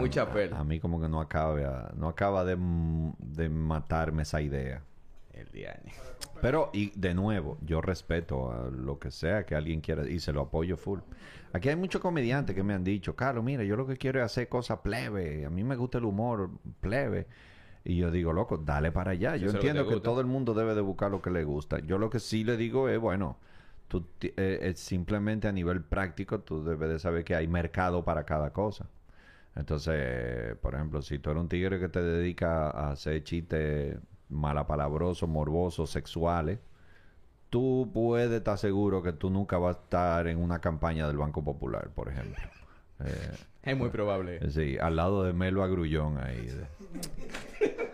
A, 0.53 0.61
a 0.61 0.65
mí 0.65 0.81
como 0.81 1.01
que 1.01 1.09
no 1.09 1.21
acaba, 1.21 1.93
no 1.97 2.09
acaba 2.09 2.45
de, 2.45 2.57
de 3.19 3.49
matarme 3.49 4.23
esa 4.23 4.41
idea. 4.43 4.83
El 5.33 5.49
día. 5.53 5.79
Pero, 6.43 6.71
y 6.73 6.91
de 6.99 7.15
nuevo, 7.15 7.57
yo 7.65 7.81
respeto 7.81 8.51
a 8.51 8.69
lo 8.71 8.99
que 8.99 9.13
sea 9.13 9.47
que 9.47 9.55
alguien 9.55 9.81
quiera 9.81 10.09
y 10.09 10.19
se 10.19 10.33
lo 10.33 10.41
apoyo 10.41 10.77
full. 10.77 10.99
Aquí 11.53 11.69
hay 11.69 11.77
muchos 11.77 12.01
comediantes 12.01 12.55
que 12.55 12.63
me 12.63 12.75
han 12.75 12.85
dicho, 12.85 13.17
Carlos, 13.17 13.43
mira, 13.45 13.65
yo 13.65 13.77
lo 13.77 13.87
que 13.87 13.97
quiero 13.97 14.21
es 14.21 14.27
hacer 14.27 14.49
cosas 14.49 14.81
plebe. 14.81 15.47
A 15.47 15.51
mí 15.51 15.65
me 15.65 15.77
gusta 15.77 15.99
el 15.99 16.05
humor 16.05 16.51
plebe. 16.81 17.27
Y 17.85 17.97
yo 17.97 18.11
digo, 18.11 18.33
loco, 18.33 18.59
dale 18.59 18.93
para 18.93 19.13
allá. 19.13 19.37
Yo 19.37 19.51
que 19.51 19.57
entiendo 19.57 19.89
que, 19.89 20.01
todo 20.01 20.21
el 20.21 20.27
mundo 20.27 20.53
debe 20.53 20.75
de 20.75 20.81
buscar 20.81 21.11
lo 21.11 21.23
que 21.23 21.31
le 21.31 21.45
gusta. 21.45 21.79
Yo 21.79 21.99
lo 21.99 22.11
que 22.11 22.21
sí 22.21 22.45
le 22.45 22.57
digo 22.57 22.89
es, 22.89 22.99
bueno, 22.99 23.39
tú 23.89 24.07
eh, 24.21 24.59
es 24.63 24.79
simplemente 24.79 25.49
a 25.49 25.53
nivel 25.53 25.83
práctico, 25.83 26.41
tú 26.41 26.63
debes 26.63 26.89
de 26.91 26.99
saber 26.99 27.25
que 27.25 27.35
hay 27.35 27.49
mercado 27.49 28.05
para 28.05 28.25
cada 28.25 28.53
cosa. 28.53 28.87
Entonces, 29.57 29.95
eh, 29.97 30.55
por 30.61 30.75
ejemplo, 30.75 31.03
si 31.03 31.19
tú 31.19 31.31
eres 31.31 31.41
un 31.41 31.49
tigre 31.49 31.81
que 31.81 31.89
te 31.89 32.03
dedica 32.03 32.71
a 32.71 32.93
hacer 32.93 33.25
chistes 33.25 33.97
malapalabrosos, 34.29 35.29
morbosos, 35.29 35.91
sexuales, 35.91 36.59
tú 37.51 37.91
puedes 37.93 38.31
estar 38.31 38.59
seguro 38.59 39.03
que 39.03 39.13
tú 39.13 39.31
nunca 39.31 39.59
vas 39.59 39.77
a 39.77 39.81
estar 39.81 40.27
en 40.27 40.39
una 40.39 40.61
campaña 40.61 41.07
del 41.07 41.17
Banco 41.17 41.43
Popular, 41.45 41.89
por 41.95 42.09
ejemplo. 42.09 42.43
Eh, 43.05 43.31
Es 43.63 43.77
muy 43.77 43.91
probable. 43.91 44.51
sí, 44.51 44.79
al 44.79 44.97
lado 44.97 45.25
de 45.25 45.33
Melo 45.35 45.63
Agrullón 45.63 46.17
ahí. 46.19 46.49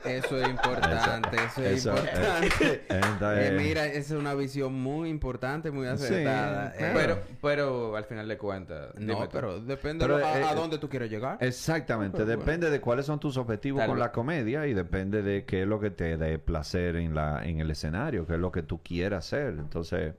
Eso 0.05 0.39
es 0.39 0.49
importante, 0.49 1.37
eso, 1.37 1.63
es 1.63 1.79
Eso, 1.79 1.91
importante. 1.91 2.83
eh, 2.91 3.01
Eh, 3.49 3.57
mira, 3.59 3.87
esa 3.87 4.15
es 4.15 4.21
una 4.21 4.35
visión 4.35 4.75
muy 4.75 5.09
importante, 5.09 5.71
muy 5.71 5.87
acertada. 5.87 6.73
Sí, 6.77 6.85
Eh, 6.85 6.91
Pero, 6.95 7.19
pero 7.41 7.97
al 7.97 8.05
final 8.05 8.29
de 8.29 8.37
cuentas. 8.37 8.95
no, 8.99 9.29
pero 9.31 9.61
depende 9.61 10.05
Pero, 10.05 10.17
a, 10.25 10.39
eh, 10.41 10.45
a 10.45 10.55
dónde 10.55 10.79
tú 10.79 10.89
quieres 10.89 11.11
llegar. 11.11 11.39
Exactamente, 11.41 12.25
depende 12.25 12.71
de 12.71 12.81
cuáles 12.81 13.07
son 13.07 13.19
tus 13.19 13.37
objetivos 13.37 13.81
Tal 13.81 13.89
con 13.89 13.97
vez. 13.97 14.05
la 14.05 14.13
comedia 14.13 14.67
y 14.67 14.75
depende 14.75 15.23
de 15.23 15.45
qué 15.45 15.63
es 15.63 15.69
lo 15.69 15.81
que 15.81 15.91
te 15.91 16.17
dé 16.17 16.39
placer 16.39 16.97
en 16.97 17.15
la 17.15 17.45
en 17.45 17.61
el 17.61 17.71
escenario, 17.71 18.27
qué 18.27 18.35
es 18.35 18.41
lo 18.41 18.53
que 18.53 18.63
tú 18.63 18.83
quieras 18.83 19.27
hacer. 19.27 19.55
Entonces, 19.59 20.15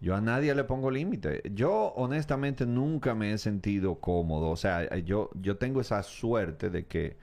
yo 0.00 0.14
a 0.14 0.20
nadie 0.20 0.54
le 0.54 0.64
pongo 0.64 0.90
límite. 0.90 1.42
Yo 1.54 1.92
honestamente 1.96 2.66
nunca 2.66 3.14
me 3.14 3.32
he 3.32 3.38
sentido 3.38 3.98
cómodo, 4.00 4.50
o 4.50 4.56
sea, 4.56 4.94
yo 4.98 5.30
yo 5.34 5.56
tengo 5.56 5.80
esa 5.80 6.02
suerte 6.02 6.68
de 6.70 6.86
que 6.86 7.16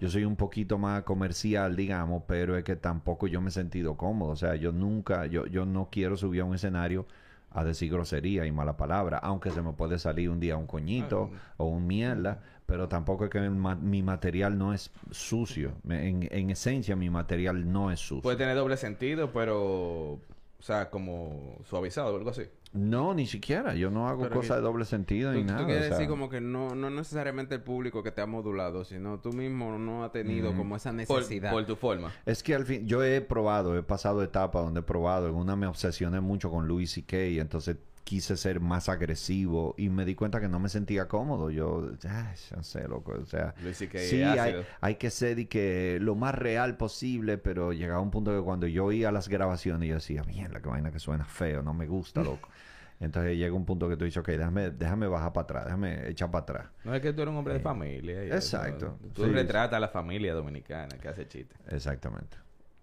yo 0.00 0.08
soy 0.10 0.24
un 0.24 0.36
poquito 0.36 0.78
más 0.78 1.02
comercial, 1.02 1.76
digamos, 1.76 2.22
pero 2.26 2.56
es 2.56 2.64
que 2.64 2.76
tampoco 2.76 3.26
yo 3.26 3.40
me 3.40 3.48
he 3.48 3.52
sentido 3.52 3.96
cómodo, 3.96 4.30
o 4.30 4.36
sea, 4.36 4.54
yo 4.56 4.72
nunca 4.72 5.26
yo 5.26 5.46
yo 5.46 5.64
no 5.66 5.88
quiero 5.90 6.16
subir 6.16 6.42
a 6.42 6.44
un 6.44 6.54
escenario 6.54 7.06
a 7.50 7.64
decir 7.64 7.90
grosería 7.90 8.44
y 8.44 8.52
mala 8.52 8.76
palabra, 8.76 9.18
aunque 9.18 9.50
se 9.50 9.62
me 9.62 9.72
puede 9.72 9.98
salir 9.98 10.28
un 10.28 10.38
día 10.38 10.56
un 10.58 10.66
coñito 10.66 11.30
o 11.56 11.64
un 11.66 11.86
mierda, 11.86 12.42
pero 12.66 12.88
tampoco 12.88 13.24
es 13.24 13.30
que 13.30 13.40
mi, 13.40 13.48
ma- 13.48 13.74
mi 13.74 14.02
material 14.02 14.58
no 14.58 14.74
es 14.74 14.90
sucio. 15.10 15.72
Me- 15.82 16.08
En, 16.08 16.28
en 16.30 16.50
esencia, 16.50 16.94
mi 16.94 17.08
material 17.08 17.72
no 17.72 17.90
es 17.90 18.00
sucio. 18.00 18.22
Puede 18.22 18.36
tener 18.36 18.54
doble 18.54 18.76
sentido, 18.76 19.32
pero. 19.32 20.20
O 20.60 20.62
sea, 20.62 20.90
como 20.90 21.56
suavizado 21.64 22.12
o 22.12 22.16
algo 22.18 22.30
así. 22.30 22.42
No, 22.72 23.14
ni 23.14 23.26
siquiera. 23.26 23.74
Yo 23.74 23.90
no 23.90 24.08
hago 24.08 24.24
Pero 24.24 24.36
cosas 24.36 24.58
de 24.58 24.62
doble 24.62 24.84
sentido 24.84 25.32
Tú, 25.32 25.38
ni 25.38 25.44
tú 25.44 25.52
nada. 25.52 25.64
quieres 25.64 25.84
o 25.84 25.88
sea, 25.88 25.96
decir 25.98 26.08
como 26.08 26.28
que 26.28 26.40
no, 26.40 26.74
no 26.74 26.90
necesariamente 26.90 27.54
el 27.54 27.62
público 27.62 28.02
que 28.02 28.12
te 28.12 28.20
ha 28.20 28.26
modulado, 28.26 28.84
sino 28.84 29.18
tú 29.20 29.32
mismo 29.32 29.78
no 29.78 30.04
has 30.04 30.12
tenido 30.12 30.54
como 30.54 30.76
esa 30.76 30.90
Por, 30.90 30.96
necesidad. 30.96 31.50
por 31.50 31.64
tu 31.66 31.76
forma. 31.76 32.12
Es 32.26 32.42
que 32.42 32.54
al 32.54 32.66
fin, 32.66 32.86
yo 32.86 33.02
he 33.02 33.20
probado, 33.20 33.76
he 33.76 33.82
pasado 33.82 34.22
etapas 34.22 34.62
donde 34.64 34.80
he 34.80 34.82
probado. 34.82 35.28
En 35.28 35.34
una 35.34 35.56
me 35.56 35.66
obsesioné 35.66 36.20
mucho 36.20 36.50
con 36.50 36.68
Louis 36.68 36.90
C.K. 36.90 37.16
y 37.26 37.40
entonces 37.40 37.76
quise 38.08 38.38
ser 38.38 38.58
más 38.58 38.88
agresivo 38.88 39.74
y 39.76 39.90
me 39.90 40.06
di 40.06 40.14
cuenta 40.14 40.40
que 40.40 40.48
no 40.48 40.58
me 40.58 40.70
sentía 40.70 41.08
cómodo. 41.08 41.50
Yo, 41.50 41.90
ay, 42.08 42.34
no 42.56 42.62
sé, 42.62 42.88
loco. 42.88 43.12
O 43.20 43.26
sea, 43.26 43.54
sí, 43.74 44.22
hay, 44.22 44.64
hay 44.80 44.94
que 44.94 45.10
ser 45.10 45.38
y 45.38 45.44
que 45.44 45.98
lo 46.00 46.14
más 46.14 46.34
real 46.34 46.78
posible, 46.78 47.36
pero 47.36 47.74
llegaba 47.74 48.00
un 48.00 48.10
punto 48.10 48.34
que 48.34 48.42
cuando 48.42 48.66
yo 48.66 48.86
oía 48.86 49.12
las 49.12 49.28
grabaciones 49.28 49.86
yo 49.86 49.96
decía, 49.96 50.22
mierda, 50.24 50.62
qué 50.62 50.70
vaina 50.70 50.90
que 50.90 50.98
suena 50.98 51.26
feo, 51.26 51.62
no 51.62 51.74
me 51.74 51.86
gusta, 51.86 52.22
loco. 52.22 52.48
Entonces 53.00 53.36
llega 53.36 53.54
un 53.54 53.66
punto 53.66 53.90
que 53.90 53.96
tú 53.98 54.06
dices, 54.06 54.16
ok, 54.16 54.28
déjame, 54.30 54.70
déjame 54.70 55.06
bajar 55.06 55.34
para 55.34 55.42
atrás, 55.44 55.64
déjame 55.66 56.08
echar 56.08 56.30
para 56.30 56.42
atrás. 56.44 56.66
No 56.84 56.94
es 56.94 57.02
que 57.02 57.12
tú 57.12 57.20
eres 57.20 57.30
un 57.30 57.38
hombre 57.38 57.52
de 57.54 57.60
familia. 57.60 58.24
y 58.24 58.28
eso. 58.28 58.34
Exacto. 58.36 58.98
Tú 59.12 59.24
Sí, 59.26 59.30
retratas 59.32 59.76
a 59.76 59.80
la 59.80 59.88
familia 59.88 60.32
dominicana 60.32 60.96
que 60.96 61.08
hace 61.08 61.28
chistes. 61.28 61.58
Exactamente. 61.68 62.38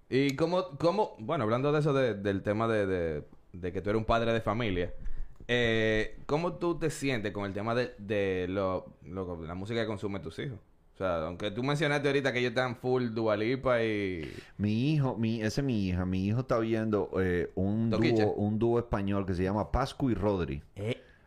Y 0.08 0.36
cómo, 0.36 0.78
cómo, 0.78 1.16
bueno, 1.18 1.44
hablando 1.46 1.72
de 1.72 1.80
eso 1.80 1.94
de- 1.94 2.14
del 2.14 2.44
tema 2.44 2.68
de, 2.68 2.86
de, 2.86 3.24
de 3.54 3.72
que 3.74 3.82
tú 3.82 3.90
eres 3.90 4.00
un 4.00 4.06
padre 4.06 4.32
de 4.32 4.40
familia, 4.40 4.94
eh, 5.48 6.20
¿cómo 6.26 6.54
tú 6.54 6.78
te 6.80 6.90
sientes 6.90 7.32
con 7.32 7.46
el 7.46 7.54
tema 7.54 7.76
de, 7.76 7.94
de 7.98 8.48
lo, 8.50 8.94
lo- 9.06 9.42
la 9.46 9.56
música 9.56 9.82
que 9.82 9.88
consumen 9.88 10.22
tus 10.22 10.40
hijos? 10.40 10.60
O 10.94 10.98
sea, 10.98 11.26
aunque 11.26 11.52
tú 11.52 11.62
mencionaste 11.62 12.08
ahorita 12.08 12.32
que 12.32 12.40
ellos 12.40 12.52
están 12.52 12.78
full 12.78 13.10
Dualipa 13.10 13.84
y... 13.84 14.32
Mi 14.58 14.94
hijo, 14.94 15.18
mi, 15.18 15.42
ese 15.42 15.60
es 15.60 15.64
mi 15.66 15.88
hija, 15.90 16.06
mi 16.06 16.26
hijo 16.26 16.40
está 16.40 16.58
viendo 16.60 17.10
eh, 17.20 17.52
un 17.56 17.90
dúo, 17.90 18.34
un 18.34 18.58
dúo 18.60 18.80
español 18.80 19.26
que 19.26 19.34
se 19.34 19.44
llama 19.44 19.72
Pascu 19.74 20.10
y 20.10 20.14
Rodri. 20.14 20.64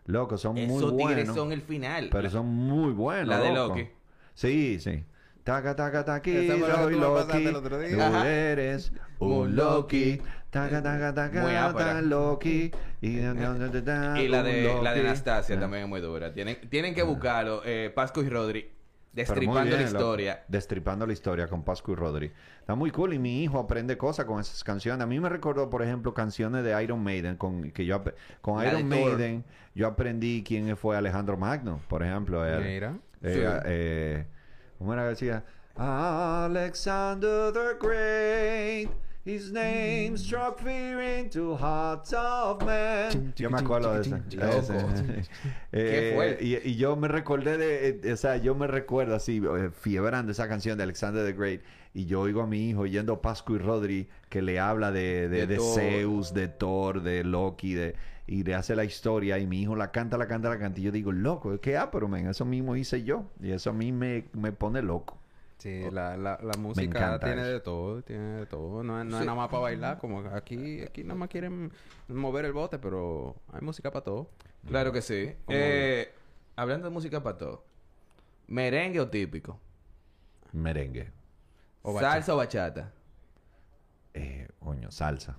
Loco, 0.07 0.39
son 0.39 0.55
muy 0.55 0.63
esos 0.65 0.97
tigres 0.97 1.17
buenos. 1.17 1.37
son 1.37 1.53
el 1.53 1.61
final. 1.61 2.09
Pero 2.11 2.31
son 2.31 2.47
muy 2.47 2.93
buenos. 2.93 3.29
La 3.29 3.41
de 3.41 3.53
loco. 3.53 3.77
Loki. 3.77 3.91
Sí, 4.33 4.79
sí. 4.81 5.05
Taca, 5.45 5.77
taca, 5.77 6.03
taquito, 6.05 6.41
Esa 6.41 6.57
fue 6.57 6.69
la 6.69 6.75
que 6.77 6.81
y 6.81 6.95
tú 6.95 7.01
me 7.01 7.53
Loki. 7.53 7.95
Tú 7.95 8.27
eres 8.27 8.93
Un 9.19 9.33
un 9.33 9.57
Loki. 9.57 10.21
Taca, 10.51 10.83
taca, 10.83 11.13
taca, 11.15 11.43
Muy 11.43 11.55
ápera. 11.55 11.85
tan 11.95 12.09
Loki. 12.09 12.71
Y, 13.03 13.09
Y 13.19 13.21
la 13.21 13.35
de, 13.35 14.29
la 14.29 14.43
de 14.43 14.63
Loki. 14.63 14.87
Anastasia 14.87 15.57
Ah. 15.57 15.61
también 15.61 15.83
es 15.85 15.89
muy 15.89 16.01
dura. 16.01 16.33
Tienen, 16.33 16.59
tienen 16.71 16.95
que 16.95 17.03
buscarlo. 17.03 17.63
Eh, 17.65 17.93
Pascu 17.95 18.23
y 18.23 18.29
Rodri. 18.29 18.71
Destripando 19.13 19.65
la 19.71 19.77
bien, 19.77 19.83
historia. 19.89 20.45
Destripando 20.49 21.07
la 21.07 21.13
historia 21.13 21.49
con 21.49 21.65
Pascu 21.65 21.93
y 21.93 21.95
Rodri. 21.97 22.33
Está 22.61 22.75
muy 22.77 22.91
cool 22.93 23.15
y 23.15 23.19
mi 23.19 23.43
hijo 23.43 23.59
aprende 23.59 23.99
cosas 23.99 24.27
con 24.27 24.39
esas 24.41 24.63
canciones. 24.63 25.03
A 25.03 25.07
mí 25.07 25.19
me 25.19 25.29
recordó, 25.29 25.69
por 25.71 25.83
ejemplo, 25.83 26.15
canciones 26.15 26.63
de 26.65 26.81
Iron 26.83 27.03
Maiden. 27.03 27.37
Con, 27.37 27.71
que 27.73 27.85
yo, 27.85 28.03
con 28.41 28.63
La 28.63 28.69
Iron. 28.69 28.89
Maiden 28.89 29.45
yo 29.75 29.87
aprendí 29.89 30.45
quién 30.47 30.77
fue 30.77 30.97
Alejandro 30.97 31.37
Magno, 31.37 31.81
por 31.89 32.03
ejemplo. 32.03 32.47
él. 32.47 32.63
Mira. 32.65 32.97
Eh, 33.23 33.33
Sí. 33.35 33.41
eh, 33.67 34.27
¿Cómo 34.79 34.93
era 34.95 35.03
que 35.05 35.09
decía? 35.11 35.43
Alexander 35.77 37.53
the 37.53 37.75
Great 37.85 38.91
His 39.29 39.53
name 39.53 40.17
struck 40.17 40.59
fear 40.59 41.03
into 41.03 41.55
hearts 41.55 42.15
of 42.15 42.65
men. 42.65 43.35
Yo 43.37 43.51
me 43.51 43.59
acuerdo 43.59 43.93
de 43.93 44.01
ese. 44.01 44.23
ese. 44.31 45.29
Eh, 45.73 46.13
fuerte. 46.15 46.43
y, 46.43 46.57
y 46.67 46.77
yo 46.77 46.97
me 46.97 47.09
recordé 47.09 47.59
de, 47.59 48.01
eh, 48.03 48.13
o 48.15 48.17
sea, 48.17 48.39
yo 48.39 48.55
me 48.55 48.67
recuerdo 48.67 49.15
así, 49.15 49.37
eh, 49.45 49.69
fiebrando 49.71 50.33
esa 50.33 50.49
canción 50.49 50.79
de 50.79 50.85
Alexander 50.85 51.27
the 51.27 51.35
Great. 51.35 51.61
Y 51.93 52.07
yo 52.07 52.23
oigo 52.23 52.41
a 52.41 52.47
mi 52.47 52.71
hijo 52.71 52.87
yendo 52.87 53.21
Pascu 53.21 53.57
y 53.57 53.59
Rodri 53.59 54.09
que 54.31 54.41
le 54.41 54.59
habla 54.59 54.93
de, 54.93 55.29
de, 55.29 55.47
De 55.47 55.57
de. 55.57 55.61
Zeus, 55.61 56.33
de 56.33 56.49
Thor, 56.49 57.03
de 57.03 57.23
Loki, 57.23 57.75
de, 57.75 57.97
y 58.27 58.45
le 58.45 58.55
hace 58.55 58.75
la 58.75 58.85
historia. 58.85 59.39
Y 59.39 59.47
mi 59.47 59.61
hijo 59.61 59.77
la 59.77 59.93
canta, 59.93 60.17
la 60.17 60.27
canta, 60.27 60.49
la 60.49 60.59
canta. 60.59 60.81
Y 60.81 60.85
yo 60.85 60.91
digo, 60.91 61.13
loco, 61.13 61.61
qué 61.61 61.79
pero 61.93 62.09
men, 62.09 62.29
eso 62.29 62.47
mismo 62.47 62.77
hice 62.77 63.05
yo. 63.05 63.27
Y 63.43 63.51
eso 63.51 63.69
a 63.69 63.75
mí 63.75 63.93
me, 63.93 64.25
me 64.33 64.53
pone 64.53 64.81
loco. 64.81 65.19
Sí, 65.59 65.91
la, 65.91 66.17
la, 66.17 66.39
la 66.41 66.53
música 66.57 67.19
tiene 67.19 67.43
eso. 67.43 67.51
de 67.51 67.61
todo, 67.61 68.03
tiene 68.03 68.37
de 68.41 68.47
todo. 68.47 68.83
No, 68.85 69.01
es- 69.01 69.07
no 69.07 69.19
es 69.19 69.27
nada 69.27 69.37
más 69.37 69.49
para 69.49 69.63
bailar, 69.63 69.99
como 69.99 70.21
aquí, 70.21 70.83
aquí 70.83 71.03
nada 71.03 71.17
más 71.19 71.29
quieren 71.29 71.73
mover 72.07 72.45
el 72.45 72.53
bote, 72.53 72.79
pero 72.79 73.35
hay 73.53 73.61
música 73.61 73.91
para 73.91 74.05
todo. 74.05 74.31
Claro 74.67 74.93
que 74.93 75.03
sí. 75.03 75.35
Eh, 75.49 76.13
hablando 76.57 76.89
de 76.89 76.95
música 76.95 77.23
para 77.23 77.37
todo. 77.39 77.65
¿Merengue 78.47 79.01
o 79.01 79.09
típico? 79.09 79.59
Merengue. 80.53 81.11
O 81.83 81.93
bachata. 81.93 82.13
¿Salsa 82.13 82.35
o 82.35 82.37
bachata? 82.37 82.93
Eh, 84.15 84.49
coño, 84.61 84.91
salsa. 84.91 85.37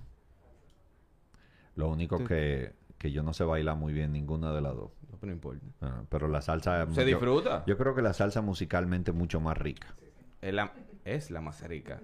Lo 1.76 1.88
único 1.88 2.22
que, 2.24 2.74
que 2.98 3.10
yo 3.10 3.22
no 3.22 3.32
sé 3.32 3.44
bailar 3.44 3.76
muy 3.76 3.92
bien 3.92 4.12
ninguna 4.12 4.52
de 4.52 4.60
las 4.60 4.74
dos. 4.74 4.90
No, 5.10 5.16
pero 5.18 5.26
no 5.28 5.32
importa. 5.32 5.66
Ah, 5.80 6.02
pero 6.08 6.28
la 6.28 6.42
salsa... 6.42 6.86
¿Se 6.92 7.00
yo- 7.00 7.06
disfruta? 7.06 7.64
Yo 7.66 7.76
creo 7.78 7.94
que 7.94 8.02
la 8.02 8.12
salsa 8.12 8.42
musicalmente 8.42 9.10
es 9.12 9.16
mucho 9.16 9.40
más 9.40 9.56
rica. 9.56 9.94
Es 10.40 10.54
la, 10.54 10.72
es 11.04 11.30
la 11.30 11.40
más 11.40 11.60
rica. 11.66 12.00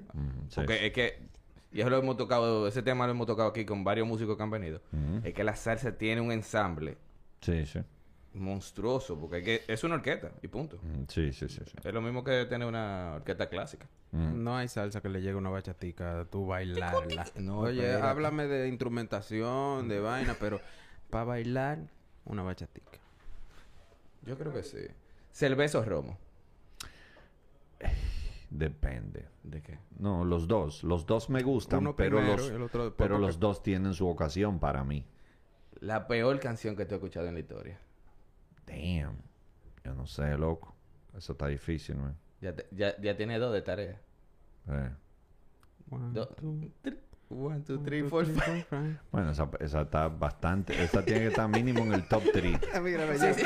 Sí. 0.48 0.54
Porque 0.56 0.86
es 0.86 0.92
que... 0.92 1.18
Y 1.72 1.80
eso 1.80 1.90
lo 1.90 1.98
hemos 1.98 2.16
tocado... 2.16 2.66
Ese 2.68 2.82
tema 2.82 3.06
lo 3.06 3.12
hemos 3.12 3.26
tocado 3.26 3.48
aquí 3.48 3.64
con 3.64 3.82
varios 3.84 4.06
músicos 4.06 4.36
que 4.36 4.42
han 4.42 4.50
venido. 4.50 4.80
Es 5.24 5.34
que 5.34 5.44
la 5.44 5.54
salsa 5.56 5.96
tiene 5.98 6.20
un 6.20 6.32
ensamble 6.32 6.96
Sí, 7.40 7.66
sí. 7.66 7.80
monstruoso. 8.32 9.18
Porque 9.18 9.36
hay 9.36 9.42
que, 9.44 9.64
es 9.68 9.84
una 9.84 9.96
orquesta. 9.96 10.30
Y 10.42 10.48
punto. 10.48 10.78
Mm, 10.82 11.04
Sí, 11.08 11.32
sí, 11.32 11.48
sí. 11.48 11.62
sí. 11.66 11.76
Es 11.82 11.92
lo 11.94 12.00
mismo 12.00 12.22
que 12.24 12.44
tener 12.46 12.66
una 12.68 13.14
orquesta 13.16 13.48
clásica. 13.48 13.86
Mm. 14.12 14.42
No 14.42 14.56
hay 14.56 14.68
salsa 14.68 15.00
que 15.02 15.08
le 15.08 15.20
llegue 15.20 15.32
a 15.34 15.36
una 15.38 15.50
bachatica, 15.50 16.26
tú 16.30 16.46
bailarla. 16.46 17.26
No, 17.36 17.60
Oye, 17.60 17.94
háblame 17.94 18.46
de 18.46 18.68
instrumentación, 18.68 19.88
de 19.88 20.00
vaina, 20.00 20.36
pero 20.40 20.60
para 21.10 21.24
bailar, 21.24 21.78
una 22.24 22.42
bachatica. 22.42 22.98
Yo 24.22 24.36
creo 24.38 24.52
que 24.52 24.62
sí. 24.62 24.78
¿Cerveza 25.32 25.78
o 25.78 25.84
romo? 25.84 26.16
Depende. 28.58 29.26
¿De 29.42 29.62
qué? 29.62 29.78
No, 29.98 30.24
los 30.24 30.48
dos. 30.48 30.82
Los 30.82 31.04
dos 31.06 31.28
me 31.30 31.42
gustan, 31.42 31.80
Uno 31.80 31.94
pero, 31.96 32.16
primero 32.18 32.36
los, 32.38 32.50
y 32.50 32.54
el 32.54 32.62
otro 32.62 32.84
después, 32.84 32.96
pero 32.96 33.14
porque- 33.16 33.26
los 33.26 33.38
dos 33.38 33.62
tienen 33.62 33.92
su 33.94 34.08
ocasión 34.08 34.58
para 34.58 34.82
mí. 34.84 35.06
La 35.80 36.06
peor 36.06 36.40
canción 36.40 36.74
que 36.74 36.86
te 36.86 36.94
he 36.94 36.96
escuchado 36.96 37.26
en 37.26 37.34
la 37.34 37.40
historia. 37.40 37.78
Damn. 38.66 39.16
Yo 39.84 39.94
no 39.94 40.06
sé, 40.06 40.36
loco. 40.38 40.74
Eso 41.16 41.32
está 41.32 41.46
difícil, 41.48 41.96
man. 41.96 42.16
Ya, 42.40 42.54
te- 42.56 42.66
ya, 42.72 42.98
ya 43.00 43.16
tiene 43.16 43.38
dos 43.38 43.52
de 43.52 43.62
tarea. 43.62 44.00
Eh. 44.68 44.90
One, 45.90 46.12
Do- 46.12 46.26
two, 46.28 46.58
tri- 46.82 46.98
One, 47.28 47.60
two, 47.62 47.78
three, 47.82 48.02
one, 48.02 48.10
four, 48.10 48.24
five. 48.24 48.64
four, 48.68 48.80
five. 48.80 48.98
Bueno, 49.10 49.32
esa, 49.32 49.48
esa 49.58 49.80
está 49.82 50.08
bastante... 50.08 50.80
Esa 50.80 51.04
tiene 51.04 51.22
que 51.22 51.26
estar 51.28 51.48
mínimo 51.48 51.80
en 51.80 51.94
el 51.94 52.06
top 52.06 52.22
3. 52.32 52.44
Mira, 52.82 53.04
me 53.06 53.18
llegó- 53.18 53.36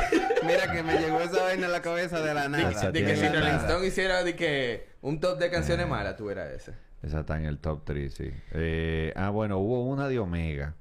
Mira 0.46 0.70
que 0.72 0.82
me 0.82 0.98
llegó 0.98 1.18
esa 1.20 1.42
vaina 1.44 1.66
en 1.66 1.72
la 1.72 1.80
cabeza 1.80 2.20
de 2.20 2.34
la 2.34 2.48
nada. 2.48 2.70
Esa 2.70 2.90
De 2.92 3.02
que 3.04 3.16
si 3.16 3.26
Rolling. 3.26 3.48
Stone 3.56 3.86
hiciera 3.86 4.22
de 4.22 4.36
que 4.36 4.86
un 5.00 5.18
top 5.18 5.38
de 5.38 5.50
canciones 5.50 5.88
malas, 5.88 6.16
tú 6.16 6.28
eras 6.28 6.50
ese. 6.52 6.74
Esa 7.02 7.20
está 7.20 7.38
en 7.38 7.46
el 7.46 7.58
top 7.58 7.82
3, 7.84 8.12
sí. 8.12 8.30
Eh, 8.52 9.14
ah, 9.16 9.30
bueno, 9.30 9.56
hubo 9.58 9.82
una 9.84 10.08
de 10.08 10.18
Omega 10.18 10.74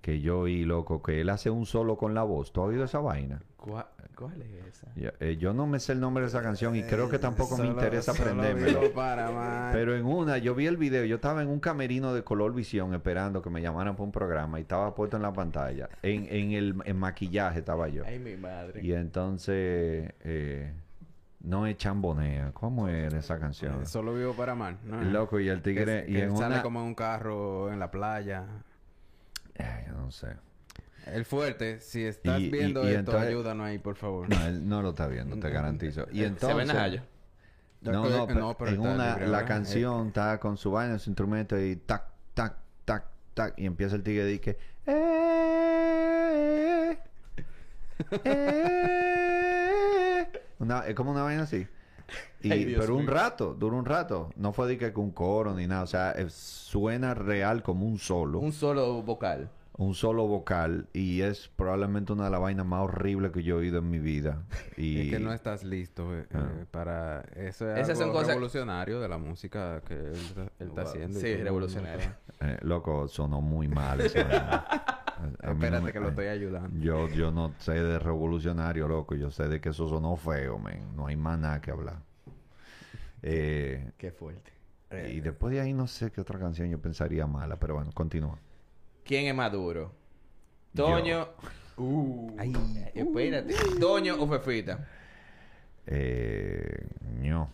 que 0.00 0.20
yo 0.20 0.40
oí, 0.40 0.64
loco, 0.64 1.02
que 1.02 1.20
él 1.20 1.30
hace 1.30 1.50
un 1.50 1.64
solo 1.64 1.96
con 1.96 2.12
la 2.14 2.24
voz. 2.24 2.52
¿Tú 2.52 2.60
has 2.62 2.68
oído 2.68 2.84
esa 2.84 2.98
vaina? 2.98 3.40
¿Cuál, 3.56 3.85
cuál 4.16 4.42
es 4.42 4.66
esa? 4.66 4.88
Eh, 5.20 5.36
yo 5.38 5.52
no 5.52 5.66
me 5.66 5.78
sé 5.78 5.92
el 5.92 6.00
nombre 6.00 6.22
de 6.22 6.28
esa 6.28 6.42
canción 6.42 6.74
y 6.74 6.82
creo 6.82 7.08
que 7.08 7.18
tampoco 7.18 7.56
me 7.58 7.66
interesa 7.66 8.12
aprendérmelo. 8.12 8.80
Pero 9.72 9.94
en 9.94 10.04
una, 10.04 10.38
yo 10.38 10.54
vi 10.54 10.66
el 10.66 10.76
video, 10.76 11.04
yo 11.04 11.16
estaba 11.16 11.42
en 11.42 11.48
un 11.48 11.60
camerino 11.60 12.14
de 12.14 12.24
color 12.24 12.54
visión 12.54 12.94
esperando 12.94 13.42
que 13.42 13.50
me 13.50 13.62
llamaran 13.62 13.94
para 13.94 14.04
un 14.04 14.12
programa 14.12 14.58
y 14.58 14.62
estaba 14.62 14.94
puesto 14.94 15.16
en 15.16 15.22
la 15.22 15.32
pantalla. 15.32 15.88
En, 16.02 16.26
en 16.30 16.52
el 16.52 16.74
en 16.84 16.96
maquillaje 16.96 17.60
estaba 17.60 17.88
yo. 17.88 18.02
Ay, 18.06 18.18
mi 18.18 18.36
madre. 18.36 18.80
Y 18.82 18.92
entonces, 18.92 20.12
eh, 20.24 20.72
no 21.40 21.66
es 21.66 21.76
chambonea. 21.76 22.52
¿Cómo 22.52 22.88
era 22.88 23.18
esa 23.18 23.38
canción? 23.38 23.82
Eh, 23.82 23.86
Solo 23.86 24.14
vivo 24.14 24.32
para 24.32 24.52
amar. 24.52 24.76
¿no? 24.84 25.00
Loco, 25.02 25.38
y 25.38 25.48
el 25.48 25.62
tigre, 25.62 26.04
que 26.06 26.10
y 26.12 26.20
en 26.20 26.36
sale 26.36 26.54
una... 26.54 26.62
como 26.62 26.80
en 26.80 26.86
un 26.86 26.94
carro 26.94 27.70
en 27.72 27.78
la 27.78 27.90
playa. 27.90 28.44
Ay, 29.58 29.84
yo 29.86 29.92
no 29.92 30.10
sé. 30.10 30.28
El 31.06 31.24
fuerte, 31.24 31.80
si 31.80 32.04
estás 32.04 32.40
Y- 32.40 32.46
y- 32.46 32.50
viendo 32.50 32.82
y 32.84 32.88
esto, 32.88 32.98
entonces- 33.00 33.28
ayúdanos 33.28 33.66
ahí, 33.66 33.78
por 33.78 33.94
favor. 33.96 34.28
No, 34.28 34.46
él 34.46 34.68
no 34.68 34.82
lo 34.82 34.90
está 34.90 35.06
viendo, 35.06 35.38
te 35.38 35.50
garantizo. 35.50 36.06
Y 36.12 36.24
entonces... 36.24 36.68
Se. 36.68 37.02
No, 37.92 38.08
no, 38.08 38.26
que- 38.26 38.34
pe- 38.34 38.40
no, 38.40 38.56
pero 38.58 38.70
en 38.72 38.80
una, 38.80 39.12
libre, 39.14 39.28
la 39.28 39.44
canción 39.44 40.08
está 40.08 40.40
con 40.40 40.56
su 40.56 40.70
vaina, 40.72 40.98
su 40.98 41.10
instrumento 41.10 41.60
y 41.60 41.76
tac, 41.76 42.02
tac, 42.34 42.54
tac, 42.84 43.04
tac, 43.34 43.54
y 43.58 43.66
empieza 43.66 43.94
el 43.96 44.02
tigre 44.02 44.28
y 44.28 44.32
dice, 44.38 44.58
eh, 44.86 44.96
eh. 48.24 50.26
Una- 50.58 50.80
es 50.86 50.94
como 50.94 51.12
una 51.12 51.22
vaina 51.22 51.42
así. 51.44 51.66
Y, 52.40 52.64
Dios 52.64 52.80
pero 52.80 52.94
un 52.96 53.04
mío. 53.04 53.12
rato, 53.14 53.54
dura 53.54 53.76
un 53.76 53.84
rato. 53.84 54.30
No 54.36 54.52
fue 54.52 54.68
de 54.68 54.78
que 54.78 54.92
con 54.92 55.10
coro 55.10 55.54
ni 55.54 55.66
nada. 55.66 55.82
O 55.82 55.86
sea, 55.86 56.14
suena 56.28 57.14
real 57.14 57.62
como 57.62 57.86
un 57.86 57.98
solo. 57.98 58.38
Un 58.38 58.52
solo 58.52 59.02
vocal. 59.02 59.50
Un 59.78 59.94
solo 59.94 60.26
vocal. 60.26 60.88
Y 60.92 61.20
es 61.22 61.48
probablemente 61.54 62.12
una 62.12 62.24
de 62.24 62.30
las 62.30 62.40
vainas 62.40 62.64
más 62.66 62.82
horribles 62.82 63.30
que 63.32 63.42
yo 63.42 63.56
he 63.56 63.58
oído 63.60 63.78
en 63.78 63.90
mi 63.90 63.98
vida. 63.98 64.42
Y 64.76 65.00
Es 65.02 65.10
que 65.10 65.18
no 65.20 65.32
estás 65.32 65.64
listo 65.64 66.16
eh, 66.16 66.26
Ah. 66.32 66.48
eh, 66.60 66.64
para... 66.70 67.20
Eso 67.34 67.70
es 67.70 67.80
Esas 67.80 67.98
algo 68.00 68.04
son 68.04 68.12
cosas- 68.12 68.28
revolucionario 68.28 69.00
de 69.00 69.08
la 69.08 69.18
música 69.18 69.80
que 69.86 69.94
él, 69.94 70.14
él 70.58 70.68
está 70.68 70.82
Wow. 70.82 70.90
haciendo. 70.90 71.20
Sí, 71.20 71.34
revolucionario. 71.36 72.06
Eh, 72.40 72.58
loco, 72.60 73.08
sonó 73.08 73.40
muy 73.40 73.66
mal 73.66 73.96
no 73.98 74.04
Espérate 74.04 75.80
me- 75.86 75.92
que 75.92 76.00
lo 76.00 76.08
estoy 76.10 76.26
ayudando. 76.26 76.78
Yo, 76.78 77.08
yo 77.08 77.30
no 77.30 77.54
sé 77.58 77.72
de 77.82 77.98
revolucionario, 77.98 78.86
loco. 78.88 79.14
Yo 79.14 79.30
sé 79.30 79.48
de 79.48 79.58
que 79.58 79.70
eso 79.70 79.88
sonó 79.88 80.16
feo, 80.16 80.58
men. 80.58 80.94
No 80.94 81.06
hay 81.06 81.16
más 81.16 81.38
nada 81.38 81.62
que 81.62 81.70
hablar. 81.70 81.96
Eh, 83.22 83.90
Qué 83.96 84.10
fuerte. 84.12 84.52
y 85.10 85.20
después 85.20 85.52
de 85.54 85.60
ahí 85.60 85.72
no 85.72 85.86
sé 85.86 86.10
qué 86.10 86.20
otra 86.20 86.38
canción 86.38 86.68
yo 86.68 86.78
pensaría 86.78 87.26
mala, 87.26 87.56
pero 87.56 87.74
bueno, 87.74 87.90
continúa. 87.94 88.38
¿Quién 89.06 89.26
es 89.26 89.34
más 89.34 89.52
duro? 89.52 89.92
Toño. 90.74 91.28
Ay, 92.38 92.52
espérate. 92.94 93.54
Toño 93.80 94.16
o 94.20 94.26
Fefita. 94.26 94.86
Eh, 95.86 96.88
ño. 97.20 97.50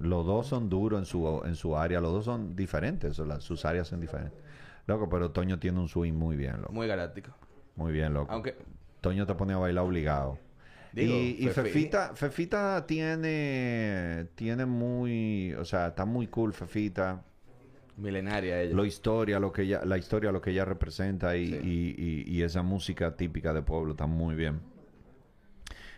Los 0.00 0.26
dos 0.26 0.46
son 0.46 0.68
duros 0.68 0.98
en 1.00 1.06
su, 1.06 1.42
en 1.44 1.56
su 1.56 1.76
área. 1.76 2.00
Los 2.00 2.12
dos 2.12 2.24
son 2.26 2.54
diferentes. 2.56 3.18
la- 3.18 3.40
sus 3.40 3.64
áreas 3.64 3.88
son 3.88 4.00
diferentes. 4.00 4.38
Loco, 4.86 5.08
pero 5.08 5.30
Toño 5.30 5.58
tiene 5.58 5.80
un 5.80 5.88
swing 5.88 6.12
muy 6.12 6.36
bien, 6.36 6.60
loco. 6.60 6.72
Muy 6.72 6.86
galáctico. 6.86 7.30
Muy 7.76 7.92
bien, 7.92 8.12
loco. 8.12 8.30
Aunque. 8.32 8.54
Toño 9.00 9.26
te 9.26 9.34
pone 9.34 9.54
a 9.54 9.58
bailar 9.58 9.84
obligado. 9.84 10.38
Digo, 10.92 11.14
y 11.14 11.36
y 11.40 11.46
Fefi- 11.48 11.52
Fefita, 11.54 12.14
Fefita 12.14 12.86
tiene, 12.86 14.28
tiene 14.36 14.64
muy, 14.64 15.52
o 15.54 15.64
sea, 15.64 15.88
está 15.88 16.04
muy 16.04 16.28
cool 16.28 16.52
Fefita. 16.52 17.22
Milenaria 17.96 18.60
ella. 18.60 18.74
La 18.76 18.86
historia, 18.86 19.38
lo 19.38 19.52
que 19.52 19.62
ella, 19.62 19.82
la 19.84 19.96
historia, 19.98 20.32
lo 20.32 20.40
que 20.40 20.50
ella 20.50 20.64
representa 20.64 21.36
y, 21.36 21.46
Sí. 21.48 21.60
y- 21.62 21.94
y- 22.32 22.38
y 22.38 22.42
esa 22.42 22.62
música 22.62 23.16
típica 23.16 23.52
de 23.52 23.62
pueblo 23.62 23.92
está 23.92 24.06
muy 24.06 24.34
bien. 24.34 24.60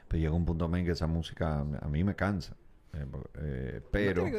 Pero 0.09 0.21
llega 0.21 0.33
un 0.35 0.45
punto 0.45 0.71
en 0.77 0.85
que 0.85 0.93
esa 0.93 1.07
música 1.07 1.61
a 1.61 1.89
mí 1.89 2.05
me 2.05 2.15
cansa. 2.15 2.55
Eh, 2.93 3.05
eh, 3.41 3.81
pero 3.91 4.25
¿Tú, 4.25 4.31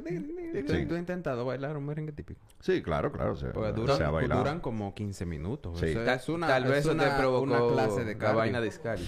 Sí. 0.68 0.86
tú 0.88 0.94
has 0.96 1.00
intentado 1.00 1.46
bailar 1.46 1.78
un 1.78 1.86
merengue 1.86 2.12
típico? 2.12 2.40
sí, 2.60 2.82
claro, 2.82 3.12
claro, 3.12 3.36
se, 3.36 3.48
Porque 3.48 3.70
se 3.70 3.76
duran, 3.76 4.02
ha 4.04 4.10
bailado. 4.10 4.42
duran 4.42 4.60
como 4.62 4.94
15 4.96 5.26
minutos. 5.26 5.80
Sí. 5.80 5.88
Es 5.88 6.30
una, 6.30 6.48
Tal 6.48 6.64
vez 6.64 6.72
es 6.74 6.80
eso 6.86 6.92
una, 6.94 7.04
te 7.12 7.20
provocó 7.20 7.44
una 7.44 7.60
clase 7.68 8.04
de 8.06 8.16
la 8.16 8.32
vaina 8.34 8.62
de 8.62 8.72
Scali. 8.72 9.04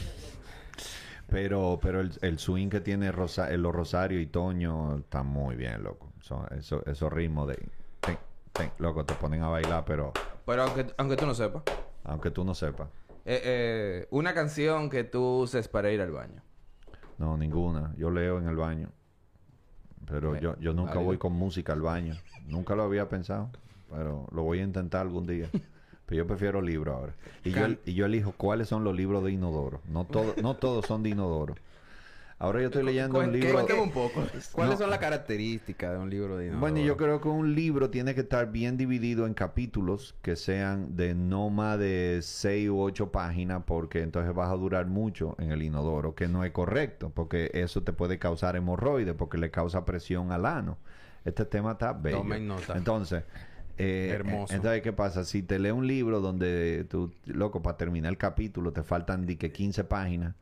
Pero, 1.28 1.80
pero 1.82 2.02
el, 2.02 2.12
el 2.22 2.40
swing 2.40 2.70
que 2.70 2.82
tiene 2.82 3.12
Rosa, 3.12 3.50
los 3.58 3.74
Rosario 3.74 4.20
y 4.20 4.26
Toño 4.28 4.98
está 4.98 5.22
muy 5.24 5.56
bien, 5.56 5.84
loco. 5.84 6.12
Son, 6.22 6.46
eso, 6.58 6.84
esos 6.86 7.12
ritmos 7.14 7.48
de... 7.48 7.60
loco, 8.78 9.06
te 9.06 9.14
ponen 9.16 9.44
a 9.44 9.50
bailar, 9.50 9.84
pero 9.86 10.14
Pero 10.46 10.64
aunque, 10.64 10.88
aunque 10.98 11.16
tú 11.16 11.26
no 11.26 11.34
sepas. 11.34 11.64
aunque 12.04 12.32
tú 12.32 12.44
no 12.44 12.54
sepas. 12.56 12.90
Eh, 13.26 13.42
eh, 13.44 14.08
una 14.12 14.34
canción 14.34 14.90
que 14.90 15.04
tú 15.04 15.24
uses 15.42 15.68
para 15.68 15.92
ir 15.92 16.02
al 16.02 16.12
baño. 16.12 16.42
No, 17.18 17.38
ninguna. 17.38 17.94
Yo 17.98 18.10
leo 18.10 18.40
en 18.40 18.48
el 18.48 18.56
baño. 18.56 18.90
Pero 20.08 20.40
yo, 20.40 20.58
yo 20.60 20.74
nunca 20.74 20.92
válido. 20.94 21.06
voy 21.08 21.18
con 21.18 21.34
música 21.34 21.74
al 21.74 21.82
baño. 21.82 22.16
Nunca 22.48 22.76
lo 22.76 22.84
había 22.84 23.08
pensado. 23.10 23.52
Pero 23.90 24.28
lo 24.32 24.44
voy 24.44 24.60
a 24.60 24.64
intentar 24.64 25.02
algún 25.02 25.28
día. 25.28 25.48
Pero 26.06 26.24
yo 26.24 26.28
prefiero 26.28 26.62
libros 26.62 26.96
ahora. 26.96 27.14
Y 27.44 27.52
yo, 27.52 27.68
y 27.86 27.94
yo 27.94 28.06
elijo 28.08 28.32
cuáles 28.32 28.68
son 28.68 28.84
los 28.84 28.96
libros 28.96 29.24
de 29.24 29.32
inodoro. 29.32 29.82
No, 29.88 30.06
todo, 30.06 30.34
no 30.42 30.56
todos 30.56 30.86
son 30.88 31.04
de 31.04 31.10
inodoro. 31.10 31.54
Ahora 32.42 32.62
yo 32.62 32.68
estoy 32.68 32.84
leyendo 32.84 33.20
un 33.20 33.34
libro... 33.34 33.52
Cuéntame 33.52 33.82
un 33.82 33.92
poco. 33.92 34.24
¿Cuáles 34.54 34.76
No. 34.76 34.80
son 34.80 34.90
las 34.90 35.00
características 35.00 35.92
de 35.92 35.98
un 35.98 36.10
libro 36.10 36.38
de 36.38 36.46
inodoro? 36.46 36.62
Bueno, 36.62 36.80
yo 36.80 36.96
creo 36.96 37.20
que 37.20 37.28
un 37.28 37.54
libro 37.54 37.90
tiene 37.90 38.16
que 38.16 38.22
estar 38.22 38.50
bien 38.50 38.78
dividido 38.78 39.28
en 39.28 39.34
capítulos 39.34 40.16
que 40.22 40.38
sean 40.38 40.96
de 40.96 41.14
no 41.16 41.50
más 41.50 41.78
de 41.78 42.20
seis 42.22 42.70
u 42.70 42.80
ocho 42.80 43.12
páginas, 43.12 43.64
porque 43.66 44.02
entonces 44.02 44.34
vas 44.34 44.50
a 44.50 44.56
durar 44.56 44.88
mucho 44.88 45.36
en 45.38 45.52
el 45.52 45.62
inodoro, 45.62 46.16
que 46.16 46.30
no 46.30 46.46
es 46.46 46.52
correcto, 46.52 47.12
porque 47.14 47.52
eso 47.54 47.84
te 47.84 47.92
puede 47.92 48.20
causar 48.20 48.56
hemorroides, 48.56 49.16
porque 49.16 49.38
le 49.38 49.52
causa 49.52 49.84
presión 49.84 50.32
al 50.32 50.46
ano. 50.46 50.78
Este 51.26 51.44
tema 51.44 51.74
está 51.74 51.92
bello. 51.92 52.20
Tomen 52.20 52.48
nota. 52.48 52.78
Entonces, 52.78 53.24
eh, 53.78 54.12
Hermoso. 54.14 54.54
Entonces, 54.54 54.82
¿qué 54.82 54.94
pasa? 54.94 55.26
Si 55.26 55.44
te 55.44 55.60
lees 55.60 55.74
un 55.74 55.88
libro 55.88 56.22
donde 56.22 56.86
tú, 56.90 57.14
loco, 57.26 57.62
para 57.62 57.76
terminar 57.76 58.12
el 58.12 58.18
capítulo 58.18 58.72
te 58.72 58.84
faltan 58.84 59.26
que 59.26 59.52
15 59.52 59.84
páginas. 59.84 60.36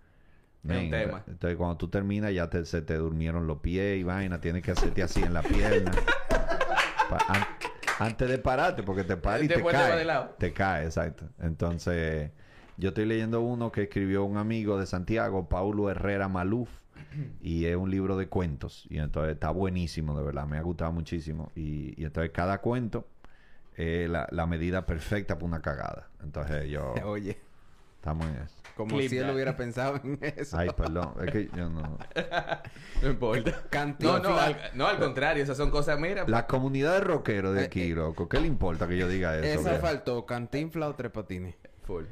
Es 0.70 0.78
un 0.78 0.90
men, 0.90 0.92
tema. 0.92 1.24
Entonces, 1.28 1.58
cuando 1.58 1.78
tú 1.78 1.88
terminas, 1.90 2.34
ya 2.34 2.50
te, 2.50 2.66
se 2.66 2.82
te 2.82 2.96
durmieron 2.96 3.48
los 3.48 3.60
pies 3.60 4.00
y 4.00 4.04
vaina. 4.04 4.40
Tienes 4.42 4.64
que 4.64 4.72
hacerte 4.72 5.04
así 5.04 5.22
en 5.24 5.34
la 5.34 5.42
pierna. 5.42 5.92
Pa- 7.10 7.26
an- 7.30 7.48
antes 8.00 8.30
de 8.30 8.38
pararte, 8.38 8.84
porque 8.84 9.04
te 9.04 9.18
paras 9.18 9.44
y 9.44 9.48
te 9.48 9.56
Después 9.56 9.74
cae. 9.76 10.04
lado. 10.06 10.36
Te 10.38 10.54
cae, 10.54 10.86
exacto. 10.86 11.26
Entonces, 11.40 12.32
yo 12.78 12.90
estoy 12.90 13.06
leyendo 13.06 13.42
uno 13.42 13.72
que 13.72 13.84
escribió 13.84 14.24
un 14.26 14.38
amigo 14.38 14.78
de 14.80 14.86
Santiago, 14.86 15.48
Paulo 15.50 15.90
Herrera 15.90 16.28
Maluf. 16.28 16.70
Y 17.42 17.66
es 17.66 17.76
un 17.76 17.90
libro 17.90 18.18
de 18.18 18.28
cuentos. 18.28 18.86
Y 18.90 18.98
entonces 19.00 19.34
está 19.34 19.50
buenísimo, 19.52 20.18
de 20.18 20.24
verdad. 20.26 20.46
Me 20.46 20.58
ha 20.58 20.62
gustado 20.62 20.92
muchísimo. 20.92 21.52
Y, 21.56 22.00
y 22.00 22.06
entonces 22.06 22.32
cada 22.32 22.60
cuento 22.60 23.08
es 23.76 24.10
la, 24.10 24.28
la 24.32 24.46
medida 24.48 24.86
perfecta 24.86 25.36
para 25.36 25.46
una 25.46 25.62
cagada. 25.62 26.10
Entonces 26.22 26.68
yo... 26.70 26.94
Oye, 27.06 27.38
Estamos 27.96 28.26
en 28.28 28.36
eso. 28.36 28.56
Como 28.78 28.96
Clip 28.96 29.10
si 29.10 29.18
él 29.18 29.26
that. 29.26 29.34
hubiera 29.34 29.58
pensado 29.58 30.00
en 30.04 30.18
eso. 30.22 30.58
Ay, 30.58 30.70
perdón. 30.78 31.14
Es 31.26 31.32
que 31.32 31.50
yo 31.56 31.70
no... 31.70 31.98
No 33.02 33.10
importa. 33.10 33.52
No, 33.52 33.70
Cantinflas. 33.70 34.24
no, 34.24 34.38
al, 34.40 34.58
no, 34.76 34.88
al 34.88 34.98
contrario. 35.00 35.44
Esas 35.44 35.58
son 35.58 35.70
cosas, 35.72 36.00
mira. 36.00 36.24
La 36.28 36.48
comunidad 36.48 36.94
de 36.94 37.00
rockeros 37.02 37.54
de 37.56 37.64
Eh, 37.64 37.66
aquí, 37.66 37.82
eh. 37.92 37.96
loco. 37.96 38.30
¿Qué 38.30 38.40
le 38.40 38.48
importa 38.48 38.88
que 38.88 38.98
yo 38.98 39.08
diga 39.10 39.38
eso? 39.38 39.60
Esa 39.60 39.80
faltó, 39.80 40.26
cantinfla 40.26 40.88
o 40.88 40.96
tres 40.96 41.12
patines. 41.12 41.56
Full. 41.84 42.06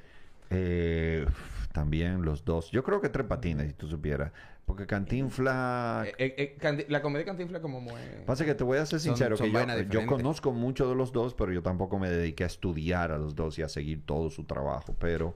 Eh, 0.49 1.26
también 1.72 2.24
los 2.24 2.43
dos. 2.45 2.72
Yo 2.72 2.84
creo 2.84 3.01
que 3.01 3.09
tres 3.09 3.26
patines, 3.28 3.68
si 3.68 3.74
tú 3.74 3.88
supieras. 3.88 4.32
Porque 4.66 4.88
Cantinfla... 4.88 6.05
Eh, 6.07 6.13
eh, 6.18 6.36
eh, 6.38 6.57
Canti- 6.59 6.86
la 6.88 7.01
comedia 7.03 7.24
cantinfla 7.24 7.61
como 7.61 7.82
muy... 7.82 8.01
Pasa 8.26 8.45
que 8.45 8.55
te 8.55 8.63
voy 8.63 8.80
a 8.80 8.86
ser 8.88 8.99
sincero, 8.99 9.38
son 9.38 9.51
que 9.51 9.86
yo, 9.91 10.01
yo 10.01 10.07
conozco 10.07 10.51
mucho 10.53 10.89
de 10.89 10.95
los 10.95 11.11
dos, 11.11 11.36
pero 11.36 11.51
yo 11.51 11.61
tampoco 11.61 11.99
me 11.99 12.09
dediqué 12.09 12.45
a 12.45 12.47
estudiar 12.47 13.11
a 13.11 13.20
los 13.20 13.36
dos 13.36 13.59
y 13.59 13.61
a 13.61 13.70
seguir 13.70 14.03
todo 14.07 14.32
su 14.32 14.45
trabajo. 14.45 14.95
Pero 14.99 15.36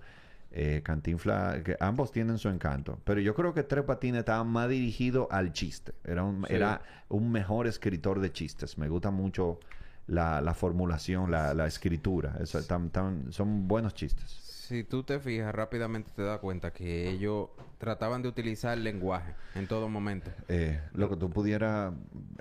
eh, 0.52 0.82
Cantinfla, 0.84 1.62
que 1.64 1.78
ambos 1.80 2.12
tienen 2.12 2.38
su 2.38 2.50
encanto. 2.50 3.00
Pero 3.04 3.22
yo 3.22 3.36
creo 3.36 3.54
que 3.54 3.64
Tres 3.64 3.84
Patines 3.86 4.20
estaba 4.20 4.44
más 4.44 4.70
dirigido 4.70 5.28
al 5.32 5.54
chiste. 5.54 5.94
Era 6.04 6.24
un, 6.24 6.46
Sí. 6.48 6.54
era 6.56 6.82
un 7.10 7.32
mejor 7.32 7.68
escritor 7.68 8.20
de 8.20 8.32
chistes. 8.32 8.78
Me 8.78 8.90
gusta 8.90 9.12
mucho 9.12 9.60
la, 10.08 10.42
la 10.42 10.54
formulación, 10.56 11.30
la, 11.30 11.54
la 11.54 11.68
escritura. 11.68 12.36
Eso, 12.42 12.64
tan- 12.64 12.90
tan- 12.90 13.32
son 13.32 13.68
buenos 13.68 13.94
chistes. 13.94 14.46
Si 14.70 14.84
tú 14.84 15.02
te 15.04 15.20
fijas, 15.20 15.54
rápidamente 15.54 16.12
te 16.16 16.22
das 16.22 16.38
cuenta 16.40 16.72
que 16.72 17.10
ellos 17.10 17.50
trataban 17.80 18.22
de 18.22 18.28
utilizar 18.30 18.78
el 18.78 18.84
lenguaje 18.84 19.34
en 19.56 19.68
todo 19.68 19.90
momento. 19.90 20.30
Eh, 20.48 20.80
lo 20.94 21.10
que 21.10 21.16
tú 21.16 21.30
pudieras 21.32 21.92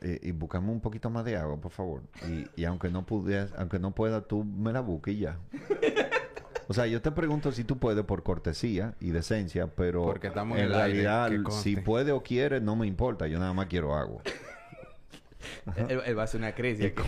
eh, 0.02 0.18
y 0.22 0.32
buscarme 0.32 0.70
un 0.70 0.80
poquito 0.80 1.08
más 1.08 1.24
de 1.24 1.36
agua, 1.38 1.58
por 1.58 1.72
favor. 1.72 2.02
Y, 2.28 2.46
y 2.60 2.64
aunque 2.66 2.90
no 2.90 3.06
pudieras, 3.06 3.52
aunque 3.56 3.78
no 3.78 3.94
pueda, 3.94 4.20
tú 4.20 4.44
me 4.44 4.72
la 4.74 4.80
busques 4.80 5.14
y 5.14 5.18
ya. 5.20 5.38
O 6.70 6.74
sea, 6.74 6.86
yo 6.86 7.00
te 7.00 7.10
pregunto 7.10 7.50
si 7.50 7.64
tú 7.64 7.78
puedes 7.78 8.04
por 8.04 8.22
cortesía 8.22 8.94
y 9.00 9.10
decencia, 9.10 9.68
pero 9.68 10.04
Porque 10.04 10.26
estamos 10.28 10.58
en 10.58 10.64
en 10.64 10.70
el 10.70 10.76
realidad, 10.76 11.30
si 11.50 11.76
puede 11.76 12.12
o 12.12 12.22
quiere, 12.22 12.60
no 12.60 12.76
me 12.76 12.86
importa. 12.86 13.26
Yo 13.26 13.38
nada 13.38 13.54
más 13.54 13.66
quiero 13.66 13.94
agua. 13.96 14.22
Él, 15.76 16.02
él 16.04 16.16
va 16.18 16.22
a 16.22 16.24
hacer 16.24 16.40
una 16.40 16.52
crisis 16.54 16.92
aquí. 16.92 17.02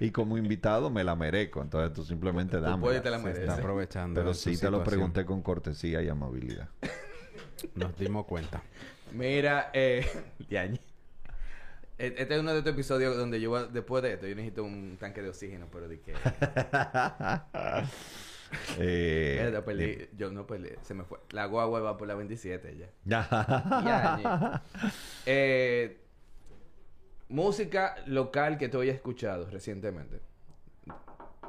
y 0.00 0.10
como 0.10 0.36
invitado 0.36 0.90
me 0.90 1.02
la 1.04 1.14
merezco. 1.16 1.62
Entonces 1.62 1.94
tú 1.94 2.04
simplemente 2.04 2.60
dame. 2.60 2.82
puedes, 2.82 3.02
te 3.02 3.10
la 3.10 3.18
mereces. 3.18 3.42
está 3.48 3.54
aprovechando. 3.56 4.20
Pero 4.20 4.34
sí 4.34 4.56
te 4.58 4.70
lo 4.70 4.82
pregunté 4.84 5.24
con 5.24 5.40
cortesía 5.40 6.02
y 6.02 6.08
amabilidad. 6.08 6.68
Nos 7.74 7.96
dimos 7.96 8.26
cuenta. 8.26 8.62
Mira, 9.12 9.70
eh... 9.72 10.04
E- 10.50 12.14
Este 12.18 12.34
es 12.34 12.40
uno 12.40 12.52
de 12.52 12.58
estos 12.58 12.74
episodios 12.74 13.16
donde 13.16 13.40
yo, 13.40 13.50
voy- 13.50 13.68
después 13.72 14.02
de 14.02 14.12
esto, 14.14 14.26
yo 14.26 14.34
necesito 14.34 14.64
un 14.64 14.96
tanque 15.00 15.22
de 15.22 15.28
oxígeno, 15.30 15.66
pero 15.72 15.88
de 15.88 16.00
que... 16.00 16.12
Eh, 18.78 19.38
Mierda, 19.40 19.64
perdí. 19.64 20.08
Yo 20.16 20.30
no 20.30 20.46
perdí. 20.46 20.70
Se 20.82 20.94
me 20.94 21.04
fue. 21.04 21.18
La 21.30 21.46
guagua 21.46 21.80
va 21.80 21.96
por 21.96 22.06
la 22.08 22.14
27 22.14 22.76
ya. 23.04 23.28
ya. 23.30 24.62
Eh, 25.24 25.98
música 27.28 27.96
local 28.06 28.58
que 28.58 28.68
tú 28.68 28.80
hayas 28.80 28.96
escuchado 28.96 29.48
recientemente. 29.50 30.20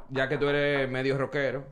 Ya 0.10 0.30
que 0.30 0.38
tú 0.38 0.48
eres 0.48 0.90
medio 0.90 1.18
rockero 1.18 1.66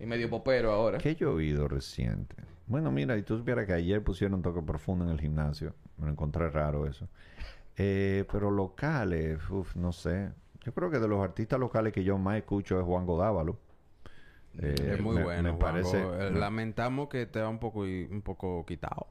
y 0.00 0.06
medio 0.06 0.30
popero 0.30 0.72
ahora. 0.72 0.98
¿Qué 0.98 1.14
yo 1.14 1.30
he 1.30 1.34
oído 1.34 1.68
reciente? 1.68 2.36
Bueno, 2.66 2.90
mira, 2.90 3.16
y 3.18 3.22
tú 3.22 3.36
supieras 3.36 3.66
que 3.66 3.74
ayer 3.74 4.02
pusieron 4.02 4.40
toque 4.40 4.62
profundo 4.62 5.04
en 5.04 5.10
el 5.10 5.20
gimnasio. 5.20 5.74
Me 5.98 6.06
lo 6.06 6.12
encontré 6.12 6.48
raro 6.48 6.86
eso. 6.86 7.08
Eh, 7.76 8.24
pero 8.32 8.50
locales, 8.50 9.38
uf, 9.50 9.76
no 9.76 9.92
sé. 9.92 10.30
Yo 10.64 10.72
creo 10.72 10.90
que 10.90 10.98
de 10.98 11.08
los 11.08 11.22
artistas 11.22 11.58
locales 11.58 11.92
que 11.92 12.04
yo 12.04 12.16
más 12.18 12.36
escucho 12.36 12.78
es 12.78 12.84
Juan 12.84 13.04
Godávalo. 13.04 13.58
Eh, 14.58 14.92
es 14.94 15.00
muy 15.00 15.16
me- 15.16 15.22
bueno. 15.24 15.52
Me 15.52 15.58
parece. 15.58 16.00
Eh, 16.02 16.30
me- 16.30 16.38
Lamentamos 16.38 17.08
que 17.08 17.26
te 17.26 17.40
va 17.40 17.48
un 17.48 17.58
poco, 17.58 17.80
un 17.80 18.22
poco 18.22 18.64
quitado. 18.66 19.06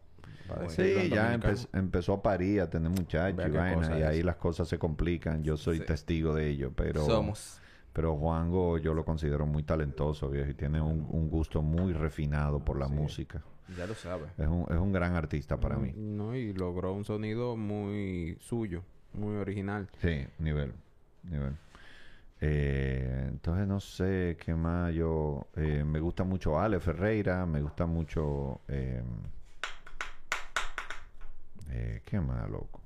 Sí, 0.68 1.10
ya 1.10 1.34
empe- 1.34 1.68
empezó 1.74 2.14
a 2.14 2.22
parir, 2.22 2.60
a 2.62 2.70
tener 2.70 2.90
muchachos 2.92 3.46
y 3.48 3.52
vaina, 3.52 3.98
es. 4.00 4.06
ahí 4.06 4.22
las 4.22 4.36
cosas 4.36 4.68
se 4.68 4.78
complican. 4.78 5.44
Yo 5.44 5.56
soy 5.56 5.78
Sí. 5.80 5.86
testigo 5.86 6.34
de 6.36 6.50
ello, 6.50 6.72
pero... 6.76 7.06
Somos. 7.06 7.60
Pero 7.94 8.16
Juango 8.18 8.78
yo 8.78 8.94
lo 8.94 9.04
considero 9.06 9.46
muy 9.46 9.64
talentoso, 9.64 10.30
viejo, 10.30 10.50
y 10.50 10.54
tiene 10.54 10.82
un, 10.82 11.06
un 11.10 11.30
gusto 11.30 11.62
muy 11.62 11.94
refinado 11.94 12.60
por 12.64 12.78
la 12.78 12.88
Sí. 12.88 12.94
música. 12.94 13.42
Ya 13.78 13.86
lo 13.88 13.96
sabes. 13.96 14.30
Es 14.38 14.48
un, 14.48 14.66
es 14.70 14.78
un 14.78 14.92
gran 14.92 15.16
artista 15.16 15.58
para 15.58 15.78
mí. 15.78 15.94
No, 15.96 16.36
y 16.36 16.54
logró 16.54 16.92
un 16.94 17.06
sonido 17.06 17.56
muy 17.56 18.38
suyo, 18.42 18.84
muy 19.14 19.36
original. 19.38 19.90
Sí, 20.02 20.26
nivel, 20.40 20.74
nivel. 21.30 21.54
Eh, 22.44 23.28
entonces 23.28 23.68
no 23.68 23.80
sé 23.80 24.38
qué 24.44 24.56
más. 24.56 24.94
Yo... 24.94 25.48
eh, 25.56 25.84
me 25.86 26.00
gusta 26.00 26.24
mucho 26.24 26.60
Ale 26.60 26.80
Ferreira, 26.80 27.46
me 27.46 27.62
gusta 27.62 27.86
mucho... 27.86 28.62
eh, 28.68 29.04
eh, 31.70 32.02
¿Qué 32.06 32.20
más, 32.20 32.50
loco? 32.50 32.82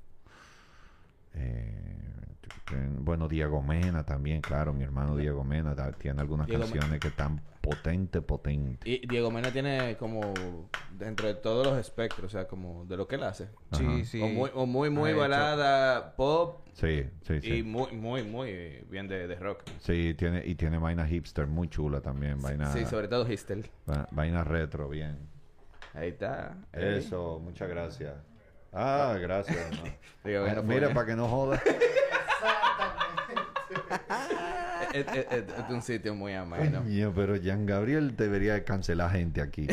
Eh, 1.33 1.95
bueno, 2.99 3.27
Diego 3.27 3.61
Mena 3.61 4.03
también, 4.03 4.41
claro, 4.41 4.73
mi 4.73 4.83
hermano 4.83 5.15
Diego 5.15 5.43
Mena 5.43 5.75
tiene 5.93 6.21
algunas 6.21 6.47
Diego 6.47 6.63
canciones 6.63 6.99
que 6.99 7.07
están 7.09 7.39
potente, 7.65 8.21
potente. 8.21 8.89
Y 8.89 9.05
Diego 9.07 9.31
Mena 9.31 9.51
tiene 9.51 9.95
como 9.97 10.21
dentro 10.91 11.27
de 11.27 11.33
todos 11.33 11.65
los 11.65 11.77
espectros, 11.79 12.25
o 12.25 12.29
sea, 12.29 12.47
como 12.47 12.85
de 12.85 12.95
lo 12.97 13.07
que 13.07 13.15
él 13.15 13.23
hace. 13.23 13.45
Ajá. 13.71 13.77
Sí, 13.83 14.05
sí. 14.05 14.21
O 14.21 14.27
muy, 14.27 14.49
o 14.53 14.65
muy, 14.65 14.89
muy 14.89 15.09
hecho- 15.11 15.19
balada, 15.19 16.15
pop 16.15 16.61
Sí, 16.73 17.05
sí, 17.23 17.41
sí. 17.41 17.53
y 17.57 17.63
muy, 17.63 17.91
muy, 17.93 18.23
muy 18.23 18.83
bien 18.89 19.07
de, 19.07 19.27
de 19.27 19.35
rock. 19.35 19.63
Sí, 19.79 20.13
tiene, 20.13 20.43
y 20.45 20.55
tiene 20.55 20.77
vaina 20.77 21.07
hipster 21.07 21.47
muy 21.47 21.67
chula 21.69 22.01
también, 22.01 22.39
vaina, 22.41 22.71
Sí, 22.73 22.85
sobre 22.85 23.07
todo 23.07 23.29
Histel. 23.31 23.65
va- 23.89 24.07
vaina 24.11 24.43
retro, 24.43 24.87
bien. 24.89 25.17
Ahí 25.93 26.09
está. 26.09 26.57
Eso, 26.73 27.39
muchas 27.39 27.69
gracias. 27.69 28.13
Ah, 28.73 29.17
gracias. 29.21 29.55
hermano. 29.57 29.95
Digo, 30.25 30.41
bueno, 30.41 30.63
Mira, 30.63 30.89
para 30.93 31.07
que 31.07 31.15
no 31.15 31.27
joda. 31.27 31.61
Es, 34.95 35.05
es- 35.07 35.27
es- 35.31 35.69
un 35.69 35.81
sitio 35.81 36.15
muy 36.15 36.33
ameno. 36.33 36.81
Coño, 36.83 37.11
pero 37.15 37.35
Jean 37.35 37.65
Gabriel 37.65 38.15
debería 38.15 38.53
de 38.53 38.63
cancelar 38.63 39.11
gente 39.11 39.41
aquí. 39.41 39.67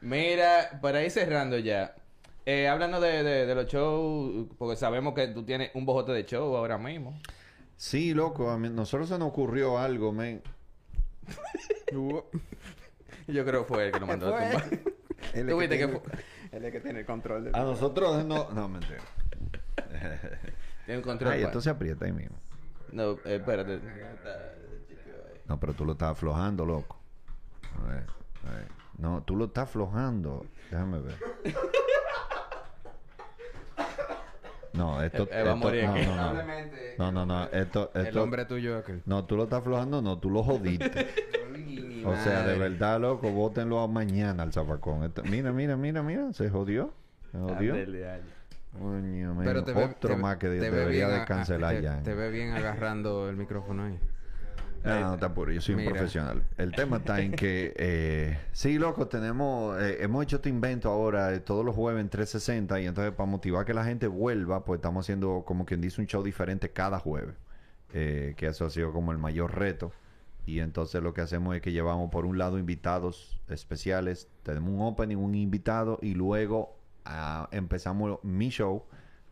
Mira, 0.00 0.78
para 0.80 1.02
ir 1.04 1.10
cerrando 1.10 1.58
ya. 1.58 1.94
Eh, 2.44 2.66
háblanos 2.68 3.00
de, 3.00 3.22
de, 3.22 3.46
de 3.46 3.54
los 3.54 3.66
shows, 3.68 4.48
porque 4.58 4.74
sabemos 4.76 5.14
que 5.14 5.28
tú 5.28 5.44
tienes 5.44 5.70
un 5.74 5.86
bojote 5.86 6.10
de 6.12 6.24
show 6.26 6.56
ahora 6.56 6.76
mismo. 6.76 7.16
Sí, 7.76 8.14
loco, 8.14 8.50
a 8.50 8.58
mí, 8.58 8.68
nosotros 8.68 9.08
se 9.08 9.18
nos 9.18 9.28
ocurrió 9.28 9.78
algo, 9.78 10.12
men. 10.12 10.42
Yo 11.92 13.44
creo 13.44 13.62
que 13.64 13.68
fue 13.74 13.86
el 13.86 13.92
que 13.92 14.00
nos 14.00 14.08
mandó 14.08 14.34
a 14.34 14.40
tumbar. 14.50 14.64
Él 15.34 15.46
¿Tú 15.46 15.56
viste 15.58 15.78
que 15.78 15.86
tiene- 15.86 16.00
fue? 16.00 16.12
Él 16.50 16.64
es 16.64 16.72
que 16.72 16.80
tiene 16.80 17.00
el 17.00 17.06
control 17.06 17.44
de... 17.44 17.50
A 17.54 17.62
nosotros 17.62 18.24
no... 18.26 18.50
No, 18.50 18.68
mentira. 18.68 18.98
Tiene 20.84 20.98
un 20.98 21.04
control. 21.04 21.32
Ay, 21.32 21.42
pa- 21.42 21.46
esto 21.46 21.60
se 21.60 21.70
aprieta 21.70 22.04
ahí 22.04 22.12
mismo. 22.12 22.36
No, 22.92 23.12
eh, 23.12 23.36
espérate. 23.36 23.80
No, 25.48 25.58
pero 25.58 25.72
tú 25.74 25.84
lo 25.84 25.92
estás 25.92 26.10
aflojando, 26.10 26.64
loco. 26.64 26.98
A 27.80 27.86
ver, 27.88 28.04
a 28.48 28.54
ver. 28.54 28.68
No, 28.98 29.22
tú 29.22 29.36
lo 29.36 29.46
estás 29.46 29.64
aflojando. 29.64 30.46
Déjame 30.70 31.00
ver. 31.00 31.16
No, 34.74 35.02
esto... 35.02 35.24
Eh, 35.30 35.34
a 35.36 35.38
esto- 35.40 35.56
morir 35.56 35.84
no, 35.84 35.92
aquí. 35.94 36.06
no, 36.06 36.32
no. 36.32 36.42
No, 36.98 37.12
no, 37.12 37.26
no. 37.26 37.44
Esto, 37.50 37.90
El 37.94 38.16
hombre 38.18 38.44
tuyo 38.46 38.78
es 38.78 38.82
aquel. 38.84 39.02
No, 39.04 39.24
tú 39.26 39.36
lo 39.36 39.44
estás 39.44 39.58
aflojando, 39.60 40.00
no, 40.00 40.18
tú 40.18 40.30
lo 40.30 40.42
jodiste. 40.42 41.08
O 42.04 42.16
sea, 42.16 42.42
de 42.44 42.58
verdad, 42.58 43.00
loco, 43.00 43.30
bótenlo 43.30 43.86
mañana 43.86 44.42
al 44.42 44.52
zafacón. 44.52 45.04
Esto- 45.04 45.22
mira, 45.22 45.52
mira, 45.52 45.76
mira, 45.76 46.02
mira, 46.02 46.32
se 46.32 46.50
jodió. 46.50 46.92
Se 47.30 47.38
jodió. 47.38 47.74
Coño, 48.78 49.36
Pero 49.44 49.64
te 49.64 49.72
ve- 49.72 49.84
otro 49.84 50.16
ve- 50.16 50.22
más 50.22 50.36
que 50.38 50.48
te 50.48 50.58
debería 50.60 51.22
a- 51.22 51.24
cancelar 51.26 51.76
te- 51.76 51.82
ya. 51.82 52.02
Te 52.02 52.14
ve 52.14 52.30
bien 52.30 52.52
agarrando 52.52 53.28
el 53.28 53.36
micrófono 53.36 53.84
ahí. 53.84 53.98
No, 54.84 54.98
no, 54.98 55.14
está 55.14 55.32
puro. 55.32 55.52
Yo 55.52 55.60
soy 55.60 55.76
un 55.76 55.84
profesional. 55.84 56.42
El 56.58 56.72
tema 56.72 56.96
está 56.96 57.20
en 57.20 57.30
que... 57.32 57.72
eh, 57.76 58.38
sí, 58.50 58.78
loco, 58.78 59.06
tenemos... 59.06 59.80
eh, 59.80 59.98
hemos 60.02 60.24
hecho 60.24 60.36
este 60.36 60.48
invento 60.48 60.90
ahora 60.90 61.32
eh, 61.32 61.38
todos 61.38 61.64
los 61.64 61.76
jueves 61.76 62.00
en 62.00 62.08
360 62.08 62.80
y 62.80 62.86
entonces 62.86 63.12
para 63.14 63.30
motivar 63.30 63.64
que 63.64 63.74
la 63.74 63.84
gente 63.84 64.08
vuelva, 64.08 64.64
pues 64.64 64.78
estamos 64.78 65.04
haciendo 65.06 65.44
como 65.46 65.64
quien 65.66 65.80
dice 65.80 66.00
un 66.00 66.08
show 66.08 66.22
diferente 66.24 66.70
cada 66.70 66.98
jueves. 66.98 67.34
Eh, 67.94 68.34
que 68.36 68.46
eso 68.48 68.64
ha 68.64 68.70
sido 68.70 68.92
como 68.92 69.12
el 69.12 69.18
mayor 69.18 69.56
reto. 69.56 69.92
Y 70.46 70.58
entonces 70.58 71.00
lo 71.00 71.14
que 71.14 71.20
hacemos 71.20 71.54
es 71.54 71.62
que 71.62 71.70
llevamos 71.70 72.10
por 72.10 72.24
un 72.26 72.36
lado 72.36 72.58
invitados 72.58 73.38
especiales. 73.48 74.28
Tenemos 74.42 74.70
un 74.70 74.80
opening, 74.80 75.16
un 75.16 75.36
invitado 75.36 76.00
y 76.02 76.14
luego 76.14 76.76
empezamos 77.50 78.18
mi 78.22 78.50
show 78.50 78.84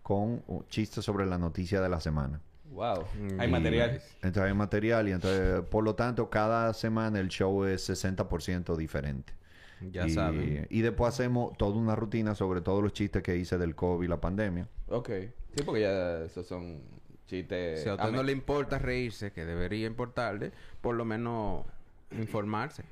con 0.03 0.43
chistes 0.69 1.05
sobre 1.05 1.27
la 1.27 1.39
noticia 1.39 1.81
de 1.81 1.89
la 1.89 2.01
semana. 2.01 2.41
Wow. 2.73 3.05
Mm. 3.19 3.41
Hay 3.41 3.49
Y- 3.49 3.53
material. 3.53 4.03
Entonces 4.23 4.43
hay 4.43 4.55
material 4.55 5.09
y 5.09 5.13
entonces, 5.13 5.63
por 5.71 5.85
lo 5.85 5.95
tanto, 5.95 6.31
cada 6.31 6.73
semana 6.73 7.21
el 7.21 7.29
show 7.29 7.65
es 7.65 7.89
60% 7.89 8.77
diferente. 8.77 9.33
Ya 9.93 10.07
y, 10.07 10.11
saben. 10.11 10.67
Y 10.69 10.83
después 10.83 11.15
hacemos 11.15 11.57
toda 11.57 11.77
una 11.77 11.97
rutina 11.97 12.35
sobre 12.35 12.61
todos 12.61 12.83
los 12.83 12.93
chistes 12.93 13.23
que 13.23 13.37
hice 13.37 13.57
del 13.59 13.75
COVID 13.75 14.05
y 14.05 14.09
la 14.09 14.21
pandemia. 14.21 14.69
Ok. 14.89 15.11
Sí, 15.57 15.63
porque 15.65 15.81
ya 15.83 16.25
esos 16.25 16.47
son 16.47 16.83
chistes... 17.27 17.83
Si 17.83 17.89
a 17.89 17.95
usted 17.95 18.13
no 18.13 18.23
le 18.23 18.33
importa 18.33 18.79
reírse, 18.79 19.33
que 19.33 19.45
debería 19.45 19.87
importarle, 19.87 20.53
por 20.81 20.95
lo 20.95 21.05
menos 21.05 21.65
informarse. 22.11 22.85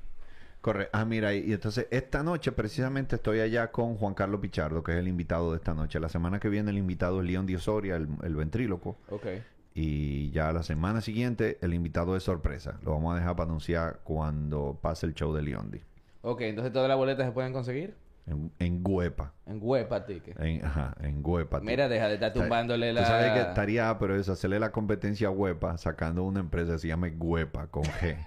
Correcto. 0.61 0.97
Ah, 0.97 1.05
mira, 1.05 1.33
y, 1.33 1.45
y 1.49 1.53
entonces 1.53 1.87
esta 1.89 2.21
noche 2.21 2.51
precisamente 2.51 3.15
estoy 3.15 3.39
allá 3.39 3.71
con 3.71 3.95
Juan 3.95 4.13
Carlos 4.13 4.41
Pichardo, 4.41 4.83
que 4.83 4.91
es 4.91 4.97
el 4.97 5.07
invitado 5.07 5.51
de 5.51 5.57
esta 5.57 5.73
noche. 5.73 5.99
La 5.99 6.09
semana 6.09 6.39
que 6.39 6.49
viene 6.49 6.71
el 6.71 6.77
invitado 6.77 7.21
es 7.21 7.27
León 7.27 7.45
Diosoria, 7.45 7.95
el, 7.95 8.09
el 8.23 8.35
ventríloco. 8.35 8.97
Ok. 9.09 9.25
Y 9.73 10.31
ya 10.31 10.51
la 10.51 10.63
semana 10.63 10.99
siguiente 10.99 11.57
el 11.61 11.73
invitado 11.73 12.17
es 12.17 12.23
sorpresa. 12.23 12.77
Lo 12.83 12.91
vamos 12.91 13.13
a 13.15 13.19
dejar 13.19 13.35
para 13.37 13.47
anunciar 13.49 13.99
cuando 14.03 14.77
pase 14.81 15.05
el 15.05 15.13
show 15.13 15.33
de 15.33 15.43
Leondi. 15.43 15.79
Ok, 16.23 16.41
entonces 16.41 16.73
todas 16.73 16.89
las 16.89 16.97
boletas 16.97 17.25
se 17.25 17.31
pueden 17.31 17.53
conseguir 17.53 17.95
En, 18.27 18.51
en 18.59 18.83
Guepa. 18.83 19.31
en 19.45 19.59
Huepa 19.61 20.05
Ticket. 20.05 20.37
En, 20.41 20.65
ajá, 20.65 20.93
en 20.99 21.21
Huepa. 21.23 21.61
Mira, 21.61 21.87
deja 21.87 22.09
de 22.09 22.15
estar 22.15 22.33
Tú- 22.33 22.41
tumbándole 22.41 22.89
Tú 22.89 22.95
la... 22.95 23.05
sabes 23.05 23.31
que 23.31 23.41
estaría, 23.41 23.97
pero 23.97 24.19
es 24.19 24.27
hacerle 24.27 24.59
la 24.59 24.73
competencia 24.73 25.29
a 25.29 25.31
Huepa 25.31 25.77
sacando 25.77 26.23
una 26.23 26.41
empresa 26.41 26.73
que 26.73 26.79
se 26.79 26.87
llama 26.89 27.07
Huepa 27.17 27.67
con 27.67 27.83
G. 27.83 28.17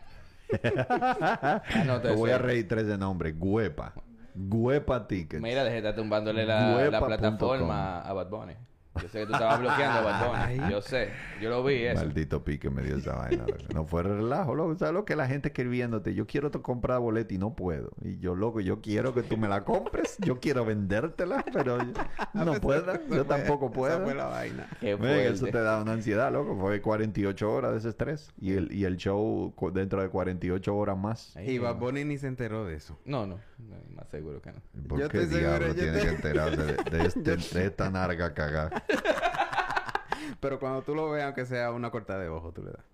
Ah, 0.88 1.62
no, 1.86 2.00
te 2.02 2.12
voy 2.12 2.30
a 2.30 2.36
sé. 2.38 2.42
registrar 2.42 2.84
ese 2.84 2.98
nombre, 2.98 3.32
Huepa. 3.32 3.94
Huepa 4.34 5.06
Tickets. 5.06 5.42
Mira, 5.42 5.62
deja 5.62 5.72
de 5.72 5.78
estar 5.78 5.94
tumbándole 5.94 6.46
la, 6.46 6.88
la 6.90 7.00
plataforma 7.04 8.00
a 8.00 8.12
Bad 8.12 8.28
Bunny. 8.28 8.54
Yo 9.00 9.08
sé 9.08 9.20
que 9.20 9.26
tú 9.26 9.32
estabas 9.32 9.60
bloqueando 9.60 10.04
Bad. 10.04 10.68
Yo 10.70 10.82
sé. 10.82 11.10
Yo 11.40 11.48
lo 11.50 11.64
vi 11.64 11.84
eso. 11.84 12.04
Maldito 12.04 12.44
pique 12.44 12.68
me 12.68 12.82
dio 12.82 12.96
esa 12.96 13.14
vaina. 13.16 13.44
No 13.74 13.84
fue 13.84 14.02
relajo, 14.02 14.54
loco. 14.54 14.76
¿Sabes 14.76 14.94
lo 14.94 15.04
que 15.04 15.16
la 15.16 15.26
gente 15.26 15.48
escribiéndote? 15.48 16.14
Yo 16.14 16.26
quiero 16.26 16.50
comprar 16.62 17.00
boleta 17.00 17.32
y 17.32 17.38
no 17.38 17.54
puedo. 17.54 17.90
Y 18.02 18.18
yo, 18.18 18.34
loco, 18.34 18.60
yo 18.60 18.80
quiero 18.82 19.14
que 19.14 19.22
tú 19.22 19.36
me 19.36 19.48
la 19.48 19.64
compres. 19.64 20.16
Yo 20.18 20.40
quiero 20.40 20.64
vendértela, 20.64 21.44
pero 21.52 21.78
yo 21.78 21.92
no 22.44 22.54
puedo. 22.60 22.92
Yo 23.08 23.24
tampoco 23.24 23.66
Esa 23.66 23.74
puedo. 23.74 24.04
fue 24.04 24.14
la 24.14 24.26
vaina. 24.26 24.68
Eso 24.80 25.46
te 25.46 25.60
da 25.60 25.80
una 25.80 25.92
ansiedad, 25.92 26.30
loco. 26.30 26.58
Fue 26.60 26.82
48 26.82 27.50
horas 27.50 27.72
de 27.72 27.78
ese 27.78 27.88
estrés. 27.88 28.30
Y 28.38 28.52
el, 28.52 28.72
y 28.72 28.84
el 28.84 28.96
show 28.98 29.54
dentro 29.72 30.02
de 30.02 30.08
48 30.10 30.76
horas 30.76 30.98
más. 30.98 31.34
Y. 31.36 31.58
Bad 31.58 31.76
Bunny 31.76 32.04
ni 32.04 32.18
se 32.18 32.26
enteró 32.26 32.66
de 32.66 32.74
eso. 32.74 32.98
No, 33.04 33.26
no, 33.26 33.38
no, 33.68 33.76
Más 33.96 34.08
seguro 34.08 34.40
que 34.42 34.52
no. 34.52 34.60
¿Por 34.88 35.00
Yo 35.00 35.08
qué 35.08 35.26
diablo 35.26 35.74
tiene 35.74 35.98
estoy- 35.98 36.02
que 36.02 36.08
enterarse 36.16 36.56
de, 36.62 36.98
de 36.98 37.06
este- 37.06 37.36
de 37.58 37.66
esta 37.66 37.90
narga 37.90 38.34
cagada? 38.34 38.82
Pero 40.40 40.58
cuando 40.58 40.82
tú 40.82 40.94
lo 40.94 41.10
veas, 41.10 41.26
aunque 41.26 41.46
sea 41.46 41.70
una 41.72 41.90
corta 41.90 42.18
de 42.18 42.28
ojo, 42.28 42.52
tú 42.52 42.62
le 42.64 42.70
das. 42.72 42.84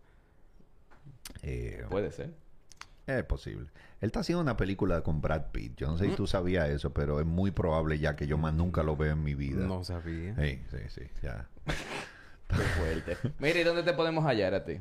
Eh, 1.43 1.85
Puede 1.89 2.11
ser. 2.11 2.31
es 3.07 3.25
posible. 3.25 3.69
Él 4.01 4.07
está 4.09 4.21
haciendo 4.21 4.43
una 4.43 4.57
película 4.57 5.03
con 5.03 5.21
Brad 5.21 5.47
Pitt. 5.53 5.77
Yo 5.77 5.89
no 5.89 5.99
sé 5.99 6.09
si 6.11 6.15
tú 6.17 6.27
sabías 6.27 6.69
eso, 6.69 6.93
pero 6.93 7.21
es 7.21 7.27
muy 7.27 7.51
probable 7.51 7.99
ya 7.99 8.17
que 8.17 8.27
yo 8.27 8.39
más 8.39 8.55
nunca 8.55 8.83
lo 8.83 8.97
veo 8.97 9.13
en 9.13 9.23
mi 9.25 9.35
vida. 9.35 9.67
No 9.67 9.83
sabía. 9.85 10.35
Sí, 10.37 10.63
sí, 10.71 10.79
sí, 10.89 11.03
ya. 11.23 11.49
Qué 12.49 12.57
fuerte. 12.57 13.17
Mira, 13.39 13.61
¿y 13.61 13.65
dónde 13.65 13.83
te 13.83 13.93
podemos 13.93 14.25
hallar 14.25 14.55
a 14.55 14.65
ti? 14.65 14.81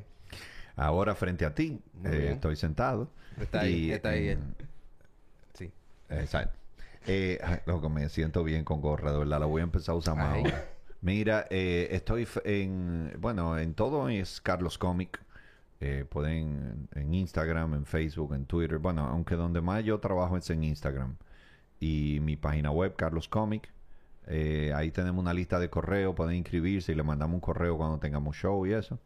Ahora 0.76 1.16
frente 1.16 1.46
a 1.46 1.54
ti, 1.56 1.82
eh, 2.06 2.32
estoy 2.34 2.56
sentado. 2.56 3.10
Está 3.40 3.62
ahí, 3.62 3.86
y 3.88 3.92
está 3.92 4.10
ahí 4.10 4.30
en- 4.30 4.40
él. 4.60 4.68
Exacto. 6.10 6.58
Eh, 7.06 7.40
loco, 7.66 7.90
me 7.90 8.10
siento 8.10 8.44
bien 8.44 8.64
con 8.64 8.82
gorra, 8.82 9.12
de 9.12 9.20
verdad. 9.20 9.40
La 9.40 9.46
voy 9.46 9.62
a 9.62 9.64
empezar 9.64 9.94
a 9.94 9.98
usar 9.98 10.16
más 10.16 10.34
Ay. 10.34 10.44
ahora. 10.44 10.66
Mira, 11.02 11.46
eh, 11.50 11.88
estoy 11.92 12.28
en... 12.44 13.14
Bueno, 13.20 13.58
en 13.58 13.74
todo 13.76 14.10
es 14.10 14.42
Carlos 14.42 14.78
Comic. 14.78 15.22
Eh, 15.80 16.06
pueden 16.10 16.90
en 16.96 17.14
Instagram, 17.14 17.76
en 17.76 17.86
Facebook, 17.86 18.34
en 18.34 18.46
Twitter. 18.46 18.80
Bueno, 18.80 19.06
aunque 19.06 19.36
donde 19.36 19.62
más 19.62 19.84
yo 19.84 20.00
trabajo 20.00 20.38
es 20.38 20.50
en 20.50 20.64
Instagram. 20.64 21.16
Y 21.80 22.20
mi 22.22 22.36
página 22.36 22.72
web, 22.72 22.96
Carlos 22.96 23.28
Comic. 23.28 23.72
Eh, 24.26 24.74
ahí 24.76 24.92
tenemos 24.92 25.22
una 25.22 25.34
lista 25.34 25.60
de 25.60 25.70
correo. 25.70 26.16
Pueden 26.16 26.36
inscribirse 26.36 26.92
y 26.92 26.96
le 26.96 27.04
mandamos 27.04 27.36
un 27.36 27.42
correo 27.42 27.78
cuando 27.78 28.00
tengamos 28.00 28.36
show 28.36 28.66
y 28.66 28.74
eso. 28.74 29.00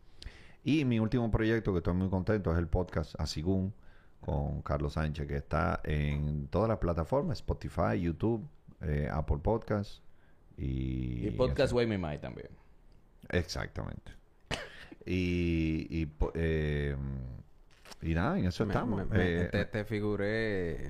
Y 0.64 0.86
mi 0.86 0.99
último 0.99 1.30
proyecto, 1.30 1.73
que 1.73 1.80
estoy 1.80 1.94
muy 1.94 2.10
contento, 2.10 2.52
es 2.53 2.57
el 2.57 2.68
podcast 2.68 3.19
Asigún 3.19 3.73
con 4.22 4.61
Carlos 4.61 4.93
Sánchez, 4.93 5.27
que 5.27 5.35
está 5.38 5.81
en 5.84 6.48
todas 6.48 6.69
las 6.69 6.77
plataformas, 6.77 7.39
Spotify, 7.39 7.99
YouTube, 7.99 8.48
eh, 8.81 9.10
Apple 9.11 9.38
Podcasts 9.43 10.02
y... 10.57 11.27
Y 11.27 11.31
Podcast 11.31 11.73
Way 11.73 11.88
Me 11.88 11.98
Mind 11.98 12.22
también. 12.22 12.49
Exactamente. 13.30 14.11
Y, 15.06 15.88
y, 15.89 16.11
eh, 16.35 16.95
y 18.02 18.14
nada, 18.14 18.38
en 18.38 18.45
eso 18.45 18.65
Me- 18.65 18.73
estamos. 18.73 19.07
me- 19.07 19.18
me- 19.18 19.41
Eh, 19.41 19.45
te, 19.52 19.65
te 19.65 19.85
figuré 19.85 20.88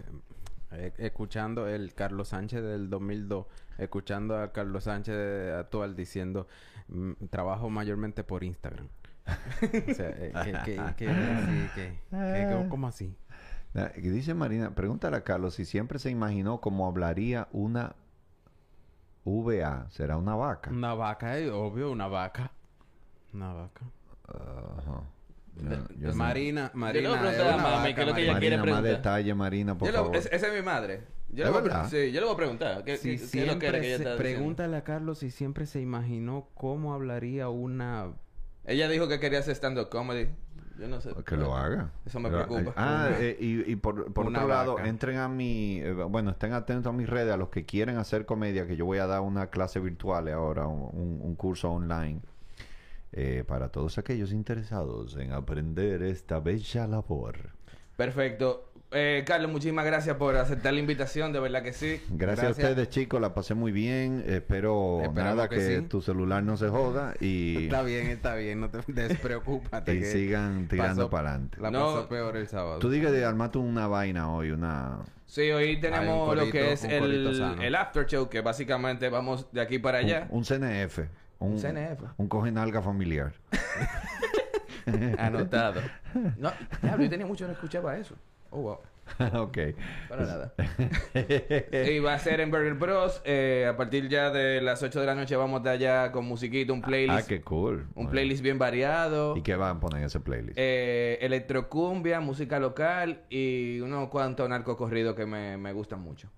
eh, 0.71 0.93
escuchando 0.97 1.67
el 1.67 1.93
Carlos 1.93 2.29
Sánchez 2.29 2.61
del 2.61 2.89
2002, 2.89 3.45
escuchando 3.77 4.37
a 4.37 4.51
Carlos 4.51 4.83
Sánchez 4.85 5.53
actual 5.53 5.95
diciendo, 5.95 6.47
"Mm, 6.89 7.11
trabajo 7.29 7.69
mayormente 7.69 8.23
por 8.23 8.43
Instagram. 8.43 8.87
O 9.27 9.93
sea, 9.93 10.09
eh, 10.09 10.31
que, 10.43 10.51
que, 10.51 10.75
que, 10.97 11.09
así, 11.09 11.69
que- 11.75 11.99
que- 12.09 12.65
¿cómo 12.69 12.87
así? 12.87 13.15
que 13.73 14.01
dice 14.11 14.33
Marina, 14.33 14.75
pregúntale 14.75 15.15
a 15.17 15.23
Carlos 15.23 15.55
si 15.55 15.65
siempre 15.65 15.97
se 15.99 16.09
imaginó 16.09 16.59
cómo 16.59 16.87
hablaría 16.87 17.47
una 17.51 17.95
VA. 19.23 19.87
¿Será 19.89 20.17
una 20.17 20.35
vaca? 20.35 20.71
Una 20.71 20.93
vaca, 20.93 21.37
eh, 21.39 21.49
obvio, 21.49 21.91
una 21.91 22.07
vaca. 22.07 22.51
Una 23.33 23.53
vaca. 23.53 23.85
Ajá. 24.27 25.03
Yo- 25.55 25.69
De- 25.69 25.77
yo 25.99 26.07
no- 26.09 26.15
Marina, 26.15 26.71
Marina, 26.73 27.09
le 27.11 27.17
pregunté 27.17 27.35
es 27.35 27.53
a 27.53 27.57
mami 27.57 27.89
es 27.91 27.97
lo 28.07 28.13
que 28.13 28.21
ella 28.23 28.33
Marina. 28.33 28.39
quiere 28.57 28.71
más 28.71 28.83
detalle, 28.83 29.33
Marina, 29.35 29.77
por 29.77 29.87
Yo 29.87 29.91
le- 29.91 29.97
favor. 29.99 30.15
es- 30.15 30.29
esa 30.31 30.47
es 30.47 30.53
mi 30.53 30.61
madre. 30.61 31.03
Yo 31.29 31.45
¿Es 31.45 31.51
le 31.53 31.61
voy 31.61 31.69
a, 31.71 31.85
sí, 31.87 32.11
yo 32.11 32.19
le 32.19 32.25
voy 32.25 32.33
a 32.33 32.37
preguntar. 32.37 32.83
¿Qué, 32.83 32.97
Si 32.97 33.11
qué- 33.11 33.15
qué 33.15 33.15
es 33.15 33.21
lo 33.21 33.27
siempre 33.29 33.59
que 33.59 33.67
era 33.67 33.79
que 33.79 33.87
ella 33.87 33.97
se- 33.97 34.03
está 34.03 34.15
diciendo? 34.15 34.37
pregúntale 34.39 34.77
a 34.77 34.83
Carlos 34.83 35.19
si 35.19 35.29
siempre 35.31 35.65
se 35.65 35.79
imaginó 35.81 36.47
cómo 36.55 36.93
hablaría 36.93 37.47
una... 37.49 38.11
Ella 38.65 38.87
dijo 38.89 39.07
que 39.07 39.19
quería 39.19 39.39
hacer 39.39 39.55
stand-up 39.55 39.89
comedy. 39.89 40.29
Yo 40.79 40.87
no 40.87 40.99
sé. 41.01 41.11
Que 41.25 41.37
lo 41.37 41.55
haga. 41.55 41.91
Eso 42.05 42.19
me 42.19 42.29
Pero, 42.29 42.47
preocupa. 42.47 42.73
Ah, 42.75 43.07
Una- 43.09 43.19
eh, 43.19 43.37
y, 43.39 43.71
y 43.71 43.75
por, 43.75 44.11
por 44.13 44.27
otro 44.27 44.47
lado, 44.47 44.79
entren 44.79 45.17
a 45.17 45.27
mi... 45.27 45.79
eh, 45.79 45.93
bueno, 45.93 46.31
estén 46.31 46.53
atentos 46.53 46.91
a 46.91 46.95
mis 46.95 47.07
redes, 47.07 47.33
a 47.33 47.37
los 47.37 47.49
que 47.49 47.65
quieren 47.65 47.97
hacer 47.97 48.25
comedia, 48.25 48.65
que 48.65 48.75
yo 48.75 48.85
voy 48.85 48.97
a 48.97 49.05
dar 49.05 49.21
una 49.21 49.47
clase 49.47 49.79
virtual 49.79 50.27
ahora, 50.29 50.65
un 50.67 51.35
curso 51.35 51.71
online, 51.71 52.21
eh, 53.11 53.43
para 53.45 53.69
todos 53.69 53.97
aquellos 53.97 54.31
interesados 54.31 55.17
en 55.17 55.33
aprender 55.33 56.01
esta 56.01 56.39
bella 56.39 56.87
labor. 56.87 57.51
Perfecto. 57.97 58.70
Eh, 58.93 59.23
Carlos, 59.25 59.49
muchísimas 59.49 59.85
gracias 59.85 60.17
por 60.17 60.35
aceptar 60.35 60.73
la 60.73 60.79
invitación. 60.81 61.31
De 61.31 61.39
verdad 61.39 61.63
que 61.63 61.71
sí. 61.71 62.01
Gracias, 62.09 62.47
a 62.47 62.51
ustedes, 62.51 62.89
chicos, 62.89 63.21
la 63.21 63.33
pasé 63.33 63.53
muy 63.53 63.71
bien. 63.71 64.21
Espero 64.27 64.97
Esperamos 65.01 65.35
nada 65.35 65.47
que 65.47 65.55
que, 65.55 65.77
sí. 65.79 65.81
tu 65.87 66.01
celular 66.01 66.43
no 66.43 66.57
se 66.57 66.67
joda 66.67 67.13
y, 67.21 67.65
Está 67.65 67.83
bien, 67.83 68.07
está 68.07 68.35
bien, 68.35 68.59
no 68.59 68.69
te 68.69 68.79
despreocúpate. 68.91 69.93
y 69.95 69.99
que 69.99 70.05
sigan 70.05 70.67
tirando 70.67 71.03
pasó- 71.03 71.09
para 71.09 71.29
adelante. 71.29 71.57
La 71.61 71.71
No. 71.71 71.85
pasó 71.85 72.09
peor 72.09 72.35
el 72.35 72.47
sábado. 72.49 72.79
Tú 72.79 72.89
digas 72.89 73.13
de 73.13 73.23
armarte 73.23 73.59
una 73.59 73.87
vaina 73.87 74.29
hoy, 74.29 74.51
una... 74.51 74.97
Sí, 75.25 75.49
hoy 75.51 75.79
tenemos 75.79 76.35
lo 76.35 76.49
que 76.51 76.73
es 76.73 76.83
el, 76.83 77.55
el 77.61 77.75
after 77.75 78.05
show, 78.05 78.27
que 78.27 78.41
básicamente 78.41 79.07
vamos 79.07 79.49
de 79.53 79.61
aquí 79.61 79.79
para 79.79 79.99
allá. 79.99 80.27
Un, 80.29 80.39
un 80.39 80.43
CNF. 80.43 80.99
Un, 81.39 81.53
Un 81.53 81.59
CNF. 81.59 82.03
Un 82.17 82.27
coge 82.27 82.51
nalga 82.51 82.81
familiar. 82.81 83.31
Anotado. 85.17 85.81
No, 86.37 86.51
diablo, 86.81 87.05
yo 87.05 87.09
tenía 87.09 87.25
mucho 87.25 87.45
que 87.45 87.47
no 87.47 87.53
escuchaba 87.53 87.95
eso. 87.97 88.15
Oh, 88.51 88.61
wow. 88.61 88.77
ok. 89.43 89.57
Para 90.07 90.25
nada. 90.25 90.53
y 91.89 91.99
va 91.99 92.13
a 92.13 92.19
ser 92.19 92.39
en 92.39 92.49
Burger 92.51 92.75
Bros. 92.75 93.21
Eh, 93.25 93.67
a 93.69 93.75
partir 93.75 94.07
ya 94.07 94.29
de 94.29 94.61
las 94.61 94.81
8 94.83 94.99
de 95.01 95.05
la 95.05 95.15
noche 95.15 95.35
vamos 95.35 95.63
de 95.63 95.69
allá 95.69 96.11
con 96.11 96.25
musiquita, 96.25 96.71
un 96.71 96.81
playlist. 96.81 97.19
Ah, 97.25 97.27
qué 97.27 97.41
cool. 97.41 97.79
Un 97.89 97.93
Bueno. 97.95 98.09
playlist 98.11 98.41
bien 98.41 98.57
variado. 98.59 99.35
¿Y 99.35 99.41
qué 99.41 99.55
van 99.55 99.77
a 99.77 99.79
poner 99.79 99.99
en 99.99 100.05
ese 100.05 100.19
playlist? 100.21 100.57
Eh, 100.57 101.17
electrocumbia, 101.21 102.19
música 102.21 102.59
local 102.59 103.23
y 103.29 103.79
unos 103.81 104.07
cuantos 104.09 104.47
narcocorridos 104.47 105.15
que 105.15 105.25
me, 105.25 105.57
me 105.57 105.73
gustan 105.73 105.99
mucho. 106.01 106.29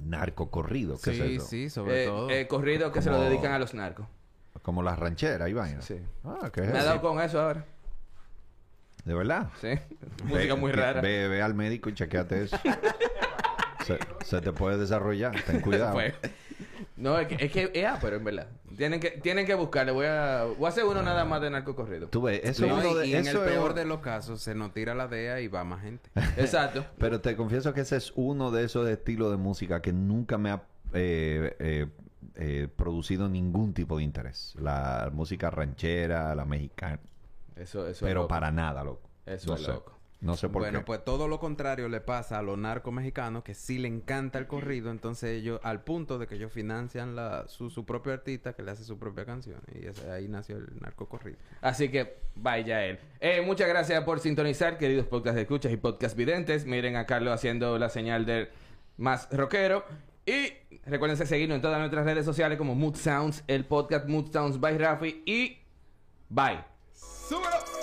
Narco 0.00 0.50
corrido, 0.50 0.96
¿qué 1.02 1.12
Sí, 1.12 1.20
es 1.20 1.30
eso? 1.38 1.46
sí, 1.46 1.70
sobre 1.70 2.04
Eh, 2.04 2.06
todo. 2.06 2.30
eh, 2.30 2.46
corridos 2.46 2.92
que 2.92 3.02
se 3.02 3.10
lo 3.10 3.20
dedican 3.20 3.52
a 3.52 3.58
los 3.58 3.74
narcos. 3.74 4.06
Como 4.62 4.82
las 4.82 4.98
rancheras 4.98 5.48
y 5.48 5.52
vainas. 5.54 5.84
Sí. 5.84 5.96
Ah, 6.24 6.50
¿qué 6.52 6.60
es 6.62 6.72
Me 6.72 6.78
ha 6.78 6.84
dado 6.84 7.00
con 7.00 7.20
eso 7.20 7.40
ahora. 7.40 7.64
¿De 9.04 9.14
verdad? 9.14 9.48
Sí. 9.60 9.68
música 10.24 10.54
Ve- 10.54 10.60
muy 10.60 10.72
rara. 10.72 11.00
Ve, 11.00 11.28
ve 11.28 11.42
al 11.42 11.54
médico 11.54 11.88
y 11.90 11.94
chequeate 11.94 12.42
eso. 12.44 12.56
se, 13.86 13.98
se 14.24 14.40
te 14.40 14.52
puede 14.52 14.78
desarrollar. 14.78 15.34
Ten 15.46 15.60
cuidado. 15.60 15.98
No, 16.96 17.18
es 17.18 17.28
que, 17.28 17.44
es 17.46 17.50
que, 17.52 17.88
pero 18.00 18.16
en 18.16 18.24
verdad. 18.24 18.48
Tienen 18.76 19.00
que, 19.00 19.10
tienen 19.10 19.46
que 19.46 19.54
buscarle. 19.54 19.92
Voy 19.92 20.06
a, 20.06 20.44
voy 20.44 20.66
a 20.66 20.68
hacer 20.68 20.84
uno 20.84 21.02
nada 21.02 21.24
más 21.24 21.40
de 21.40 21.50
narcocorrido. 21.50 22.08
Tú 22.08 22.22
ves, 22.22 22.40
eso 22.44 22.66
No, 22.66 22.78
es 22.78 22.84
uno 22.86 22.96
y, 22.96 22.98
de... 23.00 23.06
y 23.08 23.14
en 23.14 23.26
el 23.26 23.36
es- 23.36 23.42
peor 23.42 23.74
de 23.74 23.84
los 23.86 24.00
casos 24.00 24.42
se 24.42 24.54
nos 24.54 24.72
tira 24.74 24.94
la 24.94 25.08
DEA 25.08 25.40
y 25.40 25.48
va 25.48 25.64
más 25.64 25.82
gente. 25.82 26.10
Exacto. 26.36 26.84
Pero 26.98 27.20
te 27.20 27.36
confieso 27.36 27.72
que 27.72 27.80
ese 27.80 27.96
es 27.96 28.12
uno 28.16 28.50
de 28.50 28.64
esos 28.64 28.88
estilos 28.88 29.30
de 29.30 29.38
música 29.38 29.80
que 29.80 29.92
nunca 29.92 30.36
me 30.38 30.50
ha 30.50 30.62
eh, 30.92 31.56
eh, 31.58 31.86
eh, 32.36 32.68
producido 32.76 33.28
ningún 33.28 33.72
tipo 33.72 33.96
de 33.98 34.04
interés. 34.04 34.54
La 34.60 35.10
música 35.12 35.50
ranchera, 35.50 36.34
la 36.34 36.44
mexicana. 36.44 37.00
Eso, 37.60 37.80
eso 37.86 37.90
es 37.90 38.00
Pero 38.00 38.20
loco. 38.22 38.28
para 38.28 38.50
nada, 38.50 38.82
loco. 38.84 39.08
Eso 39.26 39.48
no 39.50 39.54
es 39.56 39.62
sé. 39.62 39.72
loco. 39.72 39.96
No 40.22 40.36
sé 40.36 40.50
por 40.50 40.60
bueno, 40.60 40.80
qué. 40.80 40.84
pues 40.84 41.02
todo 41.02 41.28
lo 41.28 41.40
contrario 41.40 41.88
le 41.88 42.02
pasa 42.02 42.38
a 42.38 42.42
los 42.42 42.58
narcos 42.58 42.92
mexicanos 42.92 43.42
que 43.42 43.54
sí 43.54 43.78
le 43.78 43.88
encanta 43.88 44.38
el 44.38 44.46
corrido, 44.46 44.90
entonces 44.90 45.30
ellos, 45.30 45.58
al 45.62 45.82
punto 45.82 46.18
de 46.18 46.26
que 46.26 46.34
ellos 46.34 46.52
financian 46.52 47.16
la, 47.16 47.48
su, 47.48 47.70
su 47.70 47.86
propio 47.86 48.12
artista 48.12 48.52
que 48.52 48.62
le 48.62 48.70
hace 48.72 48.84
su 48.84 48.98
propia 48.98 49.24
canción. 49.24 49.62
Y 49.74 49.86
ese- 49.86 50.10
ahí 50.10 50.28
nació 50.28 50.58
el 50.58 50.78
narco 50.78 51.08
corrido. 51.08 51.38
Así 51.62 51.88
que 51.90 52.18
vaya 52.34 52.84
él. 52.84 52.98
Eh, 53.18 53.40
muchas 53.40 53.66
gracias 53.66 54.04
por 54.04 54.20
sintonizar, 54.20 54.76
queridos 54.76 55.06
podcast 55.06 55.36
de 55.36 55.42
escuchas 55.42 55.72
y 55.72 55.78
podcast 55.78 56.14
videntes. 56.14 56.66
Miren 56.66 56.96
a 56.96 57.06
Carlos 57.06 57.32
haciendo 57.32 57.78
la 57.78 57.88
señal 57.88 58.26
del 58.26 58.50
más 58.98 59.26
rockero. 59.32 59.84
Y 60.26 60.52
recuerden 60.84 61.16
seguirnos 61.16 61.56
en 61.56 61.62
todas 61.62 61.78
nuestras 61.78 62.04
redes 62.04 62.26
sociales 62.26 62.58
como 62.58 62.74
Mood 62.74 62.96
Sounds, 62.96 63.42
el 63.46 63.64
podcast 63.64 64.06
Mood 64.06 64.30
Sounds 64.30 64.60
by 64.60 64.76
Rafi 64.76 65.22
y 65.24 65.60
bye. 66.28 66.69
Thank 67.30 67.79